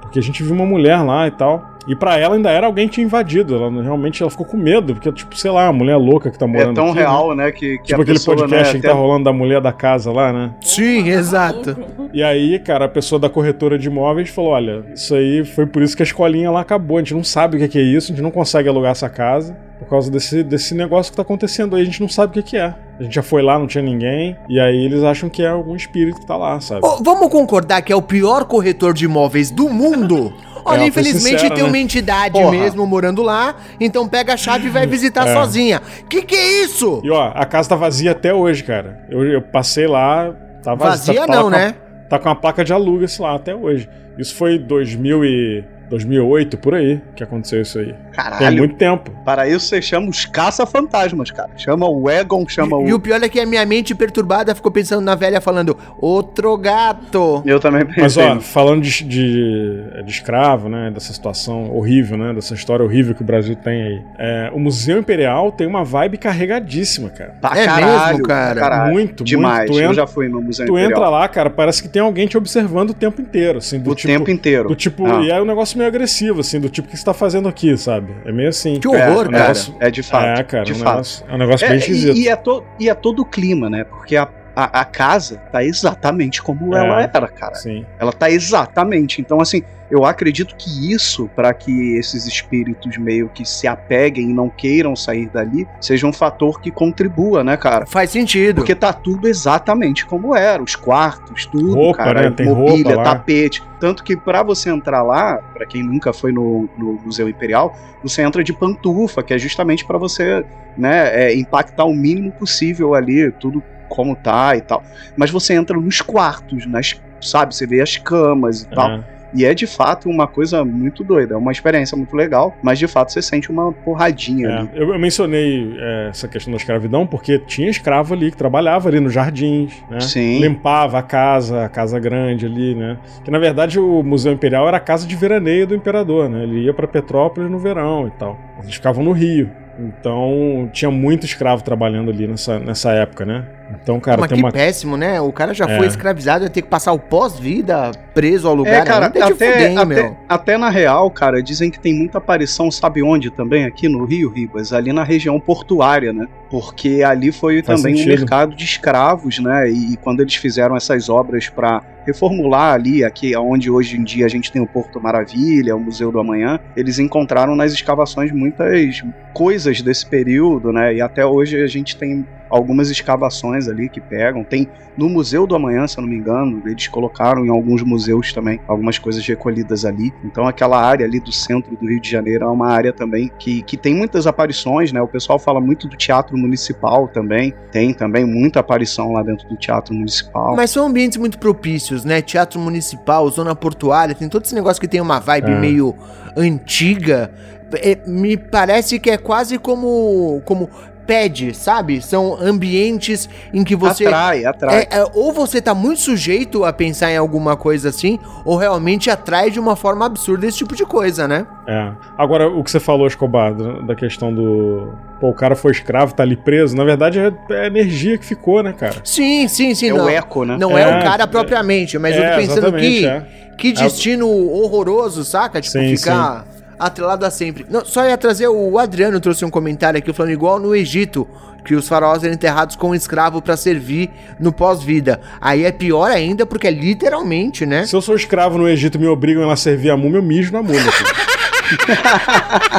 porque 0.00 0.18
a 0.18 0.22
gente 0.22 0.42
viu 0.42 0.54
uma 0.54 0.66
mulher 0.66 1.02
lá 1.04 1.26
e 1.26 1.30
tal. 1.30 1.69
E 1.88 1.96
pra 1.96 2.16
ela 2.18 2.34
ainda 2.36 2.50
era 2.50 2.66
alguém 2.66 2.86
que 2.88 2.94
tinha 2.94 3.04
invadido. 3.04 3.54
Ela 3.56 3.82
realmente 3.82 4.22
ela 4.22 4.30
ficou 4.30 4.46
com 4.46 4.56
medo, 4.56 4.94
porque, 4.94 5.10
tipo, 5.12 5.36
sei 5.36 5.50
lá, 5.50 5.66
a 5.66 5.72
mulher 5.72 5.96
louca 5.96 6.30
que 6.30 6.38
tá 6.38 6.44
É 6.44 6.48
morando 6.48 6.74
tão 6.74 6.86
aqui, 6.86 6.94
né? 6.96 7.00
real, 7.00 7.34
né? 7.34 7.50
Que, 7.52 7.78
que 7.78 7.84
Tipo 7.84 8.00
a 8.00 8.02
aquele 8.02 8.18
pessoa, 8.18 8.36
podcast 8.36 8.74
né, 8.74 8.80
que 8.80 8.86
tá 8.86 8.92
rolando 8.92 9.24
da 9.24 9.32
mulher 9.32 9.60
da 9.60 9.72
casa 9.72 10.12
lá, 10.12 10.32
né? 10.32 10.50
Sim, 10.60 11.08
exato. 11.08 11.76
E 12.12 12.22
aí, 12.22 12.58
cara, 12.58 12.84
a 12.84 12.88
pessoa 12.88 13.18
da 13.18 13.28
corretora 13.28 13.78
de 13.78 13.88
imóveis 13.88 14.28
falou: 14.28 14.50
olha, 14.50 14.84
isso 14.94 15.14
aí 15.14 15.44
foi 15.44 15.66
por 15.66 15.82
isso 15.82 15.96
que 15.96 16.02
a 16.02 16.04
escolinha 16.04 16.50
lá 16.50 16.60
acabou. 16.60 16.98
A 16.98 17.00
gente 17.00 17.14
não 17.14 17.24
sabe 17.24 17.56
o 17.56 17.60
que 17.60 17.68
que 17.68 17.78
é 17.78 17.82
isso, 17.82 18.12
a 18.12 18.14
gente 18.14 18.22
não 18.22 18.30
consegue 18.30 18.68
alugar 18.68 18.90
essa 18.92 19.08
casa 19.08 19.56
por 19.78 19.88
causa 19.88 20.10
desse, 20.10 20.42
desse 20.42 20.74
negócio 20.74 21.10
que 21.10 21.16
tá 21.16 21.22
acontecendo 21.22 21.74
aí. 21.74 21.82
A 21.82 21.84
gente 21.84 22.00
não 22.00 22.08
sabe 22.08 22.30
o 22.32 22.42
que 22.42 22.50
que 22.50 22.56
é. 22.56 22.74
A 22.98 23.02
gente 23.02 23.14
já 23.14 23.22
foi 23.22 23.40
lá, 23.40 23.58
não 23.58 23.66
tinha 23.66 23.82
ninguém. 23.82 24.36
E 24.46 24.60
aí 24.60 24.84
eles 24.84 25.02
acham 25.02 25.30
que 25.30 25.42
é 25.42 25.48
algum 25.48 25.74
espírito 25.74 26.20
que 26.20 26.26
tá 26.26 26.36
lá, 26.36 26.60
sabe? 26.60 26.80
Ô, 26.84 27.02
vamos 27.02 27.30
concordar 27.30 27.80
que 27.80 27.90
é 27.90 27.96
o 27.96 28.02
pior 28.02 28.44
corretor 28.44 28.92
de 28.92 29.06
imóveis 29.06 29.50
do 29.50 29.70
mundo? 29.70 30.30
Olha, 30.64 30.82
É, 30.82 30.86
infelizmente 30.86 31.40
sincero, 31.40 31.54
tem 31.54 31.64
né? 31.64 31.68
uma 31.68 31.78
entidade 31.78 32.32
Porra. 32.32 32.50
mesmo 32.50 32.86
morando 32.86 33.22
lá, 33.22 33.54
então 33.80 34.06
pega 34.08 34.34
a 34.34 34.36
chave 34.36 34.66
e 34.66 34.70
vai 34.70 34.86
visitar 34.86 35.26
É. 35.28 35.32
sozinha. 35.34 35.80
Que 36.08 36.22
que 36.22 36.34
é 36.34 36.62
isso? 36.64 37.00
E 37.04 37.10
ó, 37.10 37.32
a 37.34 37.44
casa 37.44 37.68
tá 37.70 37.76
vazia 37.76 38.12
até 38.12 38.32
hoje, 38.34 38.62
cara. 38.64 39.00
Eu, 39.10 39.24
eu 39.24 39.42
passei 39.42 39.86
lá, 39.86 40.32
tá 40.62 40.74
vazia. 40.74 41.14
Vazia 41.14 41.26
tá, 41.26 41.32
não, 41.40 41.46
a- 41.48 41.50
né? 41.50 41.74
Tá 42.08 42.18
com 42.18 42.28
uma 42.28 42.34
placa 42.36 42.64
de 42.64 42.72
aluga-se 42.72 43.20
lá 43.22 43.34
até 43.36 43.54
hoje. 43.54 43.88
Isso 44.18 44.34
foi 44.34 44.58
2000 44.58 45.24
e 45.24 45.64
2008, 45.90 46.56
por 46.56 46.74
aí, 46.74 47.00
que 47.14 47.22
aconteceu 47.22 47.60
isso 47.60 47.78
aí. 47.78 47.86
Tem 47.92 47.96
Caralho. 48.12 48.56
muito 48.58 48.76
tempo. 48.76 49.10
Para 49.24 49.48
isso 49.48 49.66
você 49.66 49.82
chama 49.82 50.08
os 50.08 50.24
caça-fantasmas, 50.24 51.30
cara. 51.30 51.50
Chama 51.56 51.88
o 51.88 52.08
Egon, 52.08 52.46
chama 52.48 52.76
o. 52.76 52.88
E 52.88 52.94
o 52.94 53.00
pior 53.00 53.22
é 53.22 53.28
que 53.28 53.40
a 53.40 53.46
minha 53.46 53.64
mente 53.66 53.94
perturbada 53.94 54.54
ficou 54.54 54.70
pensando 54.70 55.00
na 55.02 55.14
velha 55.14 55.40
falando, 55.40 55.76
outro 55.98 56.56
gato. 56.56 57.42
Eu 57.44 57.58
também 57.60 57.84
pensei. 57.84 58.02
Mas 58.02 58.36
ó, 58.38 58.40
falando 58.40 58.82
de, 58.82 59.04
de, 59.04 60.02
de 60.04 60.10
escravo, 60.10 60.68
né, 60.68 60.90
dessa 60.92 61.12
situação 61.12 61.70
horrível, 61.74 62.16
né, 62.16 62.32
dessa 62.32 62.54
história 62.54 62.84
horrível 62.84 63.14
que 63.14 63.22
o 63.22 63.24
Brasil 63.26 63.56
tem 63.56 63.82
aí. 63.82 64.02
É, 64.18 64.50
o 64.54 64.58
Museu 64.58 64.98
Imperial 64.98 65.50
tem 65.52 65.66
uma 65.66 65.84
vibe 65.84 66.18
carregadíssima, 66.18 67.10
cara. 67.10 67.34
Pra 67.40 67.58
É 67.58 67.64
caralho, 67.64 68.12
mesmo, 68.12 68.26
cara? 68.28 68.60
caralho. 68.60 68.92
Muito, 68.92 69.24
Demais. 69.24 69.58
muito. 69.68 69.72
Tu 69.72 69.78
Eu 69.78 69.82
entra- 69.90 69.94
já 69.94 70.06
fui 70.06 70.28
no 70.28 70.40
Museu 70.40 70.66
Tu 70.66 70.72
Imperial. 70.72 70.90
entra 70.90 71.08
lá, 71.08 71.28
cara, 71.28 71.50
parece 71.50 71.82
que 71.82 71.88
tem 71.88 72.00
alguém 72.02 72.26
te 72.26 72.36
observando 72.38 72.90
o 72.90 72.94
tempo 72.94 73.20
inteiro, 73.20 73.58
assim, 73.58 73.78
do 73.80 73.90
o 73.90 73.94
tipo, 73.94 74.12
tempo 74.12 74.30
inteiro. 74.30 74.68
do 74.68 74.74
tipo, 74.76 75.06
Ah. 75.06 75.20
e 75.22 75.30
é 75.30 75.40
um 75.40 75.44
negócio 75.44 75.78
meio 75.80 75.88
agressivo, 75.88 76.40
assim, 76.40 76.60
do 76.60 76.68
tipo 76.68 76.86
o 76.88 76.90
que 76.90 76.96
você 76.96 77.04
tá 77.04 77.12
fazendo 77.14 77.48
aqui, 77.48 77.76
sabe? 77.76 78.14
É 78.24 78.32
meio 78.32 78.48
assim. 78.48 78.78
Que 78.78 78.86
horror, 78.88 79.26
um 79.28 79.30
cara. 79.30 79.42
negócio- 79.42 79.74
É 79.80 79.90
de 79.90 80.02
fato. 80.02 80.40
É, 80.40 80.42
cara, 80.44 80.64
de 80.64 80.72
um 80.72 80.76
fato. 80.76 80.88
negócio, 80.90 81.24
é 81.28 81.34
um 81.34 81.38
negócio 81.38 81.64
É, 81.64 81.68
bem 81.68 81.76
e, 81.76 81.80
esquisito. 81.80 82.16
e 82.16 82.28
é 82.28 82.36
to- 82.36 82.64
e 82.78 82.88
é 82.88 82.94
todo 82.94 83.20
o 83.20 83.24
clima, 83.24 83.68
né? 83.68 83.84
Porque 83.84 84.16
a, 84.16 84.28
a, 84.64 84.80
a 84.80 84.84
casa 84.84 85.38
tá 85.52 85.64
exatamente 85.64 86.42
como 86.42 86.74
É. 86.76 86.78
ela 86.78 87.02
era, 87.02 87.28
cara. 87.28 87.54
Sim. 87.54 87.84
Ela 87.98 88.12
tá 88.12 88.30
exatamente. 88.30 89.20
Então, 89.20 89.40
assim, 89.40 89.62
eu 89.90 90.04
acredito 90.04 90.54
que 90.56 90.92
isso, 90.92 91.28
para 91.34 91.52
que 91.52 91.96
esses 91.96 92.26
espíritos 92.26 92.96
meio 92.96 93.28
que 93.28 93.44
se 93.44 93.66
apeguem 93.66 94.30
e 94.30 94.32
não 94.32 94.48
queiram 94.48 94.94
sair 94.94 95.28
dali, 95.28 95.66
seja 95.80 96.06
um 96.06 96.12
fator 96.12 96.60
que 96.60 96.70
contribua, 96.70 97.42
né, 97.42 97.56
cara? 97.56 97.86
Faz 97.86 98.10
sentido. 98.10 98.56
Porque 98.56 98.74
tá 98.74 98.92
tudo 98.92 99.26
exatamente 99.26 100.06
como 100.06 100.36
era, 100.36 100.62
os 100.62 100.76
quartos, 100.76 101.46
tudo, 101.46 101.74
Roupa, 101.74 102.04
cara, 102.04 102.22
né? 102.22 102.30
Tem 102.30 102.46
mobília, 102.46 102.94
roupa 102.94 103.10
tapete. 103.10 103.62
Tanto 103.80 104.04
que 104.04 104.16
pra 104.16 104.42
você 104.42 104.70
entrar 104.70 105.02
lá, 105.02 105.38
pra 105.54 105.66
quem 105.66 105.82
nunca 105.82 106.12
foi 106.12 106.30
no, 106.30 106.68
no 106.76 106.92
Museu 107.04 107.28
Imperial, 107.28 107.74
você 108.02 108.22
entra 108.22 108.44
de 108.44 108.52
pantufa, 108.52 109.22
que 109.22 109.34
é 109.34 109.38
justamente 109.38 109.84
pra 109.84 109.98
você, 109.98 110.44
né, 110.76 111.08
é, 111.12 111.34
impactar 111.34 111.84
o 111.84 111.94
mínimo 111.94 112.30
possível 112.32 112.94
ali, 112.94 113.30
tudo 113.32 113.62
como 113.90 114.16
tá 114.16 114.56
e 114.56 114.62
tal. 114.62 114.82
Mas 115.16 115.30
você 115.30 115.52
entra 115.52 115.76
nos 115.78 116.00
quartos, 116.00 116.64
nas, 116.64 116.98
sabe, 117.20 117.54
você 117.54 117.66
vê 117.66 117.82
as 117.82 117.98
camas 117.98 118.62
e 118.62 118.68
tal. 118.70 118.90
É. 118.92 119.20
E 119.32 119.44
é 119.44 119.54
de 119.54 119.64
fato 119.64 120.08
uma 120.10 120.26
coisa 120.26 120.64
muito 120.64 121.04
doida, 121.04 121.34
é 121.34 121.36
uma 121.36 121.52
experiência 121.52 121.96
muito 121.96 122.16
legal, 122.16 122.52
mas 122.64 122.80
de 122.80 122.88
fato 122.88 123.12
você 123.12 123.22
sente 123.22 123.48
uma 123.48 123.72
porradinha 123.72 124.48
É, 124.48 124.58
ali. 124.58 124.70
eu, 124.74 124.92
eu 124.92 124.98
mencionei 124.98 125.72
é, 125.78 126.08
essa 126.10 126.26
questão 126.26 126.50
da 126.50 126.56
escravidão 126.56 127.06
porque 127.06 127.38
tinha 127.38 127.70
escravo 127.70 128.12
ali 128.12 128.32
que 128.32 128.36
trabalhava 128.36 128.88
ali 128.88 128.98
nos 128.98 129.12
jardins, 129.12 129.72
né? 129.88 130.00
Sim. 130.00 130.40
Limpava 130.40 130.98
a 130.98 131.02
casa, 131.04 131.64
a 131.64 131.68
casa 131.68 131.96
grande 132.00 132.44
ali, 132.44 132.74
né? 132.74 132.98
Que 133.24 133.30
na 133.30 133.38
verdade 133.38 133.78
o 133.78 134.02
Museu 134.02 134.32
Imperial 134.32 134.66
era 134.66 134.78
a 134.78 134.80
casa 134.80 135.06
de 135.06 135.14
veraneio 135.14 135.64
do 135.64 135.76
imperador, 135.76 136.28
né? 136.28 136.42
Ele 136.42 136.64
ia 136.64 136.74
pra 136.74 136.88
Petrópolis 136.88 137.48
no 137.48 137.58
verão 137.60 138.08
e 138.08 138.10
tal. 138.18 138.36
Eles 138.60 138.74
ficavam 138.74 139.04
no 139.04 139.12
Rio. 139.12 139.48
Então 139.80 140.68
tinha 140.72 140.90
muito 140.90 141.24
escravo 141.24 141.62
trabalhando 141.62 142.10
ali 142.10 142.26
nessa, 142.26 142.58
nessa 142.58 142.90
época, 142.92 143.24
né? 143.24 143.44
Então, 143.82 144.00
cara, 144.00 144.20
Mas 144.20 144.28
tem 144.28 144.38
que 144.38 144.44
uma. 144.44 144.50
péssimo, 144.50 144.96
né? 144.96 145.20
O 145.20 145.30
cara 145.32 145.54
já 145.54 145.64
É. 145.64 145.76
foi 145.78 145.86
escravizado, 145.86 146.44
ia 146.44 146.50
ter 146.50 146.60
que 146.62 146.68
passar 146.68 146.92
o 146.92 146.98
pós-vida 146.98 147.92
preso 148.12 148.48
ao 148.48 148.54
lugar. 148.54 148.82
É, 148.82 148.84
cara, 148.84 149.08
te 149.08 149.18
até, 149.22 149.30
fuder, 149.32 149.70
hein, 149.70 149.76
até, 149.78 149.84
meu. 149.86 150.16
até 150.28 150.58
na 150.58 150.68
real, 150.68 151.08
cara, 151.10 151.40
dizem 151.40 151.70
que 151.70 151.78
tem 151.78 151.94
muita 151.94 152.18
aparição, 152.18 152.68
sabe 152.70 153.00
onde 153.02 153.30
também? 153.30 153.64
Aqui 153.64 153.88
no 153.88 154.04
Rio, 154.04 154.28
Ribas, 154.28 154.72
ali 154.72 154.92
na 154.92 155.04
região 155.04 155.38
portuária, 155.38 156.12
né? 156.12 156.26
Porque 156.50 157.02
ali 157.04 157.30
foi 157.30 157.62
Faz 157.62 157.80
também 157.80 157.94
um 157.94 157.98
sentido. 157.98 158.18
mercado 158.18 158.56
de 158.56 158.64
escravos, 158.64 159.38
né? 159.38 159.70
E, 159.70 159.92
e 159.92 159.96
quando 159.96 160.20
eles 160.20 160.34
fizeram 160.34 160.76
essas 160.76 161.08
obras 161.08 161.48
pra 161.48 161.80
reformular 162.10 162.74
ali, 162.74 163.04
aqui 163.04 163.36
onde 163.36 163.70
hoje 163.70 163.96
em 163.96 164.02
dia 164.02 164.26
a 164.26 164.28
gente 164.28 164.50
tem 164.50 164.60
o 164.60 164.66
Porto 164.66 165.00
Maravilha, 165.00 165.76
o 165.76 165.80
Museu 165.80 166.10
do 166.10 166.18
Amanhã, 166.18 166.58
eles 166.76 166.98
encontraram 166.98 167.54
nas 167.54 167.72
escavações 167.72 168.32
muitas 168.32 169.02
coisas 169.32 169.80
desse 169.80 170.04
período, 170.04 170.72
né? 170.72 170.94
E 170.94 171.00
até 171.00 171.24
hoje 171.24 171.62
a 171.62 171.66
gente 171.66 171.96
tem 171.96 172.26
algumas 172.50 172.90
escavações 172.90 173.68
ali 173.68 173.88
que 173.88 174.00
pegam. 174.00 174.44
Tem 174.44 174.68
no 174.96 175.08
Museu 175.08 175.46
do 175.46 175.54
Amanhã, 175.54 175.86
se 175.86 175.96
eu 175.98 176.02
não 176.02 176.08
me 176.08 176.16
engano, 176.16 176.62
eles 176.66 176.88
colocaram 176.88 177.46
em 177.46 177.48
alguns 177.48 177.82
museus 177.82 178.32
também 178.32 178.60
algumas 178.66 178.98
coisas 178.98 179.26
recolhidas 179.26 179.84
ali. 179.84 180.12
Então 180.24 180.46
aquela 180.46 180.80
área 180.80 181.06
ali 181.06 181.20
do 181.20 181.32
centro 181.32 181.74
do 181.76 181.86
Rio 181.86 182.00
de 182.00 182.10
Janeiro 182.10 182.44
é 182.44 182.48
uma 182.48 182.68
área 182.68 182.92
também 182.92 183.30
que, 183.38 183.62
que 183.62 183.76
tem 183.76 183.94
muitas 183.94 184.26
aparições, 184.26 184.92
né? 184.92 185.00
O 185.00 185.08
pessoal 185.08 185.38
fala 185.38 185.60
muito 185.60 185.88
do 185.88 185.96
Teatro 185.96 186.36
Municipal 186.36 187.08
também. 187.08 187.54
Tem 187.72 187.94
também 187.94 188.24
muita 188.24 188.60
aparição 188.60 189.12
lá 189.12 189.22
dentro 189.22 189.48
do 189.48 189.56
Teatro 189.56 189.94
Municipal. 189.94 190.56
Mas 190.56 190.70
são 190.70 190.86
ambientes 190.86 191.16
muito 191.16 191.38
propícios, 191.38 192.04
né? 192.04 192.20
Teatro 192.20 192.60
municipal, 192.60 193.28
zona 193.30 193.54
portuária, 193.54 194.14
tem 194.14 194.28
todo 194.28 194.44
esse 194.44 194.54
negócio 194.54 194.80
que 194.80 194.88
tem 194.88 195.00
uma 195.00 195.18
vibe 195.20 195.52
É. 195.52 195.58
meio 195.58 195.94
antiga. 196.36 197.30
É, 197.74 197.98
me 198.04 198.36
parece 198.36 198.98
que 198.98 199.08
é 199.10 199.16
quase 199.16 199.56
como 199.56 200.42
como 200.44 200.68
pede, 201.10 201.52
sabe? 201.52 202.00
São 202.00 202.38
ambientes 202.40 203.28
em 203.52 203.64
que 203.64 203.74
você 203.74 204.06
Atrai, 204.06 204.44
atrai. 204.44 204.86
É, 204.88 204.98
é, 205.00 205.04
ou 205.12 205.32
você 205.32 205.60
tá 205.60 205.74
muito 205.74 206.00
sujeito 206.00 206.64
a 206.64 206.72
pensar 206.72 207.10
em 207.10 207.16
alguma 207.16 207.56
coisa 207.56 207.88
assim, 207.88 208.16
ou 208.44 208.56
realmente 208.56 209.10
atrai 209.10 209.50
de 209.50 209.58
uma 209.58 209.74
forma 209.74 210.06
absurda 210.06 210.46
esse 210.46 210.58
tipo 210.58 210.76
de 210.76 210.86
coisa, 210.86 211.26
né? 211.26 211.48
É. 211.66 211.90
Agora, 212.16 212.48
o 212.48 212.62
que 212.62 212.70
você 212.70 212.78
falou, 212.78 213.08
Escobar, 213.08 213.52
da 213.54 213.96
questão 213.96 214.32
do. 214.32 214.92
Pô, 215.18 215.30
o 215.30 215.34
cara 215.34 215.56
foi 215.56 215.72
escravo, 215.72 216.14
tá 216.14 216.22
ali 216.22 216.36
preso. 216.36 216.76
Na 216.76 216.84
verdade, 216.84 217.18
é 217.18 217.32
é 217.50 217.62
a 217.62 217.66
energia 217.66 218.16
que 218.16 218.24
ficou, 218.24 218.62
né, 218.62 218.72
cara? 218.72 219.00
Sim, 219.02 219.48
sim, 219.48 219.74
sim. 219.74 219.88
É 219.88 219.92
não, 219.92 220.04
o 220.04 220.08
eco, 220.08 220.44
né? 220.44 220.56
não 220.60 220.78
é, 220.78 220.82
É, 220.82 220.86
o 221.00 221.02
cara 221.02 221.24
é. 221.24 221.26
propriamente, 221.26 221.98
mas 221.98 222.16
eu 222.16 222.22
É, 222.22 222.30
tô 222.30 222.36
pensando 222.36 222.76
que, 222.76 223.04
é. 223.04 223.26
que 223.58 223.72
destino 223.72 224.28
horroroso, 224.28 225.24
saca? 225.24 225.60
Tipo, 225.60 225.72
Sim, 225.72 225.96
ficar 225.96 226.44
atrelado 226.80 227.26
a 227.26 227.30
sempre. 227.30 227.66
Não, 227.68 227.84
só 227.84 228.04
ia 228.04 228.16
trazer, 228.16 228.48
o 228.48 228.78
Adriano 228.78 229.20
trouxe 229.20 229.44
um 229.44 229.50
comentário 229.50 229.98
aqui 229.98 230.12
falando 230.12 230.32
igual 230.32 230.58
no 230.58 230.74
Egito, 230.74 231.28
que 231.64 231.74
os 231.74 231.86
faraós 231.86 232.24
eram 232.24 232.34
enterrados 232.34 232.74
com 232.74 232.90
um 232.90 232.94
escravo 232.94 233.42
pra 233.42 233.56
servir 233.56 234.10
no 234.38 234.52
pós-vida. 234.52 235.20
Aí 235.40 235.64
é 235.64 235.70
pior 235.70 236.10
ainda 236.10 236.46
porque 236.46 236.66
é 236.66 236.70
literalmente, 236.70 237.66
né? 237.66 237.84
Se 237.86 237.94
eu 237.94 238.00
sou 238.00 238.16
escravo 238.16 238.56
no 238.56 238.66
Egito 238.66 238.96
e 238.96 239.00
me 239.00 239.06
obrigam 239.06 239.48
a 239.50 239.56
servir 239.56 239.90
a 239.90 239.96
múmia, 239.96 240.18
eu 240.18 240.22
mijo 240.22 240.52
na 240.52 240.62
múmia. 240.62 240.80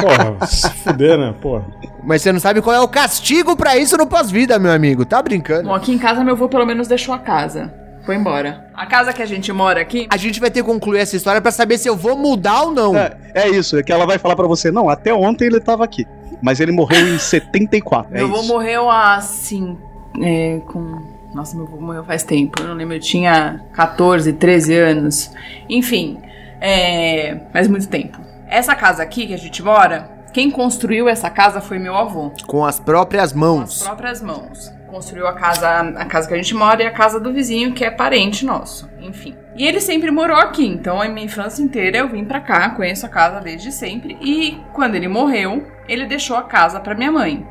Porra, 0.00 0.46
se 0.46 0.68
fuder, 0.70 1.16
né? 1.16 1.34
Porra. 1.40 1.64
Mas 2.02 2.20
você 2.20 2.32
não 2.32 2.40
sabe 2.40 2.60
qual 2.60 2.74
é 2.74 2.80
o 2.80 2.88
castigo 2.88 3.56
pra 3.56 3.76
isso 3.76 3.96
no 3.96 4.06
pós-vida, 4.06 4.58
meu 4.58 4.72
amigo. 4.72 5.04
Tá 5.04 5.22
brincando? 5.22 5.68
Bom, 5.68 5.74
aqui 5.74 5.92
em 5.92 5.98
casa 5.98 6.24
meu 6.24 6.34
avô 6.34 6.48
pelo 6.48 6.66
menos 6.66 6.88
deixou 6.88 7.14
a 7.14 7.18
casa. 7.18 7.72
Foi 8.04 8.16
embora. 8.16 8.66
A 8.74 8.84
casa 8.86 9.12
que 9.12 9.22
a 9.22 9.26
gente 9.26 9.52
mora 9.52 9.80
aqui. 9.80 10.06
A 10.10 10.16
gente 10.16 10.40
vai 10.40 10.50
ter 10.50 10.60
que 10.62 10.66
concluir 10.66 10.98
essa 11.00 11.16
história 11.16 11.40
pra 11.40 11.52
saber 11.52 11.78
se 11.78 11.88
eu 11.88 11.96
vou 11.96 12.16
mudar 12.16 12.62
ou 12.62 12.72
não. 12.72 12.96
É, 12.96 13.16
é 13.34 13.48
isso, 13.48 13.78
é 13.78 13.82
que 13.82 13.92
ela 13.92 14.06
vai 14.06 14.18
falar 14.18 14.34
pra 14.34 14.46
você, 14.46 14.70
não, 14.70 14.88
até 14.88 15.14
ontem 15.14 15.46
ele 15.46 15.60
tava 15.60 15.84
aqui. 15.84 16.06
Mas 16.42 16.58
ele 16.58 16.72
morreu 16.72 17.06
em 17.06 17.18
74. 17.18 18.10
Meu 18.12 18.26
é 18.26 18.28
avô 18.28 18.40
isso. 18.40 18.48
morreu 18.48 18.90
assim. 18.90 19.78
É, 20.20 20.60
com. 20.66 21.12
Nossa, 21.32 21.56
meu 21.56 21.64
avô 21.64 21.80
morreu 21.80 22.04
faz 22.04 22.24
tempo. 22.24 22.60
Eu 22.60 22.68
não 22.68 22.74
lembro, 22.74 22.94
eu 22.94 23.00
tinha 23.00 23.62
14, 23.72 24.32
13 24.34 24.74
anos. 24.76 25.30
Enfim, 25.68 26.18
é, 26.60 27.40
faz 27.52 27.68
muito 27.68 27.88
tempo. 27.88 28.18
Essa 28.48 28.74
casa 28.74 29.02
aqui 29.02 29.28
que 29.28 29.32
a 29.34 29.38
gente 29.38 29.62
mora, 29.62 30.10
quem 30.32 30.50
construiu 30.50 31.08
essa 31.08 31.30
casa 31.30 31.60
foi 31.60 31.78
meu 31.78 31.96
avô. 31.96 32.32
Com 32.46 32.64
as 32.66 32.78
próprias 32.78 33.32
Com 33.32 33.38
mãos. 33.38 33.80
as 33.80 33.86
próprias 33.86 34.20
mãos. 34.20 34.70
Construiu 34.92 35.26
a 35.26 35.32
casa, 35.32 35.80
a 35.96 36.04
casa 36.04 36.28
que 36.28 36.34
a 36.34 36.36
gente 36.36 36.54
mora 36.54 36.82
e 36.82 36.86
a 36.86 36.90
casa 36.90 37.18
do 37.18 37.32
vizinho, 37.32 37.72
que 37.72 37.82
é 37.82 37.90
parente 37.90 38.44
nosso. 38.44 38.90
Enfim. 39.00 39.34
E 39.56 39.66
ele 39.66 39.80
sempre 39.80 40.10
morou 40.10 40.36
aqui, 40.36 40.66
então 40.66 41.00
a 41.00 41.08
minha 41.08 41.24
infância 41.24 41.62
inteira 41.62 41.96
eu 41.96 42.08
vim 42.10 42.26
pra 42.26 42.40
cá, 42.40 42.68
conheço 42.68 43.06
a 43.06 43.08
casa 43.08 43.40
desde 43.40 43.72
sempre. 43.72 44.18
E 44.20 44.60
quando 44.74 44.94
ele 44.94 45.08
morreu, 45.08 45.66
ele 45.88 46.04
deixou 46.04 46.36
a 46.36 46.42
casa 46.42 46.78
pra 46.78 46.94
minha 46.94 47.10
mãe. 47.10 47.46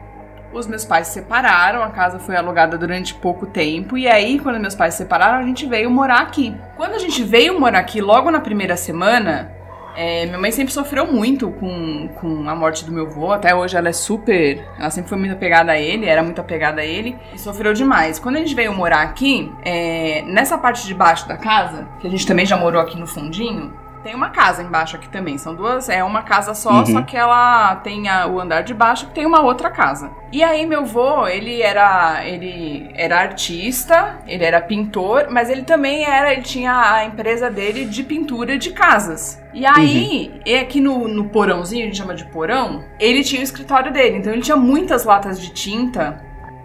Os 0.54 0.68
meus 0.68 0.86
pais 0.86 1.08
se 1.08 1.14
separaram, 1.14 1.82
a 1.82 1.90
casa 1.90 2.20
foi 2.20 2.36
alugada 2.36 2.78
durante 2.78 3.16
pouco 3.16 3.48
tempo, 3.48 3.98
e 3.98 4.08
aí, 4.08 4.38
quando 4.38 4.60
meus 4.60 4.76
pais 4.76 4.94
se 4.94 5.00
separaram, 5.00 5.40
a 5.40 5.44
gente 5.44 5.66
veio 5.66 5.90
morar 5.90 6.22
aqui. 6.22 6.56
Quando 6.78 6.94
a 6.94 7.00
gente 7.00 7.24
veio 7.24 7.60
morar 7.60 7.80
aqui, 7.80 8.02
logo 8.02 8.30
na 8.30 8.40
primeira 8.40 8.78
semana, 8.78 9.52
é, 9.96 10.26
minha 10.26 10.38
mãe 10.38 10.52
sempre 10.52 10.74
sofreu 10.74 11.12
muito 11.12 11.50
com, 11.52 12.08
com 12.16 12.50
a 12.50 12.56
morte 12.56 12.86
do 12.86 12.92
meu 12.92 13.08
avô. 13.08 13.32
Até 13.32 13.54
hoje 13.54 13.76
ela 13.76 13.90
é 13.90 13.94
super. 13.94 14.66
Ela 14.78 14.90
sempre 14.90 15.10
foi 15.10 15.18
muito 15.18 15.34
apegada 15.34 15.72
a 15.72 15.80
ele, 15.80 16.06
era 16.06 16.24
muito 16.24 16.40
apegada 16.40 16.82
a 16.82 16.86
ele 16.86 17.18
e 17.34 17.40
sofreu 17.40 17.74
demais. 17.74 18.20
Quando 18.20 18.38
a 18.38 18.40
gente 18.40 18.56
veio 18.56 18.74
morar 18.74 19.02
aqui, 19.02 19.52
é, 19.64 20.24
nessa 20.24 20.58
parte 20.58 20.86
de 20.88 20.94
baixo 20.94 21.28
da 21.28 21.38
casa, 21.38 21.88
que 22.00 22.08
a 22.08 22.10
gente 22.10 22.26
também 22.26 22.46
já 22.46 22.58
morou 22.58 22.82
aqui 22.82 23.00
no 23.00 23.08
fundinho. 23.08 23.74
Tem 24.04 24.16
uma 24.16 24.30
casa 24.30 24.64
embaixo 24.64 24.96
aqui 24.96 25.08
também. 25.10 25.38
São 25.38 25.54
duas. 25.54 25.88
É 25.88 26.04
uma 26.04 26.24
casa 26.24 26.54
só, 26.56 26.80
Uhum. 26.80 26.86
só 26.88 27.02
que 27.04 27.16
ela 27.16 27.76
tem 27.78 28.10
a- 28.10 28.26
o 28.26 28.40
andar 28.40 28.62
de 28.62 28.74
baixo 28.74 29.06
que 29.08 29.14
tem 29.14 29.26
uma 29.28 29.42
outra 29.42 29.70
casa. 29.70 30.10
E 30.32 30.44
aí, 30.44 30.66
meu 30.66 30.80
avô, 30.82 31.28
ele 31.28 31.62
era. 31.62 32.26
Ele 32.26 32.92
era 32.96 33.20
artista, 33.20 34.18
ele 34.28 34.44
era 34.44 34.60
pintor, 34.62 35.28
mas 35.30 35.50
ele 35.50 35.62
também 35.64 36.04
era. 36.04 36.32
Ele 36.34 36.42
tinha 36.42 36.94
a 36.94 37.06
empresa 37.06 37.50
dele 37.52 37.86
de 37.86 38.04
pintura 38.04 38.58
de 38.58 38.72
casas. 38.72 39.40
E 39.54 39.66
aí, 39.66 40.40
e 40.46 40.56
aqui 40.58 40.80
no, 40.80 41.08
no 41.08 41.26
porãozinho, 41.30 41.84
a 41.84 41.86
gente 41.86 41.98
chama 41.98 42.16
de 42.16 42.26
porão, 42.26 42.84
ele 43.00 43.24
tinha 43.24 43.42
o 43.42 43.44
escritório 43.44 43.92
dele. 43.92 44.18
Então 44.18 44.32
ele 44.34 44.42
tinha 44.42 44.58
muitas 44.58 45.04
latas 45.06 45.40
de 45.40 45.50
tinta. 45.52 46.24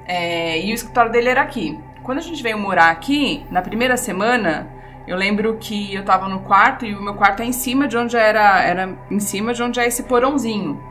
é, 0.09 0.61
e 0.65 0.71
o 0.71 0.75
escritório 0.75 1.11
dele 1.11 1.29
era 1.29 1.43
aqui. 1.43 1.77
Quando 2.05 2.19
a 2.19 2.23
gente 2.23 2.41
veio 2.41 2.57
morar 2.57 2.91
aqui, 2.91 3.45
na 3.51 3.61
primeira 3.61 3.97
semana, 3.97 4.69
eu 5.07 5.17
lembro 5.17 5.57
que 5.59 5.95
eu 5.95 6.05
tava 6.05 6.29
no 6.29 6.41
quarto 6.41 6.85
e 6.85 6.95
o 6.95 7.03
meu 7.03 7.15
quarto 7.15 7.41
é 7.41 7.47
em 7.47 7.53
cima 7.53 7.87
de 7.87 7.97
onde 7.97 8.17
era, 8.17 8.63
era 8.63 8.97
em 9.11 9.21
cima 9.21 9.55
de 9.55 9.63
onde 9.63 9.79
é 9.79 9.87
esse 9.87 10.03
porãozinho. 10.03 10.83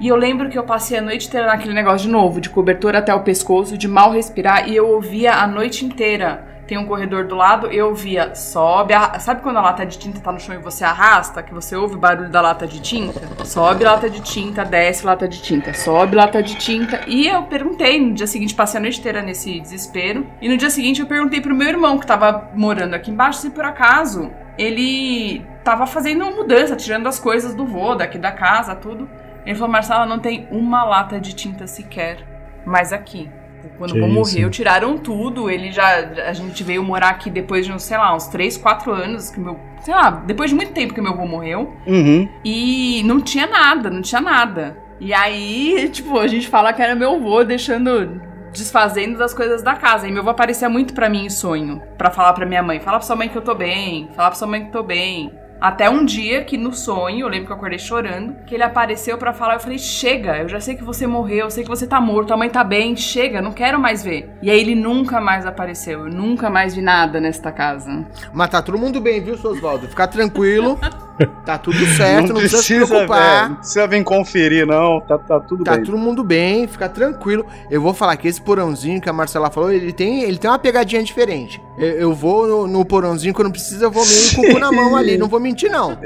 E 0.00 0.08
eu 0.08 0.16
lembro 0.16 0.50
que 0.50 0.58
eu 0.58 0.64
passei 0.64 0.98
a 0.98 1.02
noite 1.02 1.28
inteira 1.28 1.46
naquele 1.46 1.72
negócio 1.72 2.06
de 2.06 2.12
novo, 2.12 2.40
de 2.40 2.50
cobertor 2.50 2.94
até 2.96 3.14
o 3.14 3.20
pescoço, 3.20 3.78
de 3.78 3.88
mal 3.88 4.10
respirar, 4.10 4.68
e 4.68 4.76
eu 4.76 4.88
ouvia 4.88 5.34
a 5.34 5.46
noite 5.46 5.84
inteira. 5.84 6.53
Tem 6.66 6.78
um 6.78 6.86
corredor 6.86 7.26
do 7.26 7.34
lado, 7.34 7.66
eu 7.66 7.88
ouvia, 7.88 8.34
sobe, 8.34 8.94
a... 8.94 9.18
sabe 9.18 9.42
quando 9.42 9.58
a 9.58 9.60
lata 9.60 9.84
de 9.84 9.98
tinta 9.98 10.18
tá 10.18 10.32
no 10.32 10.40
chão 10.40 10.54
e 10.54 10.58
você 10.58 10.82
arrasta, 10.82 11.42
que 11.42 11.52
você 11.52 11.76
ouve 11.76 11.96
o 11.96 11.98
barulho 11.98 12.30
da 12.30 12.40
lata 12.40 12.66
de 12.66 12.80
tinta? 12.80 13.20
Sobe 13.44 13.84
lata 13.84 14.08
de 14.08 14.20
tinta, 14.20 14.64
desce 14.64 15.04
lata 15.04 15.28
de 15.28 15.42
tinta, 15.42 15.74
sobe 15.74 16.16
lata 16.16 16.42
de 16.42 16.54
tinta. 16.54 17.02
E 17.06 17.26
eu 17.26 17.42
perguntei, 17.42 18.00
no 18.00 18.14
dia 18.14 18.26
seguinte, 18.26 18.54
passei 18.54 18.78
a 18.78 18.82
noite 18.82 18.98
inteira 18.98 19.20
nesse 19.20 19.60
desespero. 19.60 20.26
E 20.40 20.48
no 20.48 20.56
dia 20.56 20.70
seguinte 20.70 21.00
eu 21.00 21.06
perguntei 21.06 21.40
pro 21.40 21.54
meu 21.54 21.68
irmão, 21.68 21.98
que 21.98 22.06
tava 22.06 22.50
morando 22.54 22.94
aqui 22.94 23.10
embaixo, 23.10 23.40
se 23.40 23.50
por 23.50 23.64
acaso 23.64 24.30
ele 24.56 25.44
tava 25.62 25.86
fazendo 25.86 26.22
uma 26.22 26.30
mudança, 26.30 26.76
tirando 26.76 27.06
as 27.06 27.18
coisas 27.18 27.54
do 27.54 27.66
vô, 27.66 27.94
daqui 27.94 28.18
da 28.18 28.32
casa, 28.32 28.74
tudo. 28.74 29.08
Ele 29.44 29.54
falou, 29.54 29.70
Marcela, 29.70 30.06
não 30.06 30.18
tem 30.18 30.48
uma 30.50 30.84
lata 30.84 31.20
de 31.20 31.34
tinta 31.34 31.66
sequer 31.66 32.18
mais 32.64 32.92
aqui. 32.92 33.30
Quando 33.78 33.92
Que 33.92 34.00
o 34.00 34.06
isso. 34.06 34.14
morreu, 34.14 34.50
tiraram 34.50 34.98
tudo. 34.98 35.50
Ele 35.50 35.70
já. 35.72 35.86
A 36.26 36.32
gente 36.32 36.62
veio 36.62 36.82
morar 36.82 37.08
aqui 37.10 37.30
depois 37.30 37.66
de 37.66 37.72
uns, 37.72 37.82
sei 37.82 37.96
lá, 37.96 38.14
uns 38.14 38.26
3, 38.28 38.56
4 38.56 38.92
anos. 38.92 39.30
Que 39.30 39.40
meu, 39.40 39.58
sei 39.80 39.94
lá, 39.94 40.10
depois 40.10 40.50
de 40.50 40.56
muito 40.56 40.72
tempo 40.72 40.94
que 40.94 41.00
meu 41.00 41.16
vô 41.16 41.26
morreu. 41.26 41.72
Uhum. 41.86 42.28
E 42.44 43.02
não 43.04 43.20
tinha 43.20 43.46
nada, 43.46 43.90
não 43.90 44.02
tinha 44.02 44.20
nada. 44.20 44.76
E 45.00 45.12
aí, 45.12 45.88
tipo, 45.92 46.18
a 46.18 46.26
gente 46.26 46.48
fala 46.48 46.72
que 46.72 46.82
era 46.82 46.94
meu 46.94 47.20
vô 47.20 47.44
deixando. 47.44 48.20
Desfazendo 48.52 49.18
das 49.18 49.34
coisas 49.34 49.62
da 49.64 49.74
casa. 49.74 50.06
E 50.06 50.12
meu 50.12 50.20
avô 50.22 50.30
aparecia 50.30 50.68
muito 50.68 50.94
pra 50.94 51.08
mim 51.08 51.24
em 51.24 51.30
sonho. 51.30 51.82
Pra 51.98 52.08
falar 52.10 52.32
pra 52.34 52.46
minha 52.46 52.62
mãe. 52.62 52.78
Fala 52.78 52.98
pra 52.98 53.06
sua 53.06 53.16
mãe 53.16 53.28
que 53.28 53.36
eu 53.36 53.42
tô 53.42 53.52
bem. 53.52 54.08
Fala 54.14 54.28
pra 54.30 54.38
sua 54.38 54.46
mãe 54.46 54.60
que 54.60 54.68
eu 54.68 54.72
tô 54.72 54.82
bem. 54.84 55.32
Até 55.60 55.88
um 55.88 56.04
dia 56.04 56.44
que 56.44 56.58
no 56.58 56.72
sonho, 56.72 57.20
eu 57.20 57.28
lembro 57.28 57.46
que 57.46 57.52
eu 57.52 57.56
acordei 57.56 57.78
chorando, 57.78 58.36
que 58.44 58.54
ele 58.54 58.62
apareceu 58.62 59.16
pra 59.16 59.32
falar, 59.32 59.54
eu 59.54 59.60
falei: 59.60 59.78
"Chega, 59.78 60.38
eu 60.38 60.48
já 60.48 60.60
sei 60.60 60.74
que 60.74 60.84
você 60.84 61.06
morreu, 61.06 61.46
eu 61.46 61.50
sei 61.50 61.64
que 61.64 61.70
você 61.70 61.86
tá 61.86 62.00
morto, 62.00 62.28
tua 62.28 62.36
mãe 62.36 62.50
tá 62.50 62.62
bem, 62.62 62.94
chega, 62.96 63.40
não 63.40 63.52
quero 63.52 63.78
mais 63.78 64.02
ver". 64.02 64.30
E 64.42 64.50
aí 64.50 64.60
ele 64.60 64.74
nunca 64.74 65.20
mais 65.20 65.46
apareceu, 65.46 66.00
eu 66.06 66.12
nunca 66.12 66.50
mais 66.50 66.74
vi 66.74 66.82
nada 66.82 67.20
nesta 67.20 67.50
casa. 67.50 68.06
Mas 68.32 68.50
tá 68.50 68.60
todo 68.60 68.78
mundo 68.78 69.00
bem, 69.00 69.22
viu, 69.22 69.36
seu 69.38 69.52
Oswaldo? 69.52 69.88
Fica 69.88 70.06
tranquilo. 70.06 70.78
Tá 71.44 71.58
tudo 71.58 71.78
certo, 71.96 72.28
não, 72.32 72.40
precisa, 72.40 72.62
se 72.62 72.74
velho, 72.74 72.86
preocupar. 72.86 73.48
não 73.50 73.56
precisa 73.56 73.86
vir 73.86 74.02
conferir, 74.02 74.66
não. 74.66 75.00
Tá, 75.00 75.18
tá 75.18 75.38
tudo 75.38 75.62
Tá 75.62 75.76
bem. 75.76 75.84
todo 75.84 75.98
mundo 75.98 76.24
bem, 76.24 76.66
fica 76.66 76.88
tranquilo. 76.88 77.44
Eu 77.70 77.80
vou 77.80 77.92
falar 77.94 78.16
que 78.16 78.26
esse 78.26 78.40
porãozinho 78.40 79.00
que 79.00 79.08
a 79.08 79.12
Marcela 79.12 79.50
falou, 79.50 79.70
ele 79.70 79.92
tem, 79.92 80.22
ele 80.22 80.38
tem 80.38 80.50
uma 80.50 80.58
pegadinha 80.58 81.02
diferente. 81.02 81.60
Eu, 81.78 81.86
eu 81.88 82.14
vou 82.14 82.46
no, 82.46 82.66
no 82.66 82.84
porãozinho, 82.84 83.34
quando 83.34 83.50
precisa, 83.50 83.84
eu 83.84 83.90
vou 83.90 84.04
meio 84.06 84.34
com 84.34 84.40
o 84.42 84.52
cu 84.54 84.58
na 84.58 84.72
mão 84.72 84.96
ali. 84.96 85.16
Não 85.18 85.28
vou 85.28 85.38
mentir, 85.38 85.70
não. 85.70 85.96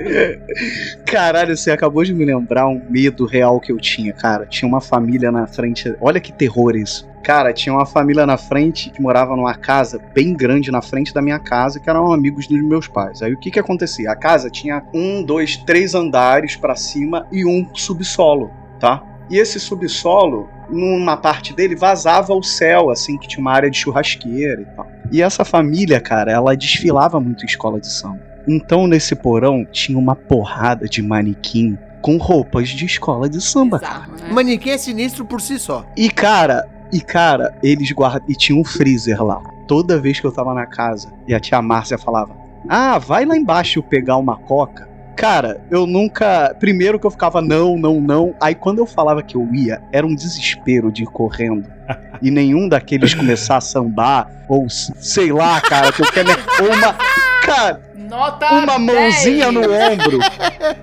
Caralho, 1.07 1.57
você 1.57 1.71
acabou 1.71 2.05
de 2.05 2.13
me 2.13 2.25
lembrar 2.25 2.67
um 2.69 2.81
medo 2.89 3.25
real 3.25 3.61
que 3.61 3.73
eu 3.73 3.79
tinha, 3.79 4.13
cara. 4.13 4.47
Tinha 4.47 4.69
uma 4.69 4.81
família 4.81 5.31
na 5.31 5.47
frente. 5.47 5.95
Olha 6.01 6.21
que 6.21 6.33
terror 6.33 6.77
isso. 6.77 7.07
Cara, 7.23 7.53
tinha 7.53 7.75
uma 7.75 7.85
família 7.87 8.25
na 8.25 8.37
frente 8.37 8.91
que 8.91 9.03
morava 9.03 9.37
numa 9.37 9.55
casa 9.55 10.01
bem 10.15 10.35
grande 10.35 10.71
na 10.71 10.81
frente 10.81 11.13
da 11.13 11.21
minha 11.21 11.39
casa, 11.39 11.79
que 11.79 11.91
eram 11.91 12.13
amigos 12.13 12.47
dos 12.47 12.63
meus 12.63 12.89
pais. 12.89 13.23
Aí 13.23 13.33
o 13.33 13.39
que 13.39 13.51
que 13.51 13.59
acontecia? 13.59 14.11
A 14.11 14.17
casa 14.17 14.51
tinha 14.51 14.83
um, 14.95 15.23
dois, 15.23 15.57
três 15.57 15.95
andares 15.95 16.57
pra 16.57 16.75
cima 16.75 17.27
e 17.31 17.45
um 17.45 17.69
subsolo, 17.75 18.51
tá? 18.81 19.03
E 19.31 19.37
esse 19.37 19.61
subsolo, 19.61 20.49
numa 20.71 21.17
parte 21.17 21.55
dele, 21.55 21.77
vazava 21.77 22.33
o 22.33 22.43
céu, 22.43 22.91
assim, 22.91 23.19
que 23.19 23.29
tinha 23.29 23.41
uma 23.41 23.53
área 23.53 23.71
de 23.71 23.77
churrasqueira 23.77 24.63
e 24.63 24.65
tal. 24.65 24.87
E 25.13 25.21
essa 25.23 25.45
família, 25.45 26.01
cara, 26.01 26.33
ela 26.33 26.57
desfilava 26.57 27.21
muito 27.21 27.45
em 27.45 27.47
escola 27.47 27.79
de 27.79 27.89
samba. 27.89 28.21
Então, 28.47 28.87
nesse 28.87 29.15
porão, 29.15 29.67
tinha 29.71 29.99
uma 29.99 30.17
porrada 30.17 30.87
de 30.87 31.03
manequim 31.03 31.77
com 32.01 32.17
roupas 32.17 32.71
de 32.71 32.87
escola 32.87 33.29
de 33.29 33.41
samba. 33.41 33.79
Bizarro, 33.79 34.13
né? 34.13 34.33
Manequim 34.33 34.71
é 34.71 34.79
sinistro 34.79 35.25
por 35.27 35.41
si 35.41 35.59
só. 35.59 35.85
E 35.97 36.09
cara, 36.11 36.67
e 36.93 37.01
cara, 37.01 37.55
eles 37.63 37.91
guardam. 37.93 38.23
E 38.29 38.35
tinha 38.35 38.59
um 38.59 38.65
freezer 38.65 39.23
lá. 39.23 39.41
Toda 39.67 40.01
vez 40.01 40.21
que 40.21 40.27
eu 40.27 40.33
tava 40.33 40.55
na 40.55 40.67
casa 40.67 41.13
e 41.27 41.35
a 41.35 41.41
tia 41.41 41.61
Márcia 41.61 41.99
falava: 41.99 42.37
Ah, 42.69 42.99
vai 42.99 43.25
lá 43.25 43.37
embaixo 43.37 43.83
pegar 43.83 44.17
uma 44.17 44.37
coca. 44.37 44.89
Cara, 45.17 45.61
eu 45.71 45.87
nunca. 45.87 46.55
Primeiro 46.61 46.99
que 46.99 47.07
eu 47.07 47.11
ficava 47.11 47.43
não, 47.43 47.77
não, 47.77 48.01
não. 48.01 48.35
Aí 48.41 48.55
quando 48.55 48.79
eu 48.79 48.87
falava 48.87 49.23
que 49.23 49.37
eu 49.37 49.53
ia, 49.53 49.83
era 49.93 50.07
um 50.07 50.15
desespero 50.15 50.93
de 50.93 51.03
ir 51.03 51.07
correndo. 51.07 51.69
E 52.23 52.31
nenhum 52.31 52.69
daqueles 52.69 53.15
começar 53.15 53.57
a 53.57 53.61
sambar, 53.61 54.31
ou 54.49 54.69
sei 54.69 55.33
lá, 55.33 55.61
cara, 55.61 55.93
que 55.93 56.03
eu 56.03 56.07
quero. 56.13 56.31
Ou 56.61 56.73
uma. 56.73 56.97
Cara, 57.43 57.81
Nota 57.95 58.51
uma 58.53 58.79
10. 58.79 58.81
mãozinha 58.81 59.53
no 59.53 59.61
ombro. 59.61 60.19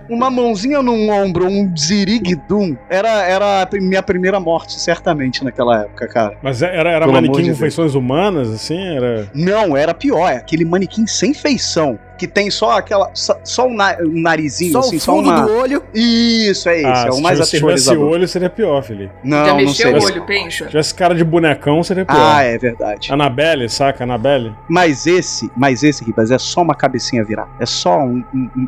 Uma 0.10 0.30
mãozinha 0.30 0.82
no 0.82 0.94
ombro, 1.10 1.48
um 1.48 1.74
ziriguidum. 1.76 2.76
Era, 2.90 3.24
era 3.24 3.64
a 3.64 3.68
minha 3.82 4.04
primeira 4.04 4.40
morte, 4.40 4.80
certamente, 4.80 5.44
naquela 5.44 5.82
época, 5.82 6.08
cara. 6.08 6.38
Mas 6.44 6.62
é, 6.62 6.68
era, 6.76 6.90
era 6.92 7.00
Pelo 7.02 7.14
manequim 7.14 7.34
de 7.38 7.42
com 7.42 7.46
Deus. 7.48 7.60
feições 7.60 7.96
humanas, 7.96 8.50
assim? 8.52 8.96
Era. 8.96 9.28
Não, 9.34 9.76
era 9.76 9.94
pior. 9.94 10.32
É 10.32 10.38
aquele 10.38 10.66
manequim 10.66 11.08
sem 11.08 11.34
feição. 11.34 11.98
Que 12.18 12.28
tem 12.28 12.50
só 12.50 12.72
aquela. 12.78 13.10
Só, 13.14 13.38
só 13.44 13.70
na- 13.70 13.98
o 14.00 14.08
narizinho, 14.22 14.72
Só 14.72 14.80
assim, 14.80 14.96
o 14.96 15.00
só 15.00 15.16
fundo 15.16 15.30
uma. 15.30 15.42
do 15.42 15.52
olho. 15.58 15.84
Isso, 15.94 16.70
é 16.70 16.78
esse. 16.78 16.86
Ah, 16.86 17.06
é 17.08 17.10
o 17.10 17.14
se 17.14 17.22
mais 17.22 17.36
tivesse- 17.38 17.52
se 17.52 17.58
tivesse 17.58 17.90
aterrorizador. 17.90 18.10
olho, 18.12 18.28
seria 18.28 18.50
pior, 18.50 18.82
Felipe. 18.84 19.14
Já 19.14 19.30
Não, 19.30 19.48
não 19.48 19.56
mexeu 19.58 19.90
sei. 19.92 20.00
o 20.00 20.04
olho, 20.04 20.26
pensa. 20.26 20.64
Se 20.66 20.70
tivesse 20.70 20.96
cara 20.96 21.14
de 21.14 21.24
bonecão, 21.26 21.84
seria 21.84 22.06
pior. 22.06 22.18
Ah, 22.18 22.42
é 22.44 22.58
verdade. 22.58 23.12
Anabelle, 23.12 23.68
saca? 23.70 24.04
Anabelle? 24.06 24.54
Mas 24.70 25.06
esse, 25.06 25.52
mas 25.58 25.84
esse, 25.84 26.04
Ribas, 26.06 26.32
é 26.32 26.38
só 26.38 26.62
uma 26.62 26.74
cabecinha 26.76 27.24
virar. 27.24 27.50
É 27.60 27.66
só 27.66 28.00
um- 28.00 28.24
um- 28.34 28.50
um- 28.58 28.68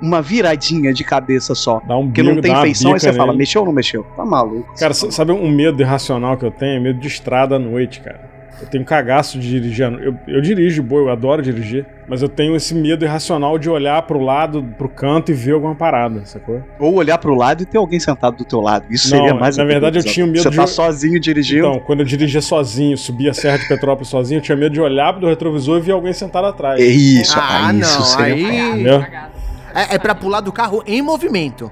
uma 0.00 0.20
viradinha 0.22 0.92
de 0.92 1.04
cabeça 1.04 1.54
só. 1.54 1.80
Dá 1.86 1.96
um 1.96 2.06
Porque 2.06 2.22
bico, 2.22 2.34
não 2.34 2.40
tem 2.42 2.54
feição, 2.62 2.92
aí 2.92 2.94
bica 2.98 3.10
você 3.10 3.16
fala, 3.16 3.26
nele. 3.28 3.38
mexeu 3.38 3.60
ou 3.62 3.66
não 3.66 3.72
mexeu? 3.74 4.06
Tá 4.16 4.24
maluco. 4.24 4.74
Cara, 4.78 4.92
sa- 4.94 5.10
sabe 5.10 5.32
um 5.32 5.50
medo 5.50 5.82
irracional 5.82 6.36
que 6.36 6.44
eu 6.44 6.50
tenho? 6.50 6.80
Medo 6.82 6.98
de 6.98 7.08
estrada 7.08 7.56
à 7.56 7.58
noite, 7.58 8.00
cara. 8.00 8.25
Eu 8.60 8.66
tenho 8.68 8.84
cagaço 8.84 9.38
de 9.38 9.48
dirigir. 9.50 9.84
Eu, 10.00 10.14
eu 10.26 10.40
dirijo 10.40 10.82
boa, 10.82 11.02
eu 11.02 11.10
adoro 11.10 11.42
dirigir. 11.42 11.84
Mas 12.08 12.22
eu 12.22 12.28
tenho 12.28 12.54
esse 12.54 12.72
medo 12.74 13.04
irracional 13.04 13.58
de 13.58 13.68
olhar 13.68 14.00
pro 14.02 14.20
lado, 14.20 14.62
pro 14.78 14.88
canto 14.88 15.32
e 15.32 15.34
ver 15.34 15.52
alguma 15.54 15.74
parada, 15.74 16.24
sacou? 16.24 16.62
Ou 16.78 16.94
olhar 16.94 17.18
pro 17.18 17.34
lado 17.34 17.62
e 17.64 17.66
ter 17.66 17.78
alguém 17.78 17.98
sentado 17.98 18.36
do 18.36 18.44
teu 18.44 18.60
lado. 18.60 18.84
Isso 18.88 19.10
Não, 19.10 19.18
seria 19.18 19.34
mais 19.34 19.56
na 19.56 19.64
verdade, 19.64 19.98
eu 19.98 20.04
tinha 20.04 20.24
medo 20.24 20.40
Você 20.42 20.50
de- 20.50 20.56
tá 20.56 20.66
sozinho 20.68 21.18
dirigindo. 21.18 21.66
Então, 21.66 21.80
quando 21.80 22.00
eu 22.00 22.06
dirigia 22.06 22.40
sozinho, 22.40 22.96
subia 22.96 23.32
a 23.32 23.34
Serra 23.34 23.58
de 23.58 23.66
Petrópolis 23.66 24.08
sozinho, 24.08 24.38
eu 24.38 24.42
tinha 24.42 24.56
medo 24.56 24.72
de 24.72 24.80
olhar 24.80 25.12
pro 25.14 25.26
retrovisor 25.28 25.78
e 25.78 25.80
ver 25.80 25.92
alguém 25.92 26.12
sentado 26.12 26.46
atrás. 26.46 26.80
É 26.80 26.84
isso, 26.86 27.36
Ah, 27.38 27.66
aí, 27.68 27.72
não, 27.72 27.80
isso 27.80 28.02
seria 28.04 28.34
aí- 28.34 28.70
Entendeu? 28.70 29.04
É, 29.76 29.96
é 29.96 29.98
pra 29.98 30.14
pular 30.14 30.40
do 30.40 30.50
carro 30.50 30.82
em 30.86 31.02
movimento. 31.02 31.70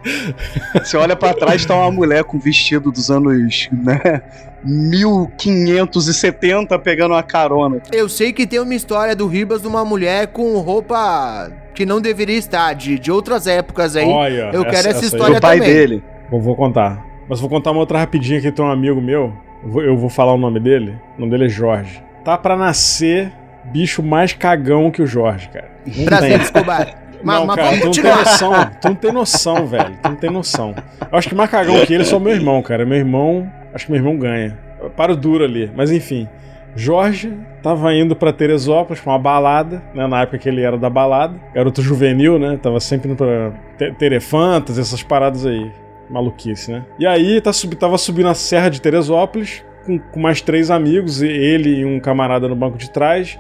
Você 0.75 0.95
olha 0.97 1.17
pra 1.17 1.33
trás, 1.33 1.65
tá 1.65 1.75
uma 1.75 1.91
mulher 1.91 2.23
com 2.25 2.39
vestido 2.39 2.93
dos 2.93 3.11
anos, 3.11 3.71
né, 3.73 4.21
1570 4.63 6.79
pegando 6.79 7.13
uma 7.13 7.23
carona. 7.23 7.81
Eu 7.91 8.07
sei 8.09 8.33
que 8.33 8.47
tem 8.47 8.61
uma 8.61 8.75
história 8.75 9.17
do 9.17 9.27
Ribas 9.27 9.63
de 9.63 9.69
uma 9.69 9.85
mulher 9.85 10.27
com 10.29 10.59
roupa 10.59 11.51
que 11.75 11.87
não 11.87 12.01
deveria 12.01 12.37
estar, 12.37 12.75
de, 12.75 12.99
de 12.99 13.11
outras 13.11 13.47
épocas 13.47 13.97
aí. 13.97 14.09
Olha, 14.09 14.51
eu 14.53 14.65
quero 14.65 14.89
essa 14.89 15.01
aí. 15.01 15.07
história 15.07 15.37
Do 15.37 15.41
pai 15.41 15.59
também. 15.59 15.75
dele. 15.75 16.05
Vou, 16.31 16.41
vou 16.41 16.55
contar. 16.55 17.05
Mas 17.29 17.41
vou 17.41 17.49
contar 17.49 17.71
uma 17.71 17.81
outra 17.81 17.99
rapidinha 17.99 18.41
que 18.41 18.53
tem 18.53 18.65
um 18.65 18.71
amigo 18.71 19.01
meu. 19.01 19.33
Eu 19.63 19.71
vou, 19.71 19.83
eu 19.83 19.97
vou 19.97 20.11
falar 20.11 20.35
o 20.35 20.39
nome 20.39 20.61
dele. 20.61 20.99
O 21.17 21.21
nome 21.21 21.33
dele 21.33 21.47
é 21.47 21.49
Jorge. 21.49 22.03
Tá 22.23 22.37
pra 22.37 22.55
nascer 22.57 23.33
bicho 23.65 24.03
mais 24.03 24.35
cagão 24.35 24.91
que 24.91 25.01
o 25.03 25.07
Jorge, 25.07 25.49
cara. 25.49 25.71
Não 25.87 26.05
Prazer. 26.05 26.41
Escobar. 26.41 27.04
Mas, 27.25 27.39
não, 27.41 27.47
mas 27.47 27.57
cara, 27.57 27.77
tu 27.79 27.85
não 27.87 27.93
tem 27.93 28.03
noção. 28.05 28.53
Tu 28.81 28.89
não 28.89 28.95
tem 28.95 29.13
noção, 29.13 29.67
velho. 29.69 29.97
Tu 30.03 30.09
não 30.09 30.17
tem 30.17 30.31
noção. 30.31 30.75
Eu 31.11 31.19
acho 31.19 31.29
que 31.29 31.35
mais 31.35 31.51
cagão 31.51 31.85
que 31.87 31.93
ele 31.95 32.03
é 32.03 32.07
só 32.07 32.19
meu 32.21 32.33
irmão, 32.33 32.63
cara. 32.63 32.85
Meu 32.85 32.99
irmão. 32.99 33.51
Acho 33.75 33.87
que 33.87 33.93
meu 33.93 34.01
irmão 34.01 34.17
ganha. 34.19 34.59
Eu 34.81 34.91
paro 34.91 35.17
duro 35.17 35.45
ali. 35.45 35.71
Mas 35.75 35.91
enfim. 35.91 36.29
Jorge 36.77 37.33
tava 37.63 37.95
indo 37.95 38.17
pra 38.17 38.33
Teresópolis 38.33 39.01
pra 39.01 39.13
uma 39.13 39.19
balada, 39.19 39.81
né? 39.95 40.07
Na 40.09 40.23
época 40.23 40.39
que 40.39 40.49
ele 40.49 40.61
era 40.63 40.77
da 40.77 40.91
balada. 40.91 41.35
Garoto 41.55 41.81
juvenil, 41.81 42.39
né? 42.39 42.59
Tava 42.61 42.81
sempre 42.81 43.09
indo 43.11 43.17
pra 43.17 43.53
te- 43.79 43.93
Terefantas, 43.93 44.79
essas 44.79 45.03
paradas 45.03 45.47
aí. 45.47 45.71
Maluquice, 46.11 46.71
né? 46.73 46.85
E 46.99 47.07
aí 47.07 47.41
tá 47.41 47.53
subi, 47.53 47.77
tava 47.77 47.97
subindo 47.97 48.29
a 48.29 48.35
Serra 48.35 48.69
de 48.69 48.81
Teresópolis 48.81 49.65
com, 49.87 49.99
com 49.99 50.21
mais 50.21 50.41
três 50.43 50.71
amigos, 50.71 51.23
e 51.23 51.27
ele 51.29 51.81
e 51.81 51.85
um 51.85 51.99
camarada 51.99 52.47
no 52.47 52.55
banco 52.55 52.77
de 52.77 52.91
trás 52.91 53.39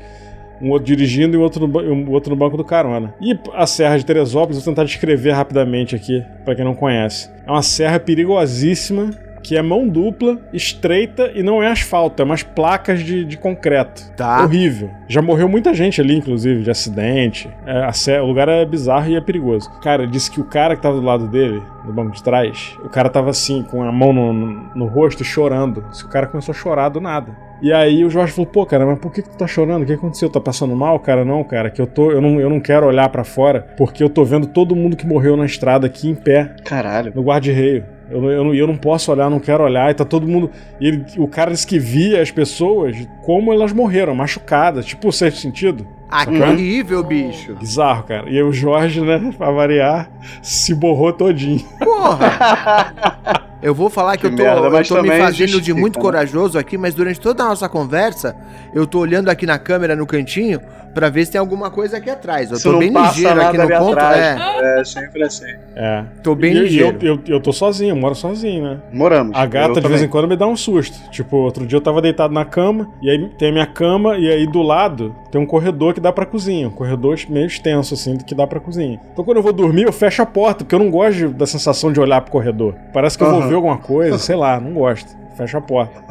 um 0.64 0.70
outro 0.70 0.86
dirigindo 0.86 1.36
e 1.36 1.38
um 1.38 1.42
outro, 1.42 1.66
no, 1.66 1.80
um 1.80 2.10
outro 2.10 2.30
no 2.30 2.36
banco 2.36 2.56
do 2.56 2.64
carona. 2.64 3.14
E 3.20 3.38
a 3.52 3.66
Serra 3.66 3.98
de 3.98 4.06
Teresópolis, 4.06 4.56
vou 4.56 4.72
tentar 4.74 4.84
descrever 4.84 5.32
rapidamente 5.32 5.94
aqui, 5.94 6.24
pra 6.44 6.54
quem 6.54 6.64
não 6.64 6.74
conhece. 6.74 7.30
É 7.46 7.50
uma 7.50 7.62
serra 7.62 8.00
perigosíssima, 8.00 9.10
que 9.42 9.56
é 9.58 9.60
mão 9.60 9.86
dupla, 9.86 10.38
estreita 10.54 11.30
e 11.34 11.42
não 11.42 11.62
é 11.62 11.70
asfalto, 11.70 12.22
é 12.22 12.24
umas 12.24 12.42
placas 12.42 13.02
de, 13.04 13.26
de 13.26 13.36
concreto. 13.36 14.10
Tá. 14.16 14.42
Horrível. 14.42 14.90
Já 15.06 15.20
morreu 15.20 15.46
muita 15.48 15.74
gente 15.74 16.00
ali, 16.00 16.16
inclusive, 16.16 16.62
de 16.62 16.70
acidente. 16.70 17.50
É, 17.66 17.84
a 17.84 17.92
serra- 17.92 18.22
o 18.22 18.26
lugar 18.26 18.48
é 18.48 18.64
bizarro 18.64 19.10
e 19.10 19.16
é 19.16 19.20
perigoso. 19.20 19.70
Cara, 19.82 20.06
disse 20.06 20.30
que 20.30 20.40
o 20.40 20.44
cara 20.44 20.74
que 20.74 20.80
tava 20.80 20.96
do 20.98 21.04
lado 21.04 21.28
dele, 21.28 21.62
no 21.84 21.92
banco 21.92 22.12
de 22.12 22.22
trás, 22.22 22.74
o 22.82 22.88
cara 22.88 23.10
tava 23.10 23.28
assim, 23.28 23.62
com 23.62 23.82
a 23.82 23.92
mão 23.92 24.14
no, 24.14 24.32
no, 24.32 24.70
no 24.74 24.86
rosto, 24.86 25.22
chorando. 25.22 25.84
Esse 25.92 26.08
cara 26.08 26.26
começou 26.26 26.52
a 26.52 26.56
chorar 26.56 26.88
do 26.88 27.00
nada. 27.00 27.32
E 27.64 27.72
aí 27.72 28.04
o 28.04 28.10
Jorge 28.10 28.30
falou, 28.34 28.46
pô, 28.50 28.66
cara, 28.66 28.84
mas 28.84 28.98
por 28.98 29.10
que, 29.10 29.22
que 29.22 29.30
tu 29.30 29.38
tá 29.38 29.46
chorando? 29.46 29.84
O 29.84 29.86
que 29.86 29.94
aconteceu? 29.94 30.28
Tá 30.28 30.38
passando 30.38 30.76
mal? 30.76 30.98
Cara, 31.00 31.24
não, 31.24 31.42
cara, 31.42 31.70
que 31.70 31.80
eu 31.80 31.86
tô. 31.86 32.10
Eu 32.10 32.20
não, 32.20 32.38
eu 32.38 32.50
não 32.50 32.60
quero 32.60 32.86
olhar 32.86 33.08
pra 33.08 33.24
fora, 33.24 33.66
porque 33.78 34.04
eu 34.04 34.10
tô 34.10 34.22
vendo 34.22 34.46
todo 34.46 34.76
mundo 34.76 34.94
que 34.96 35.06
morreu 35.06 35.34
na 35.34 35.46
estrada 35.46 35.86
aqui 35.86 36.10
em 36.10 36.14
pé, 36.14 36.54
Caralho. 36.62 37.10
no 37.14 37.22
guarda-reio. 37.22 37.86
Eu, 38.10 38.20
não- 38.20 38.30
eu, 38.30 38.44
não, 38.44 38.54
eu 38.54 38.66
não 38.66 38.76
posso 38.76 39.10
olhar, 39.10 39.30
não 39.30 39.40
quero 39.40 39.64
olhar, 39.64 39.90
e 39.90 39.94
tá 39.94 40.04
todo 40.04 40.28
mundo. 40.28 40.50
E 40.78 40.88
ele- 40.88 41.04
o 41.16 41.26
cara 41.26 41.52
disse 41.52 41.66
que 41.66 41.78
via 41.78 42.20
as 42.20 42.30
pessoas 42.30 42.94
como 43.22 43.50
elas 43.50 43.72
morreram, 43.72 44.14
machucadas, 44.14 44.84
tipo 44.84 45.08
o 45.08 45.12
sexto 45.12 45.38
sentido. 45.40 45.86
Ah, 46.10 46.26
horrível, 46.28 47.02
bicho. 47.02 47.54
Bizarro, 47.56 48.02
cara. 48.02 48.28
E 48.28 48.36
aí 48.36 48.42
o 48.42 48.52
Jorge, 48.52 49.00
né, 49.00 49.32
pra 49.38 49.50
variar, 49.50 50.10
se 50.42 50.74
borrou 50.74 51.14
todinho. 51.14 51.64
Porra. 51.78 52.92
Eu 53.64 53.74
vou 53.74 53.88
falar 53.88 54.18
que, 54.18 54.20
Que 54.20 54.26
eu 54.26 54.36
tô, 54.36 54.42
merda, 54.42 54.76
eu 54.78 54.84
tô 54.84 55.02
me 55.02 55.08
fazendo 55.08 55.58
de 55.58 55.72
muito 55.72 55.96
né? 55.96 56.02
corajoso 56.02 56.58
aqui, 56.58 56.76
mas 56.76 56.94
durante 56.94 57.18
toda 57.18 57.44
a 57.44 57.46
nossa 57.48 57.66
conversa, 57.66 58.36
eu 58.74 58.86
tô 58.86 58.98
olhando 58.98 59.30
aqui 59.30 59.46
na 59.46 59.58
câmera 59.58 59.96
no 59.96 60.06
cantinho 60.06 60.60
pra 60.95 61.09
ver 61.11 61.26
se 61.26 61.32
tem 61.32 61.38
alguma 61.38 61.70
coisa 61.70 61.97
aqui 61.99 62.09
atrás. 62.09 62.51
Eu 62.51 62.57
Se 62.57 62.62
tô 62.62 62.72
não 62.72 62.78
bem 62.78 62.92
passa 62.92 63.14
ligeiro 63.16 63.42
aqui 63.42 63.59
no 63.59 63.68
ponto. 63.68 63.92
atrás. 63.99 64.40
É, 64.62 64.80
É, 64.80 64.84
sempre 64.84 65.22
assim. 65.22 65.53
É. 65.76 66.05
tô 66.22 66.34
bem 66.34 66.53
E- 66.53 66.57
e 66.57 66.61
ligeiro. 66.61 66.99
eu, 67.03 67.14
eu, 67.14 67.20
eu 67.26 67.40
tô 67.40 67.53
sozinho, 67.53 67.90
eu 67.90 67.97
moro 67.97 68.14
sozinho, 68.14 68.62
né? 68.64 68.78
Moramos. 68.92 69.36
A 69.36 69.45
gata 69.47 69.78
Eu 69.78 69.82
de 69.82 69.88
vez 69.88 70.03
em 70.03 70.09
quando 70.09 70.28
me 70.28 70.36
dá 70.36 70.47
um 70.47 70.57
susto. 70.57 70.97
Tipo, 71.11 71.36
outro 71.38 71.66
dia 71.66 71.76
eu 71.76 71.80
tava 71.82 72.01
deitado 72.01 72.32
na 72.32 72.45
cama, 72.45 72.88
e 73.03 73.11
aí 73.11 73.28
tem 73.38 73.49
a 73.49 73.53
minha 73.53 73.66
cama, 73.66 74.16
e 74.16 74.30
aí 74.30 74.47
do 74.47 74.62
lado 74.62 75.14
tem 75.30 75.40
um 75.40 75.47
corredor 75.47 75.92
que 75.95 76.01
dá 76.01 76.12
pra 76.12 76.24
cozinha. 76.24 76.68
Um 76.68 76.70
corredor 76.70 77.18
meio 77.28 77.47
extenso, 77.47 77.95
assim, 77.95 78.16
que 78.16 78.34
dá 78.34 78.47
pra 78.47 78.61
cozinha. 78.61 79.01
Então 79.12 79.24
quando 79.24 79.38
eu 79.38 79.42
vou 79.42 79.53
dormir, 79.53 79.82
eu 79.82 79.92
fecho 79.92 80.22
a 80.22 80.26
porta, 80.26 80.64
porque 80.64 80.74
eu 80.74 80.78
não 80.78 80.90
gosto 80.90 81.28
da 81.30 81.47
sensação 81.47 81.92
de 81.92 82.01
olhar 82.01 82.20
pro 82.20 82.30
corredor. 82.32 82.74
Parece 82.92 83.18
que 83.18 83.24
eu 83.24 83.30
vou 83.30 83.42
ver 83.49 83.55
alguma 83.55 83.78
coisa, 83.78 84.16
sei 84.18 84.36
lá, 84.36 84.61
não 84.61 84.72
gosto. 84.74 85.23
Fecho 85.36 85.56
a 85.56 85.61
porta. 85.61 86.02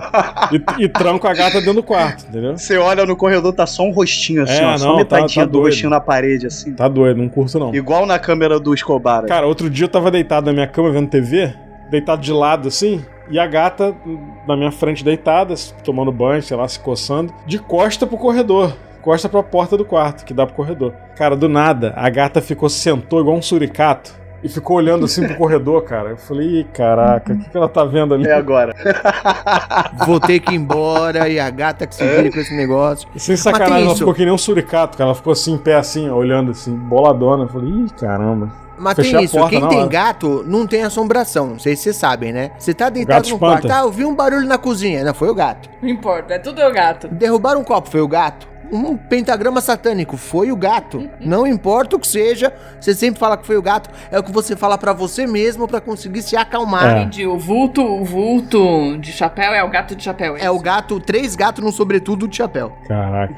E, 0.52 0.84
e 0.84 0.90
tranco 0.90 1.28
a 1.28 1.34
gata 1.34 1.60
dentro 1.60 1.76
do 1.76 1.84
quarto, 1.84 2.26
entendeu? 2.28 2.58
Você 2.58 2.78
olha 2.78 3.06
no 3.06 3.16
corredor, 3.16 3.54
tá 3.54 3.66
só 3.66 3.84
um 3.84 3.92
rostinho 3.92 4.44
assim, 4.44 4.62
É, 4.62 4.66
ó. 4.66 4.78
Só 4.78 4.88
não, 4.88 4.98
metadinha 4.98 5.28
tá- 5.28 5.42
tá 5.42 5.46
do 5.46 5.52
doido. 5.52 5.66
rostinho 5.66 5.90
na 5.90 6.00
parede, 6.02 6.48
assim. 6.48 6.74
Tá 6.74 6.88
doido, 6.88 7.18
não 7.22 7.30
curto 7.30 7.58
não. 7.58 7.74
Igual 7.74 8.06
na 8.06 8.20
câmera 8.20 8.60
do 8.60 8.74
Escobar. 8.74 9.26
Cara, 9.26 9.48
outro 9.48 9.70
dia 9.70 9.86
eu 9.86 9.90
tava 9.90 10.12
deitado 10.12 10.46
na 10.48 10.54
minha 10.54 10.68
cama 10.68 10.92
vendo 10.92 11.08
TV, 11.10 11.54
deitado 11.90 12.22
de 12.22 12.32
lado 12.34 12.68
assim, 12.68 13.04
e 13.30 13.40
a 13.40 13.48
gata 13.48 13.96
na 14.48 14.58
minha 14.58 14.72
frente 14.72 15.04
deitada, 15.04 15.54
tomando 15.84 16.12
banho, 16.12 16.42
sei 16.44 16.58
lá, 16.58 16.68
se 16.68 16.80
coçando, 16.80 17.34
de 17.46 17.60
costa 17.60 18.06
pro 18.06 18.18
corredor. 18.18 18.76
Costa 19.02 19.28
pra 19.28 19.44
porta 19.44 19.76
do 19.78 19.84
quarto, 19.84 20.24
que 20.24 20.34
dá 20.34 20.46
pro 20.46 20.56
corredor. 20.56 20.94
Cara, 21.18 21.36
do 21.36 21.50
nada, 21.50 21.94
a 21.96 22.10
gata 22.10 22.42
ficou, 22.42 22.70
sentou 22.70 23.20
igual 23.20 23.36
um 23.38 23.42
suricato. 23.42 24.14
E 24.44 24.50
ficou 24.50 24.78
olhando 24.78 25.06
assim 25.06 25.26
pro 25.26 25.38
corredor, 25.38 25.82
cara. 25.84 26.10
Eu 26.10 26.18
falei, 26.18 26.60
Ih, 26.60 26.64
caraca, 26.66 27.34
o 27.34 27.38
que, 27.38 27.50
que 27.50 27.58
ela 27.58 27.70
tá 27.70 27.86
vendo 27.86 28.14
ali? 28.14 28.28
É 28.28 28.34
agora. 28.34 28.74
Vou 30.06 30.20
ter 30.20 30.40
que 30.40 30.52
ir 30.54 30.58
embora 30.58 31.30
e 31.30 31.40
a 31.40 31.50
gata 31.50 31.88
que 31.88 31.96
se 31.96 32.06
vire 32.06 32.30
com 32.32 32.40
esse 32.40 32.54
negócio. 32.56 33.08
Sem 33.16 33.34
Mas 33.34 33.40
sacanagem, 33.40 33.84
ela 33.84 33.88
isso. 33.92 34.00
ficou 34.00 34.14
que 34.14 34.26
nem 34.26 34.34
um 34.34 34.38
suricato, 34.38 34.98
cara. 34.98 35.10
Ela 35.10 35.16
ficou 35.16 35.32
assim, 35.32 35.54
em 35.54 35.58
pé 35.58 35.76
assim, 35.76 36.10
ó, 36.10 36.16
olhando 36.16 36.52
assim, 36.52 36.76
boladona. 36.76 37.44
Eu 37.44 37.48
falei, 37.48 37.70
ih, 37.70 37.90
caramba. 37.98 38.52
Mas 38.78 38.96
Fechei 38.96 39.12
tem 39.12 39.20
a 39.20 39.24
isso, 39.24 39.38
porta 39.38 39.50
quem 39.52 39.68
tem 39.70 39.80
hora. 39.80 39.88
gato 39.88 40.44
não 40.46 40.68
tem 40.68 40.84
assombração. 40.84 41.48
Não 41.48 41.60
sei 41.60 41.76
se 41.76 41.84
vocês 41.84 41.96
sabem, 41.96 42.34
né? 42.34 42.52
Você 42.58 42.74
tá 42.74 42.90
deitado 42.90 43.30
no 43.30 43.40
quarto, 43.40 43.72
ah, 43.72 43.82
eu 43.82 43.92
vi 43.92 44.04
um 44.04 44.16
barulho 44.16 44.48
na 44.48 44.58
cozinha. 44.58 45.04
Não, 45.04 45.14
foi 45.14 45.30
o 45.30 45.36
gato. 45.36 45.70
Não 45.82 45.88
importa, 45.90 46.34
é 46.34 46.40
tudo 46.40 46.60
eu 46.60 46.74
gato. 46.74 47.08
Derrubaram 47.08 47.62
um 47.62 47.64
copo, 47.64 47.90
foi 47.90 48.02
o 48.02 48.08
gato. 48.08 48.48
Um 48.74 48.98
pentagrama 48.98 49.62
satânico, 49.62 50.18
foi 50.18 50.52
o 50.52 50.56
gato. 50.56 51.08
Não 51.20 51.46
importa 51.46 51.96
o 51.96 52.00
que 52.00 52.08
seja, 52.08 52.52
você 52.80 52.94
sempre 52.96 53.20
fala 53.20 53.38
que 53.38 53.46
foi 53.46 53.56
o 53.56 53.62
gato. 53.62 53.90
É 54.12 54.18
o 54.18 54.24
que 54.24 54.32
você 54.32 54.56
fala 54.56 54.78
pra 54.78 54.94
você 54.94 55.28
mesmo 55.28 55.68
pra 55.68 55.80
conseguir 55.80 56.24
se 56.24 56.36
acalmar. 56.36 56.98
É. 56.98 57.02
Entendi. 57.02 57.28
O 57.28 57.38
vulto, 57.38 57.84
o 57.84 58.04
vulto 58.04 58.98
de 58.98 59.12
chapéu 59.12 59.54
é 59.54 59.64
o 59.64 59.70
gato 59.70 59.96
de 59.96 60.04
chapéu. 60.04 60.36
É 60.38 60.50
o 60.50 60.60
gato, 60.60 61.00
três 61.00 61.36
gatos 61.36 61.64
no 61.64 61.72
sobretudo 61.72 62.28
de 62.28 62.36
chapéu. 62.38 62.76
Caraca. 62.88 63.36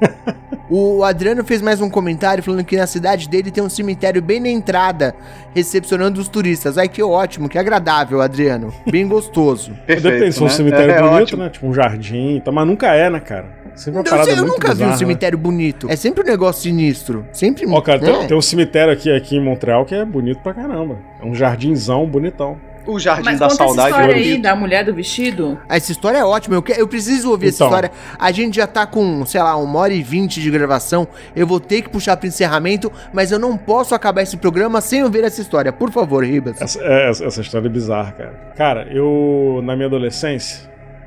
O 0.70 1.02
Adriano 1.02 1.42
fez 1.44 1.62
mais 1.62 1.80
um 1.80 1.88
comentário 1.88 2.42
falando 2.42 2.62
que 2.62 2.76
na 2.76 2.86
cidade 2.86 3.26
dele 3.26 3.50
tem 3.50 3.64
um 3.64 3.70
cemitério 3.70 4.20
bem 4.20 4.38
na 4.38 4.50
entrada, 4.50 5.14
recepcionando 5.54 6.20
os 6.20 6.28
turistas. 6.28 6.76
Ai, 6.76 6.88
que 6.90 7.02
ótimo, 7.02 7.48
que 7.48 7.58
agradável, 7.58 8.20
Adriano. 8.20 8.70
Bem 8.90 9.08
gostoso. 9.08 9.72
Perfeito, 9.86 10.12
Depende, 10.14 10.32
se 10.32 10.38
for 10.38 10.44
um 10.44 10.48
né? 10.48 10.52
cemitério 10.54 10.92
É, 10.94 11.00
bonito, 11.00 11.22
ótimo. 11.22 11.42
né? 11.42 11.48
Tipo 11.48 11.66
um 11.68 11.72
jardim, 11.72 12.36
e 12.36 12.40
tal, 12.42 12.52
mas 12.52 12.66
nunca 12.66 12.88
é, 12.94 13.08
né, 13.08 13.18
cara? 13.18 13.46
Sempre 13.78 13.98
uma 14.00 14.04
parada 14.04 14.24
sei, 14.24 14.32
eu 14.34 14.38
muito 14.38 14.52
nunca 14.52 14.68
vi 14.68 14.72
bizarra, 14.74 14.88
um 14.88 14.92
né? 14.92 14.98
cemitério 14.98 15.38
bonito. 15.38 15.86
É 15.90 15.96
sempre 15.96 16.22
um 16.22 16.26
negócio 16.26 16.62
sinistro. 16.62 17.24
Sempre. 17.32 17.66
Ó, 17.68 17.80
cara, 17.80 17.98
né? 18.00 18.12
tem, 18.18 18.26
tem 18.28 18.36
um 18.36 18.42
cemitério 18.42 18.92
aqui, 18.92 19.10
aqui 19.10 19.36
em 19.36 19.40
Montreal 19.44 19.84
que 19.84 19.94
é 19.94 20.04
bonito 20.04 20.40
pra 20.40 20.52
caramba. 20.52 20.98
É 21.22 21.24
um 21.24 21.34
jardinzão 21.34 22.06
bonitão. 22.06 22.56
O 22.86 22.98
Jardim 22.98 23.22
Mas 23.26 23.38
da 23.38 23.48
conta 23.48 23.54
essa 23.62 23.66
Saudade. 23.66 23.90
história 23.90 24.12
é 24.12 24.16
aí 24.16 24.24
bonito. 24.30 24.42
da 24.42 24.56
mulher 24.56 24.82
do 24.82 24.94
vestido. 24.94 25.58
Essa 25.68 25.92
história 25.92 26.16
é 26.16 26.24
ótima, 26.24 26.54
eu, 26.54 26.62
que- 26.62 26.72
eu 26.72 26.88
preciso 26.88 27.30
ouvir 27.30 27.48
essa 27.48 27.56
Então. 27.56 27.66
história. 27.66 27.90
A 28.18 28.32
gente 28.32 28.56
já 28.56 28.66
tá 28.66 28.86
com, 28.86 29.26
sei 29.26 29.42
lá, 29.42 29.54
uma 29.56 29.78
hora 29.78 29.92
e 29.92 30.02
vinte 30.02 30.40
de 30.40 30.50
gravação. 30.50 31.06
Eu 31.36 31.46
vou 31.46 31.60
ter 31.60 31.82
que 31.82 31.90
puxar 31.90 32.16
pro 32.16 32.26
encerramento, 32.26 32.90
mas 33.12 33.30
eu 33.30 33.38
não 33.38 33.58
posso 33.58 33.94
acabar 33.94 34.22
esse 34.22 34.38
programa 34.38 34.80
sem 34.80 35.04
ouvir 35.04 35.22
essa 35.22 35.38
história. 35.42 35.70
Por 35.70 35.90
favor, 35.92 36.24
Ribas. 36.24 36.58
Essa, 36.62 36.80
é, 36.82 37.10
essa, 37.10 37.24
essa 37.26 37.40
história 37.42 37.66
é 37.66 37.70
bizarra, 37.70 38.12
cara. 38.12 38.32
Cara, 38.56 38.86
eu, 38.90 39.60
na 39.62 39.76
minha 39.76 39.86
adolescência, 39.86 40.60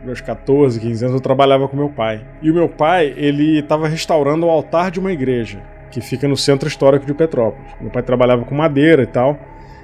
meus 0.04 0.22
14, 0.22 0.80
15 0.80 1.06
anos, 1.06 1.16
eu 1.16 1.22
trabalhava 1.22 1.68
com 1.68 1.78
meu 1.78 1.90
pai. 1.90 2.22
E 2.42 2.50
o 2.50 2.54
meu 2.54 2.68
pai, 2.68 3.14
ele 3.16 3.62
tava 3.64 3.88
restaurando 3.88 4.46
o 4.46 4.50
altar 4.50 4.92
de 4.92 5.00
uma 5.00 5.12
igreja, 5.12 5.62
que 5.90 6.02
fica 6.02 6.28
no 6.28 6.38
centro 6.38 6.68
histórico 6.68 7.06
de 7.06 7.14
Petrópolis. 7.14 7.72
Meu 7.80 7.92
pai 7.92 8.04
trabalhava 8.04 8.44
com 8.44 8.56
madeira 8.56 9.04
e 9.04 9.08
tal. 9.08 9.40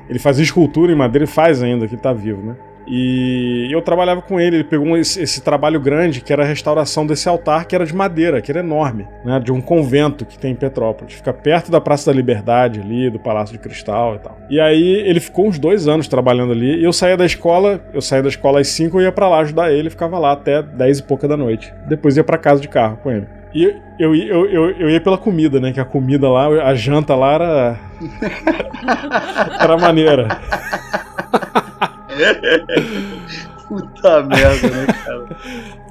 Ele 0.09 0.19
fazia 0.19 0.43
escultura 0.43 0.91
em 0.91 0.95
madeira 0.95 1.25
e 1.25 1.27
faz 1.27 1.61
ainda, 1.61 1.87
que 1.87 1.95
ele 1.95 2.01
tá 2.01 2.13
vivo, 2.13 2.41
né? 2.41 2.55
E 2.87 3.67
eu 3.69 3.81
trabalhava 3.81 4.21
com 4.21 4.39
ele, 4.39 4.57
ele 4.57 4.63
pegou 4.63 4.97
esse, 4.97 5.21
esse 5.21 5.41
trabalho 5.41 5.79
grande, 5.79 6.21
que 6.21 6.31
era 6.31 6.43
a 6.43 6.45
restauração 6.45 7.05
desse 7.05 7.27
altar, 7.27 7.65
que 7.65 7.75
era 7.75 7.85
de 7.85 7.93
madeira, 7.93 8.41
que 8.41 8.49
era 8.49 8.61
enorme, 8.61 9.05
né? 9.25 9.39
De 9.39 9.51
um 9.51 9.59
convento 9.59 10.25
que 10.25 10.39
tem 10.39 10.53
em 10.53 10.55
Petrópolis. 10.55 11.15
Fica 11.15 11.33
perto 11.33 11.69
da 11.69 11.81
Praça 11.81 12.11
da 12.11 12.15
Liberdade 12.15 12.79
ali, 12.79 13.09
do 13.09 13.19
Palácio 13.19 13.53
de 13.53 13.59
Cristal 13.59 14.15
e 14.15 14.19
tal. 14.19 14.37
E 14.49 14.59
aí 14.59 15.03
ele 15.05 15.19
ficou 15.19 15.47
uns 15.47 15.59
dois 15.59 15.87
anos 15.87 16.07
trabalhando 16.07 16.53
ali, 16.53 16.79
e 16.79 16.83
eu 16.83 16.93
saía 16.93 17.17
da 17.17 17.25
escola, 17.25 17.81
eu 17.93 18.01
saía 18.01 18.23
da 18.23 18.29
escola 18.29 18.61
às 18.61 18.69
5, 18.69 18.97
eu 18.97 19.03
ia 19.03 19.11
pra 19.11 19.27
lá 19.27 19.39
ajudar 19.39 19.71
ele, 19.71 19.89
ficava 19.89 20.17
lá 20.17 20.31
até 20.31 20.63
10 20.63 20.99
e 20.99 21.03
pouca 21.03 21.27
da 21.27 21.35
noite. 21.35 21.73
Depois 21.87 22.15
ia 22.15 22.23
pra 22.23 22.37
casa 22.37 22.61
de 22.61 22.69
carro 22.69 22.97
com 23.03 23.11
ele. 23.11 23.27
E 23.53 23.63
eu, 23.97 24.15
eu, 24.15 24.45
eu, 24.45 24.69
eu 24.71 24.89
ia 24.89 25.01
pela 25.01 25.17
comida, 25.17 25.59
né? 25.59 25.71
Que 25.71 25.79
a 25.79 25.85
comida 25.85 26.29
lá, 26.29 26.47
a 26.47 26.75
janta 26.75 27.15
lá 27.15 27.33
era. 27.33 27.79
era 29.59 29.77
maneira. 29.77 30.27
Puta 33.67 34.23
merda, 34.23 34.69
né, 34.69 34.87
cara? 34.87 35.25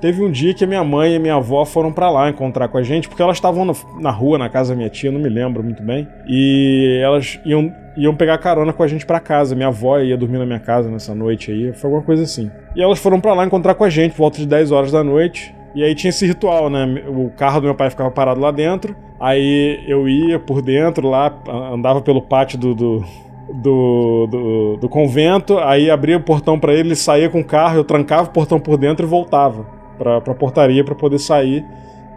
Teve 0.01 0.24
um 0.24 0.31
dia 0.31 0.55
que 0.55 0.66
minha 0.66 0.82
mãe 0.82 1.15
e 1.15 1.19
minha 1.19 1.35
avó 1.35 1.65
foram 1.65 1.93
pra 1.93 2.11
lá 2.11 2.28
encontrar 2.31 2.69
com 2.69 2.78
a 2.78 2.82
gente, 2.82 3.07
porque 3.07 3.20
elas 3.20 3.36
estavam 3.36 3.70
na 3.98 4.11
rua, 4.11 4.39
na 4.39 4.48
casa 4.48 4.73
da 4.73 4.77
minha 4.77 4.89
tia, 4.89 5.12
não 5.12 5.20
me 5.20 5.28
lembro 5.28 5.62
muito 5.62 5.82
bem. 5.82 6.09
E 6.27 6.98
elas 7.03 7.39
iam, 7.44 7.70
iam 7.97 8.15
pegar 8.15 8.39
carona 8.39 8.73
com 8.73 8.82
a 8.82 8.89
gente 8.89 9.05
pra 9.05 9.20
casa. 9.20 9.55
Minha 9.55 9.69
avó 9.69 9.98
ia 9.98 10.16
dormir 10.16 10.39
na 10.39 10.47
minha 10.47 10.59
casa 10.59 10.90
nessa 10.90 11.15
noite 11.15 11.51
aí, 11.51 11.73
foi 11.74 11.89
alguma 11.89 12.03
coisa 12.03 12.23
assim. 12.23 12.51
E 12.74 12.82
elas 12.82 12.98
foram 12.98 13.20
pra 13.20 13.35
lá 13.35 13.44
encontrar 13.44 13.74
com 13.74 13.85
a 13.85 13.90
gente, 13.90 14.12
por 14.12 14.19
volta 14.19 14.39
de 14.39 14.47
10 14.47 14.73
horas 14.73 14.93
da 14.93 15.05
noite. 15.05 15.55
E 15.74 15.85
aí 15.85 15.94
tinha 15.94 16.09
esse 16.09 16.27
ritual, 16.27 16.70
né? 16.70 17.05
O 17.07 17.31
carro 17.36 17.61
do 17.61 17.65
meu 17.65 17.74
pai 17.74 17.90
ficava 17.90 18.11
parado 18.11 18.40
lá 18.40 18.51
dentro. 18.51 18.97
Aí 19.20 19.85
eu 19.86 20.09
ia 20.09 20.39
por 20.39 20.62
dentro 20.62 21.09
lá, 21.09 21.35
andava 21.73 22.01
pelo 22.01 22.23
pátio 22.23 22.59
do, 22.59 22.74
do, 22.74 23.05
do, 23.52 24.27
do, 24.31 24.77
do 24.78 24.89
convento, 24.89 25.59
aí 25.59 25.90
abria 25.90 26.16
o 26.16 26.23
portão 26.23 26.59
pra 26.59 26.73
ele, 26.73 26.89
ele 26.89 26.97
saía 26.97 27.28
com 27.28 27.40
o 27.40 27.44
carro, 27.44 27.77
eu 27.77 27.85
trancava 27.85 28.28
o 28.28 28.32
portão 28.32 28.59
por 28.59 28.77
dentro 28.77 29.06
e 29.06 29.09
voltava 29.09 29.66
pra, 29.97 30.20
pra 30.20 30.35
portaria 30.35 30.85
pra 30.85 30.94
poder 30.94 31.18
sair, 31.18 31.64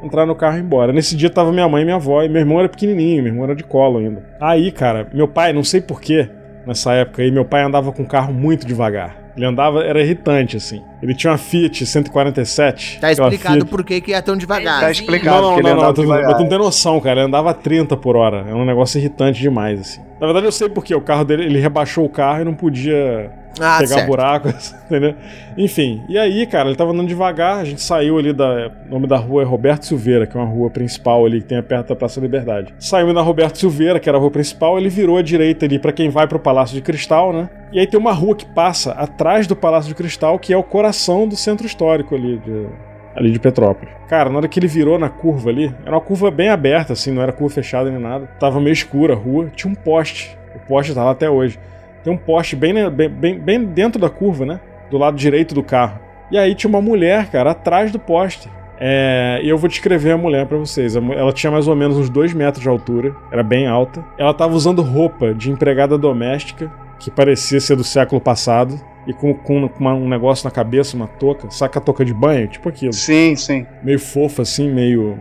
entrar 0.04 0.26
no 0.26 0.36
carro 0.36 0.58
e 0.58 0.60
ir 0.60 0.64
embora. 0.64 0.94
Nesse 0.94 1.16
dia 1.16 1.30
tava 1.30 1.52
minha 1.52 1.68
mãe 1.68 1.82
e 1.82 1.86
minha 1.86 1.98
avó, 1.98 2.24
e 2.24 2.30
meu 2.30 2.40
irmão 2.40 2.60
era 2.60 2.70
pequenininho, 2.70 3.24
meu 3.24 3.32
irmão 3.32 3.46
era 3.46 3.56
de 3.56 3.64
colo 3.64 4.00
ainda. 4.00 4.24
Aí, 4.40 4.72
cara, 4.72 5.08
meu 5.14 5.28
pai, 5.28 5.54
não 5.54 5.64
sei 5.64 5.82
porquê, 5.82 6.30
nessa 6.66 6.94
época 6.94 7.22
aí, 7.22 7.32
meu 7.32 7.46
pai 7.46 7.64
andava 7.64 7.92
com 7.92 8.04
o 8.04 8.08
carro 8.08 8.34
muito 8.34 8.66
devagar. 8.66 9.19
Ele 9.36 9.46
andava, 9.46 9.84
era 9.84 10.02
irritante, 10.02 10.58
assim. 10.58 10.82
Ele 11.02 11.14
tinha 11.16 11.32
uma 11.32 11.38
Fiat 11.38 11.86
147. 11.86 13.00
Tá 13.00 13.12
explicado 13.12 13.56
Fiat- 13.56 13.70
por 13.70 13.84
que 13.84 14.02
que 14.02 14.12
ia 14.12 14.22
tão 14.22 14.36
devagar. 14.36 14.82
Tá 14.82 14.92
explicado 14.92 15.42
não, 15.42 15.52
não, 15.52 15.60
ele 15.60 15.68
não, 15.70 15.78
andava 15.78 15.94
tu, 15.94 16.02
devagar. 16.02 16.26
mas 16.28 16.38
tu 16.38 16.42
não 16.44 16.50
tem 16.50 16.58
noção, 16.58 17.00
cara. 17.00 17.20
Ele 17.22 17.28
andava 17.28 17.52
a 17.52 17.54
30 17.54 17.96
por 17.98 18.16
hora. 18.16 18.46
É 18.50 18.54
um 18.54 18.66
negócio 18.66 18.98
irritante 19.00 19.40
demais, 19.40 19.80
assim. 19.80 20.02
Na 20.20 20.28
verdade, 20.28 20.46
eu 20.46 20.52
sei 20.52 20.68
porque 20.68 20.94
o 20.94 21.02
carro 21.02 21.24
dele, 21.24 21.46
ele 21.46 21.60
rebaixou 21.60 22.06
o 22.06 22.10
carro 22.10 22.42
e 22.42 22.44
não 22.44 22.54
podia 22.54 23.32
Ah, 23.60 23.78
pegar 23.80 23.88
certo. 23.88 24.08
buraco, 24.08 24.50
entendeu? 24.86 25.16
Enfim, 25.58 26.04
e 26.08 26.18
aí, 26.18 26.46
cara, 26.46 26.70
ele 26.70 26.78
tava 26.78 26.92
andando 26.92 27.08
devagar, 27.08 27.60
a 27.60 27.66
gente 27.66 27.82
saiu 27.82 28.18
ali 28.18 28.32
da. 28.32 28.72
O 28.88 28.92
nome 28.92 29.08
da 29.08 29.18
rua 29.18 29.42
é 29.42 29.46
Roberto 29.46 29.86
Silveira, 29.86 30.26
que 30.26 30.38
é 30.38 30.40
uma 30.40 30.50
rua 30.50 30.70
principal 30.70 31.26
ali 31.26 31.42
que 31.42 31.48
tem 31.48 31.62
perto 31.62 31.90
da 31.90 31.96
Praça 31.96 32.20
da 32.20 32.26
Liberdade. 32.26 32.74
Saímos 32.80 33.14
na 33.14 33.22
Roberto 33.22 33.58
Silveira, 33.58 34.00
que 34.00 34.08
era 34.08 34.18
a 34.18 34.22
rua 34.22 34.32
principal, 34.32 34.78
ele 34.78 34.90
virou 34.90 35.18
à 35.18 35.22
direita 35.22 35.66
ali 35.66 35.80
pra 35.80 35.92
quem 35.92 36.10
vai 36.10 36.28
pro 36.28 36.40
Palácio 36.40 36.76
de 36.76 36.82
Cristal, 36.82 37.34
né? 37.34 37.50
E 37.72 37.80
aí 37.80 37.86
tem 37.86 38.00
uma 38.00 38.14
rua 38.14 38.36
que 38.36 38.46
passa 38.46 38.92
atrás 38.94 39.46
do 39.46 39.56
Palácio 39.56 39.90
de 39.90 39.96
Cristal, 39.96 40.40
que 40.40 40.54
é 40.54 40.58
o 40.58 40.64
coração 40.64 41.28
do 41.28 41.36
centro 41.36 41.68
histórico 41.68 42.16
ali 42.16 42.38
de, 42.40 42.68
ali 43.16 43.32
de 43.32 43.40
Petrópolis. 43.40 43.94
Cara, 44.08 44.30
na 44.30 44.38
hora 44.38 44.48
que 44.48 44.60
ele 44.60 44.68
virou 44.68 44.98
na 44.98 45.10
curva 45.10 45.50
ali, 45.50 45.74
era 45.86 45.96
uma 45.96 46.02
curva 46.02 46.32
bem 46.32 46.50
aberta, 46.50 46.94
assim, 46.94 47.12
não 47.12 47.22
era 47.22 47.32
curva 47.32 47.54
fechada 47.54 47.92
nem 47.92 48.00
nada. 48.00 48.28
Tava 48.40 48.60
meio 48.60 48.74
escura 48.74 49.14
a 49.14 49.18
rua, 49.18 49.52
tinha 49.56 49.72
um 49.72 49.76
poste. 49.76 50.38
O 50.56 50.60
poste 50.68 50.94
tá 50.96 51.04
lá 51.04 51.12
até 51.12 51.30
hoje. 51.30 51.60
Tem 52.04 52.12
um 52.14 52.18
poste 52.18 52.56
bem, 52.56 52.74
bem, 52.90 53.40
bem, 53.40 53.64
dentro 53.66 54.00
da 54.00 54.10
curva, 54.10 54.46
né? 54.46 54.60
Do 54.90 54.98
lado 54.98 55.16
direito 55.18 55.54
do 55.54 55.64
carro. 55.64 56.00
E 56.32 56.38
aí 56.38 56.54
tinha 56.56 56.70
uma 56.70 56.82
mulher, 56.82 57.28
cara, 57.30 57.52
atrás 57.52 57.92
do 57.92 58.00
poste. 58.00 58.50
É, 58.82 59.42
e 59.44 59.50
eu 59.50 59.58
vou 59.58 59.68
descrever 59.70 60.12
a 60.12 60.18
mulher 60.18 60.46
pra 60.46 60.58
vocês. 60.58 60.96
Ela 60.96 61.34
tinha 61.34 61.52
mais 61.52 61.68
ou 61.68 61.76
menos 61.76 61.98
uns 61.98 62.10
2 62.10 62.34
metros 62.34 62.62
de 62.64 62.70
altura, 62.70 63.14
era 63.32 63.44
bem 63.44 63.68
alta. 63.68 64.04
Ela 64.18 64.34
tava 64.34 64.54
usando 64.56 64.82
roupa 64.82 65.34
de 65.34 65.52
empregada 65.52 65.98
doméstica, 65.98 66.72
que 66.98 67.12
parecia 67.12 67.60
ser 67.60 67.76
do 67.76 67.84
século 67.84 68.22
passado, 68.22 68.80
e 69.06 69.12
com, 69.14 69.34
com 69.34 69.70
uma- 69.80 69.94
um 69.94 70.08
negócio 70.08 70.46
na 70.46 70.52
cabeça, 70.52 70.96
uma 70.96 71.08
touca, 71.08 71.50
saca 71.50 71.80
a 71.80 71.82
touca 71.82 72.06
de 72.06 72.14
banho? 72.14 72.48
Tipo 72.48 72.70
aquilo 72.70 72.94
Sim, 72.94 73.36
sim. 73.36 73.66
meio 73.84 74.00
fofa, 74.00 74.44
assim, 74.44 74.70
meio 74.72 75.18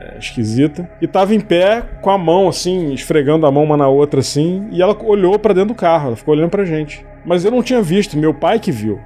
é, 0.00 0.18
esquisita. 0.18 0.88
E 1.00 1.06
tava 1.06 1.34
em 1.34 1.40
pé 1.40 1.82
com 2.00 2.10
a 2.10 2.18
mão, 2.18 2.48
assim, 2.48 2.92
esfregando 2.92 3.46
a 3.46 3.50
mão 3.52 3.64
uma 3.64 3.76
na 3.76 3.88
outra, 3.88 4.20
assim. 4.20 4.66
E 4.70 4.80
ela 4.82 4.96
olhou 5.04 5.38
pra 5.38 5.52
dentro 5.52 5.68
do 5.68 5.74
carro, 5.74 6.08
ela 6.08 6.16
ficou 6.16 6.34
olhando 6.34 6.50
pra 6.50 6.64
gente. 6.64 7.04
Mas 7.24 7.44
eu 7.44 7.50
não 7.50 7.62
tinha 7.62 7.82
visto, 7.82 8.16
meu 8.16 8.32
pai 8.32 8.58
que 8.58 8.72
viu. 8.72 8.98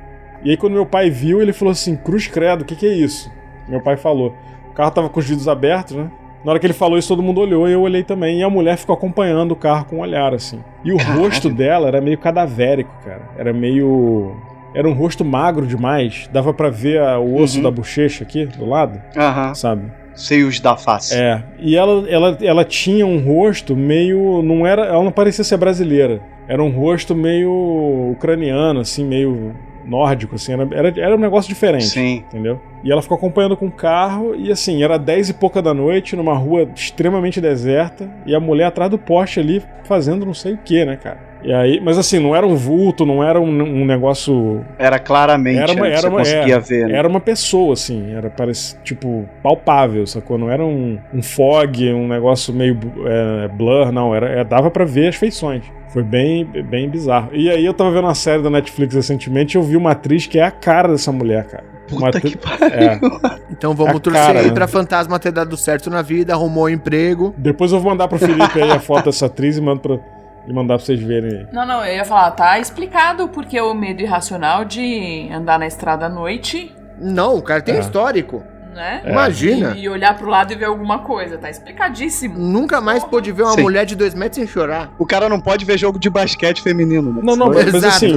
E 0.43 0.51
aí, 0.51 0.57
quando 0.57 0.75
meu 0.75 0.87
pai 0.87 1.11
viu, 1.11 1.41
ele 1.43 1.53
falou 1.53 1.73
assim: 1.73 1.97
Cruz 1.97 2.27
Credo, 2.27 2.63
o 2.63 2.65
que, 2.65 2.77
que 2.77 2.87
é 2.87 2.93
isso? 2.95 3.31
Meu 3.69 3.81
pai 3.81 3.97
falou. 3.97 4.35
O 4.71 4.73
carro 4.75 4.91
tava 4.91 5.09
com 5.09 5.19
os 5.21 5.27
vidros 5.27 5.49
abertos, 5.49 5.97
né? 5.97 6.11
Na 6.45 6.51
hora 6.51 6.61
que 6.61 6.67
ele 6.67 6.75
falou 6.75 6.99
isso, 6.99 7.09
todo 7.09 7.23
mundo 7.23 7.41
olhou 7.41 7.67
e 7.67 7.73
eu 7.73 7.81
olhei 7.81 8.03
também. 8.03 8.41
E 8.41 8.43
a 8.43 8.51
mulher 8.51 8.77
ficou 8.77 8.95
acompanhando 8.95 9.53
o 9.53 9.57
carro 9.57 9.87
com 9.87 9.97
um 9.97 10.01
olhar, 10.01 10.35
assim. 10.35 10.63
E 10.85 10.93
o 10.93 10.99
Caralho. 10.99 11.21
rosto 11.23 11.49
dela 11.49 11.89
era 11.89 12.01
meio 12.03 12.19
cadavérico, 12.19 12.91
cara. 13.03 13.23
Era 13.39 13.53
meio. 13.53 14.37
Era 14.75 14.87
um 14.87 14.93
rosto 14.93 15.25
magro 15.25 15.67
demais. 15.67 16.29
Dava 16.33 16.53
pra 16.53 16.69
ver 16.69 17.01
a- 17.01 17.19
o 17.19 17.37
osso 17.41 17.57
Uhum. 17.59 17.63
da 17.63 17.71
bochecha 17.71 18.25
aqui, 18.25 18.45
do 18.45 18.67
lado, 18.67 19.01
Aham. 19.17 19.55
sabe? 19.55 19.91
Seios 20.15 20.61
da 20.61 20.77
face. 20.77 21.15
É. 21.15 21.43
E 21.59 21.77
ela, 21.77 22.09
ela, 22.09 22.39
ela 22.41 22.65
tinha 22.65 23.07
um 23.07 23.19
rosto 23.19 23.77
meio. 23.77 24.43
Não 24.43 24.67
era. 24.67 24.87
Ela 24.87 25.03
não 25.03 25.13
parecia 25.13 25.45
ser 25.45 25.57
brasileira. 25.57 26.21
Era 26.47 26.63
um 26.63 26.71
rosto 26.71 27.15
meio 27.15 28.13
ucraniano, 28.13 28.81
assim, 28.81 29.05
meio 29.05 29.55
nórdico, 29.85 30.35
assim. 30.35 30.53
Era, 30.53 30.69
era, 30.73 31.01
era 31.01 31.15
um 31.15 31.19
negócio 31.19 31.49
diferente. 31.49 31.87
Sim. 31.87 32.25
Entendeu? 32.29 32.61
E 32.83 32.93
ela 32.93 33.03
ficou 33.03 33.17
acompanhando 33.17 33.57
com 33.57 33.67
o 33.67 33.73
carro, 33.73 34.35
e 34.35 34.51
assim, 34.53 34.83
era 34.83 34.99
10 34.99 35.31
e 35.31 35.35
pouca 35.35 35.63
da 35.63 35.73
noite, 35.73 36.17
numa 36.17 36.35
rua 36.35 36.69
extremamente 36.75 37.41
deserta, 37.41 38.11
e 38.27 38.35
a 38.35 38.41
mulher 38.41 38.67
atrás 38.67 38.91
do 38.91 38.99
poste 38.99 39.41
ali 39.41 39.63
fazendo 39.85 40.27
não 40.27 40.35
sei 40.35 40.55
o 40.55 40.59
que, 40.59 40.85
né, 40.85 40.97
cara? 40.97 41.34
E 41.45 41.53
aí, 41.53 41.81
mas 41.81 41.99
assim, 41.99 42.19
não 42.19 42.35
era 42.35 42.47
um 42.47 42.57
vulto, 42.57 43.05
não 43.05 43.23
era 43.23 43.41
um, 43.41 43.49
um 43.49 43.85
negócio. 43.85 44.65
Era 44.79 44.99
claramente. 44.99 45.59
Era 45.61 45.73
uma- 45.73 45.83
né, 45.83 45.91
era 45.93 46.01
você 46.01 46.09
uma- 46.09 46.19
conseguia 46.19 46.55
é, 46.57 46.61
ver. 46.61 46.89
né? 46.89 46.97
Era 46.97 47.07
uma 47.09 47.21
pessoa, 47.21 47.75
assim, 47.75 48.15
era 48.15 48.31
parece, 48.31 48.77
tipo, 48.83 49.29
palpável, 49.43 50.07
sacou? 50.07 50.39
Não 50.39 50.51
era 50.51 50.65
um, 50.65 50.99
um 51.13 51.23
fog, 51.23 51.93
um 51.93 52.09
negócio 52.09 52.53
meio 52.55 52.79
é, 53.07 53.49
blur, 53.49 53.93
não, 53.93 54.15
era, 54.15 54.27
é, 54.41 54.45
dava 54.45 54.71
pra 54.71 54.85
ver 54.85 55.09
as 55.09 55.17
feições. 55.17 55.63
Foi 55.89 56.03
bem, 56.03 56.45
bem 56.45 56.89
bizarro. 56.89 57.29
E 57.33 57.49
aí 57.51 57.65
eu 57.65 57.73
tava 57.75 57.91
vendo 57.93 58.05
uma 58.05 58.15
série 58.15 58.43
da 58.43 58.51
Netflix 58.51 58.95
recentemente 58.95 59.57
e 59.57 59.59
eu 59.59 59.63
vi 59.63 59.77
uma 59.77 59.93
atriz 59.93 60.27
que 60.27 60.39
é 60.39 60.43
a 60.45 60.51
cara 60.51 60.89
dessa 60.89 61.13
mulher, 61.13 61.45
cara. 61.45 61.65
Uma 61.93 62.07
Puta 62.11 62.21
que 62.23 62.37
pariu. 62.37 62.67
É. 62.73 62.99
Então 63.51 63.75
vamos 63.75 63.97
A 63.97 64.01
torcer 64.01 64.21
cara, 64.23 64.41
aí 64.41 64.47
né? 64.47 64.53
pra 64.53 64.67
Fantasma 64.67 65.19
ter 65.19 65.31
dado 65.31 65.55
certo 65.57 65.91
na 65.91 66.01
vida, 66.01 66.33
arrumou 66.33 66.65
um 66.65 66.69
emprego. 66.71 67.35
Depois 67.37 67.71
eu 67.73 67.79
vou 67.79 67.91
mandar 67.93 68.09
pro 68.09 68.19
Felipe 68.19 68.61
aí 68.61 68.71
a 68.71 68.81
foto 68.81 69.05
dessa 69.05 69.27
atriz 69.27 69.59
e 69.59 69.61
mando 69.61 69.81
pra, 69.81 69.99
e 70.47 70.53
mandar 70.53 70.77
pra 70.77 70.85
vocês 70.85 71.01
verem 71.01 71.39
aí. 71.41 71.47
Não, 71.53 71.67
não, 71.67 71.85
eu 71.85 71.95
ia 71.97 72.05
falar, 72.05 72.31
tá 72.33 72.59
explicado 72.59 73.29
porque 73.29 73.61
o 73.61 73.75
medo 73.75 74.03
irracional 74.03 74.65
de 74.65 75.29
andar 75.33 75.59
na 75.59 75.67
estrada 75.67 76.07
à 76.07 76.09
noite, 76.09 76.75
Não, 77.01 77.37
o 77.37 77.43
cara 77.43 77.61
tem 77.61 77.75
É. 77.77 77.81
histórico. 77.81 78.43
né? 78.75 79.03
Imagina. 79.07 79.75
E, 79.77 79.83
e 79.85 79.89
olhar 79.89 80.17
pro 80.17 80.29
lado 80.29 80.53
e 80.53 80.57
ver 80.57 80.65
alguma 80.65 80.99
coisa, 80.99 81.39
tá 81.39 81.49
explicadíssimo. 81.49 82.37
Nunca 82.37 82.81
mais 82.81 83.05
pôde 83.05 83.31
ver 83.31 83.45
uma 83.45 83.53
Sim. 83.53 83.63
mulher 83.63 83.85
de 83.87 83.95
dois 83.95 84.15
metros 84.15 84.35
sem 84.37 84.47
chorar. 84.49 84.91
O 84.99 85.07
cara 85.07 85.29
não 85.29 85.41
pode 85.41 85.65
ver 85.65 85.79
jogo 85.79 85.97
de 85.97 86.11
basquete 86.11 86.61
feminino, 86.61 87.13
né? 87.13 87.21
Não, 87.23 87.37
não, 87.37 87.47
mas, 87.51 87.71
mas 87.73 87.85
assim, 87.85 88.13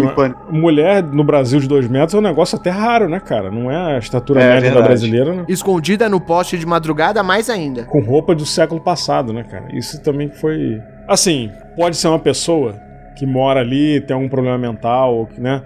mulher 0.49 1.03
no 1.03 1.23
Brasil 1.23 1.59
de 1.59 1.67
dois 1.67 1.87
metros 1.87 2.15
é 2.15 2.17
um 2.17 2.21
negócio 2.21 2.57
até 2.57 2.71
raro, 2.71 3.07
né, 3.07 3.19
cara? 3.19 3.51
Não 3.51 3.69
é 3.69 3.95
a 3.95 3.99
estatura 3.99 4.41
É, 4.41 4.47
média 4.55 4.61
da 4.69 4.75
verdade. 4.81 4.87
brasileira, 4.87 5.33
né? 5.35 5.45
Escondida 5.47 6.09
no 6.09 6.19
poste 6.19 6.57
de 6.57 6.65
madrugada, 6.65 7.21
mais 7.21 7.49
ainda. 7.51 7.83
Com 7.83 7.99
roupa 8.01 8.33
do 8.33 8.45
século 8.45 8.81
passado, 8.81 9.31
né, 9.31 9.43
cara? 9.43 9.65
Isso 9.71 10.01
também 10.01 10.29
foi. 10.31 10.81
Assim, 11.07 11.51
pode 11.75 11.95
ser 11.95 12.07
uma 12.07 12.19
pessoa 12.19 12.75
que 13.15 13.25
mora 13.25 13.61
ali, 13.61 14.01
tem 14.01 14.13
algum 14.13 14.29
problema 14.29 14.57
mental, 14.57 15.15
ou 15.15 15.25
que, 15.25 15.39
né? 15.39 15.63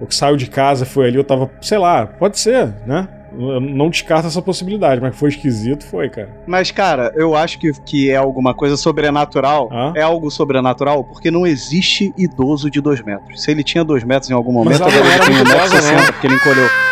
Ou 0.00 0.06
que 0.06 0.14
saiu 0.14 0.36
de 0.36 0.46
casa, 0.46 0.84
foi 0.84 1.08
ali, 1.08 1.16
eu 1.16 1.24
tava. 1.24 1.50
Sei 1.60 1.78
lá, 1.78 2.06
pode 2.06 2.38
ser, 2.38 2.74
né? 2.86 3.08
Eu 3.32 3.60
não 3.60 3.88
descarto 3.88 4.26
essa 4.26 4.42
possibilidade, 4.42 5.00
mas 5.00 5.16
foi 5.16 5.28
esquisito, 5.28 5.84
foi, 5.84 6.08
cara. 6.08 6.28
Mas, 6.46 6.72
cara, 6.72 7.12
eu 7.14 7.36
acho 7.36 7.60
que, 7.60 7.72
que 7.84 8.10
é 8.10 8.16
alguma 8.16 8.52
coisa 8.52 8.76
sobrenatural. 8.76 9.68
É 9.94 10.02
algo 10.02 10.30
sobrenatural 10.30 11.04
porque 11.04 11.30
não 11.30 11.46
existe 11.46 12.12
idoso 12.18 12.68
de 12.68 12.80
dois 12.80 13.00
metros. 13.02 13.42
Se 13.42 13.52
ele 13.52 13.62
tinha 13.62 13.84
dois 13.84 14.02
metros 14.02 14.30
em 14.30 14.34
algum 14.34 14.52
momento, 14.52 14.82
agora 14.82 14.96
ele 14.96 15.24
tem 15.24 15.34
muito 15.36 15.48
idosa, 15.48 15.76
1,60m, 15.76 16.06
porque 16.06 16.26
ele 16.26 16.34
encolheu. 16.34 16.89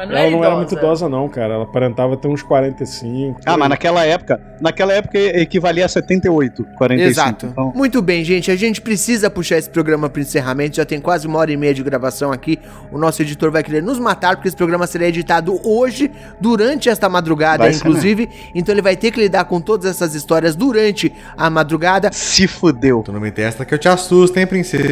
Mas 0.00 0.08
não 0.08 0.16
Ela 0.16 0.26
é 0.26 0.30
não 0.30 0.38
idosa. 0.38 0.46
era 0.46 0.56
muito 0.56 0.74
idosa, 0.74 1.08
não, 1.08 1.28
cara. 1.28 1.54
Ela 1.54 1.64
aparentava 1.64 2.16
ter 2.16 2.28
uns 2.28 2.42
45. 2.42 3.40
Ah, 3.44 3.56
mas 3.58 3.68
naquela 3.68 4.04
época, 4.04 4.40
naquela 4.60 4.94
época 4.94 5.18
equivalia 5.18 5.84
a 5.84 5.88
78, 5.88 6.64
45. 6.78 7.10
Exato. 7.10 7.46
Então, 7.46 7.72
Muito 7.74 8.00
bem, 8.00 8.24
gente. 8.24 8.50
A 8.50 8.56
gente 8.56 8.80
precisa 8.80 9.28
puxar 9.28 9.58
esse 9.58 9.68
programa 9.68 10.08
pro 10.08 10.22
encerramento. 10.22 10.76
Já 10.76 10.86
tem 10.86 11.00
quase 11.00 11.26
uma 11.26 11.38
hora 11.38 11.52
e 11.52 11.56
meia 11.56 11.74
de 11.74 11.82
gravação 11.82 12.32
aqui. 12.32 12.58
O 12.90 12.96
nosso 12.98 13.20
editor 13.20 13.50
vai 13.50 13.62
querer 13.62 13.82
nos 13.82 13.98
matar, 13.98 14.36
porque 14.36 14.48
esse 14.48 14.56
programa 14.56 14.86
será 14.86 15.06
editado 15.06 15.60
hoje, 15.68 16.10
durante 16.40 16.88
esta 16.88 17.08
madrugada, 17.08 17.64
Vai 17.64 17.72
ser 17.74 17.80
inclusive. 17.80 18.28
Então 18.54 18.74
ele 18.74 18.82
vai 18.82 18.96
ter 18.96 19.10
que 19.10 19.20
lidar 19.20 19.44
com 19.44 19.60
todas 19.60 19.84
essas 19.90 20.14
histórias 20.14 20.56
durante 20.56 21.12
a 21.36 21.50
madrugada. 21.50 22.10
se 22.12 22.46
fudeu. 22.46 23.02
Tu 23.04 23.12
não 23.12 23.20
me 23.20 23.30
testa 23.30 23.64
que 23.66 23.74
eu 23.74 23.78
te 23.78 23.88
assusto, 23.88 24.38
hein, 24.38 24.46
princesa? 24.46 24.84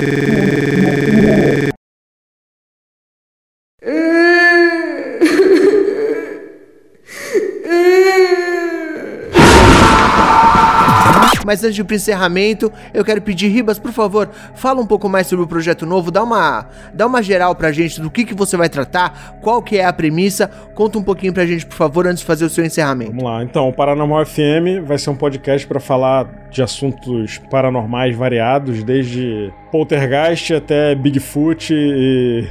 Mas 11.49 11.65
antes 11.65 11.83
pro 11.83 11.97
encerramento, 11.97 12.71
eu 12.93 13.03
quero 13.03 13.23
pedir, 13.23 13.49
Ribas, 13.49 13.79
por 13.79 13.91
favor, 13.91 14.29
fala 14.55 14.83
um 14.83 14.87
pouco 14.87 15.09
mais 15.09 15.27
sobre 15.27 15.47
o 15.47 15.49
projeto 15.49 15.87
novo, 15.87 16.11
dá 16.11 16.23
uma, 16.23 16.67
dá 16.93 17.07
uma 17.07 17.23
geral 17.23 17.55
pra 17.55 17.73
gente 17.73 18.03
do 18.03 18.11
que, 18.11 18.27
que 18.27 18.35
você 18.35 18.55
vai 18.55 18.69
tratar, 18.69 19.39
qual 19.41 19.63
que 19.63 19.79
é 19.79 19.85
a 19.87 19.91
premissa, 19.91 20.51
conta 20.75 20.99
um 20.99 21.03
pouquinho 21.03 21.33
pra 21.33 21.47
gente, 21.47 21.65
por 21.65 21.75
favor, 21.75 22.07
antes 22.07 22.19
de 22.19 22.27
fazer 22.27 22.45
o 22.45 22.51
seu 22.51 22.67
encerramento. 22.67 23.13
Vamos 23.13 23.25
lá. 23.25 23.43
Então, 23.43 23.67
o 23.67 23.73
Paranormal 23.73 24.27
FM 24.27 24.85
vai 24.85 24.99
ser 24.99 25.09
um 25.09 25.17
podcast 25.17 25.67
para 25.67 25.81
falar 25.81 26.29
de 26.51 26.63
assuntos 26.63 27.39
paranormais 27.51 28.15
variados, 28.15 28.85
desde 28.85 29.51
poltergeist 29.73 30.53
até 30.53 30.95
Bigfoot 30.95 31.73
e 31.73 32.47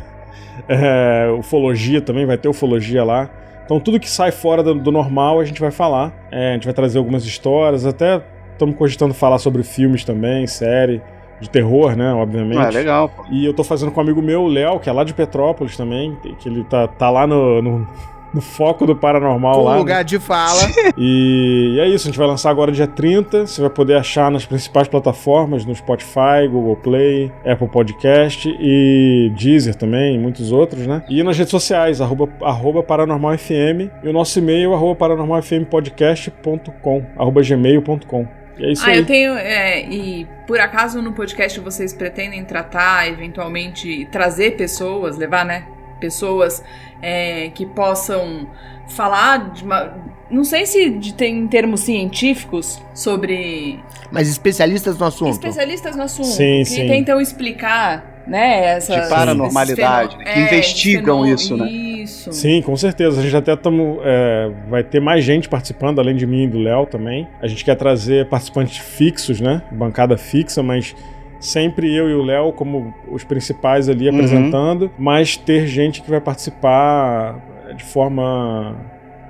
é, 0.67 1.29
ufologia 1.37 2.01
também, 2.01 2.25
vai 2.25 2.39
ter 2.39 2.47
ufologia 2.47 3.03
lá. 3.03 3.29
Então, 3.63 3.79
tudo 3.79 3.99
que 3.99 4.09
sai 4.09 4.31
fora 4.31 4.63
do, 4.63 4.73
do 4.73 4.91
normal 4.91 5.39
a 5.39 5.45
gente 5.45 5.61
vai 5.61 5.69
falar. 5.69 6.11
É, 6.31 6.49
a 6.49 6.53
gente 6.53 6.65
vai 6.65 6.73
trazer 6.73 6.97
algumas 6.97 7.25
histórias, 7.25 7.85
até 7.85 8.23
estamos 8.57 8.75
cogitando 8.75 9.13
falar 9.13 9.38
sobre 9.38 9.63
filmes 9.63 10.03
também, 10.03 10.45
série, 10.47 11.01
de 11.39 11.47
terror, 11.49 11.95
né, 11.95 12.11
obviamente. 12.13 12.57
Ah, 12.59 12.69
legal, 12.69 13.09
pô. 13.09 13.23
E 13.29 13.45
eu 13.45 13.53
tô 13.53 13.63
fazendo 13.63 13.91
com 13.91 13.99
um 13.99 14.03
amigo 14.03 14.19
meu, 14.21 14.41
o 14.43 14.47
Léo, 14.47 14.79
que 14.79 14.89
é 14.89 14.91
lá 14.91 15.03
de 15.03 15.13
Petrópolis 15.13 15.77
também, 15.77 16.17
que 16.39 16.49
ele 16.49 16.63
tá, 16.63 16.88
tá 16.88 17.11
lá 17.11 17.27
no, 17.27 17.61
no, 17.61 17.88
no 18.34 18.41
foco 18.41 18.88
do 18.88 18.95
paranormal 18.95 19.53
Com 19.53 19.63
lá. 19.63 19.73
né? 19.73 19.77
lugar 19.79 20.03
de 20.03 20.17
fala. 20.19 20.61
E, 20.97 21.75
e 21.75 21.79
é 21.79 21.88
isso, 21.88 22.07
a 22.07 22.09
gente 22.09 22.17
vai 22.17 22.25
lançar 22.27 22.49
agora 22.49 22.71
dia 22.71 22.88
30. 22.88 23.45
Você 23.45 23.61
vai 23.61 23.69
poder 23.69 23.97
achar 23.97 24.31
nas 24.31 24.47
principais 24.47 24.88
plataformas, 24.88 25.63
no 25.63 25.75
Spotify, 25.75 26.47
Google 26.49 26.75
Play, 26.77 27.31
Apple 27.45 27.67
Podcast 27.67 28.49
e 28.59 29.31
Deezer 29.38 29.75
também, 29.75 30.15
e 30.15 30.17
muitos 30.17 30.51
outros, 30.51 30.88
né? 30.88 31.03
E 31.07 31.21
nas 31.21 31.38
redes 31.38 31.51
sociais, 31.51 32.01
arroba, 32.01 32.27
arroba 32.41 32.81
paranormalfm 32.81 33.91
e 34.03 34.09
o 34.09 34.13
nosso 34.13 34.39
e-mail, 34.39 34.73
arroba 34.73 34.95
paranormalfmpodcast.com, 34.95 37.03
arroba 37.15 37.43
gmail.com. 37.43 38.36
E 38.59 38.65
é 38.65 38.71
isso 38.71 38.84
Ah, 38.85 38.89
aí. 38.89 38.97
eu 38.97 39.05
tenho. 39.05 39.34
é, 39.38 39.81
e 39.89 40.27
por 40.45 40.59
acaso 40.59 41.01
no 41.01 41.13
podcast 41.13 41.59
vocês 41.59 41.93
pretendem 41.93 42.43
tratar, 42.43 43.07
eventualmente, 43.07 44.07
trazer 44.11 44.51
pessoas, 44.57 45.17
levar, 45.17 45.45
né? 45.45 45.65
Pessoas 45.99 46.63
é, 47.01 47.49
que 47.53 47.65
possam 47.65 48.47
falar 48.89 49.51
de 49.51 49.63
uma. 49.63 49.95
Não 50.29 50.43
sei 50.43 50.65
se 50.65 50.89
de, 50.89 51.13
tem 51.13 51.47
termos 51.47 51.81
científicos 51.81 52.81
sobre 52.93 53.79
Mas 54.11 54.27
especialistas 54.29 54.97
no 54.97 55.05
assunto. 55.05 55.31
especialistas 55.34 55.95
no 55.95 56.03
assunto 56.03 56.27
Sim, 56.27 56.59
que 56.59 56.65
sim. 56.65 56.88
tentam 56.88 57.19
explicar, 57.21 58.16
né? 58.27 58.75
Essas, 58.75 59.03
De 59.03 59.09
paranormalidade, 59.09 60.17
né, 60.17 60.23
que 60.25 60.39
investigam 60.39 61.25
esses 61.25 61.45
isso, 61.45 61.57
né? 61.57 61.69
Isso. 61.69 62.31
Sim, 62.31 62.61
com 62.61 62.75
certeza. 62.75 63.19
A 63.19 63.23
gente 63.23 63.35
até 63.35 63.55
tamo, 63.55 63.99
é, 64.03 64.51
vai 64.69 64.83
ter 64.83 64.99
mais 64.99 65.23
gente 65.23 65.49
participando, 65.49 65.99
além 65.99 66.15
de 66.15 66.25
mim 66.27 66.43
e 66.43 66.47
do 66.47 66.59
Léo 66.59 66.85
também. 66.85 67.27
A 67.41 67.47
gente 67.47 67.63
quer 67.65 67.75
trazer 67.75 68.27
participantes 68.27 68.77
fixos, 68.77 69.41
né? 69.41 69.61
Bancada 69.71 70.17
fixa, 70.17 70.61
mas 70.61 70.95
sempre 71.39 71.93
eu 71.93 72.09
e 72.09 72.13
o 72.13 72.23
Léo 72.23 72.51
como 72.51 72.93
os 73.11 73.23
principais 73.23 73.87
ali 73.89 74.07
Uhum. 74.09 74.15
apresentando, 74.15 74.91
mas 74.97 75.37
ter 75.37 75.67
gente 75.67 76.01
que 76.01 76.09
vai 76.09 76.19
participar 76.21 77.39
de 77.75 77.83
forma 77.83 78.75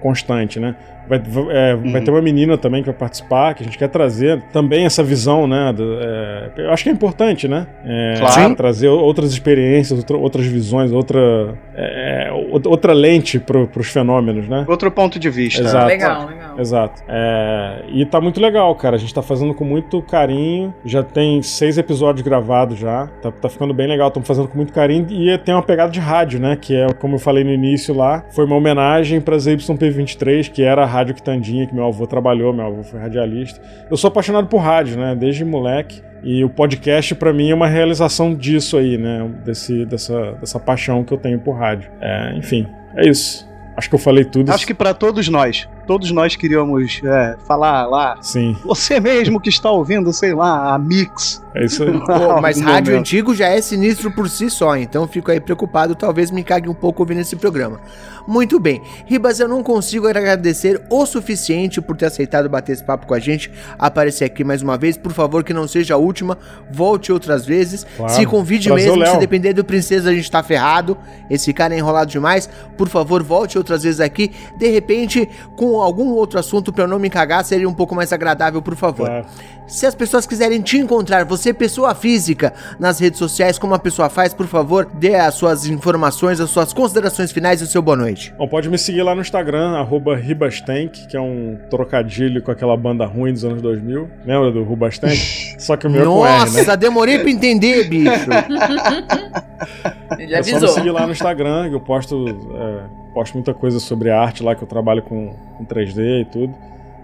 constante, 0.02 0.60
né? 0.60 0.76
Vai, 1.08 1.22
é, 1.52 1.76
vai 1.76 1.94
Uhum. 2.00 2.04
ter 2.04 2.12
uma 2.12 2.22
menina 2.22 2.58
também 2.58 2.82
que 2.82 2.90
vai 2.90 2.98
participar, 2.98 3.54
que 3.54 3.64
a 3.64 3.66
gente 3.66 3.78
quer 3.78 3.88
trazer 3.88 4.42
também 4.52 4.86
essa 4.86 5.04
visão, 5.04 5.48
né? 5.48 5.72
do- 5.74 5.98
é, 6.02 6.50
eu 6.58 6.72
acho 6.72 6.84
que 6.84 6.90
é 6.90 6.94
importante, 6.94 7.48
né? 7.48 7.68
É, 7.86 8.16
Claro. 8.20 8.56
Trazer 8.56 8.88
outras 8.88 9.32
experiências, 9.32 10.00
outra- 10.00 10.18
outras 10.18 10.46
visões, 10.46 10.92
outra, 10.92 11.54
é, 11.76 12.30
outra- 12.66 12.94
lente 12.94 13.40
para 13.40 13.60
os 13.60 13.88
fenômenos, 13.88 14.48
né? 14.48 14.66
Outro 14.68 14.90
ponto 14.92 15.20
de 15.20 15.30
vista. 15.30 15.62
Exato. 15.62 15.86
Legal, 15.88 16.26
legal. 16.28 16.60
Exato. 16.60 17.04
É, 17.08 17.84
e 17.90 18.06
tá 18.06 18.20
muito 18.20 18.40
legal, 18.42 18.74
cara. 18.76 18.96
A 18.96 19.00
gente 19.00 19.14
tá 19.14 19.22
fazendo 19.22 19.54
com 19.54 19.64
muito 19.64 20.02
carinho. 20.02 20.74
Já 20.86 21.04
tem 21.04 21.42
seis 21.42 21.78
episódios 21.78 22.24
gravados 22.26 22.80
já. 22.80 23.08
Tá, 23.22 23.32
tá 23.32 23.50
ficando 23.50 23.74
bem 23.74 23.88
legal. 23.88 24.08
Estamos 24.08 24.28
fazendo 24.28 24.48
com 24.48 24.58
muito 24.58 24.74
carinho. 24.74 25.06
E 25.10 25.38
tem 25.40 25.54
uma 25.54 25.62
pegada 25.64 25.92
de 25.92 26.00
rádio, 26.00 26.40
né? 26.40 26.58
Que 26.60 26.76
é, 26.76 26.88
como 26.94 27.16
eu 27.16 27.20
falei 27.20 27.44
no 27.44 27.52
início 27.52 27.94
lá, 27.96 28.24
foi 28.32 28.46
uma 28.46 28.56
homenagem 28.56 29.22
pra 29.22 29.38
ZYP23, 29.38 30.50
que 30.50 30.64
era 30.64 30.84
a 30.84 30.86
Rádio 30.98 31.14
Quitandinha, 31.14 31.68
que 31.68 31.76
meu 31.76 31.86
avô 31.86 32.07
trabalhou, 32.07 32.52
meu 32.52 32.65
avô 32.65 32.84
foi 32.84 32.99
radialista. 32.99 33.61
Eu 33.90 33.95
sou 33.95 34.07
apaixonado 34.07 34.48
por 34.48 34.57
rádio, 34.57 34.98
né? 34.98 35.15
Desde 35.15 35.45
moleque. 35.45 36.02
E 36.24 36.44
o 36.44 36.49
podcast, 36.49 37.14
para 37.14 37.32
mim, 37.32 37.52
é 37.52 37.56
uma 37.56 37.68
realização 37.68 38.34
disso 38.34 38.78
aí, 38.78 38.98
né? 38.98 39.30
Desse, 39.45 39.86
dessa, 39.86 40.32
dessa 40.34 40.60
paixão 40.60 41.03
que 41.03 41.14
eu 41.14 41.18
tenho 41.18 41.40
por 41.40 41.53
rádio. 41.53 41.91
É, 42.02 42.36
enfim, 42.36 42.65
é 42.95 43.07
isso. 43.07 43.48
Acho 43.78 43.90
que 43.90 43.95
eu 43.95 43.99
falei 43.99 44.26
tudo. 44.26 44.52
Acho 44.52 44.65
que 44.65 44.74
para 44.74 44.91
todos 44.91 45.30
nós, 45.30 45.69
todos 45.86 46.10
nós 46.10 46.36
queríamos 46.36 46.99
é, 47.03 47.36
falar 47.48 47.86
lá. 47.86 48.18
Sim. 48.24 48.57
Você 48.65 48.99
mesmo 48.99 49.40
que 49.40 49.49
está 49.49 49.69
ouvindo, 49.69 50.11
sei 50.11 50.34
lá, 50.34 50.74
a 50.74 50.80
Mix. 50.80 51.45
É 51.60 51.66
isso 51.66 51.84
aí. 51.84 51.92
Pô, 52.06 52.40
mas 52.42 52.60
rádio 52.62 52.92
momento. 52.94 53.00
antigo 53.00 53.34
já 53.36 53.48
é 53.48 53.62
sinistro 53.62 54.12
por 54.12 54.30
si 54.30 54.50
só, 54.50 54.76
então 54.78 55.08
fico 55.08 55.32
aí 55.32 55.40
preocupado, 55.40 55.96
talvez 55.96 56.30
me 56.32 56.44
cague 56.44 56.70
um 56.70 56.74
pouco 56.74 57.02
ouvindo 57.02 57.22
esse 57.22 57.36
programa. 57.36 57.80
Muito 58.28 58.60
bem, 58.60 58.82
Ribas, 59.06 59.40
eu 59.40 59.48
não 59.48 59.64
consigo 59.64 60.06
agradecer 60.06 60.82
o 60.90 61.06
suficiente 61.06 61.80
por 61.82 61.96
ter 61.96 62.08
aceitado 62.08 62.50
bater 62.50 62.74
esse 62.74 62.84
papo 62.84 63.08
com 63.08 63.14
a 63.14 63.20
gente, 63.20 63.50
aparecer 63.80 64.26
aqui 64.26 64.44
mais 64.44 64.62
uma 64.62 64.78
vez, 64.78 64.98
por 64.98 65.14
favor 65.14 65.46
que 65.46 65.54
não 65.54 65.66
seja 65.66 65.94
a 65.94 65.98
última, 65.98 66.38
volte 66.70 67.10
outras 67.12 67.46
vezes, 67.46 67.86
Claro. 67.96 68.14
se 68.14 68.26
convide 68.26 68.68
Prazer, 68.68 68.90
mesmo, 68.90 69.06
se 69.06 69.12
Léo. 69.12 69.20
depender 69.22 69.54
do 69.54 69.64
Princesa 69.64 70.10
a 70.10 70.14
gente 70.14 70.30
tá 70.30 70.44
ferrado, 70.44 70.98
esse 71.30 71.54
cara 71.54 71.74
é 71.74 71.78
enrolado 71.78 72.12
demais, 72.12 72.50
por 72.78 72.90
favor 72.90 73.24
volte 73.24 73.58
outras 73.58 73.84
vezes 73.84 74.02
aqui, 74.02 74.32
de 74.58 74.68
repente 74.68 75.28
com 75.56 75.82
algum 75.82 76.10
outro 76.10 76.38
assunto 76.38 76.74
pra 76.74 76.84
eu 76.84 76.88
não 76.88 77.00
me 77.00 77.10
cagar, 77.10 77.46
seria 77.46 77.68
um 77.70 77.74
pouco 77.74 77.96
mais 77.96 78.12
agradável, 78.12 78.62
por 78.62 78.76
favor. 78.76 79.08
Claro. 79.08 79.26
Se 79.68 79.85
as 79.85 79.94
pessoas 79.94 80.26
quiserem 80.26 80.61
te 80.61 80.77
encontrar, 80.77 81.26
você 81.26 81.53
pessoa 81.53 81.94
física, 81.94 82.53
nas 82.80 82.99
redes 82.99 83.19
sociais, 83.19 83.60
como 83.60 83.73
a 83.73 83.80
pessoa 83.80 84.10
faz, 84.10 84.34
por 84.34 84.48
favor, 84.48 84.88
dê 84.94 85.15
as 85.15 85.35
suas 85.35 85.68
informações, 85.68 86.39
as 86.39 86.49
suas 86.49 86.72
considerações 86.72 87.34
finais 87.34 87.60
e 87.60 87.65
o 87.65 87.68
seu 87.68 87.81
boa 87.81 87.98
noite. 87.98 88.34
Bom, 88.38 88.48
pode 88.48 88.69
me 88.69 88.77
seguir 88.77 89.03
lá 89.03 89.14
no 89.14 89.19
Instagram, 89.19 89.77
arroba 89.77 90.15
Ribastank, 90.15 91.07
que 91.07 91.18
é 91.18 91.22
um 91.22 91.60
trocadilho 91.69 92.41
com 92.41 92.49
aquela 92.49 92.77
banda 92.77 93.06
ruim 93.06 93.34
dos 93.34 93.44
anos 93.44 93.61
2000. 93.61 94.10
Lembra 94.26 94.52
do 94.52 94.64
Rubastank? 94.64 95.18
Só 95.60 95.76
que 95.76 95.85
o 95.85 95.89
meu 95.89 96.02
é 96.02 96.06
com 96.06 96.26
R, 96.26 96.49
né? 96.49 96.60
Nossa, 96.60 96.77
demorei 96.77 97.19
pra 97.19 97.30
entender, 97.30 97.89
bicho. 97.89 98.11
Ele 100.18 100.34
É 100.34 100.44
só 100.44 100.61
me 100.61 100.68
seguir 100.69 100.91
lá 100.91 101.06
no 101.06 101.11
Instagram, 101.11 101.68
que 101.68 101.76
eu 101.76 101.81
posto, 101.81 102.26
é, 102.56 102.84
posto 103.14 103.34
muita 103.34 103.53
coisa 103.53 103.81
sobre 103.81 104.11
arte 104.11 104.44
lá, 104.44 104.56
que 104.56 104.64
eu 104.64 104.68
trabalho 104.68 105.02
com, 105.02 105.35
com 105.57 105.65
3D 105.65 106.22
e 106.22 106.26
tudo. 106.26 106.56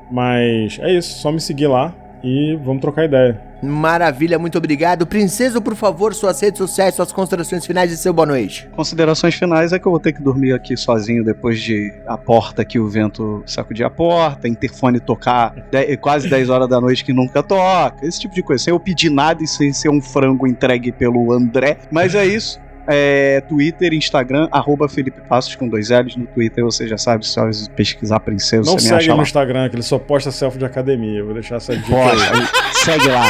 Mas 0.09 0.79
é 0.79 0.93
isso, 0.93 1.19
só 1.19 1.29
me 1.29 1.41
seguir 1.41 1.67
lá 1.67 1.93
e 2.23 2.55
vamos 2.63 2.81
trocar 2.81 3.05
ideia. 3.05 3.39
Maravilha, 3.61 4.37
muito 4.39 4.57
obrigado. 4.57 5.05
Princeso, 5.07 5.61
por 5.61 5.75
favor, 5.75 6.13
suas 6.13 6.39
redes 6.41 6.57
sociais, 6.57 6.95
suas 6.95 7.11
considerações 7.11 7.65
finais 7.65 7.91
e 7.91 7.97
seu 7.97 8.13
boa 8.13 8.25
noite. 8.25 8.67
Considerações 8.75 9.35
finais 9.35 9.71
é 9.71 9.79
que 9.79 9.85
eu 9.85 9.91
vou 9.91 9.99
ter 9.99 10.11
que 10.13 10.21
dormir 10.21 10.53
aqui 10.53 10.75
sozinho 10.75 11.23
depois 11.23 11.61
de 11.61 11.93
a 12.07 12.17
porta 12.17 12.65
que 12.65 12.77
o 12.79 12.87
vento 12.89 13.41
sacudir 13.45 13.85
a 13.85 13.89
porta, 13.89 14.47
interfone 14.47 14.99
tocar 14.99 15.53
de- 15.71 15.95
quase 15.97 16.29
10 16.29 16.49
horas 16.49 16.67
da 16.67 16.79
noite 16.81 17.05
que 17.05 17.13
nunca 17.13 17.41
toca, 17.41 18.05
esse 18.05 18.19
tipo 18.19 18.35
de 18.35 18.43
coisa. 18.43 18.63
Sem 18.63 18.71
eu 18.73 18.79
pedir 18.79 19.09
nada 19.09 19.41
e 19.43 19.47
sem 19.47 19.71
ser 19.71 19.89
um 19.89 20.01
frango 20.01 20.45
entregue 20.47 20.91
pelo 20.91 21.31
André. 21.31 21.77
Mas 21.91 22.15
é 22.15 22.25
isso. 22.25 22.59
É, 22.87 23.41
Twitter, 23.47 23.93
Instagram, 23.93 24.47
arroba 24.51 24.89
Felipe 24.89 25.21
Passos 25.21 25.55
com 25.55 25.67
dois 25.67 25.89
L's. 25.89 26.15
No 26.15 26.25
Twitter 26.25 26.63
você 26.63 26.87
já 26.87 26.97
sabe, 26.97 27.25
só 27.25 27.43
pesquisar 27.75 28.19
princesa, 28.19 28.69
Não 28.69 28.77
você 28.77 28.85
me 28.85 28.89
segue 28.89 28.95
acha 28.95 29.11
no 29.11 29.17
lá. 29.17 29.23
Instagram, 29.23 29.69
que 29.69 29.75
ele 29.75 29.83
só 29.83 29.97
posta 29.97 30.31
selfie 30.31 30.59
de 30.59 30.65
academia. 30.65 31.19
Eu 31.19 31.25
vou 31.25 31.33
deixar 31.33 31.55
essa 31.55 31.75
dica 31.77 31.95
aí, 31.95 32.47
segue 32.73 33.07
lá. 33.07 33.23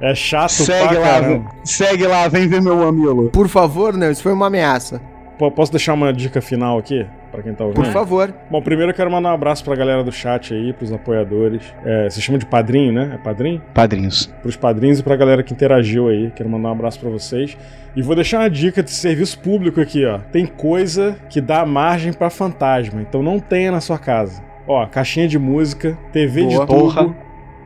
É 0.00 0.14
chato 0.14 0.50
segue 0.50 0.88
pra 0.88 0.98
lá, 0.98 1.06
caramba. 1.20 1.50
segue 1.64 2.06
lá, 2.06 2.28
vem 2.28 2.46
ver 2.48 2.60
meu 2.60 2.76
mamilo. 2.76 3.30
Por 3.30 3.48
favor, 3.48 3.96
não, 3.96 4.10
isso 4.10 4.22
foi 4.22 4.32
uma 4.32 4.48
ameaça. 4.48 5.00
Pô, 5.38 5.50
Posso 5.50 5.72
deixar 5.72 5.94
uma 5.94 6.12
dica 6.12 6.40
final 6.42 6.78
aqui? 6.78 7.06
Pra 7.34 7.42
quem 7.42 7.52
tá 7.52 7.64
ouvindo? 7.64 7.82
Por 7.82 7.92
favor. 7.92 8.32
Bom, 8.48 8.62
primeiro 8.62 8.92
eu 8.92 8.94
quero 8.94 9.10
mandar 9.10 9.32
um 9.32 9.34
abraço 9.34 9.64
pra 9.64 9.74
galera 9.74 10.04
do 10.04 10.12
chat 10.12 10.54
aí, 10.54 10.72
pros 10.72 10.92
apoiadores. 10.92 11.64
É, 11.84 12.08
se 12.08 12.22
chama 12.22 12.38
de 12.38 12.46
padrinho, 12.46 12.92
né? 12.92 13.10
É 13.14 13.18
padrinho? 13.18 13.60
Padrinhos. 13.74 14.32
Pros 14.40 14.54
padrinhos 14.54 15.00
e 15.00 15.02
pra 15.02 15.16
galera 15.16 15.42
que 15.42 15.52
interagiu 15.52 16.06
aí. 16.08 16.30
Quero 16.30 16.48
mandar 16.48 16.68
um 16.68 16.72
abraço 16.72 17.00
pra 17.00 17.10
vocês. 17.10 17.58
E 17.96 18.02
vou 18.02 18.14
deixar 18.14 18.38
uma 18.38 18.48
dica 18.48 18.84
de 18.84 18.92
serviço 18.92 19.40
público 19.40 19.80
aqui, 19.80 20.06
ó. 20.06 20.18
Tem 20.30 20.46
coisa 20.46 21.16
que 21.28 21.40
dá 21.40 21.66
margem 21.66 22.12
pra 22.12 22.30
fantasma, 22.30 23.02
então 23.02 23.20
não 23.20 23.40
tenha 23.40 23.72
na 23.72 23.80
sua 23.80 23.98
casa. 23.98 24.40
Ó, 24.66 24.86
caixinha 24.86 25.26
de 25.26 25.38
música, 25.38 25.98
TV 26.12 26.42
Boa. 26.42 26.50
de 26.50 26.58
tubo, 26.60 26.66
Porra. 26.66 27.14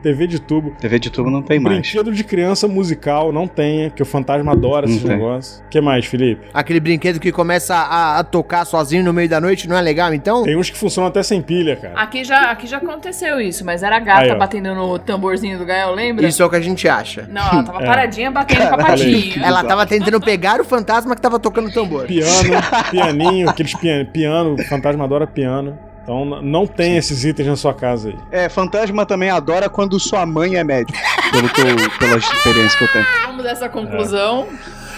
TV 0.01 0.27
de 0.27 0.39
tubo. 0.39 0.71
TV 0.79 0.99
de 0.99 1.09
tubo 1.09 1.29
não 1.29 1.41
tem 1.41 1.59
mais. 1.59 1.79
Brinquedo 1.79 2.11
de 2.11 2.23
criança 2.23 2.67
musical, 2.67 3.31
não 3.31 3.47
tenha, 3.47 3.89
porque 3.89 4.03
o 4.03 4.05
fantasma 4.05 4.51
adora 4.53 4.85
Não 4.87 4.93
esses 4.93 5.03
tem. 5.07 5.17
negócios. 5.17 5.63
O 5.65 5.69
que 5.69 5.81
mais, 5.81 6.05
Felipe? 6.05 6.47
Aquele 6.53 6.79
brinquedo 6.79 7.19
que 7.19 7.31
começa 7.31 7.75
a, 7.75 8.19
a 8.19 8.23
tocar 8.23 8.65
sozinho 8.65 9.03
no 9.03 9.13
meio 9.13 9.27
da 9.29 9.39
noite 9.41 9.67
não 9.67 9.77
é 9.77 9.81
legal, 9.81 10.13
então? 10.13 10.43
Tem 10.43 10.55
uns 10.57 10.69
que 10.69 10.77
funcionam 10.77 11.09
até 11.09 11.21
sem 11.23 11.41
pilha, 11.41 11.75
cara. 11.75 11.93
Aqui 11.99 12.23
já, 12.23 12.51
aqui 12.51 12.67
já 12.67 12.77
aconteceu 12.77 13.39
isso, 13.41 13.65
mas 13.65 13.83
era 13.83 13.97
a 13.97 13.99
gata 13.99 14.21
Aí, 14.33 14.35
batendo 14.35 14.73
no 14.73 14.97
tamborzinho 14.99 15.57
do 15.57 15.65
Gael, 15.65 15.93
lembra? 15.93 16.27
Isso 16.27 16.41
é 16.41 16.45
o 16.45 16.49
que 16.49 16.55
a 16.55 16.61
gente 16.61 16.87
acha. 16.87 17.27
Não, 17.29 17.41
ela 17.41 17.63
tava 17.63 17.79
É. 17.83 17.85
paradinha 17.85 18.31
batendo 18.31 18.67
com 18.67 18.75
a 18.75 18.77
patinha. 18.77 19.43
Ela 19.45 19.63
tava 19.63 19.85
tentando 19.85 20.19
pegar 20.21 20.59
o 20.61 20.63
fantasma 20.65 21.15
que 21.15 21.21
tava 21.21 21.39
tocando 21.39 21.71
tambor. 21.71 22.05
Piano, 22.05 22.49
pianinho, 22.91 23.49
aqueles 23.49 23.73
pian 23.75 24.05
piano, 24.05 24.55
o 24.55 24.63
fantasma 24.65 25.03
adora 25.03 25.25
piano. 25.27 25.77
Então 26.09 26.25
não 26.25 26.65
tem 26.65 26.97
esses 26.97 27.23
itens 27.23 27.47
na 27.47 27.55
sua 27.55 27.71
casa 27.71 28.09
aí. 28.09 28.15
É, 28.31 28.49
fantasma 28.49 29.05
também 29.05 29.29
adora 29.29 29.69
quando 29.69 29.99
sua 29.99 30.25
mãe 30.25 30.55
é 30.55 30.63
médico. 30.63 30.97
Pelo 31.31 31.47
que 31.49 31.61
eu, 31.61 31.99
pela 31.99 32.17
experiência 32.17 32.77
que 32.79 32.83
eu 32.83 32.91
tenho. 32.91 33.05
Vamos 33.27 33.43
dessa 33.43 33.69
conclusão. 33.69 34.47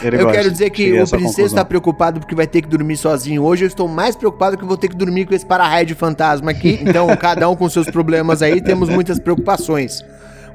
Ele 0.02 0.16
Eu 0.16 0.24
gosta. 0.24 0.38
quero 0.38 0.50
dizer 0.50 0.70
que 0.70 0.84
Cheguei 0.86 1.02
o 1.04 1.08
Princesa 1.10 1.18
conclusão. 1.34 1.56
tá 1.58 1.66
preocupado 1.66 2.20
porque 2.22 2.34
vai 2.34 2.48
ter 2.48 2.62
que 2.62 2.70
dormir 2.70 2.96
sozinho. 2.96 3.44
Hoje 3.44 3.66
eu 3.66 3.68
estou 3.68 3.90
mais 3.90 4.16
preocupado 4.16 4.56
que 4.56 4.64
eu 4.64 4.68
vou 4.68 4.78
ter 4.78 4.88
que 4.88 4.96
dormir 4.96 5.26
com 5.26 5.36
esse 5.36 5.46
para-raio 5.46 5.86
de 5.86 5.96
fantasma 5.96 6.50
aqui. 6.52 6.80
Então, 6.92 7.14
cada 7.18 7.50
um 7.50 7.58
com 7.58 7.68
seus 7.68 7.90
problemas 7.90 8.42
aí, 8.42 8.62
temos 8.62 8.88
muitas 8.88 9.20
preocupações. 9.20 10.06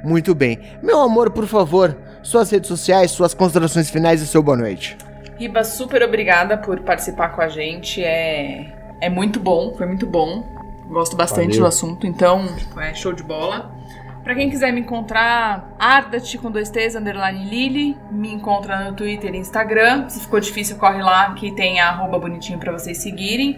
Muito 0.03 0.35
bem. 0.35 0.59
Meu 0.83 1.03
amor, 1.03 1.31
por 1.33 1.47
favor, 1.47 1.95
suas 2.23 2.51
redes 2.51 2.69
sociais, 2.69 3.11
suas 3.11 3.35
considerações 3.35 3.91
finais 3.91 4.23
e 4.23 4.27
seu 4.27 4.43
boa 4.43 4.57
noite. 4.57 4.97
Riba, 5.39 5.63
super 5.65 6.03
obrigada 6.03 6.57
por 6.57 6.81
participar 6.81 7.29
com 7.29 7.43
a 7.43 7.49
gente. 7.49 8.03
É, 8.03 8.73
é 9.01 9.09
muito 9.09 9.39
bom, 9.41 9.75
foi 9.77 9.87
muito 9.87 10.07
bom. 10.07 10.45
Gosto 10.89 11.17
bastante 11.17 11.49
Valeu. 11.49 11.61
do 11.61 11.67
assunto, 11.67 12.07
então 12.07 12.47
tipo, 12.57 12.79
é 12.81 12.95
show 12.95 13.13
de 13.13 13.23
bola. 13.23 13.75
Pra 14.23 14.35
quem 14.35 14.51
quiser 14.51 14.73
me 14.73 14.81
encontrar, 14.81 15.71
Ardat 15.79 16.37
com 16.39 16.51
dois 16.51 16.69
T's, 16.69 16.97
underline 16.97 17.45
Lily. 17.49 17.97
Me 18.11 18.33
encontra 18.33 18.91
no 18.91 18.97
Twitter 18.97 19.33
e 19.33 19.39
Instagram. 19.39 20.09
Se 20.09 20.21
ficou 20.21 20.41
difícil, 20.41 20.77
corre 20.77 21.01
lá 21.01 21.33
que 21.35 21.53
tem 21.53 21.81
a 21.81 21.91
arroba 21.91 22.19
bonitinho 22.19 22.59
pra 22.59 22.73
vocês 22.73 22.99
seguirem. 22.99 23.57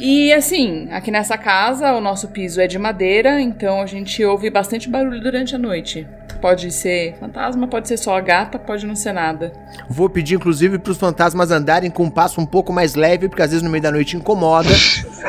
E 0.00 0.32
assim, 0.32 0.88
aqui 0.90 1.12
nessa 1.12 1.38
casa 1.38 1.92
o 1.92 2.00
nosso 2.00 2.28
piso 2.28 2.60
é 2.60 2.66
de 2.66 2.78
madeira, 2.78 3.40
então 3.40 3.80
a 3.80 3.86
gente 3.86 4.24
ouve 4.24 4.50
bastante 4.50 4.88
barulho 4.88 5.20
durante 5.20 5.54
a 5.54 5.58
noite. 5.58 6.04
Pode 6.42 6.72
ser 6.72 7.14
fantasma, 7.20 7.68
pode 7.68 7.86
ser 7.86 7.96
só 7.96 8.16
a 8.16 8.20
gata, 8.20 8.58
pode 8.58 8.84
não 8.84 8.96
ser 8.96 9.12
nada. 9.12 9.52
Vou 9.88 10.10
pedir, 10.10 10.34
inclusive, 10.34 10.76
pros 10.76 10.98
fantasmas 10.98 11.52
andarem 11.52 11.88
com 11.88 12.02
um 12.02 12.10
passo 12.10 12.40
um 12.40 12.44
pouco 12.44 12.72
mais 12.72 12.96
leve, 12.96 13.28
porque 13.28 13.42
às 13.42 13.50
vezes 13.50 13.62
no 13.62 13.70
meio 13.70 13.80
da 13.80 13.92
noite 13.92 14.16
incomoda. 14.16 14.68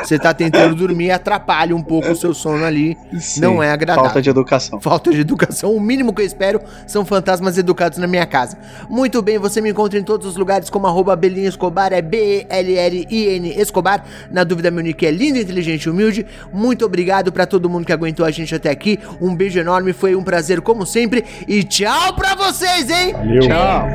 Você 0.02 0.18
tá 0.18 0.34
tentando 0.34 0.74
dormir 0.74 1.04
e 1.04 1.10
atrapalha 1.12 1.74
um 1.76 1.82
pouco 1.82 2.10
o 2.10 2.16
seu 2.16 2.34
sono 2.34 2.64
ali. 2.64 2.98
Sim, 3.20 3.42
Não 3.42 3.62
é 3.62 3.70
agradável. 3.70 4.06
Falta 4.06 4.20
de 4.20 4.28
educação. 4.28 4.80
Falta 4.80 5.12
de 5.12 5.20
educação, 5.20 5.76
o 5.76 5.80
mínimo 5.80 6.12
que 6.12 6.20
eu 6.20 6.26
espero 6.26 6.60
são 6.84 7.04
fantasmas 7.04 7.56
educados 7.56 7.96
na 7.98 8.08
minha 8.08 8.26
casa. 8.26 8.58
Muito 8.90 9.22
bem, 9.22 9.38
você 9.38 9.60
me 9.60 9.70
encontra 9.70 9.96
em 9.96 10.02
todos 10.02 10.26
os 10.26 10.36
lugares 10.36 10.68
como 10.68 10.88
arroba 10.88 11.14
Belinha 11.14 11.48
Escobar, 11.48 11.92
é 11.92 12.02
B-E-L-L-I-N 12.02 13.54
Escobar. 13.56 14.04
Na 14.32 14.42
dúvida, 14.42 14.68
meu 14.68 14.82
nick 14.82 15.06
é 15.06 15.12
lindo, 15.12 15.38
inteligente 15.38 15.84
e 15.84 15.90
humilde. 15.90 16.26
Muito 16.52 16.84
obrigado 16.84 17.30
pra 17.30 17.46
todo 17.46 17.70
mundo 17.70 17.86
que 17.86 17.92
aguentou 17.92 18.26
a 18.26 18.32
gente 18.32 18.52
até 18.52 18.68
aqui. 18.68 18.98
Um 19.20 19.32
beijo 19.32 19.60
enorme, 19.60 19.92
foi 19.92 20.16
um 20.16 20.24
prazer 20.24 20.60
como 20.60 20.84
sempre. 20.84 21.03
E 21.48 21.62
tchau 21.64 22.14
pra 22.14 22.34
vocês, 22.34 22.90
hein? 22.90 23.12
Valeu. 23.12 23.40
Tchau. 23.40 23.88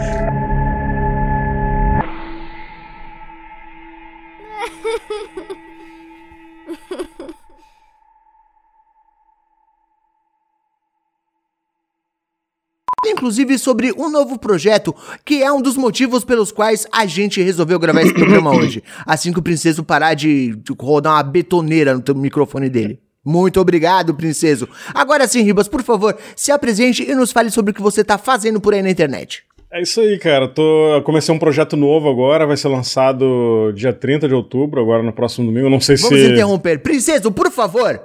inclusive 13.19 13.57
sobre 13.57 13.91
um 13.97 14.09
novo 14.09 14.39
projeto, 14.39 14.95
que 15.25 15.43
é 15.43 15.51
um 15.51 15.61
dos 15.61 15.75
motivos 15.75 16.23
pelos 16.23 16.51
quais 16.51 16.87
a 16.91 17.05
gente 17.05 17.41
resolveu 17.41 17.77
gravar 17.77 18.01
esse 18.01 18.13
programa 18.13 18.51
hoje. 18.55 18.81
Assim 19.05 19.33
que 19.33 19.39
o 19.39 19.43
Princeso 19.43 19.83
parar 19.83 20.13
de, 20.13 20.57
rodar 20.79 21.13
uma 21.13 21.23
betoneira 21.23 21.93
no 21.95 22.15
microfone 22.15 22.69
dele. 22.69 22.99
Muito 23.29 23.59
obrigado, 23.61 24.15
Princeso. 24.15 24.67
Agora 24.93 25.27
sim, 25.27 25.41
Ribas, 25.43 25.67
por 25.67 25.83
favor, 25.83 26.17
se 26.35 26.51
apresente 26.51 27.03
e 27.07 27.13
nos 27.13 27.31
fale 27.31 27.51
sobre 27.51 27.71
o 27.71 27.73
que 27.75 27.81
você 27.81 28.03
tá 28.03 28.17
fazendo 28.17 28.59
por 28.59 28.73
aí 28.73 28.81
na 28.81 28.89
internet. 28.89 29.43
É 29.71 29.81
isso 29.83 30.01
aí, 30.01 30.17
cara. 30.17 30.47
Tô... 30.47 30.95
eu 30.95 31.03
comecei 31.03 31.33
um 31.33 31.37
projeto 31.37 31.77
novo 31.77 32.09
agora, 32.09 32.47
vai 32.47 32.57
ser 32.57 32.69
lançado 32.69 33.71
dia 33.75 33.93
30 33.93 34.27
de 34.27 34.33
outubro, 34.33 34.81
agora 34.81 35.03
no 35.03 35.13
próximo 35.13 35.45
domingo. 35.45 35.69
Não 35.69 35.79
sei 35.79 35.95
Vamos 35.97 36.19
se. 36.19 36.31
interromper. 36.31 36.79
Princeso, 36.81 37.31
por 37.31 37.51
favor. 37.51 38.01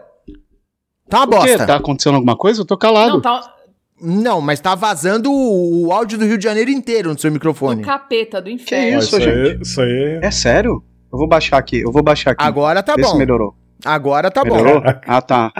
Tá 1.09 1.21
uma 1.21 1.27
O 1.27 1.31
quê? 1.43 1.49
bosta. 1.53 1.67
Tá 1.67 1.77
acontecendo 1.77 2.17
alguma 2.17 2.37
coisa? 2.37 2.61
Eu 2.61 2.67
tô 2.67 2.77
calado. 2.77 3.15
Não, 3.15 3.21
tá 3.23 3.55
Não, 3.99 4.41
mas 4.43 4.61
tá 4.61 4.75
vazando 4.75 5.33
o, 5.33 5.87
o 5.87 5.93
áudio 5.93 6.19
do 6.19 6.27
Rio 6.27 6.37
de 6.37 6.45
Janeiro 6.45 6.71
inteiro 6.71 7.13
no 7.15 7.19
seu 7.19 7.31
do 7.31 7.35
microfone. 7.35 7.83
capeta, 7.83 8.43
do 8.43 8.51
inferno. 8.51 8.99
isso, 8.99 9.17
isso, 9.17 9.17
aí, 9.17 9.23
gente? 9.49 9.63
isso 9.63 9.81
aí. 9.81 10.19
É 10.23 10.31
sério? 10.31 10.83
Eu 11.11 11.19
vou 11.19 11.27
baixar 11.29 11.57
aqui, 11.57 11.81
eu 11.81 11.91
vou 11.93 12.03
baixar 12.03 12.33
aqui. 12.33 12.45
Agora 12.45 12.83
tá 12.83 12.95
Vê 12.95 13.05
se 13.05 13.13
bom. 13.13 13.17
melhorou. 13.19 13.55
Agora 13.85 14.31
tá 14.31 14.45
bom. 14.45 14.57
Melhorou? 14.57 14.83
Ah, 15.07 15.21
tá. 15.23 15.53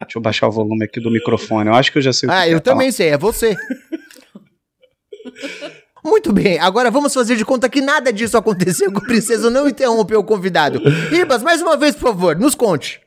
Deixa 0.00 0.18
eu 0.18 0.22
baixar 0.22 0.48
o 0.48 0.52
volume 0.52 0.84
aqui 0.84 1.00
do 1.00 1.10
microfone. 1.10 1.68
Eu 1.68 1.74
acho 1.74 1.90
que 1.90 1.98
eu 1.98 2.02
já 2.02 2.12
sei 2.12 2.28
o 2.28 2.32
que 2.32 2.36
Ah, 2.38 2.46
eu 2.46 2.58
é 2.58 2.60
falar. 2.60 2.60
também 2.60 2.92
sei, 2.92 3.08
é 3.08 3.18
você. 3.18 3.56
Muito 6.04 6.32
bem, 6.32 6.58
agora 6.58 6.90
vamos 6.90 7.14
fazer 7.14 7.34
de 7.34 7.44
conta 7.46 7.68
que 7.68 7.80
nada 7.80 8.12
disso 8.12 8.36
aconteceu, 8.36 8.92
que 8.92 8.98
o 8.98 9.02
princesa 9.06 9.48
não 9.50 9.66
interrompeu 9.66 10.20
o 10.20 10.24
convidado. 10.24 10.78
Ribas, 11.08 11.42
mais 11.42 11.62
uma 11.62 11.76
vez, 11.78 11.94
por 11.96 12.08
favor, 12.08 12.36
nos 12.36 12.54
conte. 12.54 13.00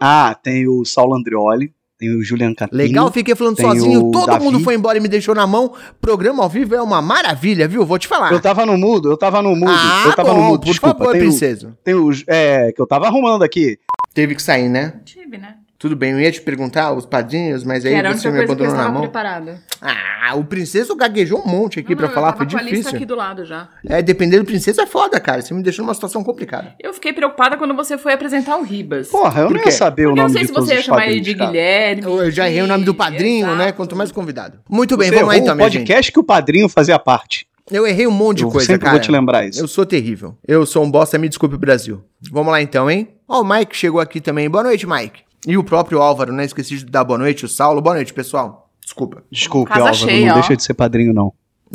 Ah, 0.00 0.34
tem 0.42 0.66
o 0.68 0.84
Saulo 0.84 1.14
Andrioli, 1.14 1.72
tem 1.98 2.14
o 2.14 2.22
Julian 2.22 2.54
Catini. 2.54 2.80
Legal, 2.80 3.10
fiquei 3.10 3.34
falando 3.34 3.60
sozinho, 3.60 4.06
o 4.06 4.10
todo 4.12 4.26
Davi. 4.26 4.44
mundo 4.44 4.60
foi 4.60 4.74
embora 4.74 4.96
e 4.96 5.00
me 5.00 5.08
deixou 5.08 5.34
na 5.34 5.46
mão. 5.46 5.72
Programa 6.00 6.44
ao 6.44 6.48
vivo 6.48 6.74
é 6.74 6.80
uma 6.80 7.02
maravilha, 7.02 7.66
viu? 7.66 7.84
Vou 7.84 7.98
te 7.98 8.06
falar. 8.06 8.32
Eu 8.32 8.40
tava 8.40 8.64
no 8.64 8.78
mudo, 8.78 9.10
eu 9.10 9.16
tava 9.16 9.42
no 9.42 9.56
mudo. 9.56 9.72
ah, 9.74 10.04
eu 10.06 10.14
tava 10.14 10.30
bom, 10.30 10.36
no 10.36 10.42
mudo, 10.44 10.60
por 10.60 10.66
desculpa. 10.66 10.96
favor, 10.98 11.12
tem, 11.12 11.20
o, 11.20 11.24
princesa. 11.24 11.76
tem 11.82 11.94
o. 11.94 12.10
É, 12.28 12.70
que 12.72 12.80
eu 12.80 12.86
tava 12.86 13.06
arrumando 13.06 13.42
aqui. 13.42 13.78
Teve 14.14 14.36
que 14.36 14.42
sair, 14.42 14.68
né? 14.68 15.00
Tive, 15.04 15.38
né? 15.38 15.56
Tudo 15.78 15.94
bem, 15.94 16.10
eu 16.10 16.20
ia 16.20 16.32
te 16.32 16.40
perguntar 16.40 16.92
os 16.92 17.06
padrinhos, 17.06 17.62
mas 17.62 17.84
aí 17.84 17.92
Que 17.92 17.98
era 17.98 18.12
você 18.12 18.28
me 18.30 18.38
coisa 18.38 18.56
que 18.56 18.62
eu 18.62 18.66
abandonou 18.66 18.72
na 18.74 18.78
estava 18.80 18.92
mão. 18.92 19.02
preparada. 19.02 19.62
Ah, 19.80 20.34
o 20.34 20.42
princesa 20.42 20.92
gaguejou 20.96 21.40
um 21.40 21.46
monte 21.48 21.78
aqui 21.78 21.94
não, 21.94 22.08
falar, 22.08 22.32
eu 22.32 22.36
foi 22.36 22.46
com 22.46 22.56
a 22.56 22.62
lista 22.62 22.76
difícil. 22.76 22.96
aqui 22.96 23.06
do 23.06 23.14
lado 23.14 23.44
já. 23.44 23.68
É, 23.86 24.02
depender 24.02 24.40
do 24.40 24.44
princesa 24.44 24.82
é 24.82 24.86
foda, 24.86 25.20
cara. 25.20 25.40
Você 25.40 25.54
me 25.54 25.62
deixou 25.62 25.84
numa 25.84 25.94
situação 25.94 26.24
complicada. 26.24 26.74
Eu 26.82 26.92
fiquei 26.92 27.12
preocupada 27.12 27.56
quando 27.56 27.76
você 27.76 27.96
foi 27.96 28.12
apresentar 28.12 28.56
o 28.56 28.64
Ribas. 28.64 29.06
Porra, 29.08 29.42
eu 29.42 29.46
Por 29.46 29.56
não 29.56 29.64
ia 29.64 29.70
saber 29.70 30.06
o 30.06 30.08
Porque 30.08 30.20
eu 30.20 30.22
nome 30.24 30.34
não 30.34 30.40
sei 30.40 30.40
de 30.42 30.46
se 30.48 30.52
você 30.52 30.74
ia 30.74 30.82
chamar 30.82 31.06
ele 31.06 31.20
de 31.20 31.34
cara. 31.36 31.50
Guilherme. 31.52 32.02
Eu 32.02 32.30
já 32.32 32.48
errei 32.48 32.62
o 32.62 32.66
nome 32.66 32.84
do 32.84 32.92
padrinho, 32.92 33.46
Exato. 33.46 33.56
né? 33.58 33.70
Quanto 33.70 33.94
mais 33.94 34.10
convidado. 34.10 34.58
Muito 34.68 34.96
bem, 34.96 35.10
Você 35.10 35.14
vamos 35.14 35.28
lá 35.28 35.36
então, 35.38 35.54
o 35.54 35.56
minha 35.56 35.68
gente. 35.70 35.82
podcast 35.82 36.10
que 36.10 36.18
o 36.18 36.24
padrinho 36.24 36.68
fazia 36.68 36.98
parte. 36.98 37.46
Eu 37.70 37.86
errei 37.86 38.08
um 38.08 38.10
monte 38.10 38.38
de 38.38 38.42
eu 38.44 38.50
coisa, 38.50 38.66
sempre 38.66 38.80
cara. 38.86 38.92
vou 38.96 39.00
te 39.00 39.12
lembrar 39.12 39.46
isso. 39.46 39.60
Eu 39.60 39.68
sou 39.68 39.86
terrível. 39.86 40.36
Eu 40.44 40.66
sou 40.66 40.82
um 40.82 40.90
bosta, 40.90 41.16
me 41.18 41.28
desculpe, 41.28 41.56
Brasil. 41.56 42.02
Vamos 42.32 42.50
lá 42.50 42.60
então, 42.60 42.90
hein? 42.90 43.06
Ó, 43.28 43.42
o 43.42 43.44
Mike 43.48 43.76
chegou 43.76 44.00
aqui 44.00 44.20
também. 44.20 44.50
Boa 44.50 44.64
noite, 44.64 44.84
Mike. 44.88 45.27
E 45.46 45.56
o 45.56 45.64
próprio 45.64 46.00
Álvaro, 46.00 46.32
né? 46.32 46.44
Esqueci 46.44 46.76
de 46.78 46.84
dar 46.86 47.04
boa 47.04 47.18
noite, 47.18 47.44
o 47.44 47.48
Saulo. 47.48 47.80
Boa 47.80 47.94
noite, 47.94 48.12
pessoal. 48.12 48.70
Desculpa. 48.82 49.22
Desculpe, 49.30 49.68
Casa 49.70 49.80
Álvaro, 49.88 49.96
cheia, 49.96 50.26
não 50.26 50.32
ó. 50.32 50.34
deixa 50.34 50.56
de 50.56 50.62
ser 50.62 50.74
padrinho, 50.74 51.12
não. 51.12 51.32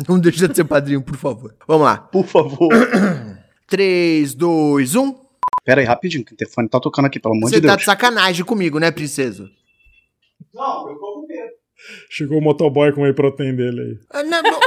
Não 0.08 0.18
deixa 0.18 0.48
de 0.48 0.56
ser 0.56 0.64
padrinho, 0.64 1.00
por 1.02 1.16
favor. 1.16 1.54
Vamos 1.66 1.84
lá. 1.86 1.96
Por 1.98 2.26
favor. 2.26 2.68
3, 3.68 4.34
2, 4.34 4.94
1. 4.96 5.14
Pera 5.64 5.80
aí, 5.80 5.86
rapidinho, 5.86 6.24
que 6.24 6.34
o 6.34 6.36
telefone 6.36 6.68
tá 6.68 6.78
tocando 6.78 7.06
aqui, 7.06 7.18
pelo 7.18 7.34
amor 7.34 7.48
Você 7.48 7.56
de 7.56 7.62
tá 7.62 7.68
Deus. 7.68 7.78
de 7.80 7.84
sacanagem 7.86 8.44
comigo, 8.44 8.78
né, 8.78 8.90
princesa? 8.90 9.48
Não, 10.52 10.88
eu 10.90 10.96
tô 10.96 11.20
com 11.20 11.26
medo. 11.26 11.52
Chegou 12.10 12.38
o 12.38 12.42
motoboy 12.42 12.92
com 12.92 13.00
o 13.00 13.04
whey 13.04 13.12
protein 13.14 13.54
dele 13.54 13.80
aí. 13.80 13.98
Ah, 14.10 14.22
não, 14.22 14.42
não. 14.42 14.60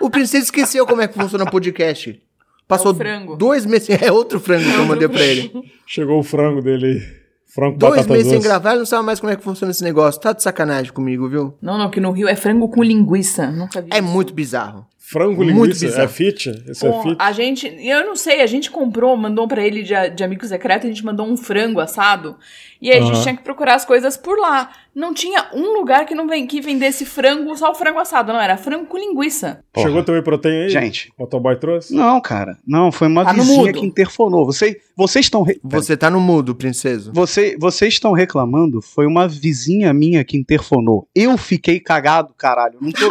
o 0.00 0.10
princesa 0.10 0.44
esqueceu 0.44 0.86
como 0.86 1.00
é 1.02 1.08
que 1.08 1.14
funciona 1.14 1.44
o 1.44 1.50
podcast. 1.50 2.20
Passou 2.66 2.92
É 2.92 2.94
o 2.94 2.96
frango. 2.96 3.36
dois 3.36 3.64
meses. 3.66 3.88
É 4.02 4.12
outro 4.12 4.38
frango 4.38 4.64
que 4.70 4.76
eu 4.76 4.84
mandei 4.84 5.08
pra 5.08 5.22
ele. 5.22 5.50
Chegou 5.86 6.18
o 6.18 6.22
frango 6.22 6.60
dele 6.62 6.86
aí. 6.86 7.17
Frango 7.48 7.78
Dois 7.78 8.06
meses 8.06 8.26
sem 8.26 8.36
doce. 8.36 8.46
gravar, 8.46 8.70
ele 8.70 8.80
não 8.80 8.86
sabe 8.86 9.04
mais 9.06 9.18
como 9.18 9.32
é 9.32 9.36
que 9.36 9.42
funciona 9.42 9.70
esse 9.70 9.82
negócio. 9.82 10.20
Tá 10.20 10.32
de 10.34 10.42
sacanagem 10.42 10.92
comigo, 10.92 11.28
viu? 11.28 11.54
Não, 11.62 11.78
não, 11.78 11.90
que 11.90 11.98
no 11.98 12.12
Rio 12.12 12.28
é 12.28 12.36
frango 12.36 12.68
com 12.68 12.82
linguiça. 12.82 13.50
Nunca 13.50 13.80
vi. 13.80 13.88
É 13.90 13.98
isso. 13.98 14.06
muito 14.06 14.34
bizarro. 14.34 14.86
Frango 15.10 15.42
Muito 15.42 15.54
linguiça. 15.54 15.86
bizarro. 15.86 16.04
É 16.04 16.08
fit? 16.08 16.50
Esse 16.68 16.86
é 16.86 16.90
Pô, 16.90 17.02
fit? 17.02 17.16
a 17.18 17.32
gente, 17.32 17.66
eu 17.80 18.04
não 18.04 18.14
sei, 18.14 18.42
a 18.42 18.46
gente 18.46 18.70
comprou, 18.70 19.16
mandou 19.16 19.48
pra 19.48 19.64
ele 19.64 19.82
de, 19.82 19.94
de 20.10 20.22
amigo 20.22 20.44
secreto, 20.46 20.86
a 20.86 20.88
gente 20.90 21.02
mandou 21.02 21.26
um 21.26 21.34
frango 21.34 21.80
assado. 21.80 22.36
E 22.80 22.90
aí 22.92 22.98
a 22.98 23.02
gente 23.02 23.22
tinha 23.22 23.36
que 23.36 23.42
procurar 23.42 23.74
as 23.74 23.84
coisas 23.84 24.16
por 24.16 24.38
lá. 24.38 24.70
Não 24.94 25.14
tinha 25.14 25.48
um 25.54 25.78
lugar 25.78 26.04
que 26.06 26.14
não 26.14 26.28
vem, 26.28 26.46
que 26.46 26.60
vendesse 26.60 27.04
frango, 27.06 27.56
só 27.56 27.70
o 27.70 27.74
frango 27.74 27.98
assado, 27.98 28.32
não, 28.32 28.40
era 28.40 28.56
frango 28.56 28.86
com 28.86 28.98
linguiça. 28.98 29.64
Porra. 29.72 29.86
Chegou 29.86 30.02
teu 30.02 30.14
whey 30.14 30.22
protein 30.22 30.62
aí? 30.64 30.68
Gente. 30.68 31.10
O 31.16 31.22
motoboy 31.22 31.56
trouxe? 31.56 31.94
Não, 31.94 32.20
cara. 32.20 32.58
Não, 32.66 32.92
foi 32.92 33.08
uma 33.08 33.24
Tá 33.24 33.32
vizinha 33.32 33.72
que 33.72 33.84
interfonou. 33.84 34.44
Você, 34.44 34.80
vocês 34.96 35.26
estão. 35.26 35.42
Re... 35.42 35.58
Você 35.64 35.96
tá 35.96 36.10
no 36.10 36.20
mudo, 36.20 36.54
princesa. 36.54 37.10
Você, 37.14 37.56
vocês 37.58 37.94
estão 37.94 38.12
reclamando, 38.12 38.82
foi 38.82 39.06
uma 39.06 39.26
vizinha 39.26 39.92
minha 39.92 40.22
que 40.24 40.36
interfonou. 40.36 41.08
Eu 41.14 41.36
fiquei 41.38 41.80
cagado, 41.80 42.34
caralho. 42.36 42.78
Não 42.80 42.90
tô 42.92 43.08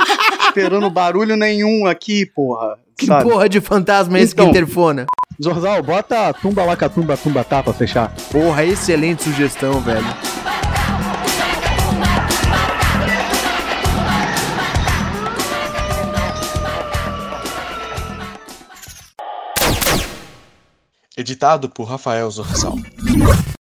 esperando 0.59 0.89
barulho 0.89 1.35
nenhum 1.35 1.85
aqui, 1.85 2.25
porra. 2.25 2.77
Que 2.97 3.05
sabe? 3.05 3.23
porra 3.29 3.47
de 3.47 3.61
fantasma 3.61 4.17
é 4.17 4.21
esse 4.21 4.33
Então. 4.33 4.45
que 4.45 4.51
interfona? 4.51 5.05
Zorzal, 5.41 5.83
bota 5.83 6.33
tumba 6.33 6.63
laca 6.63 6.89
tumba 6.89 7.15
tumba 7.15 7.43
tá 7.43 7.61
pra 7.61 7.71
fechar. 7.73 8.11
Porra, 8.31 8.65
excelente 8.65 9.23
sugestão, 9.23 9.79
velho. 9.81 10.05
Editado 21.15 21.67
por 21.69 21.85
Rafael 21.85 22.29
Zorzal. 22.29 22.75